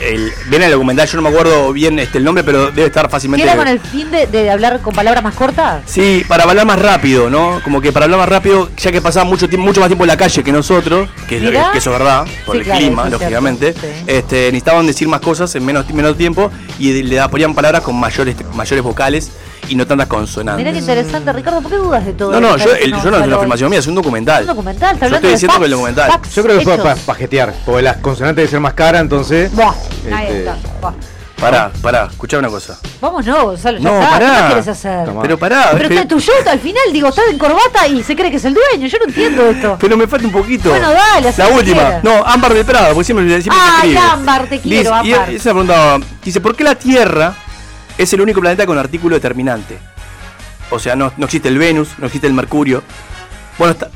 El, 0.00 0.32
viene 0.48 0.66
el 0.66 0.72
documental, 0.72 1.08
yo 1.08 1.16
no 1.16 1.22
me 1.22 1.28
acuerdo 1.30 1.72
bien 1.72 1.98
este, 1.98 2.18
el 2.18 2.24
nombre, 2.24 2.44
pero 2.44 2.70
debe 2.70 2.86
estar 2.86 3.06
¿Que 3.06 3.10
fácilmente. 3.10 3.44
era 3.44 3.56
con 3.56 3.66
el 3.66 3.80
fin 3.80 4.10
de, 4.10 4.26
de 4.26 4.50
hablar 4.50 4.80
con 4.80 4.94
palabras 4.94 5.24
más 5.24 5.34
cortas? 5.34 5.82
Sí, 5.86 6.24
para 6.28 6.44
hablar 6.44 6.66
más 6.66 6.78
rápido, 6.80 7.28
¿no? 7.30 7.60
Como 7.64 7.80
que 7.80 7.90
para 7.92 8.04
hablar 8.04 8.20
más 8.20 8.28
rápido, 8.28 8.70
ya 8.76 8.92
que 8.92 9.00
pasaba 9.02 9.24
mucho 9.24 9.48
tiempo, 9.48 9.66
mucho 9.66 9.80
más 9.80 9.88
tiempo 9.88 10.04
en 10.04 10.08
la 10.08 10.16
calle 10.16 10.44
que 10.44 10.52
nosotros, 10.52 11.08
que, 11.28 11.38
eso 11.38 11.74
es 11.74 11.84
verdad, 11.86 12.26
por 12.46 12.54
Sí, 12.54 12.60
el 12.60 12.64
claro, 12.64 12.80
clima, 12.80 13.08
lógicamente, 13.08 13.72
cierto, 13.72 13.98
sí. 13.98 14.04
este, 14.06 14.36
necesitaban 14.52 14.86
decir 14.86 15.08
más 15.08 15.20
cosas 15.20 15.52
en 15.56 15.64
menos, 15.64 15.88
menos 15.92 16.16
tiempo 16.16 16.50
y 16.78 17.02
le 17.02 17.28
ponían 17.28 17.54
palabras 17.54 17.82
con 17.82 17.96
mayores, 17.98 18.36
mayores 18.54 18.84
vocales 18.84 19.32
y 19.68 19.74
no 19.74 19.86
tantas 19.86 20.06
consonantes. 20.06 20.58
Mirá 20.64 20.72
qué 20.72 20.78
interesante, 20.78 21.32
Ricardo, 21.32 21.60
¿por 21.60 21.70
qué 21.70 21.76
dudas 21.76 22.04
de 22.04 22.12
todo? 22.12 22.32
No, 22.32 22.40
no, 22.40 22.56
yo, 22.56 22.72
el- 22.74 22.90
yo 22.90 23.10
no 23.10 23.18
es 23.18 23.26
una 23.26 23.36
afirmación 23.36 23.70
mía, 23.70 23.78
es 23.80 23.86
un 23.86 23.94
documental. 23.94 24.42
Es 24.44 24.48
un 24.48 24.56
documental, 24.56 24.94
está 24.94 25.06
Yo 25.06 25.16
hablando 25.16 25.16
estoy 25.16 25.28
de 25.30 25.34
diciendo 25.36 25.58
que 25.58 25.64
el 25.64 25.70
documental. 25.70 26.10
facts 26.10 26.34
Yo 26.34 26.42
creo 26.42 26.58
que 26.58 26.64
fue 26.64 26.76
para 26.78 26.94
pajetear, 26.96 27.54
porque 27.66 27.82
las 27.82 27.96
consonantes 27.98 28.36
deben 28.36 28.50
ser 28.50 28.60
más 28.60 28.74
caras, 28.74 29.00
entonces. 29.02 29.52
Buah, 29.52 29.72
ahí 30.14 30.26
este, 30.26 30.38
está. 30.40 30.56
Buah. 30.80 30.92
Pará, 31.38 31.70
pará, 31.80 32.08
escuchá 32.10 32.36
una 32.38 32.48
cosa. 32.48 32.76
Vamos, 33.00 33.24
no, 33.24 33.44
Gonzalo, 33.44 33.78
ya 33.78 33.84
No, 33.88 33.94
está. 34.02 34.06
¿Qué 34.18 34.24
pará. 34.24 34.32
más 34.32 34.46
quieres 34.46 34.68
hacer? 34.68 35.04
Tomá. 35.04 35.22
Pero 35.22 35.38
pará, 35.38 35.68
Pero 35.72 35.88
está 35.88 36.08
tu 36.08 36.18
show 36.20 36.34
al 36.50 36.58
final, 36.58 36.82
digo, 36.92 37.08
está 37.10 37.22
en 37.30 37.38
corbata 37.38 37.86
y 37.86 38.02
se 38.02 38.16
cree 38.16 38.28
que 38.28 38.38
es 38.38 38.44
el 38.44 38.54
dueño. 38.54 38.88
Yo 38.88 38.98
no 38.98 39.04
entiendo 39.04 39.46
esto. 39.46 39.76
Pero 39.78 39.96
me 39.96 40.08
falta 40.08 40.26
un 40.26 40.32
poquito. 40.32 40.68
Bueno, 40.70 40.90
dale, 40.90 41.32
La 41.36 41.46
última. 41.48 42.00
No, 42.02 42.24
Ámbar 42.26 42.54
de 42.54 42.64
Prado, 42.64 42.92
porque 42.92 43.04
siempre, 43.04 43.40
Ay. 43.52 43.96
Ámbar, 43.96 44.48
te 44.48 44.58
quiero, 44.58 44.90
Dice- 44.96 45.08
y 45.08 45.12
Ámbar. 45.12 45.30
esa 45.30 45.50
pregunta 45.50 45.98
dice, 46.24 46.40
¿por 46.40 46.56
qué 46.56 46.64
la 46.64 46.74
Tierra 46.74 47.32
es 47.98 48.12
el 48.12 48.20
único 48.20 48.40
planeta 48.40 48.64
con 48.66 48.78
artículo 48.78 49.16
determinante? 49.16 49.78
O 50.70 50.78
sea, 50.78 50.96
no, 50.96 51.12
no 51.16 51.24
existe 51.26 51.48
el 51.48 51.58
Venus, 51.58 51.90
no 51.98 52.06
existe 52.06 52.26
el 52.26 52.32
Mercurio. 52.34 52.82
Bueno, 53.58 53.72
está 53.72 53.88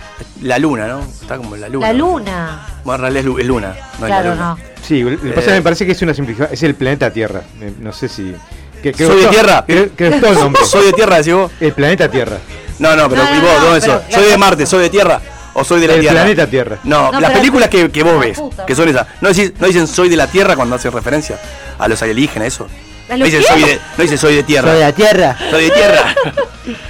la 0.42 0.58
Luna, 0.58 0.86
¿no? 0.88 1.00
Está 1.02 1.36
como 1.36 1.54
la 1.56 1.68
Luna. 1.68 1.86
La 1.86 1.92
luna. 1.92 2.66
Bueno, 2.84 2.96
en 2.96 3.00
realidad 3.02 3.20
es, 3.20 3.26
lu- 3.26 3.38
es 3.38 3.46
Luna, 3.46 3.68
no 4.00 4.06
es 4.06 4.10
Claro, 4.10 4.28
la 4.30 4.34
Luna. 4.34 4.48
no. 4.58 4.72
Sí, 4.82 5.00
lo 5.02 5.10
que 5.10 5.16
pasa 5.28 5.40
es 5.40 5.44
que 5.46 5.50
Eh, 5.52 5.54
me 5.54 5.62
parece 5.62 5.86
que 5.86 5.92
es 5.92 6.02
una 6.02 6.14
simplificación. 6.14 6.54
Es 6.54 6.62
el 6.64 6.74
planeta 6.74 7.10
Tierra. 7.12 7.42
No 7.80 7.92
sé 7.92 8.08
si. 8.08 8.34
que- 8.82 8.92
Soy 8.94 9.22
de 9.22 9.28
Tierra. 9.28 9.64
Que 9.64 9.92
es 10.08 10.20
todo 10.20 10.30
el 10.32 10.38
nombre. 10.40 10.64
Soy 10.66 10.86
de 10.86 10.92
Tierra, 10.92 11.18
decís 11.18 11.34
vos. 11.34 11.52
El 11.60 11.72
planeta 11.72 12.10
Tierra. 12.10 12.38
No, 12.80 12.96
no, 12.96 13.08
pero 13.08 13.22
No, 13.22 13.30
¿y 13.30 13.36
no, 13.38 13.42
vos 13.42 13.52
no, 13.58 13.64
dónde 13.66 13.80
pero 13.80 13.92
sos? 14.00 14.10
la- 14.10 14.16
¿Soy 14.18 14.30
de 14.30 14.38
Marte, 14.38 14.66
soy 14.66 14.82
de 14.82 14.90
Tierra? 14.90 15.20
¿O 15.54 15.62
soy 15.62 15.80
de 15.80 15.86
la 15.86 15.94
El 15.94 16.00
Tierra? 16.00 16.14
planeta 16.22 16.46
Tierra. 16.48 16.78
No, 16.82 17.12
No, 17.12 17.20
las 17.20 17.30
películas 17.30 17.68
que, 17.68 17.90
que 17.90 18.02
vos 18.02 18.18
ves, 18.18 18.36
puta. 18.38 18.66
que 18.66 18.74
son 18.74 18.88
esas, 18.88 19.06
no, 19.20 19.28
decís- 19.28 19.52
no 19.60 19.66
dicen 19.68 19.86
soy 19.86 20.08
de 20.08 20.16
la 20.16 20.26
Tierra 20.26 20.56
cuando 20.56 20.74
hacen 20.74 20.90
referencia 20.90 21.38
a 21.78 21.86
los 21.86 22.02
alienígenas, 22.02 22.48
eso. 22.48 22.66
¿A 23.12 23.16
No 23.16 23.24
qué? 23.26 23.42
soy 23.42 23.62
de, 23.62 23.74
no 23.96 24.02
dicen 24.02 24.18
soy 24.18 24.36
de 24.36 24.42
Tierra. 24.42 24.68
Soy 24.70 24.78
de 24.78 24.84
la 24.84 24.92
tierra. 24.92 25.36
Soy 25.50 25.64
de 25.64 25.70
Tierra. 25.70 26.14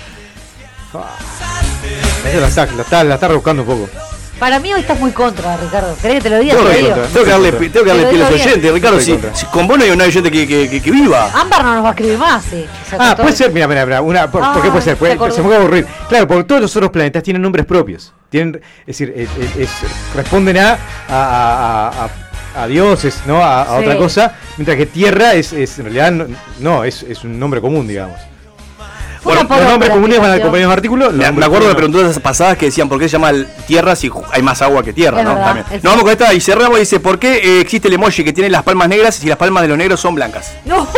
Eso 2.28 2.40
la 2.40 2.48
está, 2.48 2.66
la 2.66 2.82
está, 2.82 3.04
la 3.04 3.14
está 3.14 3.28
rebuscando 3.28 3.62
un 3.62 3.68
poco. 3.68 3.88
Para 4.38 4.58
mí 4.58 4.72
hoy 4.72 4.80
estás 4.80 4.98
muy 4.98 5.12
contra, 5.12 5.56
Ricardo. 5.56 5.96
¿Querés 6.00 6.16
que 6.16 6.22
te 6.22 6.30
lo 6.30 6.38
diga? 6.40 6.54
Tengo 6.56 6.68
Te 6.68 6.74
que, 6.76 6.82
digo. 6.82 6.94
tengo 6.96 7.24
que 7.24 7.30
darle, 7.30 7.52
tengo 7.52 7.84
que 7.84 7.88
darle 7.90 8.04
Te 8.04 8.04
lo 8.04 8.10
pie 8.10 8.22
a 8.24 8.30
los 8.30 8.40
oyentes, 8.40 8.72
Ricardo. 8.72 9.00
Si, 9.00 9.18
si 9.34 9.46
con 9.46 9.68
vos 9.68 9.78
no 9.78 9.84
hay 9.84 9.90
un 9.90 10.00
oyente 10.00 10.30
que, 10.32 10.46
que, 10.48 10.68
que, 10.70 10.80
que 10.82 10.90
viva. 10.90 11.30
Ámbar 11.34 11.64
no 11.64 11.74
nos 11.74 11.84
va 11.84 11.88
a 11.88 11.92
escribir 11.92 12.18
más, 12.18 12.42
sí. 12.44 12.66
O 12.86 12.90
sea, 12.90 12.98
Ah, 13.12 13.16
puede 13.16 13.32
ser, 13.36 13.52
mira, 13.52 13.68
mira, 13.68 13.84
mira, 13.86 14.00
una, 14.02 14.30
por, 14.30 14.42
¿por 14.52 14.62
qué 14.62 14.68
Ah, 14.68 14.72
puede 14.72 14.84
ser? 14.84 14.94
se 14.94 14.96
Puede- 15.16 15.30
se 15.32 15.38
me 15.42 15.44
puede 15.48 15.58
aburrir. 15.60 15.86
Claro, 16.08 16.26
porque 16.26 16.44
todos 16.44 16.60
los 16.60 16.74
otros 16.76 16.90
planetas 16.90 17.22
tienen 17.22 17.40
nombres 17.42 17.66
propios. 17.66 18.12
Tienen, 18.30 18.60
es 18.80 18.86
decir, 18.86 19.12
eh, 19.16 19.28
eh, 19.38 19.50
es- 19.62 20.14
responden 20.16 20.58
a, 20.58 20.72
a, 20.72 20.78
a, 21.08 21.88
a- 22.04 22.10
a 22.56 22.66
dioses, 22.66 23.20
¿no? 23.26 23.42
A, 23.42 23.62
a 23.62 23.78
Sí. 23.78 23.84
otra 23.84 23.96
cosa. 23.98 24.34
Mientras 24.56 24.76
que 24.76 24.86
Tierra 24.86 25.34
es, 25.34 25.52
es 25.52 25.78
en 25.78 25.84
realidad, 25.86 26.10
no, 26.12 26.26
no, 26.60 26.84
es, 26.84 27.02
es 27.02 27.24
un 27.24 27.38
nombre 27.38 27.60
común, 27.60 27.86
digamos. 27.88 28.18
Bueno, 29.24 29.42
los 29.48 29.68
nombres 29.68 29.90
comunes 29.92 30.18
van 30.18 30.30
a 30.32 30.34
acompañar 30.34 30.66
los 30.66 30.72
artículos. 30.76 31.14
los 31.14 31.24
Me, 31.26 31.30
me 31.38 31.44
acuerdo 31.46 31.68
de 31.68 31.76
preguntas 31.76 32.18
pasadas 32.18 32.58
que 32.58 32.66
decían 32.66 32.88
por 32.88 32.98
qué 32.98 33.08
se 33.08 33.12
llama 33.12 33.30
Tierra 33.68 33.94
si 33.94 34.10
hay 34.32 34.42
más 34.42 34.60
agua 34.62 34.82
que 34.82 34.92
Tierra, 34.92 35.20
Es 35.20 35.24
¿no? 35.24 35.34
verdad, 35.34 35.46
También. 35.46 35.66
Nos 35.80 35.92
vamos 35.92 36.02
con 36.02 36.10
esta 36.10 36.34
y 36.34 36.40
cerramos 36.40 36.76
y 36.78 36.80
dice, 36.80 36.98
¿por 36.98 37.20
qué 37.20 37.36
eh, 37.36 37.60
existe 37.60 37.86
el 37.86 37.94
emoji 37.94 38.24
que 38.24 38.32
tiene 38.32 38.50
las 38.50 38.64
palmas 38.64 38.88
negras 38.88 39.14
si 39.14 39.28
las 39.28 39.38
palmas 39.38 39.62
de 39.62 39.68
los 39.68 39.78
negros 39.78 40.00
son 40.00 40.16
blancas? 40.16 40.52
No. 40.64 40.88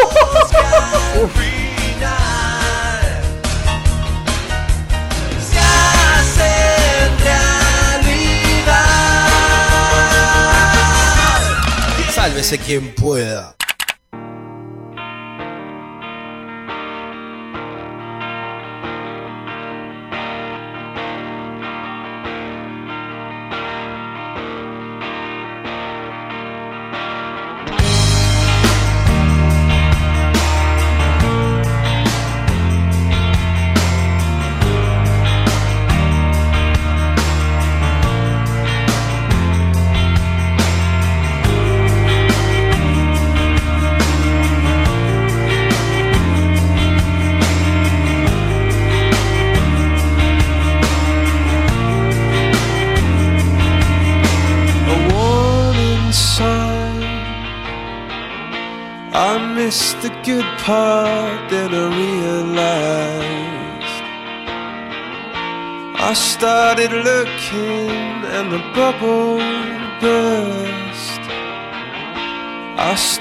Sálvese 12.45 12.59
quien 12.59 12.95
pueda. 12.95 13.57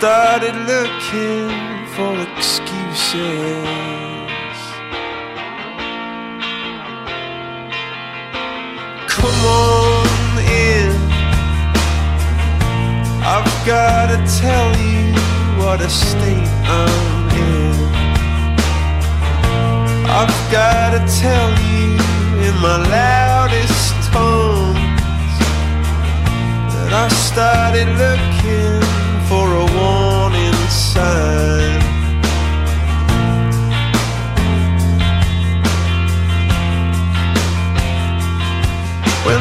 Started 0.03 0.55
looking 0.67 1.47
for 1.95 2.11
excuses. 2.27 3.23
Come 9.07 9.41
on 9.47 10.39
in. 10.43 10.91
I've 13.23 13.53
gotta 13.65 14.19
tell 14.41 14.69
you 14.87 15.13
what 15.57 15.79
a 15.79 15.89
state 15.89 16.51
I'm 16.67 17.29
in. 17.47 17.77
I've 20.19 20.37
gotta 20.51 20.99
tell 21.23 21.51
you 21.71 21.93
in 22.45 22.55
my 22.59 22.77
loudest 22.99 23.95
tones 24.11 25.35
that 26.73 26.91
I 26.91 27.07
started 27.07 27.87
looking 28.03 28.92
When 30.93 31.01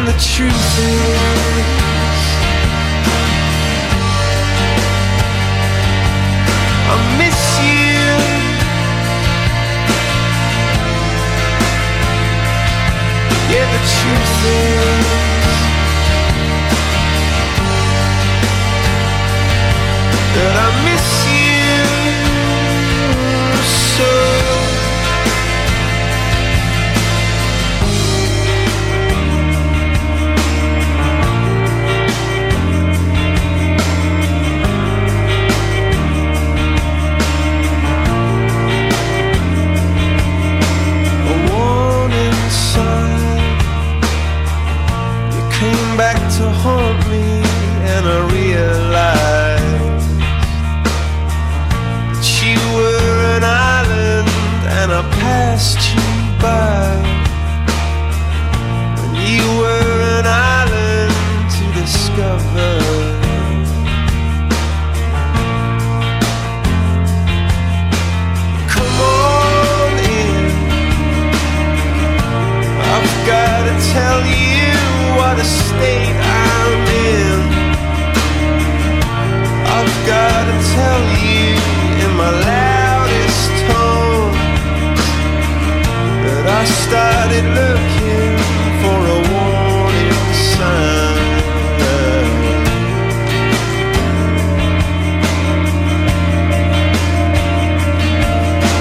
the 0.07 0.13
truth 0.13 0.79
is 0.79 1.13
I 6.89 6.97
miss 7.19 7.41
you. 7.61 8.01
Yeah, 13.53 13.67
the 13.73 13.83
truth 13.99 14.37
is 14.49 15.07
that 20.35 20.55
I 20.57 20.69
miss 20.85 21.22
to 46.43 46.51
haunt 46.51 46.99
me 47.09 47.28
and 47.95 48.05
I 48.05 48.18
realized 48.38 50.11
that 52.14 52.28
you 52.43 52.59
were 52.76 53.18
an 53.36 53.45
island 53.45 54.28
and 54.78 54.88
I 54.90 55.03
passed 55.22 55.82
you 55.95 56.11
by. 56.43 56.99
And 59.03 59.14
you 59.30 59.45
were 59.62 59.99
an 60.18 60.26
island 60.26 61.14
to 61.57 61.64
discover. 61.80 62.72
Come 68.74 68.97
on 69.14 69.93
in. 70.18 70.45
I've 72.90 73.14
gotta 73.32 73.74
tell 73.95 74.20
you 74.26 74.72
what 75.18 75.38
a 75.38 75.45
state 75.45 76.12
gotta 80.07 80.57
tell 80.75 81.03
you 81.23 81.55
in 82.05 82.11
my 82.17 82.31
loudest 82.31 83.51
tone 83.69 84.33
that 86.25 86.45
I 86.61 86.65
started 86.65 87.45
looking 87.61 88.35
for 88.83 88.99
a 89.17 89.21
warning 89.33 90.35
sign. 90.35 91.21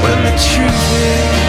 When 0.04 0.18
the 0.26 0.34
truth 0.50 0.84
is, 1.04 1.41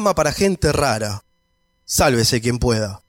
para 0.00 0.32
gente 0.32 0.72
rara. 0.72 1.22
Sálvese 1.84 2.40
quien 2.40 2.58
pueda. 2.58 3.02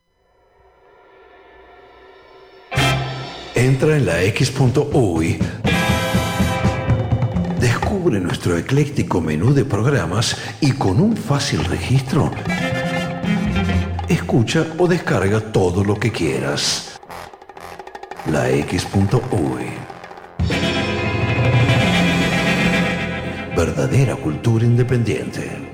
Entra 3.54 3.96
en 3.96 4.04
la 4.04 4.22
X.UI. 4.24 5.38
Descubre 7.58 8.20
nuestro 8.20 8.58
ecléctico 8.58 9.22
menú 9.22 9.54
de 9.54 9.64
programas 9.64 10.36
y 10.60 10.72
con 10.72 11.00
un 11.00 11.16
fácil 11.16 11.64
registro, 11.64 12.30
escucha 14.06 14.66
o 14.76 14.86
descarga 14.86 15.40
todo 15.40 15.82
lo 15.82 15.98
que 15.98 16.12
quieras. 16.12 17.00
La 18.30 18.50
X.UI. 18.50 19.70
Verdadera 23.56 24.16
cultura 24.16 24.66
independiente. 24.66 25.73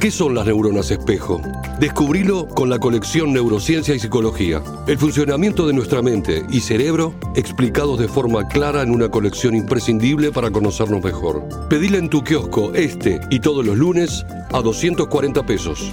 ¿Qué 0.00 0.10
son 0.10 0.34
las 0.34 0.46
neuronas 0.46 0.90
espejo? 0.90 1.42
Descubrilo 1.78 2.48
con 2.48 2.70
la 2.70 2.78
colección 2.78 3.34
Neurociencia 3.34 3.94
y 3.94 3.98
Psicología. 3.98 4.62
El 4.86 4.96
funcionamiento 4.96 5.66
de 5.66 5.74
nuestra 5.74 6.00
mente 6.00 6.42
y 6.48 6.60
cerebro 6.60 7.14
explicados 7.36 7.98
de 7.98 8.08
forma 8.08 8.48
clara 8.48 8.80
en 8.80 8.92
una 8.92 9.10
colección 9.10 9.54
imprescindible 9.54 10.32
para 10.32 10.50
conocernos 10.50 11.04
mejor. 11.04 11.46
Pedila 11.68 11.98
en 11.98 12.08
tu 12.08 12.24
kiosco 12.24 12.72
este 12.72 13.20
y 13.28 13.40
todos 13.40 13.62
los 13.62 13.76
lunes 13.76 14.24
a 14.50 14.62
240 14.62 15.44
pesos. 15.44 15.92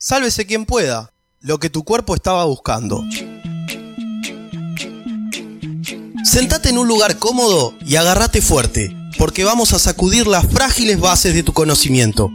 Sálvese 0.00 0.46
quien 0.46 0.64
pueda, 0.64 1.12
lo 1.40 1.58
que 1.58 1.70
tu 1.70 1.82
cuerpo 1.82 2.14
estaba 2.14 2.44
buscando. 2.44 3.02
Sentate 6.22 6.68
en 6.68 6.78
un 6.78 6.86
lugar 6.86 7.18
cómodo 7.18 7.74
y 7.84 7.96
agárrate 7.96 8.40
fuerte, 8.40 8.94
porque 9.18 9.42
vamos 9.42 9.72
a 9.72 9.80
sacudir 9.80 10.28
las 10.28 10.46
frágiles 10.46 11.00
bases 11.00 11.34
de 11.34 11.42
tu 11.42 11.52
conocimiento. 11.52 12.30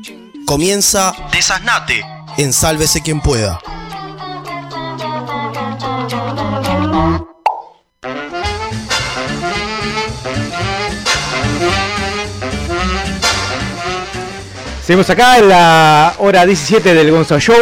Comienza 0.45 1.13
Desasnate 1.31 2.03
en 2.37 2.51
Sálvese 2.51 3.01
quien 3.01 3.21
pueda. 3.21 3.61
Seguimos 14.85 15.09
acá 15.09 15.37
en 15.37 15.47
la 15.47 16.13
hora 16.17 16.45
17 16.45 16.93
del 16.93 17.09
Gonzo 17.09 17.39
Show. 17.39 17.55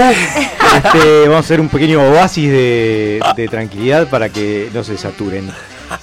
Este, 0.74 1.22
vamos 1.28 1.36
a 1.36 1.40
hacer 1.40 1.62
un 1.62 1.70
pequeño 1.70 2.02
oasis 2.02 2.50
de, 2.50 3.22
de 3.36 3.48
tranquilidad 3.48 4.08
para 4.08 4.30
que 4.30 4.72
no 4.74 4.84
se 4.84 4.98
saturen. 4.98 5.52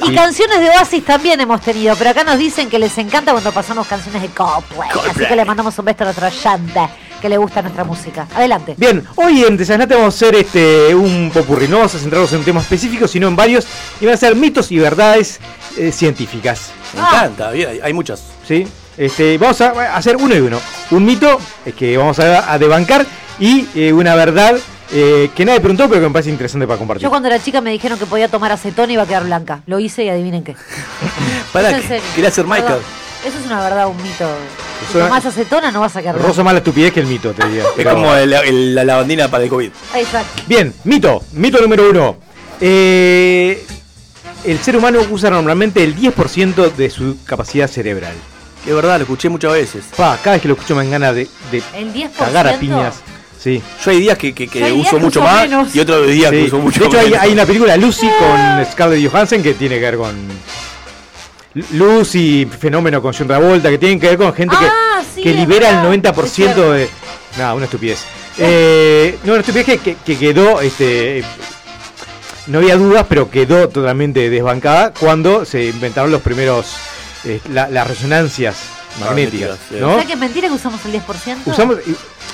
Y 0.07 0.15
canciones 0.15 0.61
de 0.61 0.69
Oasis 0.69 1.05
también 1.05 1.41
hemos 1.41 1.61
tenido, 1.63 1.97
pero 1.97 2.11
acá 2.11 2.23
nos 2.23 2.39
dicen 2.39 2.69
que 2.69 2.79
les 2.79 2.97
encanta 2.99 3.33
cuando 3.33 3.51
pasamos 3.51 3.87
canciones 3.89 4.23
de 4.23 4.29
Coldplay. 4.29 4.91
Así 5.11 5.25
que 5.25 5.35
le 5.35 5.45
mandamos 5.45 5.77
un 5.79 5.87
beso 5.87 6.03
a 6.03 6.05
nuestra 6.05 6.29
oyente 6.29 6.81
que 7.21 7.29
le 7.29 7.37
gusta 7.39 7.63
nuestra 7.63 7.83
música. 7.83 8.29
Adelante. 8.35 8.75
Bien, 8.77 9.03
hoy 9.17 9.43
en 9.43 9.57
Desasnate 9.57 9.95
vamos 9.95 10.15
a 10.15 10.17
hacer 10.17 10.37
este, 10.37 10.95
un 10.95 11.33
popurrí. 11.33 11.67
No 11.67 11.79
vamos 11.79 11.95
a 11.95 11.99
centrarnos 11.99 12.31
en 12.33 12.39
un 12.41 12.45
tema 12.45 12.61
específico, 12.61 13.09
sino 13.09 13.27
en 13.27 13.35
varios. 13.35 13.67
Y 14.01 14.05
van 14.05 14.15
a 14.15 14.19
ser 14.19 14.37
mitos 14.37 14.71
y 14.71 14.79
verdades 14.79 15.41
eh, 15.77 15.91
científicas. 15.91 16.71
Me 16.95 17.01
encanta, 17.01 17.51
bien, 17.51 17.71
hay, 17.71 17.81
hay 17.83 17.93
muchas. 17.93 18.23
¿Sí? 18.47 18.69
Este, 18.99 19.39
vamos 19.39 19.61
a 19.61 19.97
hacer 19.97 20.17
uno 20.17 20.35
y 20.35 20.41
uno. 20.41 20.61
Un 20.91 21.05
mito 21.05 21.39
eh, 21.65 21.73
que 21.73 21.97
vamos 21.97 22.19
a, 22.19 22.53
a 22.53 22.59
debancar 22.59 23.07
y 23.39 23.69
eh, 23.75 23.93
una 23.93 24.15
verdad 24.17 24.57
eh, 24.93 25.31
que 25.35 25.45
nadie 25.45 25.61
preguntó, 25.61 25.89
pero 25.89 26.01
que 26.01 26.07
me 26.09 26.13
parece 26.13 26.31
interesante 26.31 26.67
para 26.67 26.79
compartir. 26.79 27.03
Yo 27.05 27.11
cuando 27.11 27.29
era 27.29 27.41
chica 27.41 27.61
me 27.61 27.71
dijeron 27.71 27.99
que 27.99 28.07
podía 28.07 28.29
tomar 28.29 28.51
acetona 28.53 28.91
y 28.91 28.95
iba 28.95 29.05
a 29.05 29.07
quedar 29.07 29.25
blanca. 29.25 29.61
Lo 29.67 29.79
hice 29.79 30.05
y 30.05 30.09
adivinen 30.09 30.43
qué. 30.43 30.57
Pará, 31.53 31.79
quería 32.15 32.31
ser 32.31 32.45
Michael. 32.47 32.65
Perdón. 32.65 32.83
Eso 33.25 33.39
es 33.39 33.47
una 33.47 33.61
verdad, 33.61 33.89
un 33.89 33.97
mito. 34.03 34.29
Si 34.93 34.99
tomás 34.99 35.25
acetona 35.27 35.71
no 35.73 35.81
vas 35.81 35.95
a 35.97 36.01
quedar 36.01 36.15
blanca. 36.15 36.29
Rosa 36.29 36.43
más 36.43 36.53
la 36.55 36.59
estupidez 36.59 36.93
que 36.93 37.01
el 37.01 37.07
mito, 37.07 37.33
te 37.33 37.47
diría. 37.47 37.65
Es 37.77 37.87
como 37.87 38.15
el- 38.15 38.33
el- 38.33 38.75
la 38.75 38.85
lavandina 38.85 39.29
para 39.29 39.45
el 39.45 39.51
COVID. 39.51 39.71
Exacto. 39.95 40.43
Bien, 40.47 40.73
mito. 40.85 41.23
Mito 41.33 41.61
número 41.61 41.89
uno. 41.91 42.17
Eh, 42.61 43.65
el 44.45 44.59
ser 44.61 44.77
humano 44.77 45.01
usa 45.11 45.31
normalmente 45.31 45.83
el 45.85 45.95
10% 45.97 46.73
de 46.75 46.91
su 46.91 47.19
capacidad 47.25 47.69
cerebral. 47.69 48.15
Es 48.69 48.75
verdad, 48.75 48.97
lo 48.99 49.03
escuché 49.05 49.29
muchas 49.31 49.53
veces. 49.53 49.85
Pa, 49.97 50.19
cada 50.23 50.33
vez 50.37 50.43
que 50.43 50.49
lo 50.49 50.55
escucho 50.55 50.75
me 50.77 50.83
dan 50.83 50.91
ganas 50.91 51.15
de, 51.15 51.27
de 51.51 51.63
El 51.75 51.93
10%. 51.95 52.11
cagar 52.19 52.47
a 52.49 52.59
piñas. 52.59 52.97
Sí. 53.43 53.63
Yo 53.85 53.91
hay 53.93 54.01
días 54.01 54.19
que, 54.19 54.35
que- 54.35 54.49
que 54.49 54.59
Yo 54.61 54.67
hay 54.67 54.73
días 54.73 54.87
uso 54.89 54.97
que 54.99 55.03
mucho 55.05 55.21
uso 55.21 55.29
más 55.29 55.43
menos. 55.49 55.75
y 55.75 55.81
otros 55.81 56.07
días 56.09 56.31
que 56.31 56.41
Sí. 56.41 56.47
uso 56.49 56.59
mucho 56.59 56.81
De 56.81 56.87
hecho, 56.87 56.99
hay, 56.99 57.07
menos. 57.07 57.21
hay 57.23 57.33
una 57.33 57.47
película 57.47 57.77
Lucy 57.77 58.09
con 58.19 58.67
Scarlett 58.73 59.11
Johansson 59.11 59.43
que 59.43 59.55
tiene 59.55 59.77
que 59.77 59.81
ver 59.83 59.97
con. 59.97 60.15
Lucy, 61.73 62.47
fenómeno 62.61 63.01
con 63.03 63.13
John 63.15 63.27
Travolta, 63.27 63.71
que 63.71 63.79
tienen 63.79 63.99
que 63.99 64.09
ver 64.09 64.19
con 64.19 64.33
gente 64.35 64.55
que, 64.59 64.67
Ah, 64.67 65.03
sí, 65.15 65.23
que 65.23 65.31
es 65.31 65.37
libera 65.37 65.69
verdad. 65.69 65.93
el 65.95 66.03
90% 66.03 66.73
de. 66.73 66.89
Nada, 67.37 67.55
una 67.55 67.65
estupidez. 67.65 68.01
Eh, 68.39 69.19
no, 69.25 69.33
una 69.33 69.41
estupidez 69.41 69.67
que, 69.67 69.79
que- 69.79 69.97
que 70.05 70.19
quedó. 70.19 70.61
Este, 70.61 71.25
no 72.49 72.59
había 72.59 72.77
dudas, 72.77 73.07
pero 73.09 73.31
quedó 73.31 73.69
totalmente 73.69 74.29
desbancada 74.31 74.93
cuando 74.99 75.45
se 75.45 75.65
inventaron 75.67 76.11
los 76.11 76.23
primeros. 76.23 76.67
Eh, 77.25 77.41
la- 77.53 77.69
las 77.69 77.87
resonancias 77.87 78.57
magnéticas. 79.01 79.51
Magnéticas, 79.51 79.59
sí. 79.71 79.77
¿no? 79.81 79.93
O 79.93 79.95
sea 79.97 80.07
que 80.07 80.13
es 80.15 80.19
mentira 80.19 80.49
que 80.49 80.55
usamos 80.55 80.85
el 80.85 80.93
10%. 80.93 81.37
Usamos, 81.47 81.77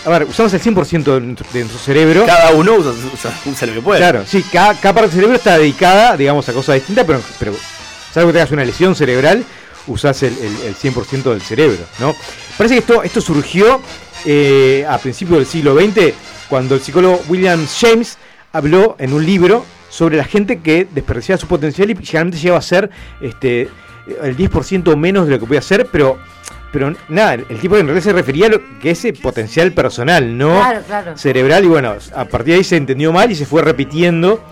a 0.05 0.11
ver, 0.11 0.25
usamos 0.25 0.53
el 0.55 0.61
100% 0.61 1.15
de 1.15 1.21
nuestro, 1.21 1.47
de 1.53 1.61
nuestro 1.61 1.79
cerebro. 1.81 2.27
Cada 2.27 2.51
uno 2.53 2.75
usa, 2.75 2.91
usa- 3.13 3.33
usa 3.47 3.67
lo 3.67 3.75
que 3.75 3.81
puede. 3.83 3.99
Claro, 4.01 4.25
sí, 4.27 4.45
cada, 4.53 4.75
cada 4.75 4.95
parte 4.95 5.09
del 5.09 5.15
cerebro 5.17 5.37
está 5.37 5.59
dedicada, 5.59 6.17
digamos, 6.17 6.49
a 6.49 6.53
cosas 6.53 6.77
distintas, 6.77 7.05
pero, 7.07 7.21
pero 7.39 7.55
salvo 8.13 8.29
que 8.29 8.35
tengas 8.35 8.51
una 8.53 8.65
lesión 8.65 8.95
cerebral, 8.95 9.45
usás 9.87 10.23
el, 10.23 10.37
el- 10.39 10.63
el 10.69 10.75
100% 10.77 11.23
del 11.31 11.43
cerebro, 11.43 11.79
¿no? 11.99 12.15
Parece 12.57 12.75
que 12.77 12.81
esto, 12.81 13.03
esto 13.03 13.21
surgió 13.21 13.81
eh, 14.25 14.87
a 14.89 14.97
principios 14.99 15.39
del 15.39 15.47
siglo 15.47 15.75
XX, 15.79 16.15
cuando 16.49 16.75
el 16.77 16.81
psicólogo 16.81 17.23
William 17.29 17.67
James 17.81 18.17
habló 18.53 18.97
en 18.99 19.13
un 19.13 19.25
libro 19.27 19.67
sobre 19.91 20.17
la 20.17 20.25
gente 20.25 20.61
que 20.61 20.87
desperdiciaba 20.91 21.39
su 21.41 21.47
potencial 21.47 21.91
y 21.91 21.95
generalmente 21.97 22.39
llegaba 22.39 22.59
a 22.59 22.63
ser 22.63 22.91
este, 23.21 23.69
el 24.07 24.37
10% 24.37 24.97
menos 24.97 25.27
de 25.27 25.33
lo 25.33 25.41
que 25.41 25.47
podía 25.47 25.61
hacer, 25.61 25.89
pero... 25.91 26.19
Pero 26.73 26.93
nada, 27.09 27.35
el 27.35 27.61
tipo 27.61 27.77
en 27.77 27.87
realidad 27.87 28.03
se 28.03 28.13
refería 28.13 28.47
a 28.47 28.49
lo 28.49 28.61
que 28.81 28.91
ese 28.91 29.13
potencial 29.13 29.71
personal, 29.71 30.37
¿no? 30.37 30.57
Claro, 30.57 30.81
claro. 30.85 31.17
cerebral 31.17 31.65
y 31.65 31.69
bueno, 31.69 31.95
a 32.17 32.25
partir 32.25 32.55
de 32.55 32.59
ahí 32.59 32.65
se 32.65 32.77
entendió 32.77 33.13
mal 33.13 33.31
y 33.31 33.37
se 33.37 33.47
fue 33.47 33.63
repitiendo 33.63 34.43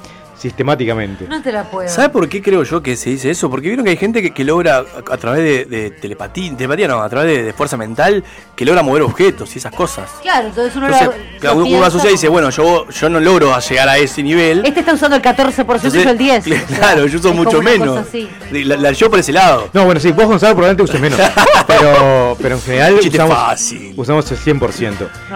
sistemáticamente. 0.42 1.26
No 1.28 1.40
te 1.40 1.52
la 1.52 1.64
puedo. 1.64 1.88
¿Sabes 1.88 2.10
por 2.10 2.28
qué 2.28 2.42
creo 2.42 2.62
yo 2.64 2.82
que 2.82 2.96
se 2.96 3.10
dice 3.10 3.30
eso? 3.30 3.48
Porque 3.48 3.68
vieron 3.68 3.84
que 3.84 3.90
hay 3.92 3.96
gente 3.96 4.20
que, 4.20 4.32
que 4.32 4.44
logra, 4.44 4.78
a, 4.78 5.14
a 5.14 5.16
través 5.16 5.40
de, 5.42 5.64
de 5.76 5.90
telepatía, 5.90 6.54
telepatía 6.56 6.88
no, 6.88 7.00
a 7.00 7.08
través 7.08 7.36
de, 7.36 7.42
de 7.44 7.52
fuerza 7.52 7.76
mental, 7.76 8.24
que 8.56 8.64
logra 8.64 8.82
mover 8.82 9.02
objetos 9.02 9.54
y 9.54 9.58
esas 9.58 9.72
cosas. 9.74 10.10
Claro, 10.20 10.48
entonces 10.48 10.74
uno 10.76 10.86
Entonces, 10.86 11.06
lo, 11.34 11.40
claro, 11.40 11.58
lo 11.60 11.66
uno 11.66 11.84
asocia 11.84 12.10
y 12.10 12.12
dice, 12.14 12.28
bueno, 12.28 12.50
yo, 12.50 12.88
yo 12.88 13.08
no 13.08 13.20
logro 13.20 13.56
llegar 13.60 13.88
a 13.88 13.96
ese 13.98 14.22
nivel. 14.22 14.64
Este 14.66 14.80
está 14.80 14.94
usando 14.94 15.16
el 15.16 15.22
14% 15.22 15.94
y 15.94 16.02
yo 16.04 16.10
el 16.10 16.18
10. 16.18 16.44
Claro, 16.76 17.06
yo 17.06 17.18
uso 17.18 17.32
mucho 17.32 17.62
menos. 17.62 18.06
La, 18.50 18.76
la- 18.76 18.92
yo 18.92 19.08
por 19.10 19.18
ese 19.20 19.32
lado. 19.32 19.68
No, 19.72 19.84
bueno, 19.84 20.00
sí, 20.00 20.10
vos 20.12 20.26
Gonzalo 20.26 20.54
probablemente 20.54 20.82
uses 20.82 21.00
menos. 21.00 21.18
pero, 21.66 22.36
pero 22.40 22.54
en 22.56 22.60
general 22.62 22.94
usamos, 22.94 23.34
fácil. 23.36 23.94
usamos 23.96 24.30
el 24.30 24.38
100%. 24.38 24.92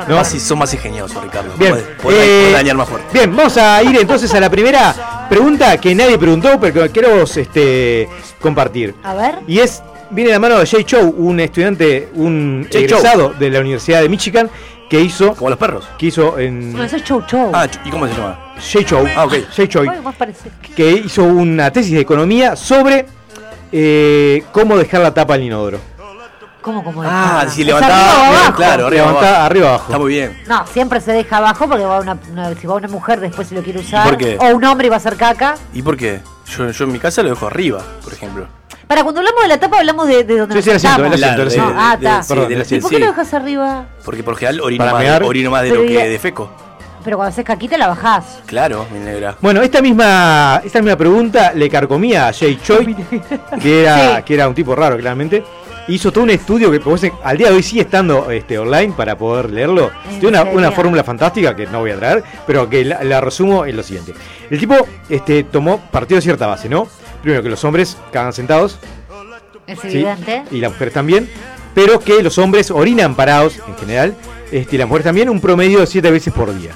No, 0.08 0.16
Más 0.16 0.28
si 0.28 0.40
son 0.40 0.58
más 0.58 0.72
ingeniosos, 0.74 1.22
Ricardo. 1.22 1.52
Bien, 1.56 1.74
Podés- 1.74 1.84
podés- 2.02 2.16
eh, 2.20 2.38
podés 2.42 2.52
dañar 2.52 2.76
más 2.76 2.88
fuerte. 2.88 3.06
Bien, 3.12 3.34
vamos 3.36 3.56
a 3.56 3.82
ir 3.82 3.96
entonces 3.96 4.32
a 4.34 4.40
la 4.40 4.50
primera 4.50 4.94
pregunta 5.28 5.76
que 5.78 5.94
nadie 5.94 6.18
preguntó, 6.18 6.58
pero 6.60 6.84
que 6.84 6.90
queremos 6.90 7.36
este, 7.36 8.08
compartir. 8.40 8.94
A 9.02 9.14
ver. 9.14 9.36
Y 9.46 9.58
es, 9.58 9.82
viene 10.10 10.28
de 10.28 10.34
la 10.34 10.40
mano 10.40 10.58
de 10.58 10.66
Jay 10.66 10.84
Chow, 10.84 11.14
un 11.18 11.40
estudiante, 11.40 12.08
un 12.14 12.66
Jay 12.70 12.84
egresado 12.84 13.34
de 13.38 13.50
la 13.50 13.60
Universidad 13.60 14.02
de 14.02 14.08
Michigan, 14.08 14.50
que 14.88 15.00
hizo... 15.00 15.34
Como 15.34 15.50
los 15.50 15.58
perros. 15.58 15.88
Que 15.98 16.06
hizo 16.06 16.38
en... 16.38 16.72
No, 16.72 16.84
eso 16.84 16.96
es 16.96 17.04
Chow 17.04 17.22
Chow. 17.26 17.50
Ah, 17.52 17.66
¿y 17.84 17.90
cómo 17.90 18.06
se 18.06 18.14
llama? 18.14 18.38
Jay 18.58 18.84
Chow. 18.84 19.04
Ah, 19.16 19.24
ok. 19.24 19.34
Jay 19.54 19.68
Chow. 19.68 19.84
Que 20.74 20.90
hizo 20.90 21.24
una 21.24 21.70
tesis 21.70 21.92
de 21.92 22.00
economía 22.00 22.56
sobre 22.56 23.06
eh, 23.72 24.42
cómo 24.52 24.76
dejar 24.76 25.00
la 25.00 25.12
tapa 25.12 25.34
al 25.34 25.42
inodoro. 25.42 25.78
¿Cómo, 26.66 26.82
cómo 26.82 27.00
Ah, 27.06 27.46
si 27.48 27.60
¿Es 27.60 27.66
levantaba. 27.68 27.94
arriba 28.10 28.18
o 28.18 28.34
abajo? 28.34 28.56
Claro, 28.56 28.86
arriba 28.88 29.06
Levantá 29.06 29.28
abajo. 29.28 29.44
arriba 29.44 29.68
abajo. 29.68 29.84
Está 29.86 29.98
muy 30.00 30.12
bien. 30.12 30.42
No, 30.48 30.66
siempre 30.66 31.00
se 31.00 31.12
deja 31.12 31.36
abajo 31.36 31.68
porque 31.68 31.84
va 31.84 32.00
una, 32.00 32.18
una- 32.32 32.54
si 32.56 32.66
va 32.66 32.74
una 32.74 32.88
mujer 32.88 33.20
después 33.20 33.46
si 33.46 33.54
lo 33.54 33.62
quiere 33.62 33.78
usar. 33.78 34.08
por 34.08 34.18
qué? 34.18 34.36
O 34.40 34.46
un 34.56 34.64
hombre 34.64 34.88
y 34.88 34.90
va 34.90 34.96
a 34.96 34.98
hacer 34.98 35.14
caca. 35.16 35.54
¿Y 35.72 35.82
por 35.82 35.96
qué? 35.96 36.22
Yo, 36.48 36.68
yo 36.68 36.84
en 36.86 36.90
mi 36.92 36.98
casa 36.98 37.22
lo 37.22 37.28
dejo 37.28 37.46
arriba, 37.46 37.84
por 38.02 38.12
ejemplo. 38.12 38.48
Para 38.88 39.04
cuando 39.04 39.20
hablamos 39.20 39.42
de 39.42 39.48
la 39.48 39.60
tapa 39.60 39.78
hablamos 39.78 40.08
de, 40.08 40.24
de 40.24 40.38
donde 40.38 40.54
Sí, 40.54 40.56
nos 40.56 40.64
sí, 40.64 40.70
el 40.70 40.76
asiento, 40.76 40.96
sentamos. 40.96 41.16
el 41.18 41.22
asiento, 41.24 41.42
el 41.42 41.48
asiento. 41.48 41.70
No, 41.72 41.80
ah, 41.80 41.96
de- 41.96 42.06
está. 42.06 42.22
sí, 42.24 42.28
Perdón, 42.30 42.44
del 42.48 42.52
el 42.52 42.58
¿Y 42.58 42.62
asiento, 42.62 42.82
por 42.82 42.90
qué 42.90 42.96
sí. 42.96 43.00
lo 43.02 43.06
dejas 43.08 43.34
arriba? 43.34 43.84
Porque 44.04 44.22
por 44.24 44.36
general 44.36 44.60
orino 44.62 44.78
Para 44.84 44.92
más, 44.92 45.02
mear. 45.04 45.22
orino 45.22 45.50
más 45.52 45.62
de 45.62 45.68
Pero 45.70 45.82
lo 45.82 45.86
que 45.88 45.94
ya- 45.94 46.04
de 46.04 46.18
feco. 46.18 46.50
Pero 47.06 47.18
cuando 47.18 47.30
haces 47.30 47.44
caquita 47.44 47.78
la 47.78 47.86
bajás. 47.86 48.40
Claro, 48.46 48.84
mi 48.92 48.98
negra. 48.98 49.36
Bueno, 49.40 49.62
esta 49.62 49.80
misma, 49.80 50.60
esta 50.64 50.82
misma 50.82 50.96
pregunta 50.96 51.52
le 51.54 51.70
carcomía 51.70 52.26
a 52.26 52.32
Jay 52.32 52.58
Choi, 52.60 52.96
que 53.62 53.82
era, 53.82 54.16
Sí. 54.16 54.22
que 54.24 54.34
era 54.34 54.48
un 54.48 54.54
tipo 54.56 54.74
raro 54.74 54.96
claramente. 54.98 55.44
Hizo 55.86 56.10
todo 56.10 56.24
un 56.24 56.30
estudio 56.30 56.68
que 56.68 56.80
pues, 56.80 57.02
al 57.22 57.38
día 57.38 57.48
de 57.48 57.54
hoy 57.54 57.62
sigue 57.62 57.82
estando 57.82 58.28
este, 58.32 58.58
online 58.58 58.92
para 58.96 59.16
poder 59.16 59.50
leerlo. 59.52 59.92
¿En 60.10 60.18
Tiene 60.18 60.40
una, 60.52 60.72
fórmula 60.72 61.04
fantástica 61.04 61.54
que 61.54 61.66
no 61.68 61.78
voy 61.78 61.92
a 61.92 61.96
traer, 61.96 62.24
pero 62.44 62.68
que 62.68 62.84
la, 62.84 63.04
la 63.04 63.20
resumo 63.20 63.64
en 63.64 63.76
lo 63.76 63.84
siguiente. 63.84 64.12
El 64.50 64.58
tipo 64.58 64.74
este, 65.08 65.44
tomó 65.44 65.78
partido 65.78 66.16
de 66.16 66.22
cierta 66.22 66.48
base, 66.48 66.68
¿no? 66.68 66.88
Primero 67.22 67.40
que 67.40 67.48
los 67.50 67.62
hombres 67.64 67.96
cagan 68.12 68.32
sentados, 68.32 68.80
Es 69.68 69.78
¿sí? 69.78 69.86
evidente. 69.88 70.42
y 70.50 70.58
las 70.58 70.72
mujeres 70.72 70.92
también, 70.92 71.30
pero 71.72 72.00
que 72.00 72.20
los 72.20 72.36
hombres 72.38 72.72
orinan 72.72 73.14
parados 73.14 73.60
en 73.68 73.76
general, 73.76 74.16
este, 74.50 74.74
y 74.74 74.78
las 74.78 74.88
mujeres 74.88 75.04
también 75.04 75.28
un 75.28 75.40
promedio 75.40 75.78
de 75.80 75.86
7 75.86 76.10
veces 76.10 76.32
por 76.34 76.52
día. 76.58 76.72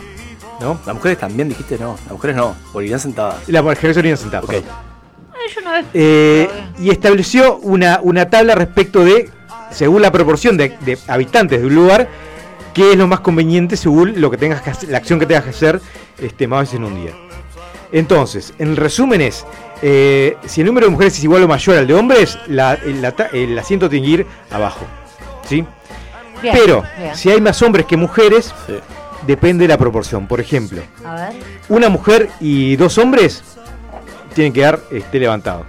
¿No? 0.61 0.79
Las 0.87 0.95
mujeres 0.95 1.19
también 1.19 1.49
dijiste 1.49 1.79
no. 1.79 1.97
Las 2.05 2.13
mujeres 2.13 2.37
no, 2.37 2.55
irían 2.81 3.01
sentadas. 3.01 3.49
Las 3.49 3.63
mujeres 3.63 3.97
orinan 3.97 4.19
sentadas. 4.19 4.45
Ok. 4.45 4.53
yo 4.55 5.61
Eh, 5.95 6.49
y 6.79 6.91
estableció 6.91 7.57
una, 7.59 8.01
una 8.03 8.29
tabla 8.31 8.55
respecto 8.55 9.05
de, 9.05 9.31
según 9.71 10.03
la 10.03 10.13
proporción 10.13 10.57
de, 10.57 10.77
de 10.81 10.99
habitantes 11.09 11.61
de 11.61 11.67
un 11.67 11.75
lugar, 11.75 12.09
qué 12.75 12.93
es 12.93 12.97
lo 12.97 13.07
más 13.09 13.21
conveniente 13.21 13.77
según 13.77 14.21
lo 14.21 14.31
que 14.31 14.37
tengas 14.37 14.63
que 14.63 14.71
hacer, 14.71 14.89
la 14.91 14.99
acción 14.99 15.19
que 15.19 15.27
tengas 15.27 15.45
que 15.45 15.51
hacer 15.51 15.81
este, 16.19 16.47
más 16.47 16.61
veces 16.61 16.75
en 16.77 16.85
un 16.85 16.95
día. 16.95 17.13
Entonces, 17.93 18.55
en 18.59 18.77
resumen 18.77 19.21
es, 19.21 19.45
eh, 19.83 20.37
si 20.47 20.61
el 20.61 20.67
número 20.69 20.87
de 20.87 20.93
mujeres 20.93 21.17
es 21.19 21.25
igual 21.25 21.43
o 21.43 21.49
mayor 21.49 21.77
al 21.79 21.87
de 21.87 21.95
hombres, 21.95 22.39
la- 22.47 22.75
el, 22.75 23.03
la 23.03 23.13
ta- 23.13 23.31
el 23.33 23.59
asiento 23.59 23.89
tiene 23.89 24.07
que 24.07 24.13
ir 24.13 24.27
abajo. 24.51 24.85
¿Sí? 25.49 25.65
Bien, 26.41 26.55
Pero, 26.57 26.85
bien. 26.99 27.15
si 27.17 27.31
hay 27.31 27.41
más 27.41 27.61
hombres 27.63 27.87
que 27.87 27.97
mujeres, 27.97 28.55
depende 29.27 29.65
de 29.65 29.69
la 29.69 29.79
proporción. 29.79 30.27
Por 30.27 30.41
ejemplo, 30.41 30.83
A 31.05 31.15
ver. 31.15 31.33
una 31.69 31.89
mujer 31.89 32.29
y 32.41 32.77
dos 32.77 32.99
hombres 32.99 33.43
tienen 34.35 34.53
que 34.53 34.61
quedar 34.61 34.81
este, 34.91 35.19
levantados. 35.19 35.67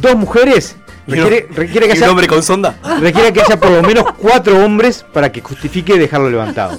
Dos 0.00 0.16
mujeres 0.16 0.76
requiere, 1.06 1.48
requiere 1.50 1.86
que 1.86 1.94
y 1.94 1.96
un 1.98 2.02
haya, 2.04 2.10
hombre 2.10 2.26
con 2.26 2.42
sonda. 2.42 2.76
requiere 3.00 3.32
que 3.32 3.40
haya 3.40 3.58
por 3.58 3.70
lo 3.70 3.82
menos 3.82 4.04
cuatro 4.18 4.64
hombres 4.64 5.04
para 5.12 5.30
que 5.32 5.40
justifique 5.40 5.98
dejarlo 5.98 6.28
levantado. 6.30 6.78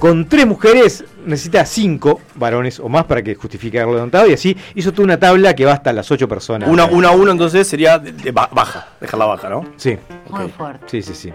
Con 0.00 0.26
tres 0.28 0.46
mujeres 0.46 1.04
necesita 1.26 1.64
cinco 1.66 2.20
varones 2.34 2.80
o 2.80 2.88
más 2.88 3.04
para 3.04 3.22
que 3.22 3.34
justifique 3.34 3.76
dejarlo 3.76 3.94
levantado 3.96 4.26
y 4.28 4.32
así 4.32 4.56
hizo 4.74 4.92
toda 4.92 5.04
una 5.04 5.18
tabla 5.20 5.54
que 5.54 5.66
va 5.66 5.74
hasta 5.74 5.92
las 5.92 6.10
ocho 6.10 6.26
personas. 6.26 6.70
Uno, 6.70 6.88
uno 6.90 7.06
a 7.08 7.10
uno 7.10 7.30
entonces 7.32 7.68
sería 7.68 7.98
de- 7.98 8.12
de 8.12 8.32
ba- 8.32 8.48
baja, 8.50 8.88
dejarla 8.98 9.26
baja, 9.26 9.50
¿no? 9.50 9.66
Sí. 9.76 9.98
Muy 10.30 10.48
fuerte. 10.48 10.86
Sí, 10.88 11.02
sí, 11.02 11.14
sí. 11.14 11.32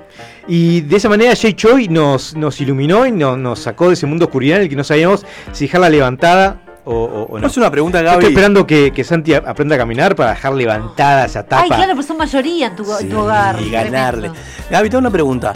Y 0.48 0.82
de 0.82 0.96
esa 0.98 1.08
manera 1.10 1.36
Jay 1.36 1.54
Choi 1.54 1.88
nos, 1.90 2.36
nos 2.36 2.60
iluminó 2.60 3.06
y 3.06 3.12
no- 3.12 3.38
nos 3.38 3.60
sacó 3.60 3.90
de 3.90 3.94
ese 3.94 4.08
mundo 4.08 4.26
oscuridad 4.26 4.58
en 4.58 4.64
el 4.64 4.70
que 4.70 4.76
no 4.76 4.84
sabíamos 4.84 5.24
si 5.52 5.66
dejarla 5.66 5.90
levantada 5.90 6.62
o, 6.86 6.94
o- 6.94 7.24
o 7.36 7.40
no. 7.40 7.46
Es 7.46 7.58
una 7.58 7.70
pregunta, 7.70 8.02
Gaby. 8.02 8.16
Estoy 8.18 8.30
esperando 8.34 8.66
que, 8.66 8.92
que 8.92 9.04
Santi 9.04 9.36
a- 9.36 9.44
aprenda 9.46 9.76
a 9.76 9.78
caminar 9.78 10.16
para 10.16 10.32
dejar 10.32 10.54
levantada 10.56 11.26
esa 11.26 11.44
tapa. 11.44 11.62
Ay, 11.64 11.70
claro, 11.70 11.92
pero 11.96 12.02
son 12.04 12.18
mayoría 12.18 12.68
en 12.68 12.76
tu, 12.76 12.84
tu 12.84 13.20
hogar. 13.20 13.62
Y 13.62 13.70
ganarle. 13.70 14.30
Tremendo. 14.30 14.48
Gaby, 14.72 14.90
tengo 14.90 15.00
una 15.02 15.12
pregunta. 15.12 15.54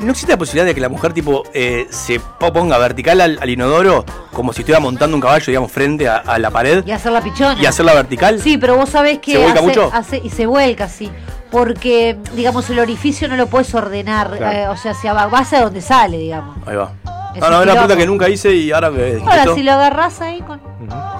¿No 0.00 0.10
existe 0.12 0.32
la 0.32 0.38
posibilidad 0.38 0.64
de 0.66 0.74
que 0.74 0.80
la 0.80 0.88
mujer 0.88 1.12
tipo 1.12 1.42
eh, 1.52 1.86
se 1.90 2.20
po- 2.20 2.52
ponga 2.52 2.78
vertical 2.78 3.20
al, 3.20 3.38
al 3.42 3.50
inodoro 3.50 4.04
como 4.32 4.52
si 4.52 4.60
estuviera 4.60 4.80
montando 4.80 5.16
un 5.16 5.20
caballo, 5.20 5.44
digamos, 5.46 5.72
frente 5.72 6.08
a, 6.08 6.18
a 6.18 6.38
la 6.38 6.50
pared 6.50 6.84
Y 6.86 6.92
hacer 6.92 7.10
la 7.12 7.20
pichona. 7.20 7.60
y 7.60 7.66
hacerla 7.66 7.94
vertical? 7.94 8.40
Sí, 8.40 8.58
pero 8.58 8.76
vos 8.76 8.88
sabés 8.90 9.18
que 9.18 9.32
¿Se 9.32 9.38
vuelca 9.38 9.58
hace- 9.58 9.66
mucho? 9.68 9.90
hace- 9.92 10.20
y 10.24 10.30
se 10.30 10.46
vuelca, 10.46 10.88
sí. 10.88 11.10
Porque, 11.50 12.18
digamos, 12.34 12.68
el 12.70 12.78
orificio 12.78 13.26
no 13.26 13.36
lo 13.36 13.46
puedes 13.46 13.74
ordenar. 13.74 14.36
Claro. 14.36 14.56
eh, 14.58 14.68
o 14.68 14.76
sea, 14.76 14.92
se 14.94 15.10
va, 15.10 15.26
va 15.26 15.38
hacia 15.40 15.62
donde 15.62 15.80
sale, 15.80 16.18
digamos. 16.18 16.56
Ahí 16.66 16.76
va. 16.76 16.92
Es 17.34 17.40
No, 17.40 17.50
no, 17.64 17.72
una 17.84 17.96
que 17.96 18.06
nunca 18.06 18.28
hice 18.28 18.54
y 18.54 18.70
ahora 18.70 18.90
me 18.90 19.20
Ahora, 19.22 19.54
si 19.54 19.62
lo 19.62 19.72
agarrás 19.72 20.20
ahí 20.20 20.40
con. 20.42 20.60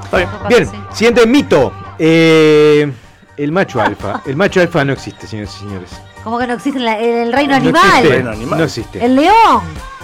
Está 0.05 0.17
bien. 0.19 0.29
Bien, 0.49 0.71
siguiente 0.93 1.27
mito. 1.27 1.73
Eh, 1.99 2.93
el 3.37 3.53
macho 3.53 3.81
alfa. 3.81 4.21
El 4.27 4.37
macho 4.37 4.61
alfa 4.61 4.85
no 4.85 4.93
existe, 4.93 5.27
señores 5.27 5.55
y 5.57 5.59
señores. 5.61 5.91
Como 6.29 6.39
que 6.41 6.47
no 6.47 6.53
existe 6.55 6.79
la- 6.79 6.99
el 6.99 7.33
reino 7.33 7.53
No 7.53 7.57
animal. 7.57 8.05
existe, 8.05 8.23
No 8.23 8.65
existe. 8.65 9.03
El 9.07 9.17
león. 9.17 9.63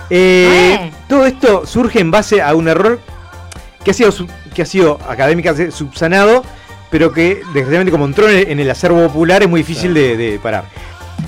Eh, 0.09 0.79
¿Eh? 0.81 0.93
Todo 1.07 1.27
esto 1.27 1.67
surge 1.67 2.01
en 2.01 2.11
base 2.11 2.41
a 2.41 2.55
un 2.55 2.67
error 2.67 2.99
que 3.85 3.91
ha 3.91 3.95
sido, 3.95 4.11
que 4.55 4.63
ha 4.63 4.65
sido 4.65 4.99
académicamente 5.07 5.71
subsanado, 5.71 6.43
pero 6.91 7.13
que 7.13 7.43
desgraciadamente 7.53 7.91
como 7.91 8.07
entró 8.07 8.27
en 8.31 8.39
el, 8.39 8.49
en 8.53 8.59
el 8.61 8.71
acervo 8.71 9.07
popular 9.09 9.43
es 9.43 9.51
muy 9.51 9.61
difícil 9.61 9.93
de, 9.93 10.17
de 10.17 10.39
parar. 10.39 10.65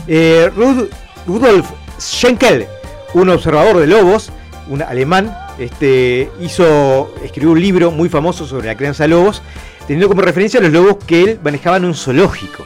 Eh, 0.09 0.51
Rud- 0.57 0.89
Rudolf 1.27 1.69
Schenkel, 2.01 2.67
un 3.13 3.29
observador 3.29 3.77
de 3.77 3.87
lobos, 3.89 4.33
un 4.71 4.81
alemán, 4.81 5.37
este, 5.59 6.31
hizo, 6.41 7.15
escribió 7.23 7.51
un 7.51 7.61
libro 7.61 7.91
muy 7.91 8.09
famoso 8.09 8.47
sobre 8.47 8.69
la 8.69 8.77
crianza 8.79 9.03
de 9.05 9.09
lobos, 9.09 9.43
teniendo 9.87 10.09
como 10.09 10.23
referencia 10.23 10.59
a 10.59 10.63
los 10.63 10.73
lobos 10.73 10.97
que 11.07 11.23
él 11.23 11.41
manejaba 11.45 11.77
en 11.77 11.85
un 11.85 11.95
zoológico, 11.95 12.65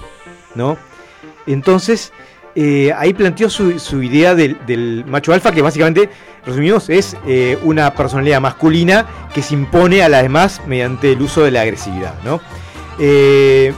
¿no? 0.55 0.79
Entonces, 1.47 2.13
eh, 2.55 2.93
ahí 2.97 3.15
planteó 3.15 3.49
su, 3.49 4.03
idea 4.03 4.35
del, 4.35 5.05
macho 5.07 5.33
alfa, 5.33 5.53
que 5.53 5.63
básicamente, 5.63 6.11
resumimos, 6.45 6.91
es 6.91 7.17
eh, 7.27 7.59
una 7.63 7.95
personalidad 7.95 8.41
masculina 8.41 9.07
que 9.33 9.43
se 9.43 9.55
impone 9.55 10.03
a 10.03 10.09
las 10.09 10.23
demás 10.23 10.61
mediante 10.67 11.13
el 11.13 11.23
uso 11.23 11.43
de 11.43 11.53
la 11.53 11.63
agresividad, 11.63 12.15
¿no? 12.25 12.41
Eh, 12.99 13.73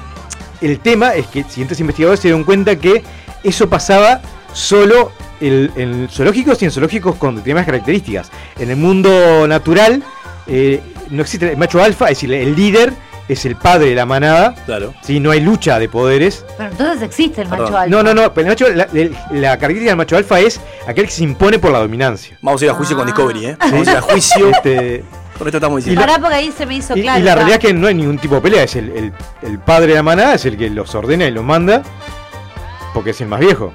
el 0.60 0.78
tema 0.80 1.14
es 1.14 1.26
que 1.26 1.44
siguientes 1.44 1.80
investigadores 1.80 2.20
se 2.20 2.28
dieron 2.28 2.44
cuenta 2.44 2.76
que 2.76 3.02
eso 3.44 3.68
pasaba 3.68 4.22
solo 4.52 5.12
en, 5.40 5.70
en 5.76 6.09
zoológicos 6.09 6.62
y 6.62 6.66
en 6.66 6.70
zoológicos 6.70 7.16
con 7.16 7.36
determinadas 7.36 7.66
características. 7.66 8.30
En 8.59 8.70
el 8.70 8.76
mundo 8.76 9.47
natural 9.48 10.02
no 11.10 11.22
existe 11.22 11.51
el 11.51 11.56
macho 11.56 11.82
alfa, 11.82 12.06
es 12.06 12.18
decir, 12.18 12.32
el 12.32 12.55
líder 12.55 12.93
es 13.28 13.44
el 13.47 13.57
padre 13.57 13.90
de 13.90 13.94
la 13.94 14.05
manada. 14.07 14.55
Claro. 14.66 14.94
¿sí? 15.03 15.20
No 15.20 15.31
hay 15.31 15.40
lucha 15.40 15.78
de 15.78 15.89
poderes. 15.89 16.44
Pero 16.59 16.70
entonces 16.70 17.03
existe 17.03 17.43
el 17.43 17.49
macho 17.49 17.65
Perdón. 17.65 17.81
alfa. 17.82 17.90
No, 17.97 18.03
no, 18.03 18.15
no. 18.15 18.35
pero 18.35 18.49
el 18.49 18.53
macho- 18.57 18.69
la, 18.74 18.85
el- 18.93 19.16
la 19.32 19.51
característica 19.57 19.90
del 19.90 19.97
macho 19.97 20.16
alfa 20.16 20.40
es 20.40 20.61
aquel 20.86 21.07
que 21.07 21.11
se 21.12 21.24
impone 21.24 21.59
por 21.59 21.70
la 21.73 21.78
dominancia. 21.78 22.36
Vamos 22.43 22.61
a 22.62 22.65
ir 22.65 22.70
a 22.70 22.74
juicio 22.74 22.97
con 22.97 23.07
Discovery, 23.07 23.47
¿eh? 23.47 23.57
Vamos 23.61 23.89
a 23.89 23.93
ir 23.93 23.97
a 23.97 24.01
juicio. 24.03 24.49
Este, 24.51 25.05
Con 25.39 25.47
esto 25.49 25.59
estamos 25.59 25.77
diciendo. 25.78 26.01
Pará, 26.01 26.19
porque 26.19 26.35
ahí 26.35 26.53
se 26.57 26.66
me 26.66 26.74
hizo 26.77 26.97
y, 26.97 27.03
claro. 27.03 27.20
y 27.20 27.23
la 27.23 27.35
realidad 27.35 27.59
es 27.62 27.66
que 27.66 27.73
no 27.74 27.86
hay 27.86 27.94
ningún 27.94 28.19
tipo 28.19 28.35
de 28.35 28.40
pelea. 28.40 28.65
Es 28.65 28.77
el, 28.77 28.90
el- 28.90 29.12
el 29.43 29.59
padre 29.59 29.89
de 29.89 29.94
la 29.94 30.03
manada, 30.03 30.35
es 30.35 30.44
el 30.44 30.57
que 30.57 30.69
los 30.70 30.94
ordena 30.94 31.24
y 31.27 31.31
los 31.31 31.44
manda. 31.44 31.82
Porque 32.94 33.11
es 33.11 33.20
el 33.20 33.28
más 33.28 33.40
viejo. 33.40 33.73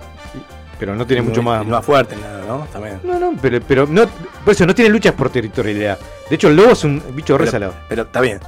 Pero 0.79 0.95
no 0.95 1.07
tiene 1.07 1.23
mucho 1.23 1.41
más. 1.41 1.65
Más 1.65 1.83
fuerte, 1.83 2.15
nada, 2.15 2.43
¿no? 2.47 2.67
También. 2.71 2.99
No, 3.03 3.17
no, 3.19 3.33
pero, 3.41 3.59
pero 3.67 3.87
no, 3.87 4.03
por 4.45 4.53
eso 4.53 4.63
no 4.67 4.75
tiene 4.75 4.91
luchas 4.91 5.13
por 5.13 5.31
territorialidad. 5.31 5.97
De 6.29 6.35
hecho, 6.35 6.49
el 6.49 6.55
lobo 6.55 6.73
es 6.73 6.83
un 6.83 7.01
bicho 7.15 7.33
Pero, 7.33 7.45
resalado. 7.45 7.73
pero 7.89 8.03
está 8.03 8.21
bien. 8.21 8.39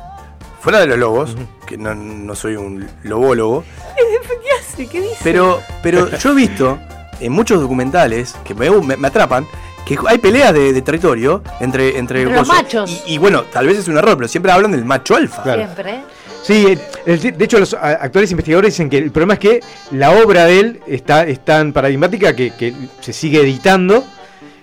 Fuera 0.62 0.80
de 0.80 0.88
los 0.88 0.98
lobos, 0.98 1.36
que 1.66 1.78
no, 1.78 1.96
no 1.96 2.36
soy 2.36 2.56
un 2.56 2.88
lobólogo, 3.04 3.64
¿Qué 3.96 4.50
hace? 4.60 4.88
¿Qué 4.88 5.02
dice? 5.02 5.18
pero, 5.24 5.62
pero 5.84 6.10
yo 6.18 6.32
he 6.32 6.36
visto 6.36 6.78
en 7.20 7.32
muchos 7.32 7.62
documentales 7.62 8.36
que 8.44 8.54
me, 8.54 8.70
me- 8.70 8.98
me 8.98 9.08
atrapan 9.08 9.46
que 9.86 9.98
hay 10.08 10.18
peleas 10.20 10.54
de, 10.54 10.72
de 10.74 10.82
territorio 10.82 11.42
entre, 11.60 11.98
entre, 11.98 12.22
Entre 12.24 12.36
los 12.36 12.48
machos. 12.48 13.04
Y, 13.08 13.14
y 13.16 13.18
bueno, 13.18 13.44
tal 13.44 13.66
vez 13.68 13.78
es 13.80 13.88
un 13.88 13.98
error, 13.98 14.16
pero 14.18 14.28
siempre 14.28 14.52
hablan 14.52 14.72
del 14.72 14.86
macho 14.86 15.16
alfa. 15.16 15.44
Siempre. 15.44 16.02
Sí, 16.44 16.78
de 17.06 17.44
hecho 17.46 17.60
los 17.60 17.74
actuales 17.74 18.32
investigadores 18.32 18.74
dicen 18.74 18.90
que 18.90 18.98
el 18.98 19.12
problema 19.12 19.34
es 19.34 19.40
que 19.40 19.60
la 19.92 20.12
obra 20.12 20.46
de 20.46 20.60
él 20.60 20.80
está 20.88 21.24
es 21.24 21.44
tan 21.44 21.74
paradigmática 21.74 22.36
que, 22.36 22.52
que 22.52 22.74
se 23.02 23.14
sigue 23.14 23.42
editando 23.42 24.04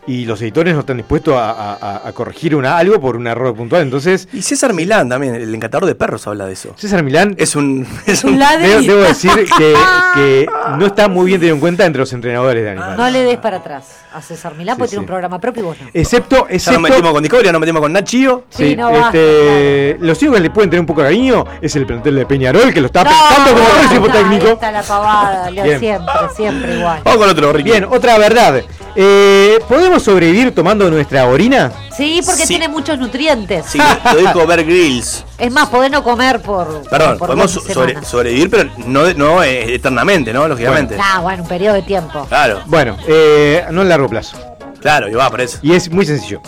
y 0.06 0.24
los 0.24 0.40
editores 0.42 0.74
no 0.74 0.80
están 0.80 0.96
dispuestos 0.98 1.34
a, 1.34 1.50
a- 1.50 1.74
a- 1.74 2.08
a 2.08 2.12
corregir 2.12 2.54
una, 2.54 2.76
algo 2.78 3.00
por 3.00 3.16
un 3.16 3.26
error 3.26 3.54
puntual. 3.54 3.82
Entonces, 3.82 4.28
Y 4.32 4.42
César 4.42 4.72
Milán 4.72 5.08
también, 5.08 5.34
el 5.34 5.54
encantador 5.54 5.86
de 5.86 5.94
perros, 5.94 6.26
habla 6.26 6.46
de 6.46 6.52
eso. 6.52 6.74
César 6.76 7.02
Milán 7.02 7.34
Es 7.38 7.56
un. 7.56 7.86
Es 8.06 8.22
un 8.24 8.38
debo, 8.38 8.82
debo 8.82 9.00
decir 9.02 9.30
que, 9.58 9.74
que 10.14 10.46
no 10.78 10.86
está 10.86 11.08
muy 11.08 11.26
bien 11.26 11.40
tenido 11.40 11.54
en 11.56 11.60
cuenta 11.60 11.84
entre 11.84 12.00
los 12.00 12.12
entrenadores 12.12 12.62
de 12.62 12.70
animales. 12.70 12.96
No 12.98 13.10
le 13.10 13.22
des 13.24 13.38
para 13.38 13.56
atrás 13.58 13.84
a 14.14 14.22
César 14.22 14.54
Milán 14.54 14.76
porque 14.78 14.88
Sí, 14.88 14.90
tiene 14.92 15.00
sí. 15.00 15.04
un 15.04 15.06
programa 15.06 15.38
propio 15.40 15.62
y 15.62 15.66
vos 15.66 15.76
no. 15.80 15.88
Excepto, 15.92 16.36
Ya 16.36 16.42
nos 16.42 16.50
excepto 16.52 16.80
metimos 16.80 17.12
con 17.12 17.22
Discovery, 17.22 17.46
ya 17.46 17.52
nos 17.52 17.60
metimos 17.60 17.82
con 17.82 17.92
Nachio. 17.92 18.44
Sí, 18.50 18.76
no 18.76 18.90
basta, 18.90 19.06
este, 19.08 19.96
los 20.00 20.18
únicos 20.22 20.36
que 20.38 20.42
le 20.42 20.50
pueden 20.50 20.70
tener 20.70 20.80
un 20.80 20.86
poco 20.86 21.00
de 21.02 21.08
cariño 21.08 21.44
es 21.60 21.76
el 21.76 21.84
plantel 21.86 22.14
de 22.14 22.26
Peñarol, 22.26 22.72
que 22.72 22.80
lo 22.80 22.86
está 22.86 23.04
No, 23.04 23.10
pensando 23.10 23.60
como 24.00 24.06
ahí 24.06 24.22
técnico. 24.22 24.46
está 24.52 24.70
la 24.72 24.82
pavada, 24.82 25.50
Leo, 25.50 25.78
siempre, 25.78 26.14
siempre 26.36 26.76
igual. 26.78 27.00
Vamos 27.04 27.20
con 27.20 27.28
otro, 27.28 27.52
Ricky. 27.52 27.70
Bien, 27.70 27.84
otra 27.84 28.16
verdad. 28.18 28.62
Eh, 28.94 29.58
¿Podemos 29.68 29.95
sobrevivir 30.00 30.54
tomando 30.54 30.90
nuestra 30.90 31.26
orina? 31.26 31.72
Sí, 31.96 32.20
porque 32.24 32.42
Sí. 32.42 32.48
tiene 32.48 32.68
muchos 32.68 32.98
nutrientes. 32.98 33.64
Sí, 33.66 33.78
lo 34.12 34.16
dijo 34.18 34.46
Bear 34.46 34.64
Grylls. 34.64 35.24
Es 35.38 35.50
más, 35.52 35.68
podés 35.68 35.90
no 35.90 36.02
comer 36.02 36.40
por. 36.40 36.82
Perdón, 36.88 37.18
por 37.18 37.28
podemos 37.28 37.50
sobre- 37.50 38.02
sobrevivir, 38.04 38.48
pero 38.50 38.70
no, 38.86 39.12
no 39.14 39.42
eh, 39.42 39.74
eternamente, 39.74 40.32
¿no? 40.32 40.48
Lógicamente. 40.48 40.96
Nah, 40.96 41.20
bueno, 41.20 41.42
un 41.42 41.48
periodo 41.48 41.74
de 41.74 41.82
tiempo. 41.82 42.24
Claro, 42.28 42.62
Bueno, 42.66 42.96
eh, 43.06 43.64
no 43.70 43.82
a 43.82 43.84
largo 43.84 44.08
plazo. 44.08 44.36
claro, 44.80 45.08
y 45.08 45.14
va, 45.14 45.28
por 45.30 45.40
eso. 45.42 45.58
Y 45.62 45.72
es 45.74 45.90
muy 45.90 46.06
sencillo. 46.06 46.40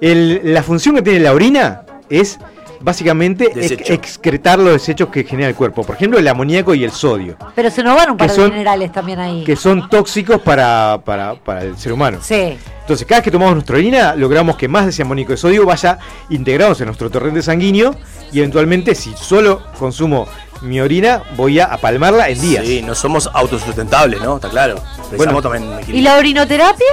El- 0.00 0.40
la 0.52 0.62
función 0.62 0.94
que 0.96 1.02
tiene 1.02 1.20
la 1.20 1.32
orina 1.32 1.82
es 2.10 2.38
básicamente 2.82 3.50
ex- 3.54 3.90
excretar 3.90 4.58
los 4.58 4.72
desechos 4.72 5.08
que 5.08 5.24
genera 5.24 5.48
el 5.48 5.54
cuerpo. 5.54 5.82
Por 5.84 5.96
ejemplo, 5.96 6.18
el 6.18 6.26
amoníaco 6.28 6.74
y 6.74 6.84
el 6.84 6.90
sodio, 6.92 7.36
Pero 7.54 7.70
se 7.70 7.82
nos 7.82 7.96
van 7.96 8.10
un 8.10 8.16
par 8.16 8.28
de 8.28 8.34
son- 8.36 8.50
minerales 8.50 8.92
también 8.92 9.18
ahí. 9.20 9.44
que 9.44 9.56
son 9.56 9.88
tóxicos 9.88 10.40
para, 10.40 11.00
para- 11.04 11.34
para 11.34 11.62
el 11.62 11.76
ser 11.76 11.92
humano. 11.92 12.18
Sí. 12.20 12.56
Entonces, 12.80 13.06
cada 13.06 13.20
vez 13.20 13.24
que 13.24 13.30
tomamos 13.30 13.54
nuestra 13.54 13.76
orina, 13.76 14.14
logramos 14.16 14.56
que 14.56 14.66
más 14.68 14.84
de 14.84 14.90
ese 14.90 15.02
amoníaco 15.02 15.32
y 15.32 15.36
sodio 15.36 15.64
vaya 15.64 15.98
integrados 16.30 16.80
en 16.80 16.86
nuestro 16.86 17.08
torrente 17.10 17.40
sanguíneo 17.42 17.94
y 18.32 18.38
eventualmente, 18.40 18.94
si 18.94 19.12
solo 19.16 19.62
consumo 19.78 20.26
mi 20.62 20.80
orina, 20.80 21.22
voy 21.36 21.60
a 21.60 21.66
apalmarla 21.66 22.28
en 22.28 22.40
días. 22.40 22.64
Sí, 22.66 22.82
no 22.82 22.94
somos 22.94 23.28
autosustentables, 23.32 24.20
¿no? 24.20 24.36
Está 24.36 24.48
claro. 24.48 24.76
Necesitamos 25.10 25.42
también 25.42 25.80
¿Y 25.88 26.00
la 26.00 26.16
orinoterapia? 26.16 26.86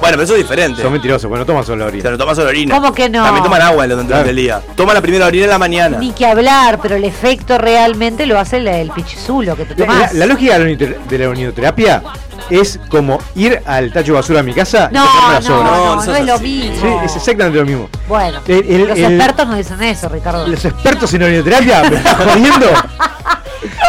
Bueno, 0.00 0.16
pero 0.16 0.22
eso 0.22 0.32
es 0.34 0.38
diferente. 0.42 0.80
Son 0.82 0.92
mentirosos, 0.92 1.28
bueno, 1.28 1.44
toman 1.44 1.64
solo 1.64 1.78
la 1.78 1.84
O 1.84 1.88
orina. 1.88 2.02
sea, 2.02 2.10
no 2.12 2.18
toman 2.18 2.36
solo 2.36 2.48
orina. 2.48 2.74
¿Cómo 2.74 2.92
que 2.94 3.08
no? 3.10 3.22
También 3.22 3.44
toman 3.44 3.62
agua 3.62 3.86
durante 3.86 4.12
Claro. 4.12 4.28
el 4.30 4.36
día. 4.36 4.62
Toma 4.74 4.94
la 4.94 5.00
primera 5.02 5.26
orina 5.26 5.44
en 5.44 5.50
la 5.50 5.58
mañana. 5.58 5.98
Ni 5.98 6.12
que 6.12 6.26
hablar, 6.26 6.78
pero 6.80 6.96
el 6.96 7.04
efecto 7.04 7.58
realmente 7.58 8.24
lo 8.26 8.38
hace 8.38 8.56
el, 8.58 8.68
el 8.68 8.90
pichizulo 8.90 9.56
que 9.56 9.64
te 9.66 9.74
La, 9.76 9.86
tomás. 9.86 10.12
la- 10.14 10.18
la 10.20 10.26
lógica 10.26 10.54
de 10.54 10.58
la, 10.58 10.64
orinoter- 10.70 10.98
de 11.06 11.18
la 11.18 11.28
orinoterapia 11.28 12.02
es 12.48 12.78
como 12.88 13.18
ir 13.34 13.60
al 13.66 13.92
tacho 13.92 14.12
de 14.12 14.18
basura 14.18 14.40
a 14.40 14.42
mi 14.42 14.54
casa 14.54 14.88
y 14.90 14.94
No, 14.94 15.04
la 15.04 15.40
no, 15.40 15.42
sobra. 15.42 15.70
no, 15.70 15.96
no, 16.04 16.14
es 16.16 16.24
lo 16.26 16.38
mismo. 16.38 16.76
Sí, 16.80 16.88
es 17.04 17.16
exactamente 17.16 17.58
lo 17.58 17.66
mismo. 17.66 17.88
Bueno, 18.08 18.40
El- 18.46 18.64
el- 18.70 18.86
los 18.88 18.98
el- 18.98 19.04
expertos 19.04 19.46
nos 19.48 19.56
dicen 19.58 19.82
eso, 19.82 20.08
Ricardo. 20.08 20.46
Los 20.46 20.64
expertos 20.64 21.12
en 21.14 21.22
orinoterapia, 21.24 21.82
¿me 21.90 21.96
estás 21.96 22.14
jodiendo? 22.16 22.66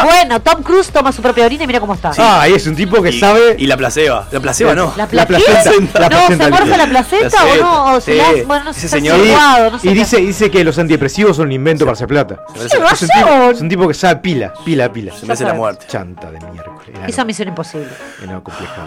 Bueno, 0.03 0.41
Tom 0.41 0.63
Cruise 0.63 0.89
toma 0.91 1.11
su 1.11 1.21
propia 1.21 1.45
orina 1.45 1.63
y 1.63 1.67
mira 1.67 1.79
cómo 1.79 1.93
está. 1.93 2.11
Ah, 2.17 2.41
ahí 2.41 2.53
es 2.53 2.65
un 2.67 2.75
tipo 2.75 3.01
que 3.01 3.11
sabe. 3.11 3.55
Y 3.57 3.67
la 3.67 3.77
placeba. 3.77 4.27
La 4.31 4.39
placeba 4.39 4.73
no. 4.75 4.93
¿La, 4.95 5.07
pla- 5.07 5.25
placenta. 5.25 5.93
¿qué? 5.93 5.99
La 5.99 6.09
no, 6.09 6.17
¿se 6.27 6.35
placenta. 6.37 6.49
morfa 6.49 6.77
la 6.77 6.87
placenta 6.87 7.37
o 7.45 7.55
no? 7.57 7.93
O 7.95 8.01
se 8.01 8.11
Sí. 8.13 8.17
la- 8.17 8.43
bueno, 8.45 8.63
no 8.65 8.73
sé 8.73 8.87
señor- 8.87 9.19
situado, 9.21 9.71
no 9.71 9.79
sé 9.79 9.87
y 9.89 9.93
dice, 9.93 10.17
dice 10.17 10.51
que 10.51 10.63
los 10.63 10.77
antidepresivos 10.77 11.35
son 11.37 11.47
un 11.47 11.51
invento 11.53 11.85
para 11.85 11.93
hacer 11.93 12.07
plata. 12.07 12.39
¡Qué 12.53 12.59
Es 12.59 12.65
un, 12.65 12.69
tipo, 13.07 13.25
razón! 13.29 13.51
es 13.55 13.61
un 13.61 13.69
tipo 13.69 13.87
que 13.87 13.93
sabe 13.93 14.15
pila, 14.17 14.53
pila, 14.65 14.91
pila. 14.91 15.13
Se 15.13 15.25
merece 15.25 15.43
la 15.45 15.53
muerte. 15.53 15.85
Chanta 15.87 16.31
de 16.31 16.39
miércoles. 16.39 16.77
Esa 17.07 17.23
misión 17.25 17.47
imposible. 17.49 17.87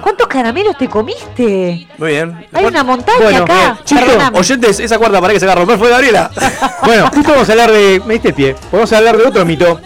¿Cuántos 0.03 0.27
caramelos 0.27 0.77
te 0.79 0.89
comiste? 0.89 1.87
Muy 1.99 2.11
bien. 2.11 2.47
Hay 2.53 2.65
una 2.65 2.83
montaña 2.85 3.19
Bueno, 3.21 3.45
acá. 3.45 3.79
Perdóname. 3.89 4.39
Oyentes, 4.39 4.81
esa 4.81 4.99
cuarta 4.99 5.21
pared 5.21 5.35
que 5.35 5.41
se 5.41 5.47
va 5.47 5.53
a 5.53 5.57
romper 5.57 5.79
fue 5.79 5.89
Gabriela. 5.91 6.31
Bueno, 6.83 7.11
justo 7.15 7.31
vamos 7.33 7.49
a 7.49 7.53
hablar 7.53 7.71
de. 7.71 8.01
Me 8.07 8.15
diste 8.15 8.29
el 8.29 8.35
pie. 8.35 8.57
Vamos 8.73 8.91
a 8.93 8.97
hablar 8.99 9.17
de 9.19 9.25
otro 9.25 9.45
mito. 9.45 9.81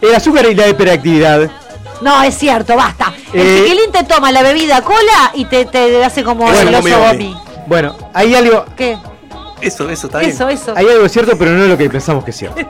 El 0.00 0.14
azúcar 0.14 0.46
y 0.50 0.54
la 0.54 0.68
hiperactividad. 0.68 1.50
No, 2.02 2.22
es 2.22 2.36
cierto, 2.36 2.76
basta. 2.76 3.12
El 3.32 3.40
Eh, 3.40 3.62
chiquilín 3.64 3.90
te 3.92 4.04
toma 4.04 4.30
la 4.30 4.42
bebida 4.42 4.82
cola 4.82 5.30
y 5.34 5.46
te, 5.46 5.64
te 5.64 6.04
hace 6.04 6.22
como 6.22 6.44
Bueno, 6.44 6.68
el 6.68 6.74
oso 6.74 6.98
gomi. 7.00 7.36
Bueno, 7.66 7.96
hay 8.12 8.34
algo. 8.34 8.64
¿Qué? 8.76 8.98
Eso, 9.62 9.88
eso 9.88 10.06
está 10.08 10.18
bien. 10.18 10.30
Eso, 10.32 10.48
eso. 10.50 10.74
Hay 10.76 10.86
algo 10.86 11.08
cierto, 11.08 11.32
pero 11.38 11.52
no 11.52 11.62
es 11.64 11.70
lo 11.70 11.78
que 11.78 11.88
pensamos 11.88 12.22
que 12.22 12.30
es 12.30 12.36
cierto. 12.38 12.60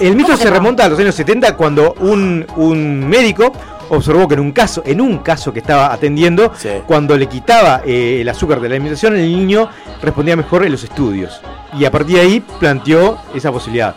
El 0.00 0.16
mito 0.16 0.26
¿Cómo 0.26 0.38
que 0.38 0.42
se 0.42 0.48
no? 0.50 0.54
remonta 0.56 0.84
a 0.84 0.88
los 0.88 0.98
años 0.98 1.14
70 1.14 1.56
cuando 1.56 1.94
un, 2.00 2.44
un 2.56 3.08
médico 3.08 3.52
observó 3.90 4.26
que 4.26 4.34
en 4.34 4.40
un 4.40 4.52
caso, 4.52 4.82
en 4.84 5.00
un 5.00 5.18
caso 5.18 5.52
que 5.52 5.60
estaba 5.60 5.92
atendiendo, 5.92 6.52
Sí. 6.58 6.68
cuando 6.86 7.16
le 7.16 7.28
quitaba 7.28 7.82
eh, 7.86 8.18
el 8.22 8.28
azúcar 8.28 8.60
de 8.60 8.68
la 8.68 8.74
alimentación, 8.74 9.14
el 9.16 9.30
niño 9.36 9.68
respondía 10.02 10.34
mejor 10.34 10.64
en 10.66 10.72
los 10.72 10.82
estudios. 10.82 11.40
Y 11.78 11.84
a 11.84 11.90
partir 11.92 12.16
de 12.16 12.22
ahí 12.22 12.40
planteó 12.40 13.18
esa 13.34 13.52
posibilidad. 13.52 13.94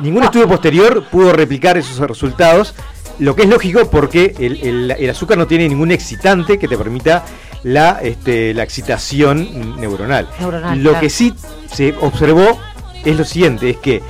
Ningún 0.00 0.22
estudio 0.24 0.48
posterior 0.48 1.04
pudo 1.10 1.32
replicar 1.32 1.76
esos 1.76 1.98
resultados, 1.98 2.74
lo 3.18 3.36
que 3.36 3.42
es 3.42 3.48
lógico 3.48 3.88
porque 3.90 4.34
el, 4.38 4.56
el- 4.62 4.90
el 4.98 5.10
azúcar 5.10 5.38
no 5.38 5.46
tiene 5.46 5.68
ningún 5.68 5.90
excitante 5.92 6.58
que 6.58 6.66
te 6.68 6.76
permita 6.78 7.24
la, 7.62 8.00
este, 8.02 8.52
la 8.54 8.62
excitación 8.64 9.78
neuronal. 9.80 10.28
Neuronal, 10.40 10.82
lo 10.82 10.90
claro. 10.90 11.00
que 11.02 11.10
sí 11.10 11.34
se 11.72 11.94
observó 12.00 12.58
es 13.04 13.16
lo 13.16 13.24
siguiente, 13.24 13.70
es 13.70 13.76
que 13.76 14.02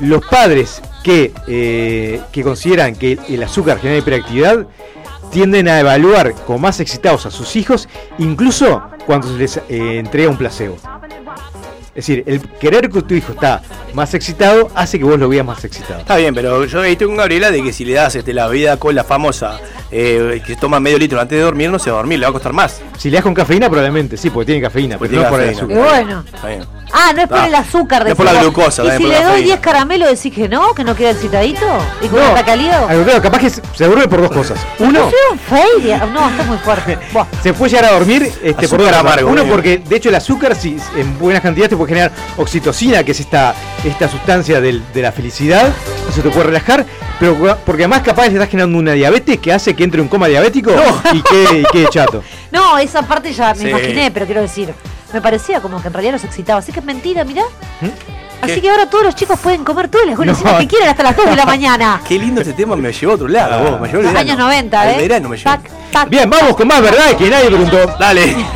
los 0.00 0.24
padres 0.26 0.80
que, 1.02 1.32
eh, 1.46 2.20
que 2.32 2.42
consideran 2.42 2.94
que 2.96 3.18
el 3.28 3.42
azúcar 3.42 3.78
genera 3.78 3.98
hiperactividad 3.98 4.66
tienden 5.30 5.68
a 5.68 5.80
evaluar 5.80 6.32
como 6.46 6.60
más 6.60 6.80
excitados 6.80 7.26
a 7.26 7.30
sus 7.30 7.56
hijos, 7.56 7.88
incluso 8.18 8.82
cuando 9.04 9.28
se 9.28 9.34
les 9.38 9.56
eh, 9.68 9.98
entrega 9.98 10.30
un 10.30 10.36
placebo. 10.38 10.76
Es 11.94 12.06
decir, 12.06 12.24
el 12.26 12.40
querer 12.40 12.90
que 12.90 13.02
tu 13.02 13.14
hijo 13.14 13.32
está 13.32 13.62
más 13.94 14.12
excitado 14.14 14.68
hace 14.74 14.98
que 14.98 15.04
vos 15.04 15.16
lo 15.18 15.28
veas 15.28 15.46
más 15.46 15.64
excitado. 15.64 16.00
Está 16.00 16.16
bien, 16.16 16.34
pero 16.34 16.64
yo 16.64 16.80
ahí 16.80 16.96
tengo 16.96 17.10
con 17.10 17.18
Gabriela 17.18 17.50
de 17.52 17.62
que 17.62 17.72
si 17.72 17.84
le 17.84 17.92
das 17.94 18.16
este, 18.16 18.32
la 18.34 18.48
bebida 18.48 18.76
con 18.78 18.94
la 18.96 19.04
famosa 19.04 19.60
eh, 19.92 20.42
que 20.44 20.56
toma 20.56 20.80
medio 20.80 20.98
litro 20.98 21.20
antes 21.20 21.38
de 21.38 21.44
dormir, 21.44 21.70
no 21.70 21.78
se 21.78 21.90
va 21.90 21.98
a 21.98 22.00
dormir, 22.00 22.18
le 22.18 22.26
va 22.26 22.30
a 22.30 22.32
costar 22.32 22.52
más. 22.52 22.82
Si 22.98 23.10
le 23.10 23.16
das 23.18 23.22
con 23.22 23.32
cafeína, 23.32 23.68
probablemente 23.70 24.16
sí, 24.16 24.30
porque 24.30 24.46
tiene 24.46 24.60
cafeína, 24.62 24.98
Porque 24.98 25.10
pero 25.16 25.22
no 25.22 25.28
por 25.28 25.38
tiene 25.38 25.52
el 25.52 25.58
cafeína. 25.60 25.82
azúcar. 25.84 26.02
Y 26.02 26.04
bueno. 26.06 26.24
Está 26.34 26.48
bien. 26.48 26.64
Ah, 26.96 27.12
no 27.12 27.22
es 27.22 27.28
por 27.28 27.38
Ah, 27.38 27.46
el 27.48 27.54
azúcar. 27.56 28.04
no 28.04 28.10
es 28.10 28.14
por 28.14 28.24
la 28.24 28.34
glucosa, 28.34 28.84
¿Y 28.84 28.96
si 28.98 29.02
le 29.02 29.14
doy 29.16 29.22
cafeína. 29.24 29.46
10 29.46 29.60
caramelos 29.60 30.08
decís 30.10 30.32
que 30.32 30.48
no? 30.48 30.72
¿Que 30.74 30.84
no 30.84 30.94
queda 30.94 31.10
excitadito? 31.10 31.66
¿Y 32.00 32.06
con 32.06 32.20
No, 32.20 32.32
contrario, 32.34 32.72
capaz 33.22 33.38
que 33.40 33.50
se 33.50 33.84
aburre 33.84 34.06
por 34.08 34.20
dos 34.20 34.30
cosas. 34.30 34.58
Uno. 34.78 35.10
No, 36.12 36.28
está 36.30 36.42
muy 36.44 36.58
fuerte. 36.58 36.98
Buah. 37.12 37.26
se 37.42 37.52
puede 37.52 37.70
llegar 37.72 37.86
a 37.90 37.94
dormir 37.94 38.32
este, 38.42 38.68
por 38.68 38.78
dos 38.80 38.92
amargo, 38.92 39.28
Uno, 39.30 39.44
porque 39.44 39.78
de 39.78 39.96
hecho 39.96 40.08
el 40.08 40.14
azúcar, 40.14 40.54
si 40.54 40.76
en 40.96 41.18
buenas 41.18 41.42
cantidades, 41.42 41.70
te 41.70 41.76
puede 41.76 41.88
generar 41.88 42.12
oxitocina, 42.36 43.02
que 43.02 43.12
es 43.12 43.20
esta, 43.20 43.54
esta 43.84 44.08
sustancia 44.08 44.60
del- 44.60 44.82
de 44.92 45.02
la 45.02 45.12
felicidad. 45.12 45.72
Eso 46.08 46.20
te 46.22 46.30
puede 46.30 46.46
relajar. 46.46 46.84
Pero 47.20 47.36
porque 47.64 47.82
además, 47.84 48.02
capaz 48.02 48.26
le 48.26 48.32
estás 48.34 48.48
generando 48.48 48.78
una 48.78 48.92
diabetes 48.92 49.38
que 49.38 49.52
hace 49.52 49.74
que 49.74 49.84
entre 49.84 49.98
en 50.00 50.02
un 50.04 50.08
coma 50.08 50.26
diabético 50.26 50.72
y, 51.12 51.22
quede, 51.22 51.60
y 51.60 51.64
quede 51.72 51.88
chato. 51.88 52.22
No, 52.50 52.78
esa 52.78 53.02
parte 53.02 53.32
ya 53.32 53.52
me 53.54 53.60
Sí. 53.62 53.68
imaginé, 53.68 54.10
pero 54.12 54.26
quiero 54.26 54.40
decir, 54.40 54.72
me 55.14 55.20
parecía 55.22 55.60
como 55.60 55.80
que 55.80 55.88
en 55.88 55.94
realidad 55.94 56.12
los 56.14 56.24
excitaba. 56.24 56.58
Así 56.58 56.72
que 56.72 56.80
es 56.80 56.84
mentira, 56.86 57.24
mirá. 57.24 57.42
Así 58.42 58.56
¿Qué? 58.56 58.60
que 58.60 58.70
ahora 58.70 58.90
todos 58.90 59.04
los 59.04 59.14
chicos 59.14 59.38
pueden 59.40 59.64
comer 59.64 59.88
todas 59.88 60.06
las 60.06 60.16
golosinas 60.18 60.52
No. 60.52 60.58
que 60.58 60.66
quieran 60.68 60.90
hasta 60.90 61.02
las 61.02 61.16
2 61.16 61.26
de 61.30 61.36
la 61.36 61.46
mañana. 61.54 62.00
Qué 62.06 62.18
lindo 62.18 62.42
este 62.42 62.52
tema, 62.52 62.76
me 62.76 62.92
llevó 62.92 63.12
a 63.12 63.14
otro 63.14 63.28
lado, 63.28 63.70
vos, 63.70 63.80
me 63.80 63.88
llevó. 63.88 64.18
Años 64.18 64.36
90, 64.36 64.80
Al 64.80 64.88
¿eh? 64.90 64.96
verano 64.98 65.28
me 65.30 65.36
llevó. 65.38 65.50
Tac, 65.50 65.70
tac. 65.92 66.08
Bien, 66.10 66.28
vamos 66.28 66.54
con 66.56 66.68
más 66.68 66.82
verdad 66.82 67.16
que 67.16 67.30
nadie 67.30 67.46
preguntó. 67.46 67.78
Dale. 67.98 68.36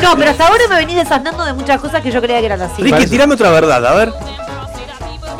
No, 0.00 0.16
pero 0.16 0.30
hasta 0.30 0.46
ahora 0.48 0.64
me 0.70 0.76
venís 0.76 0.96
desasnando 0.96 1.44
de 1.44 1.52
muchas 1.52 1.78
cosas 1.78 2.00
que 2.02 2.10
yo 2.10 2.22
creía 2.22 2.40
que 2.40 2.46
eran 2.46 2.62
así. 2.62 2.82
Ricky, 2.82 3.06
tirame 3.06 3.34
otra 3.34 3.50
verdad, 3.50 3.84
a 3.86 3.94
ver. 3.94 4.12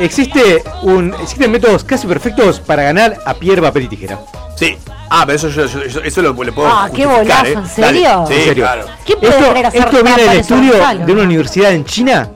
Existe 0.00 0.62
un, 0.82 1.14
existen 1.22 1.50
métodos 1.50 1.84
casi 1.84 2.06
perfectos 2.06 2.58
para 2.60 2.82
ganar 2.82 3.18
a 3.24 3.34
piedra, 3.34 3.62
papel 3.62 3.84
y 3.84 3.88
tijera. 3.88 4.18
Sí. 4.56 4.76
Ah, 5.10 5.24
pero 5.26 5.36
eso, 5.36 5.48
yo- 5.48 5.66
yo- 5.66 5.82
eso, 5.82 6.00
eso 6.02 6.22
lo, 6.22 6.32
le 6.44 6.52
puedo 6.52 6.68
Ah, 6.68 6.88
qué 6.94 7.04
justificar, 7.04 7.44
bolazo, 7.46 7.46
¿eh? 7.46 7.62
¿en 7.62 7.66
serio? 7.68 8.08
Dale. 8.08 8.26
Sí, 8.26 8.34
En 8.34 8.44
serio. 8.44 8.64
claro. 8.64 8.84
¿Quién 9.04 9.18
puede 9.18 9.32
Esto, 9.32 9.48
querer 9.48 9.66
hacer 9.66 9.80
esto 9.80 10.02
viene 10.04 10.22
del 10.22 10.38
estudio 10.38 10.72
de 11.06 11.12
una 11.12 11.22
universidad 11.22 11.72
en 11.72 11.84
China 11.84 12.30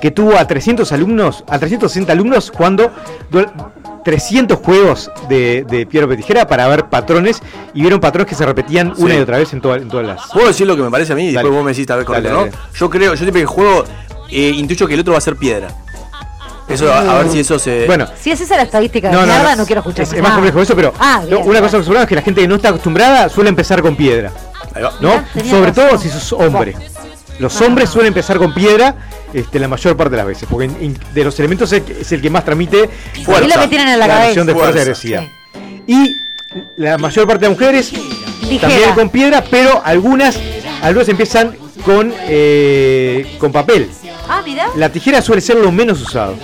que 0.00 0.10
tuvo 0.10 0.36
a 0.36 0.46
300 0.46 0.90
alumnos, 0.92 1.44
a 1.48 1.58
360 1.58 2.12
alumnos 2.12 2.50
cuando 2.50 2.90
300 4.04 4.58
juegos 4.58 5.10
de, 5.28 5.64
de 5.68 5.86
piedra, 5.86 6.06
papel 6.06 6.18
y 6.18 6.22
tijera 6.22 6.46
para 6.46 6.68
ver 6.68 6.86
patrones 6.86 7.40
y 7.72 7.80
vieron 7.82 8.00
patrones 8.00 8.28
que 8.28 8.34
se 8.34 8.44
repetían 8.44 8.94
Sí. 8.96 9.02
una 9.02 9.14
y 9.14 9.18
otra 9.18 9.38
vez 9.38 9.52
en, 9.52 9.60
toda- 9.60 9.76
en 9.76 9.88
todas 9.88 10.06
las. 10.06 10.20
¿Puedo 10.32 10.48
decir 10.48 10.66
lo 10.66 10.76
que 10.76 10.82
me 10.82 10.90
parece 10.90 11.12
a 11.12 11.16
mí? 11.16 11.24
Y 11.28 11.32
Dale. 11.32 11.38
después 11.48 11.54
vos 11.54 11.64
me 11.64 11.72
decís, 11.72 11.90
a 11.90 11.96
ver, 11.96 12.04
correcto, 12.04 12.28
Dale, 12.28 12.40
¿no? 12.50 12.50
dale. 12.52 12.68
Yo 12.78 12.90
creo, 12.90 13.10
yo 13.12 13.16
siempre 13.16 13.40
que 13.42 13.46
juego, 13.46 13.84
eh, 14.30 14.52
intuyo 14.54 14.86
que 14.86 14.94
el 14.94 15.00
otro 15.00 15.12
va 15.12 15.18
a 15.18 15.22
ser 15.22 15.36
piedra. 15.36 15.68
Eso, 16.68 16.92
a, 16.92 17.00
a 17.00 17.18
ver 17.22 17.30
si 17.30 17.40
eso 17.40 17.58
se. 17.58 17.86
Bueno, 17.86 18.06
Si 18.18 18.30
es 18.30 18.40
esa 18.40 18.56
la 18.56 18.62
estadística 18.62 19.08
de 19.08 19.14
No, 19.14 19.20
no, 19.20 19.26
mierda, 19.26 19.50
no, 19.50 19.56
no, 19.62 19.66
quiero 19.66 19.80
escuchar 19.80 20.04
es, 20.04 20.12
es 20.12 20.22
más 20.22 20.32
complejo 20.32 20.62
eso, 20.62 20.74
pero 20.74 20.94
Ah, 20.98 21.20
bien, 21.26 21.36
una 21.42 21.50
bien. 21.60 21.62
cosa 21.64 21.78
que 21.82 22.00
es 22.02 22.06
que 22.06 22.14
la 22.14 22.22
gente 22.22 22.40
que 22.40 22.48
no 22.48 22.54
está 22.56 22.70
acostumbrada 22.70 23.28
suele 23.28 23.50
empezar 23.50 23.82
con 23.82 23.96
piedra. 23.96 24.32
¿No? 25.00 25.22
Mirá, 25.34 25.50
Sobre 25.50 25.66
razón. 25.70 25.88
todo 25.88 25.98
si 25.98 26.08
sos 26.08 26.32
hombre. 26.32 26.74
Los 27.38 27.60
Ah. 27.60 27.64
hombres 27.66 27.90
suelen 27.90 28.08
empezar 28.08 28.38
con 28.38 28.54
piedra 28.54 28.94
este, 29.32 29.58
la 29.58 29.66
mayor 29.68 29.96
parte 29.96 30.12
de 30.12 30.16
las 30.18 30.26
veces, 30.26 30.48
porque 30.50 30.66
en- 30.66 30.76
en- 30.80 30.98
de 31.12 31.24
los 31.24 31.38
elementos 31.40 31.70
es, 31.72 31.80
el 31.80 31.84
que- 31.84 32.00
es 32.00 32.12
el 32.12 32.22
que 32.22 32.30
más 32.30 32.44
transmite 32.44 32.88
Es 33.14 33.26
lo 33.26 33.60
que 33.60 33.68
tienen 33.68 33.88
en 33.88 33.98
la 33.98 34.06
cabeza. 34.06 34.26
noción 34.28 34.46
de 34.46 34.52
fuerza 34.54 34.78
y 34.80 34.84
Fuerza. 34.84 35.22
la 36.76 36.98
mayor 36.98 37.26
parte 37.26 37.44
de 37.44 37.50
las 37.50 37.58
mujeres 37.58 37.92
Ligera. 38.42 38.60
también 38.68 38.94
con 38.94 39.10
piedra, 39.10 39.44
pero 39.50 39.82
algunas, 39.84 40.38
algunas 40.82 41.08
empiezan 41.08 41.56
con, 41.84 42.12
eh, 42.26 43.36
con 43.38 43.52
papel. 43.52 43.90
Ah, 44.28 44.42
mirá. 44.44 44.68
La 44.76 44.88
tijera 44.90 45.20
suele 45.22 45.40
ser 45.40 45.56
lo 45.56 45.70
menos 45.70 46.00
usado. 46.00 46.36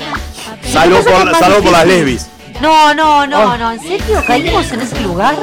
Salvo 0.62 0.98
por, 1.02 1.34
salvo 1.36 1.62
por 1.62 1.72
las 1.72 1.86
lesbis. 1.86 2.26
No, 2.60 2.94
no, 2.94 3.26
no, 3.26 3.56
no. 3.56 3.72
¿En 3.72 3.80
serio 3.80 4.22
caímos 4.26 4.70
en 4.72 4.80
ese 4.82 5.00
lugar 5.00 5.34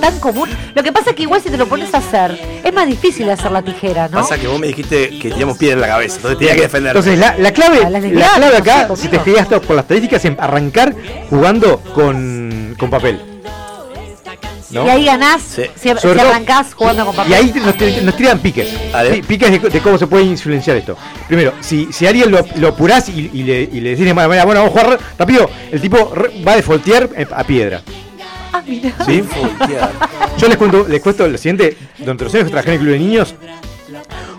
tan 0.00 0.18
común? 0.20 0.48
Lo 0.74 0.82
que 0.82 0.90
pasa 0.90 1.10
es 1.10 1.16
que 1.16 1.22
igual 1.22 1.42
si 1.42 1.50
te 1.50 1.58
lo 1.58 1.66
pones 1.66 1.92
a 1.94 1.98
hacer, 1.98 2.60
es 2.64 2.72
más 2.72 2.86
difícil 2.86 3.28
hacer 3.28 3.52
la 3.52 3.60
tijera, 3.62 4.08
¿no? 4.08 4.22
Pasa 4.22 4.38
que 4.38 4.46
vos 4.48 4.58
me 4.58 4.68
dijiste 4.68 5.18
que 5.18 5.28
teníamos 5.30 5.58
piedra 5.58 5.74
en 5.74 5.80
la 5.82 5.88
cabeza, 5.88 6.16
entonces 6.16 6.38
tenía 6.38 6.54
que 6.54 6.62
defender. 6.62 6.96
Entonces, 6.96 7.18
la, 7.18 7.36
la 7.36 7.52
clave, 7.52 7.84
A 7.84 7.90
las 7.90 8.02
la 8.02 8.10
clave 8.10 8.50
no 8.52 8.56
acá, 8.56 8.88
sé, 8.88 8.96
si 9.02 9.08
te 9.08 9.18
conmigo. 9.18 9.38
fijas 9.44 9.60
por 9.60 9.76
las 9.76 9.84
estadísticas, 9.84 10.24
es 10.24 10.32
arrancar 10.38 10.94
jugando 11.28 11.78
con, 11.94 12.74
con 12.78 12.88
papel. 12.88 13.20
¿No? 14.72 14.86
Y 14.86 14.88
ahí 14.90 15.04
ganás 15.04 15.42
Sí. 15.42 15.62
si, 15.76 15.88
Sobre 15.98 16.20
arrancás 16.20 16.74
jugando 16.74 17.04
con 17.06 17.14
papel. 17.14 17.32
Y 17.32 17.34
ahí 17.34 17.52
nos, 17.54 18.02
nos 18.04 18.16
tiran 18.16 18.38
piques. 18.40 18.68
Piques 19.26 19.50
de, 19.50 19.58
de 19.70 19.80
cómo 19.80 19.98
se 19.98 20.06
puede 20.06 20.24
influenciar 20.24 20.76
esto. 20.76 20.96
Primero, 21.28 21.52
si, 21.60 21.88
si 21.92 22.06
a 22.06 22.10
alguien 22.10 22.30
lo, 22.30 22.44
lo 22.56 22.68
apurás 22.68 23.08
y, 23.08 23.30
y 23.32 23.42
le, 23.42 23.62
y 23.62 23.80
le 23.80 23.90
decís 23.90 24.04
de 24.06 24.14
mala 24.14 24.28
manera, 24.28 24.44
bueno, 24.44 24.62
vamos 24.62 24.76
a 24.76 24.80
jugar 24.82 24.98
rápido, 25.18 25.50
el 25.70 25.80
tipo 25.80 26.12
va 26.46 26.52
a 26.52 26.56
defaultear 26.56 27.08
eh, 27.16 27.26
a 27.30 27.44
piedra. 27.44 27.82
Ah, 28.54 28.62
mira. 28.66 28.92
¿Sí? 29.06 29.22
Yo 30.38 30.48
les 30.48 30.56
cuento, 30.56 30.86
les 30.88 31.00
cuento 31.00 31.26
lo 31.26 31.38
siguiente, 31.38 31.76
durante 31.98 32.24
los 32.24 32.34
años 32.34 32.44
que 32.46 32.50
trabajé 32.50 32.68
en 32.70 32.74
el 32.74 32.80
club 32.80 32.92
de 32.92 32.98
niños, 32.98 33.34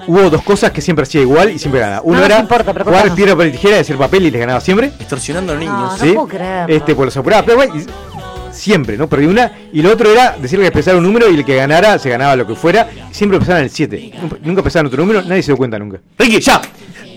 hubo 0.06 0.30
dos 0.30 0.44
cosas 0.44 0.72
que 0.72 0.82
siempre 0.82 1.04
hacía 1.04 1.22
igual 1.22 1.50
y 1.52 1.58
siempre 1.60 1.80
ganaba. 1.82 2.02
Uno 2.04 2.20
No 2.20 2.26
era 2.26 2.40
importa, 2.40 2.74
pero 2.74 2.86
jugar 2.86 3.14
piedra, 3.16 3.34
papel 3.34 3.48
y 3.50 3.52
tijera, 3.54 3.78
decir 3.78 3.98
papel 3.98 4.26
y 4.26 4.32
les 4.32 4.40
ganaba 4.40 4.60
siempre. 4.62 4.88
Extorsionando 5.00 5.54
a 5.54 5.56
los 5.56 5.64
niños. 5.64 5.78
no 5.80 5.98
¿sí? 5.98 6.12
puedo 6.14 6.28
creerlo. 6.28 6.76
Este, 6.76 6.94
pues 6.96 7.06
los 7.08 7.18
apuraba, 7.18 7.44
pero 7.44 7.58
bueno, 7.58 7.76
y 7.76 7.86
siempre, 8.54 8.98
¿no? 8.98 9.08
Perdí 9.10 9.26
una. 9.26 9.52
Y 9.74 9.82
lo 9.82 9.92
otro 9.92 10.12
era 10.12 10.38
decirle 10.40 10.64
que 10.66 10.68
empezara 10.68 10.98
un 10.98 11.04
número 11.04 11.30
y 11.30 11.36
el 11.36 11.44
que 11.46 11.56
ganara 11.56 11.98
se 12.00 12.10
ganaba 12.10 12.36
lo 12.36 12.46
que 12.48 12.56
fuera. 12.56 12.88
Siempre 13.12 13.38
empezaban 13.38 13.62
en 13.62 13.66
el 13.66 13.72
7. 13.72 14.12
Nunca- 14.44 14.60
empezaban 14.62 14.88
otro 14.88 15.02
número, 15.02 15.22
nadie 15.24 15.42
se 15.42 15.48
dio 15.48 15.58
cuenta 15.58 15.78
nunca. 15.80 16.00
Ricky, 16.18 16.40
ya. 16.40 16.62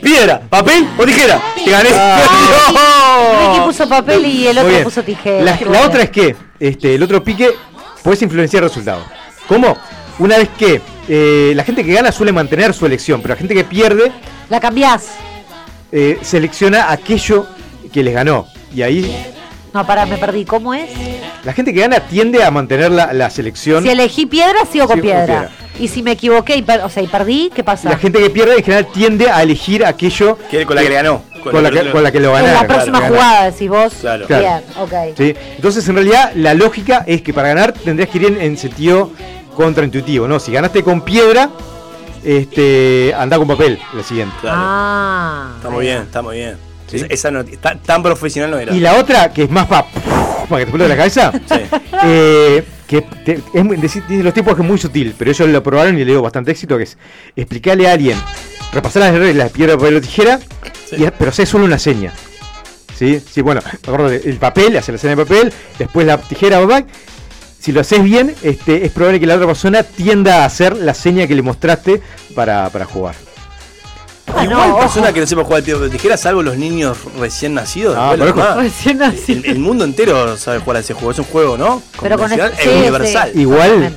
Piedra, 0.03 0.41
papel 0.49 0.87
o 0.99 1.05
tijera. 1.05 1.41
Te 1.65 1.71
gané. 1.71 1.89
Ricky 1.89 3.61
puso 3.65 3.89
papel 3.89 4.27
y 4.27 4.47
el 4.49 4.59
otro 4.59 4.83
puso 4.85 5.03
tijera. 5.03 5.59
La, 5.71 5.81
otra 5.87 6.03
es 6.03 6.11
que 6.11 6.37
este, 6.61 6.95
el 6.95 7.03
otro 7.03 7.23
pique 7.23 7.51
puedes 8.03 8.21
influenciar 8.23 8.63
el 8.63 8.69
resultado. 8.69 9.03
¿Cómo? 9.49 9.77
Una 10.19 10.39
vez 10.39 10.49
que 10.59 10.81
eh, 11.09 11.53
la 11.55 11.65
gente 11.65 11.85
que 11.85 11.93
gana 11.93 12.11
suele 12.13 12.33
mantener 12.33 12.73
su 12.75 12.87
elección, 12.87 13.21
pero 13.23 13.35
la 13.35 13.39
gente 13.39 13.55
que 13.55 13.65
pierde 13.65 14.13
La 14.49 14.61
cambiás. 14.61 15.09
eh, 15.93 16.19
selecciona 16.23 16.91
aquello 16.91 17.47
que 17.93 18.03
les 18.03 18.15
ganó. 18.15 18.47
Y 18.75 18.83
ahí 18.83 19.17
No, 19.77 19.87
pará, 19.87 20.07
me 20.07 20.17
perdí. 20.17 20.47
¿Cómo 20.47 20.73
es? 20.73 20.89
La 21.45 21.53
gente 21.53 21.75
que 21.75 21.81
gana 21.81 22.01
tiende 22.01 22.43
a 22.43 22.51
mantener 22.51 22.91
la, 22.91 23.13
la 23.13 23.29
selección. 23.29 23.83
Si 23.83 23.91
elegí 23.91 24.25
piedra, 24.25 24.61
sigo 24.61 24.65
con 24.65 24.73
Sigo 24.73 24.89
con 24.89 25.01
piedra. 25.03 25.27
piedra. 25.27 25.51
Y 25.79 25.89
si 25.89 26.03
me 26.03 26.13
equivoqué 26.13 26.57
y, 26.57 26.63
per- 26.63 26.81
o 26.81 26.89
sea, 26.89 27.03
y 27.03 27.07
perdí, 27.07 27.51
¿qué 27.55 27.63
pasa? 27.63 27.91
La 27.91 27.99
gente 27.99 28.19
que 28.19 28.31
pierde 28.31 28.57
en 28.57 28.65
general 28.65 28.87
tiende 28.91 29.29
a 29.31 29.43
elegir 29.43 29.85
aquello 29.85 30.39
Que 30.51 30.65
con 30.65 30.77
la 30.77 30.83
que 30.83 30.89
le 30.89 30.95
ganó. 30.95 31.23
con, 31.45 31.63
la, 31.63 31.71
que, 31.71 31.91
con 31.91 32.03
la 32.03 32.11
que 32.11 32.21
lo 32.21 32.29
en 32.39 32.45
ganaron. 32.47 32.63
la 32.63 32.67
próxima 32.67 32.99
Claro, 33.01 33.15
jugada, 33.15 33.51
decís 33.51 33.69
vos. 33.69 33.93
Claro. 34.01 34.27
Claro. 34.27 34.43
Bien, 34.43 34.63
ok. 35.11 35.17
¿sí? 35.19 35.35
Entonces, 35.57 35.87
en 35.87 35.95
realidad, 35.97 36.33
la 36.35 36.55
lógica 36.55 37.05
es 37.07 37.21
que 37.21 37.35
para 37.35 37.49
ganar 37.49 37.73
tendrías 37.75 38.09
que 38.09 38.17
ir 38.17 38.25
en, 38.25 38.41
en 38.41 38.57
sentido 38.57 39.11
contraintuitivo, 39.55 40.27
¿no? 40.27 40.41
Si 40.41 40.51
ganaste 40.51 40.83
con 40.83 41.03
piedra, 41.03 41.51
este, 42.25 43.13
anda 43.15 43.37
con 43.37 43.47
papel, 43.47 43.79
la 43.93 44.03
siguiente. 44.03 44.35
Ah. 44.45 45.53
Está 45.57 45.69
muy 45.69 45.85
bien, 45.85 45.99
está 45.99 46.23
muy 46.23 46.37
bien. 46.37 46.57
Esa, 46.93 47.07
esa 47.07 47.31
no, 47.31 47.45
ta- 47.45 47.77
tan 47.81 48.03
profesional 48.03 48.51
no 48.51 48.59
era. 48.59 48.75
Y 48.75 48.81
la 48.81 48.95
otra, 48.97 49.33
que 49.33 49.45
es 49.45 49.51
más 49.51 49.67
para 49.67 49.87
para 50.49 50.61
que 50.61 50.67
te 50.67 50.71
explote 50.71 50.89
la 50.89 50.97
cabeza, 50.97 51.33
eh, 52.05 52.65
que 52.87 53.03
te- 53.03 53.43
es, 53.53 54.09
de, 54.09 54.23
los 54.23 54.33
tipos 54.33 54.55
que 54.55 54.63
es 54.63 54.69
muy 54.69 54.79
sutil, 54.79 55.15
pero 55.19 55.31
ellos 55.33 55.49
lo 55.49 55.63
probaron 55.63 55.97
y 55.97 56.01
le 56.05 56.13
dio 56.13 56.23
bastante 56.23 56.53
éxito, 56.53 56.77
que 56.77 56.85
es 56.85 56.97
explicarle 57.35 57.89
a 57.89 57.93
alguien, 57.95 58.17
repasar 58.73 59.03
las 59.03 59.15
reglas, 59.15 59.51
piedra, 59.51 59.77
papel 59.77 59.97
o 59.97 60.01
tijera, 60.01 60.39
y- 60.93 61.05
pero 61.19 61.31
hacer 61.31 61.47
solo 61.49 61.65
una 61.65 61.79
seña. 61.81 62.13
¿Sí? 62.97 63.21
Sí, 63.31 63.43
bueno, 63.43 63.61
me 63.65 63.71
acuerdo 63.93 64.09
del 64.09 64.37
papel, 64.37 64.77
hacer 64.77 64.95
la 64.95 64.99
seña 65.01 65.17
de 65.17 65.25
papel, 65.25 65.53
después 65.79 66.07
la 66.07 66.17
tijera 66.19 66.61
o 66.61 66.67
back. 66.67 66.87
Si 67.61 67.73
lo 67.73 67.81
haces 67.81 68.03
bien, 68.03 68.33
este, 68.43 68.87
es 68.87 68.93
probable 68.93 69.19
que 69.19 69.27
la 69.27 69.35
otra 69.35 69.49
persona 69.49 69.83
tienda 69.83 70.43
a 70.43 70.45
hacer 70.47 70.77
la 70.77 70.95
seña 70.95 71.27
que 71.27 71.35
le 71.35 71.43
mostraste 71.43 72.01
para, 72.35 72.71
para 72.71 72.85
jugar. 72.85 73.17
Igual 74.43 74.77
persona 74.79 75.13
que 75.13 75.21
no 75.21 75.27
sepa 75.27 75.45
jugar 75.45 75.59
al 75.59 75.65
piedra, 75.65 75.89
tijera, 75.89 76.17
salvo 76.17 76.43
los 76.43 76.57
niños 76.57 76.99
recién 77.19 77.55
nacidos. 77.55 77.97
Ah. 77.99 78.15
Recién 78.57 78.99
nacidos. 78.99 79.45
El, 79.45 79.51
el 79.53 79.59
mundo 79.59 79.85
entero 79.85 80.37
sabe 80.37 80.59
jugar 80.59 80.79
a 80.79 80.81
ese 80.81 80.95
juego. 80.95 81.11
Es 81.13 81.19
un 81.19 81.25
juego, 81.27 81.57
¿no? 81.57 81.83
Pero 82.03 82.19
con 82.19 82.29
Convencional 82.29 82.53
ese- 82.59 82.63
e 82.71 82.73
sí, 82.73 82.79
universal. 82.81 83.31
sí. 83.33 83.41
Igual 83.41 83.97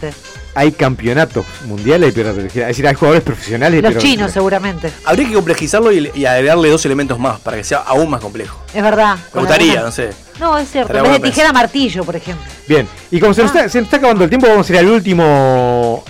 hay 0.55 0.71
campeonatos 0.71 1.45
mundiales 1.65 2.09
de 2.09 2.13
piedra 2.23 2.33
tijera. 2.43 2.65
Es 2.69 2.75
decir, 2.75 2.87
hay 2.87 2.93
jugadores 2.95 3.23
profesionales 3.23 3.77
de 3.77 3.81
Los 3.81 3.91
piedra, 3.93 4.09
chinos, 4.09 4.31
seguramente. 4.31 4.91
Habría 5.05 5.27
que 5.27 5.33
complejizarlo 5.33 5.91
y, 5.91 6.11
y 6.13 6.25
agregarle 6.25 6.69
dos 6.69 6.85
elementos 6.85 7.17
más 7.19 7.39
para 7.39 7.57
que 7.57 7.63
sea 7.63 7.79
aún 7.79 8.09
más 8.09 8.21
complejo. 8.21 8.59
Es 8.73 8.83
verdad. 8.83 9.17
Me 9.33 9.41
gustaría, 9.41 9.71
alguna- 9.73 9.85
no 9.87 9.91
sé. 9.91 10.09
No, 10.39 10.57
es 10.57 10.69
cierto. 10.71 10.95
En 10.95 11.03
vez 11.03 11.11
de 11.13 11.19
tijera, 11.19 11.51
martillo, 11.51 12.03
por 12.05 12.15
ejemplo. 12.15 12.45
Bien, 12.67 12.87
y 13.11 13.19
como 13.19 13.33
se, 13.33 13.41
Ah. 13.41 13.45
nos 13.45 13.55
está, 13.55 13.69
se 13.69 13.77
nos 13.79 13.87
está 13.87 13.97
acabando 13.97 14.23
el 14.23 14.29
tiempo, 14.29 14.47
vamos 14.47 14.69
a 14.69 14.73
ir 14.73 14.79
al 14.79 14.87
último. 14.87 16.03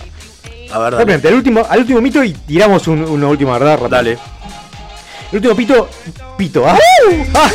A 0.71 0.79
ver, 0.79 0.95
dale. 0.95 1.13
Al 1.27 1.33
último, 1.33 1.65
al 1.69 1.79
último 1.79 2.01
mito 2.01 2.23
y 2.23 2.33
tiramos 2.33 2.87
un- 2.87 3.03
una 3.03 3.27
última 3.27 3.53
verdad. 3.53 3.73
rápido. 3.73 3.89
Dale. 3.89 4.11
El 5.31 5.35
último 5.37 5.55
pito. 5.55 5.89
Pito. 6.37 6.65
¡Ah! 6.67 6.77
¡Ah! 7.33 7.49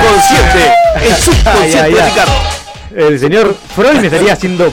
subconsciente. 0.00 0.72
El 1.06 1.12
Ay, 1.12 1.20
subconsciente 1.20 1.80
ay, 1.80 1.94
ay. 2.00 2.10
Ricardo. 2.10 2.32
El 2.96 3.18
señor 3.18 3.56
Freud 3.74 3.98
me 4.00 4.06
estaría 4.06 4.32
haciendo 4.32 4.72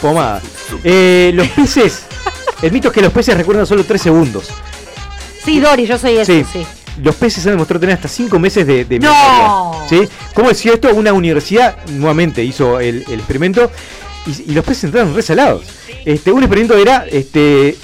pomada. 0.00 0.40
Eh, 0.82 1.30
los 1.34 1.48
peces. 1.48 2.02
El 2.62 2.72
mito 2.72 2.88
es 2.88 2.94
que 2.94 3.00
los 3.02 3.12
peces 3.12 3.36
recuerdan 3.36 3.66
solo 3.66 3.84
3 3.84 4.00
segundos. 4.00 4.48
Sí, 5.44 5.60
Dori, 5.60 5.86
yo 5.86 5.98
soy 5.98 6.16
eso, 6.18 6.32
Sí. 6.32 6.44
sí. 6.50 6.66
Los 7.02 7.14
peces 7.16 7.44
han 7.46 7.52
demostrado 7.52 7.80
tener 7.80 7.96
hasta 7.96 8.08
5 8.08 8.38
meses 8.38 8.66
de, 8.66 8.84
de 8.84 8.98
¡No! 9.00 9.10
memoria. 9.12 9.88
¿Sí? 9.88 10.08
¿Cómo 10.32 10.48
decía 10.48 10.74
esto? 10.74 10.88
Una 10.94 11.12
universidad 11.12 11.76
nuevamente 11.88 12.42
hizo 12.42 12.80
el, 12.80 13.04
el 13.08 13.14
experimento 13.20 13.70
y, 14.26 14.50
y 14.50 14.54
los 14.54 14.64
peces 14.64 14.84
entraron 14.84 15.14
resalados. 15.14 15.64
Este, 16.04 16.32
un 16.32 16.42
experimento 16.42 16.76
era 16.76 17.06
este, 17.10 17.76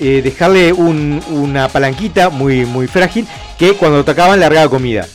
eh, 0.00 0.20
dejarle 0.22 0.72
un- 0.72 1.22
una 1.30 1.68
palanquita 1.68 2.28
muy, 2.30 2.64
muy 2.66 2.86
frágil 2.86 3.26
que 3.58 3.72
cuando 3.74 4.04
tocaban 4.04 4.38
largaba 4.40 4.68
comida. 4.68 5.06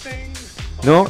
¿No? 0.83 1.05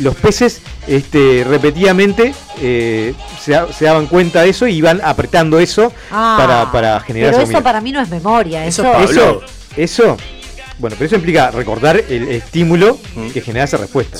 Los 0.00 0.14
peces 0.16 0.60
este, 0.86 1.44
repetidamente 1.46 2.32
eh, 2.60 3.14
se, 3.40 3.52
da- 3.52 3.72
se 3.72 3.84
daban 3.84 4.06
cuenta 4.06 4.42
de 4.42 4.50
eso 4.50 4.66
y 4.66 4.74
iban 4.76 5.00
apretando 5.04 5.58
eso 5.58 5.92
Ah, 6.10 6.36
para, 6.38 6.72
para 6.72 7.00
generar 7.00 7.30
Pero 7.30 7.36
esa 7.42 7.42
eso 7.44 7.52
comida. 7.52 7.64
para 7.64 7.80
mí 7.80 7.92
no 7.92 8.00
es 8.00 8.08
memoria. 8.08 8.64
Eso, 8.66 8.84
Eso, 9.00 9.42
eso, 9.76 10.16
bueno, 10.78 10.96
pero 10.98 11.06
eso 11.06 11.16
implica 11.16 11.50
recordar 11.50 12.02
el 12.08 12.28
estímulo 12.28 12.98
que 13.32 13.40
genera 13.40 13.64
esa 13.64 13.76
respuesta. 13.78 14.18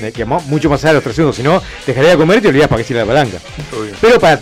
Eh, 0.00 0.12
Que 0.14 0.24
mucho 0.24 0.70
más 0.70 0.80
allá 0.84 0.90
de 0.90 0.94
los 0.94 1.02
tres 1.04 1.16
segundos, 1.16 1.36
si 1.36 1.42
no, 1.42 1.60
dejaría 1.86 2.10
de 2.10 2.16
comer 2.16 2.38
y 2.38 2.42
te 2.42 2.48
olvidas 2.48 2.68
para 2.68 2.80
qué 2.82 2.86
sirve 2.86 3.00
la 3.00 3.06
palanca. 3.06 3.38
Pero 4.00 4.20
para, 4.20 4.38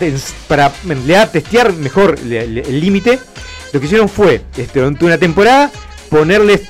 para 0.47 0.71
en 0.83 0.89
realidad 0.89 1.31
testear 1.31 1.73
mejor 1.73 2.17
el 2.19 2.79
límite, 2.79 3.17
lo 3.73 3.79
que 3.79 3.85
hicieron 3.87 4.07
fue, 4.07 4.41
este, 4.55 4.79
durante 4.79 5.03
una 5.05 5.17
temporada, 5.17 5.71
ponerles 6.09 6.61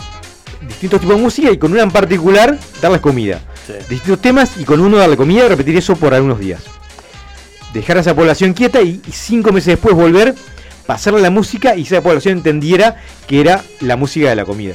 distintos 0.67 1.01
tipos 1.01 1.15
de 1.17 1.21
música 1.21 1.51
y 1.51 1.57
con 1.57 1.71
una 1.73 1.83
en 1.83 1.91
particular 1.91 2.57
darles 2.81 3.01
comida. 3.01 3.41
Distintos 3.89 4.21
temas 4.21 4.51
y 4.57 4.63
con 4.63 4.79
uno 4.79 4.97
darle 4.97 5.17
comida 5.17 5.45
y 5.45 5.49
repetir 5.49 5.75
eso 5.77 5.95
por 5.97 6.13
algunos 6.13 6.39
días. 6.39 6.61
Dejar 7.73 7.97
a 7.97 7.99
esa 7.99 8.15
población 8.15 8.53
quieta 8.53 8.81
y, 8.81 9.01
y 9.05 9.11
cinco 9.11 9.51
meses 9.51 9.67
después 9.67 9.93
volver, 9.95 10.33
pasarle 10.87 11.21
la 11.21 11.29
música 11.29 11.75
y 11.75 11.83
esa 11.83 12.01
población 12.01 12.37
entendiera 12.37 12.95
que 13.27 13.39
era 13.41 13.63
la 13.81 13.95
música 13.95 14.29
de 14.29 14.35
la 14.35 14.45
comida. 14.45 14.73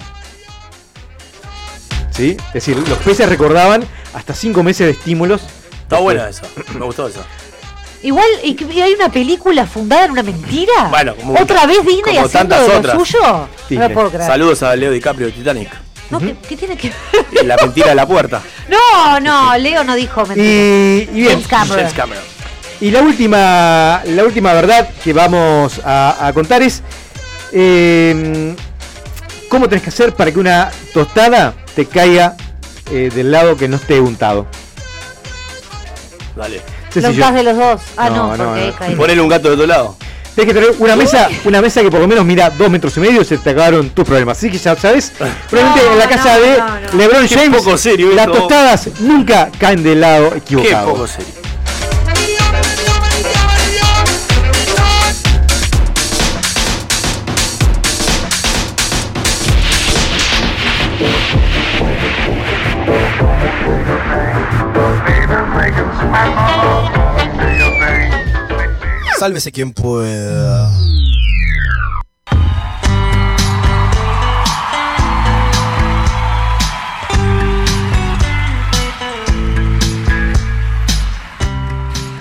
¿Sí? 2.10 2.36
Es 2.48 2.52
decir, 2.52 2.76
los 2.76 2.98
peces 2.98 3.28
recordaban 3.28 3.84
hasta 4.14 4.34
cinco 4.34 4.62
meses 4.62 4.86
de 4.86 4.92
estímulos. 4.92 5.42
Está 5.82 5.98
buena 5.98 6.28
esa. 6.28 6.42
Me 6.78 6.84
gustó 6.84 7.08
esa. 7.08 7.20
Igual, 8.02 8.26
¿y 8.42 8.54
que- 8.54 8.82
hay 8.82 8.92
una 8.94 9.08
película 9.10 9.66
fundada 9.66 10.04
en 10.06 10.10
una 10.10 10.22
mentira? 10.22 10.88
Bueno, 10.90 11.14
como- 11.16 11.40
¿Otra 11.40 11.66
vez 11.66 11.78
Disney 11.86 12.02
como 12.16 12.26
haciendo 12.26 12.30
tantas 12.56 12.62
de 12.66 12.68
lo 12.72 12.78
otras. 12.78 12.96
suyo? 13.08 13.48
No 13.70 13.88
lo 13.88 13.94
puedo 13.94 14.10
creer. 14.10 14.26
Saludos 14.26 14.62
a 14.62 14.76
Leo 14.76 14.90
DiCaprio 14.90 15.26
de 15.28 15.32
Titanic. 15.32 15.70
No, 16.10 16.18
¿qué, 16.18 16.36
qué 16.46 16.56
tiene 16.56 16.76
que 16.76 16.92
Y 17.40 17.46
la 17.46 17.56
mentira 17.56 17.88
de 17.88 17.94
la 17.94 18.06
puerta. 18.06 18.42
No, 18.68 19.20
no, 19.20 19.56
Leo 19.58 19.84
no 19.84 19.94
dijo 19.94 20.24
mentira. 20.26 20.46
Y, 20.46 21.08
y 21.12 21.20
bien, 21.20 21.30
James 21.32 21.46
Cameron. 21.48 21.76
James 21.78 21.92
Cameron. 21.94 22.24
Y 22.82 22.90
la 22.90 23.00
última, 23.00 24.02
la 24.04 24.24
última 24.24 24.52
verdad 24.54 24.88
que 25.04 25.12
vamos 25.12 25.80
a, 25.84 26.26
a 26.26 26.32
contar 26.32 26.62
es 26.62 26.82
eh, 27.52 28.56
cómo 29.48 29.68
tenés 29.68 29.84
que 29.84 29.90
hacer 29.90 30.12
para 30.14 30.32
que 30.32 30.40
una 30.40 30.68
tostada 30.92 31.54
te 31.76 31.86
caiga 31.86 32.36
eh, 32.90 33.08
del 33.14 33.30
lado 33.30 33.56
que 33.56 33.68
no 33.68 33.76
esté 33.76 34.00
untado. 34.00 34.46
Dale. 36.34 36.56
Los 36.56 36.94
Sencillo. 37.04 37.20
gas 37.24 37.34
de 37.34 37.42
los 37.44 37.56
dos. 37.56 37.80
Ah, 37.96 38.10
no, 38.10 38.36
No, 38.36 38.36
no, 38.36 38.44
porque 38.74 38.90
no. 38.90 38.96
Ponele 38.96 39.20
un 39.22 39.28
gato 39.28 39.46
de 39.48 39.54
otro 39.54 39.66
lado. 39.66 39.96
Tenés 40.34 40.52
que 40.52 40.60
tener 40.60 40.74
una 40.80 40.96
mesa, 40.96 41.28
una 41.44 41.62
mesa 41.62 41.82
que 41.82 41.90
por 41.90 42.00
lo 42.00 42.08
menos 42.08 42.24
mira 42.24 42.50
dos 42.50 42.68
metros 42.68 42.96
y 42.96 43.00
medio 43.00 43.22
se 43.22 43.38
te 43.38 43.50
acabaron 43.50 43.90
tus 43.90 44.04
problemas. 44.04 44.38
Así 44.38 44.50
que 44.50 44.58
ya 44.58 44.74
sabes, 44.74 45.12
probablemente 45.48 45.92
en 45.92 45.98
la 45.98 46.08
casa 46.08 46.36
de 46.38 46.56
LeBron 46.96 47.28
Qué 47.28 47.34
James, 47.36 47.58
poco 47.62 47.76
serio 47.78 48.10
las 48.12 48.26
esto. 48.26 48.38
tostadas 48.38 48.88
nunca 49.00 49.50
caen 49.58 49.82
del 49.84 50.00
lado 50.00 50.30
Qué 50.30 50.38
equivocado. 50.38 50.88
poco 50.90 51.06
serio. 51.06 51.41
Sálvese 69.22 69.52
quien 69.52 69.72
pueda. 69.72 70.68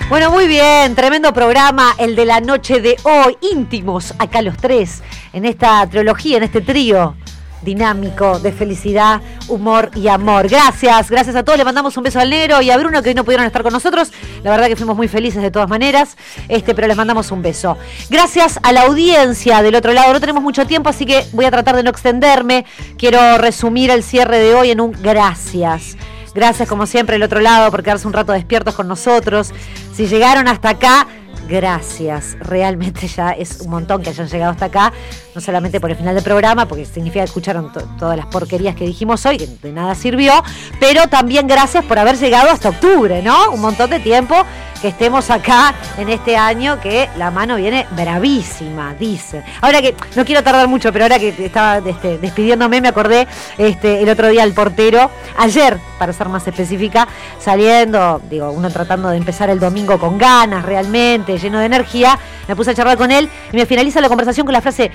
Bueno, 0.08 0.30
muy 0.30 0.46
bien, 0.46 0.94
tremendo 0.94 1.32
programa, 1.32 1.92
el 1.98 2.14
de 2.14 2.24
la 2.24 2.40
noche 2.40 2.80
de 2.80 2.96
hoy, 3.02 3.36
íntimos, 3.50 4.14
acá 4.20 4.40
los 4.40 4.56
tres, 4.56 5.02
en 5.32 5.44
esta 5.44 5.84
trilogía, 5.88 6.36
en 6.36 6.44
este 6.44 6.60
trío 6.60 7.16
dinámico 7.62 8.38
de 8.38 8.52
felicidad, 8.52 9.20
humor 9.48 9.90
y 9.94 10.08
amor. 10.08 10.48
Gracias, 10.48 11.10
gracias 11.10 11.36
a 11.36 11.42
todos, 11.42 11.58
le 11.58 11.64
mandamos 11.64 11.96
un 11.96 12.04
beso 12.04 12.20
al 12.20 12.30
negro 12.30 12.60
y 12.60 12.70
a 12.70 12.76
Bruno 12.76 13.02
que 13.02 13.10
hoy 13.10 13.14
no 13.14 13.24
pudieron 13.24 13.46
estar 13.46 13.62
con 13.62 13.72
nosotros. 13.72 14.12
La 14.42 14.50
verdad 14.50 14.66
que 14.66 14.76
fuimos 14.76 14.96
muy 14.96 15.08
felices 15.08 15.42
de 15.42 15.50
todas 15.50 15.68
maneras, 15.68 16.16
este, 16.48 16.74
pero 16.74 16.88
les 16.88 16.96
mandamos 16.96 17.30
un 17.30 17.42
beso. 17.42 17.76
Gracias 18.10 18.58
a 18.62 18.72
la 18.72 18.82
audiencia 18.82 19.62
del 19.62 19.74
otro 19.74 19.92
lado, 19.92 20.12
no 20.12 20.20
tenemos 20.20 20.42
mucho 20.42 20.66
tiempo, 20.66 20.88
así 20.88 21.06
que 21.06 21.24
voy 21.32 21.44
a 21.44 21.50
tratar 21.50 21.76
de 21.76 21.82
no 21.82 21.90
extenderme. 21.90 22.64
Quiero 22.98 23.38
resumir 23.38 23.90
el 23.90 24.02
cierre 24.02 24.38
de 24.38 24.54
hoy 24.54 24.70
en 24.70 24.80
un 24.80 24.92
gracias. 24.92 25.96
Gracias 26.34 26.68
como 26.68 26.86
siempre 26.86 27.16
el 27.16 27.22
otro 27.22 27.40
lado 27.40 27.70
por 27.70 27.82
quedarse 27.82 28.06
un 28.06 28.12
rato 28.14 28.32
despiertos 28.32 28.74
con 28.74 28.88
nosotros. 28.88 29.52
Si 29.94 30.06
llegaron 30.06 30.48
hasta 30.48 30.70
acá, 30.70 31.06
gracias. 31.48 32.36
Realmente 32.40 33.06
ya 33.08 33.30
es 33.30 33.60
un 33.60 33.70
montón 33.70 34.02
que 34.02 34.10
hayan 34.10 34.28
llegado 34.28 34.52
hasta 34.52 34.66
acá. 34.66 34.92
No 35.34 35.40
solamente 35.40 35.80
por 35.80 35.90
el 35.90 35.96
final 35.96 36.14
del 36.14 36.24
programa, 36.24 36.66
porque 36.66 36.84
significa 36.84 37.20
que 37.20 37.26
escucharon 37.26 37.72
to- 37.72 37.82
todas 37.98 38.16
las 38.16 38.26
porquerías 38.26 38.74
que 38.76 38.84
dijimos 38.84 39.24
hoy, 39.26 39.38
que 39.38 39.46
de 39.46 39.72
nada 39.72 39.94
sirvió. 39.94 40.32
Pero 40.80 41.08
también 41.08 41.46
gracias 41.46 41.84
por 41.84 41.98
haber 41.98 42.16
llegado 42.18 42.50
hasta 42.50 42.68
octubre, 42.70 43.22
¿no? 43.22 43.50
Un 43.52 43.60
montón 43.60 43.90
de 43.90 44.00
tiempo 44.00 44.34
que 44.82 44.88
estemos 44.88 45.30
acá 45.30 45.74
en 45.96 46.08
este 46.08 46.36
año 46.36 46.80
que 46.80 47.08
la 47.16 47.30
mano 47.30 47.54
viene 47.54 47.86
bravísima, 47.92 48.94
dice. 48.94 49.44
Ahora 49.60 49.80
que 49.80 49.94
no 50.16 50.24
quiero 50.24 50.42
tardar 50.42 50.66
mucho, 50.66 50.92
pero 50.92 51.04
ahora 51.04 51.20
que 51.20 51.28
estaba 51.28 51.78
este, 51.78 52.18
despidiéndome 52.18 52.80
me 52.80 52.88
acordé 52.88 53.28
este, 53.56 54.02
el 54.02 54.08
otro 54.08 54.26
día 54.26 54.42
el 54.42 54.52
portero, 54.52 55.08
ayer, 55.38 55.78
para 56.00 56.12
ser 56.12 56.28
más 56.28 56.46
específica, 56.48 57.06
saliendo, 57.38 58.20
digo, 58.28 58.50
uno 58.50 58.70
tratando 58.70 59.08
de 59.10 59.18
empezar 59.18 59.50
el 59.50 59.60
domingo 59.60 60.00
con 60.00 60.18
ganas 60.18 60.64
realmente, 60.64 61.38
lleno 61.38 61.60
de 61.60 61.66
energía, 61.66 62.18
me 62.48 62.56
puse 62.56 62.72
a 62.72 62.74
charlar 62.74 62.98
con 62.98 63.12
él 63.12 63.30
y 63.52 63.56
me 63.56 63.66
finaliza 63.66 64.00
la 64.00 64.08
conversación 64.08 64.44
con 64.44 64.52
la 64.52 64.60
frase, 64.60 64.90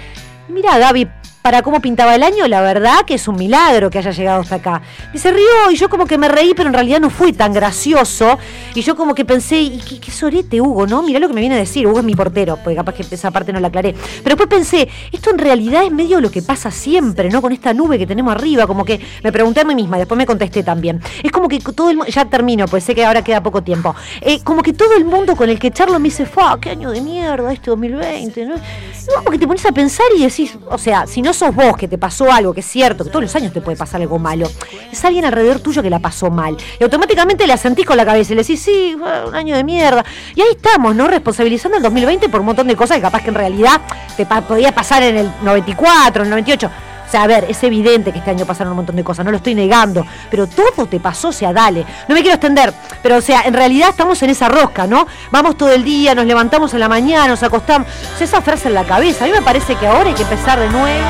mira 0.49 0.77
Gaby, 0.77 1.07
para 1.47 1.61
cómo 1.61 1.79
pintaba 1.79 2.13
el 2.13 2.23
año, 2.23 2.45
la 2.45 2.59
verdad 2.59 3.05
que 3.05 3.13
es 3.13 3.25
un 3.25 3.37
milagro 3.37 3.89
que 3.89 3.99
haya 3.99 4.11
llegado 4.11 4.41
hasta 4.41 4.55
acá. 4.55 4.81
Y 5.13 5.17
se 5.17 5.31
rió 5.31 5.71
y 5.71 5.77
yo 5.77 5.87
como 5.87 6.05
que 6.05 6.17
me 6.17 6.27
reí, 6.27 6.53
pero 6.53 6.67
en 6.67 6.73
realidad 6.73 6.99
no 6.99 7.09
fue 7.09 7.31
tan 7.31 7.53
gracioso. 7.53 8.37
Y 8.75 8.81
yo 8.81 8.97
como 8.97 9.15
que 9.15 9.23
pensé, 9.23 9.61
y 9.61 9.77
qué, 9.79 10.11
sorete 10.11 10.59
Hugo, 10.59 10.85
¿no? 10.85 11.01
Mirá 11.03 11.21
lo 11.21 11.29
que 11.29 11.33
me 11.33 11.39
viene 11.39 11.55
a 11.55 11.59
decir, 11.59 11.87
Hugo 11.87 11.99
es 11.99 12.03
mi 12.03 12.15
portero, 12.15 12.57
porque 12.61 12.75
capaz 12.75 12.95
que 12.95 13.15
esa 13.15 13.31
parte 13.31 13.53
no 13.53 13.61
la 13.61 13.69
aclaré. 13.69 13.93
Pero 13.93 14.35
después 14.35 14.49
pensé, 14.49 14.89
esto 15.09 15.29
en 15.31 15.37
realidad 15.37 15.85
es 15.85 15.91
medio 15.93 16.19
lo 16.19 16.29
que 16.29 16.41
pasa 16.41 16.69
siempre, 16.69 17.29
¿no? 17.29 17.41
Con 17.41 17.53
esta 17.53 17.73
nube 17.73 17.97
que 17.97 18.05
tenemos 18.05 18.35
arriba, 18.35 18.67
como 18.67 18.83
que 18.83 18.99
me 19.23 19.31
pregunté 19.31 19.61
a 19.61 19.63
mí 19.63 19.73
misma, 19.73 19.97
después 19.97 20.17
me 20.17 20.25
contesté 20.25 20.63
también. 20.63 21.01
Es 21.23 21.31
como 21.31 21.47
que 21.47 21.59
todo 21.59 21.91
el 21.91 21.95
mundo, 21.95 22.11
ya 22.11 22.25
termino, 22.25 22.67
pues 22.67 22.83
sé 22.83 22.93
que 22.93 23.05
ahora 23.05 23.23
queda 23.23 23.41
poco 23.41 23.63
tiempo. 23.63 23.95
Eh, 24.19 24.41
como 24.43 24.61
que 24.61 24.73
todo 24.73 24.97
el 24.97 25.05
mundo 25.05 25.37
con 25.37 25.49
el 25.49 25.57
que 25.59 25.71
charlo 25.71 25.97
me 25.97 26.09
dice, 26.09 26.25
fa, 26.25 26.57
qué 26.59 26.71
año 26.71 26.91
de 26.91 26.99
mierda 26.99 27.53
este 27.53 27.69
2020, 27.69 28.45
¿no? 28.47 28.55
Y 28.55 29.15
como 29.15 29.31
que 29.31 29.39
te 29.39 29.47
pones 29.47 29.65
a 29.65 29.71
pensar 29.71 30.07
y 30.17 30.23
decís, 30.23 30.57
o 30.69 30.77
sea, 30.77 31.07
si 31.07 31.21
no 31.21 31.33
sos 31.37 31.53
vos 31.55 31.77
que 31.77 31.87
te 31.87 31.97
pasó 31.97 32.31
algo, 32.31 32.53
que 32.53 32.61
es 32.61 32.65
cierto, 32.65 33.03
que 33.03 33.09
todos 33.09 33.23
los 33.23 33.35
años 33.35 33.53
te 33.53 33.61
puede 33.61 33.77
pasar 33.77 34.01
algo 34.01 34.19
malo, 34.19 34.49
es 34.91 35.05
alguien 35.05 35.25
alrededor 35.25 35.59
tuyo 35.59 35.81
que 35.81 35.89
la 35.89 35.99
pasó 35.99 36.29
mal. 36.29 36.57
Y 36.79 36.83
automáticamente 36.83 37.45
la 37.47 37.57
sentís 37.57 37.85
con 37.85 37.97
la 37.97 38.05
cabeza 38.05 38.33
y 38.33 38.35
le 38.35 38.41
decís, 38.41 38.61
sí, 38.61 38.95
un 38.95 39.35
año 39.35 39.55
de 39.55 39.63
mierda. 39.63 40.03
Y 40.35 40.41
ahí 40.41 40.49
estamos, 40.51 40.95
¿no? 40.95 41.07
Responsabilizando 41.07 41.77
el 41.77 41.83
2020 41.83 42.29
por 42.29 42.39
un 42.41 42.47
montón 42.47 42.67
de 42.67 42.75
cosas 42.75 42.97
que 42.97 43.01
capaz 43.01 43.21
que 43.21 43.29
en 43.29 43.35
realidad 43.35 43.81
te 44.15 44.25
podía 44.25 44.73
pasar 44.73 45.03
en 45.03 45.17
el 45.17 45.31
94, 45.43 46.23
en 46.23 46.27
el 46.27 46.29
98. 46.31 46.69
O 47.07 47.11
sea, 47.11 47.23
a 47.23 47.27
ver, 47.27 47.45
es 47.47 47.63
evidente 47.63 48.11
que 48.11 48.19
este 48.19 48.31
año 48.31 48.45
pasaron 48.45 48.71
un 48.71 48.77
montón 48.77 48.95
de 48.95 49.03
cosas, 49.03 49.23
no 49.23 49.31
lo 49.31 49.37
estoy 49.37 49.55
negando, 49.55 50.05
pero 50.29 50.45
todo 50.45 50.85
te 50.87 50.99
pasó, 50.99 51.29
o 51.29 51.31
sea, 51.31 51.53
dale. 51.53 51.85
No 52.07 52.15
me 52.15 52.21
quiero 52.21 52.35
extender, 52.35 52.73
pero 53.01 53.17
o 53.17 53.21
sea, 53.21 53.43
en 53.45 53.53
realidad 53.53 53.89
estamos 53.89 54.21
en 54.23 54.29
esa 54.29 54.49
rosca, 54.49 54.87
¿no? 54.87 55.07
Vamos 55.31 55.57
todo 55.57 55.71
el 55.71 55.83
día, 55.83 56.13
nos 56.13 56.25
levantamos 56.25 56.73
en 56.73 56.81
la 56.81 56.89
mañana, 56.89 57.27
nos 57.27 57.43
acostamos. 57.43 57.87
O 58.19 58.23
esa 58.23 58.41
frase 58.41 58.67
en 58.67 58.73
la 58.73 58.83
cabeza. 58.83 59.23
A 59.23 59.27
mí 59.27 59.33
me 59.33 59.41
parece 59.41 59.75
que 59.75 59.87
ahora 59.87 60.09
hay 60.09 60.15
que 60.15 60.23
empezar 60.23 60.59
de 60.59 60.69
nuevo. 60.69 61.07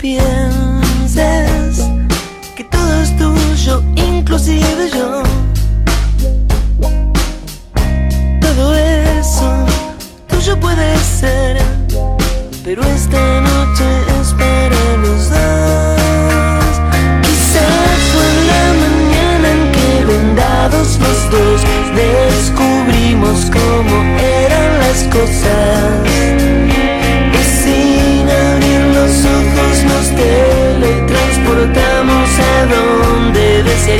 disappear. 0.00 0.29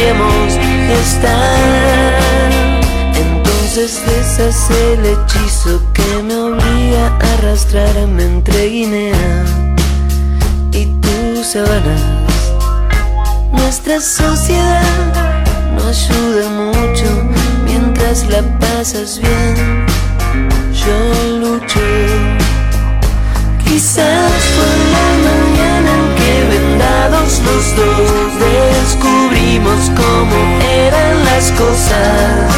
Donde 0.00 0.14
desearíamos 0.14 0.58
estar. 1.06 2.20
Entonces 3.14 4.02
deshace 4.06 4.94
el 4.94 5.06
hechizo 5.06 5.82
que 5.92 6.22
me 6.22 6.36
obliga 6.36 7.08
a 7.08 7.34
arrastrarme 7.34 8.24
entre 8.24 8.66
Guinea 8.66 9.44
y 10.72 10.86
tus 10.86 11.46
sabanas. 11.46 12.02
Nuestra 13.52 14.00
sociedad 14.00 14.82
no 15.74 15.86
ayuda 15.86 16.48
mucho 16.50 17.06
mientras 17.64 18.26
la 18.28 18.42
pasas 18.58 19.20
bien. 19.20 19.86
Yo 20.72 21.38
lucho. 21.38 21.80
Quizás 23.64 24.32
fue 24.54 24.72
la 24.94 25.08
mañana 25.28 25.90
en 25.94 26.14
que 26.16 26.32
vendados 26.58 27.40
los 27.44 27.76
dos 27.76 28.30
descubrimos 28.40 29.19
cómo 29.58 30.60
eran 30.62 31.24
las 31.24 31.50
cosas. 31.52 32.52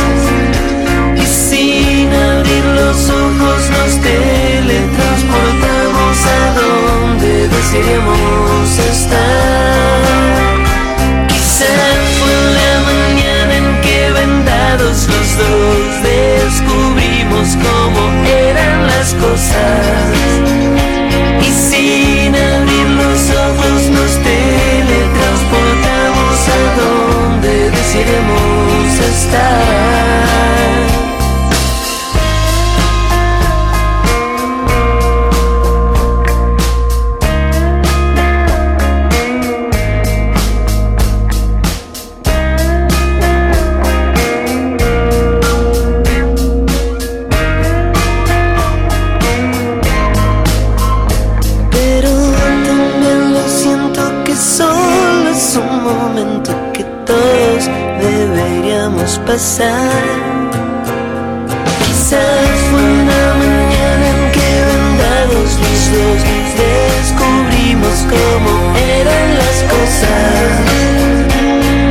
Y 1.16 1.26
sin 1.26 2.12
abrir 2.12 2.64
los 2.64 3.08
ojos 3.08 3.70
nos 3.70 3.98
teletransportamos 4.02 6.26
a 6.26 6.52
donde 6.60 7.48
desearíamos 7.48 8.78
estar. 8.78 10.02
Quizás 11.28 11.98
fue 12.18 12.34
la 12.58 12.80
mañana 12.92 13.56
en 13.56 13.80
que 13.80 14.10
vendados 14.12 15.08
los 15.08 15.38
dos 15.38 16.02
descubrimos 16.02 17.56
cómo 17.56 18.02
eran 18.26 18.86
las 18.86 19.14
cosas. 19.14 20.11
the 29.32 29.81
Quizás 59.32 59.64
fue 62.68 62.82
una 62.82 63.22
mañana 63.40 64.06
en 64.10 64.20
que 64.30 64.50
vendados 64.68 65.50
los 65.58 65.80
dos 65.90 66.20
descubrimos 67.00 67.96
cómo 68.10 68.52
eran 68.76 69.26
las 69.38 69.58
cosas. 69.72 70.52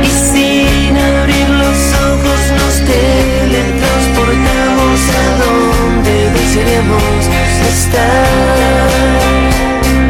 Y 0.04 0.06
sin 0.06 0.94
abrir 0.96 1.48
los 1.48 1.80
ojos 2.10 2.40
nos 2.58 2.74
teletransportamos 2.86 5.00
a 5.10 5.12
donde 5.42 6.16
deseamos 6.38 7.22
estar. 7.72 8.88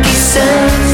Quizás 0.02 0.91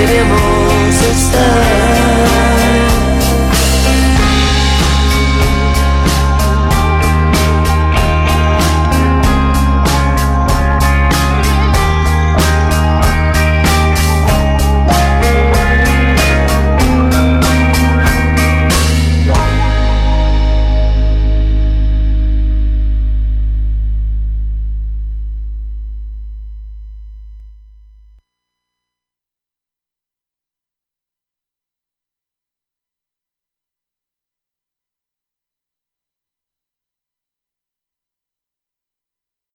seremos 0.00 1.02
estar. 1.12 1.69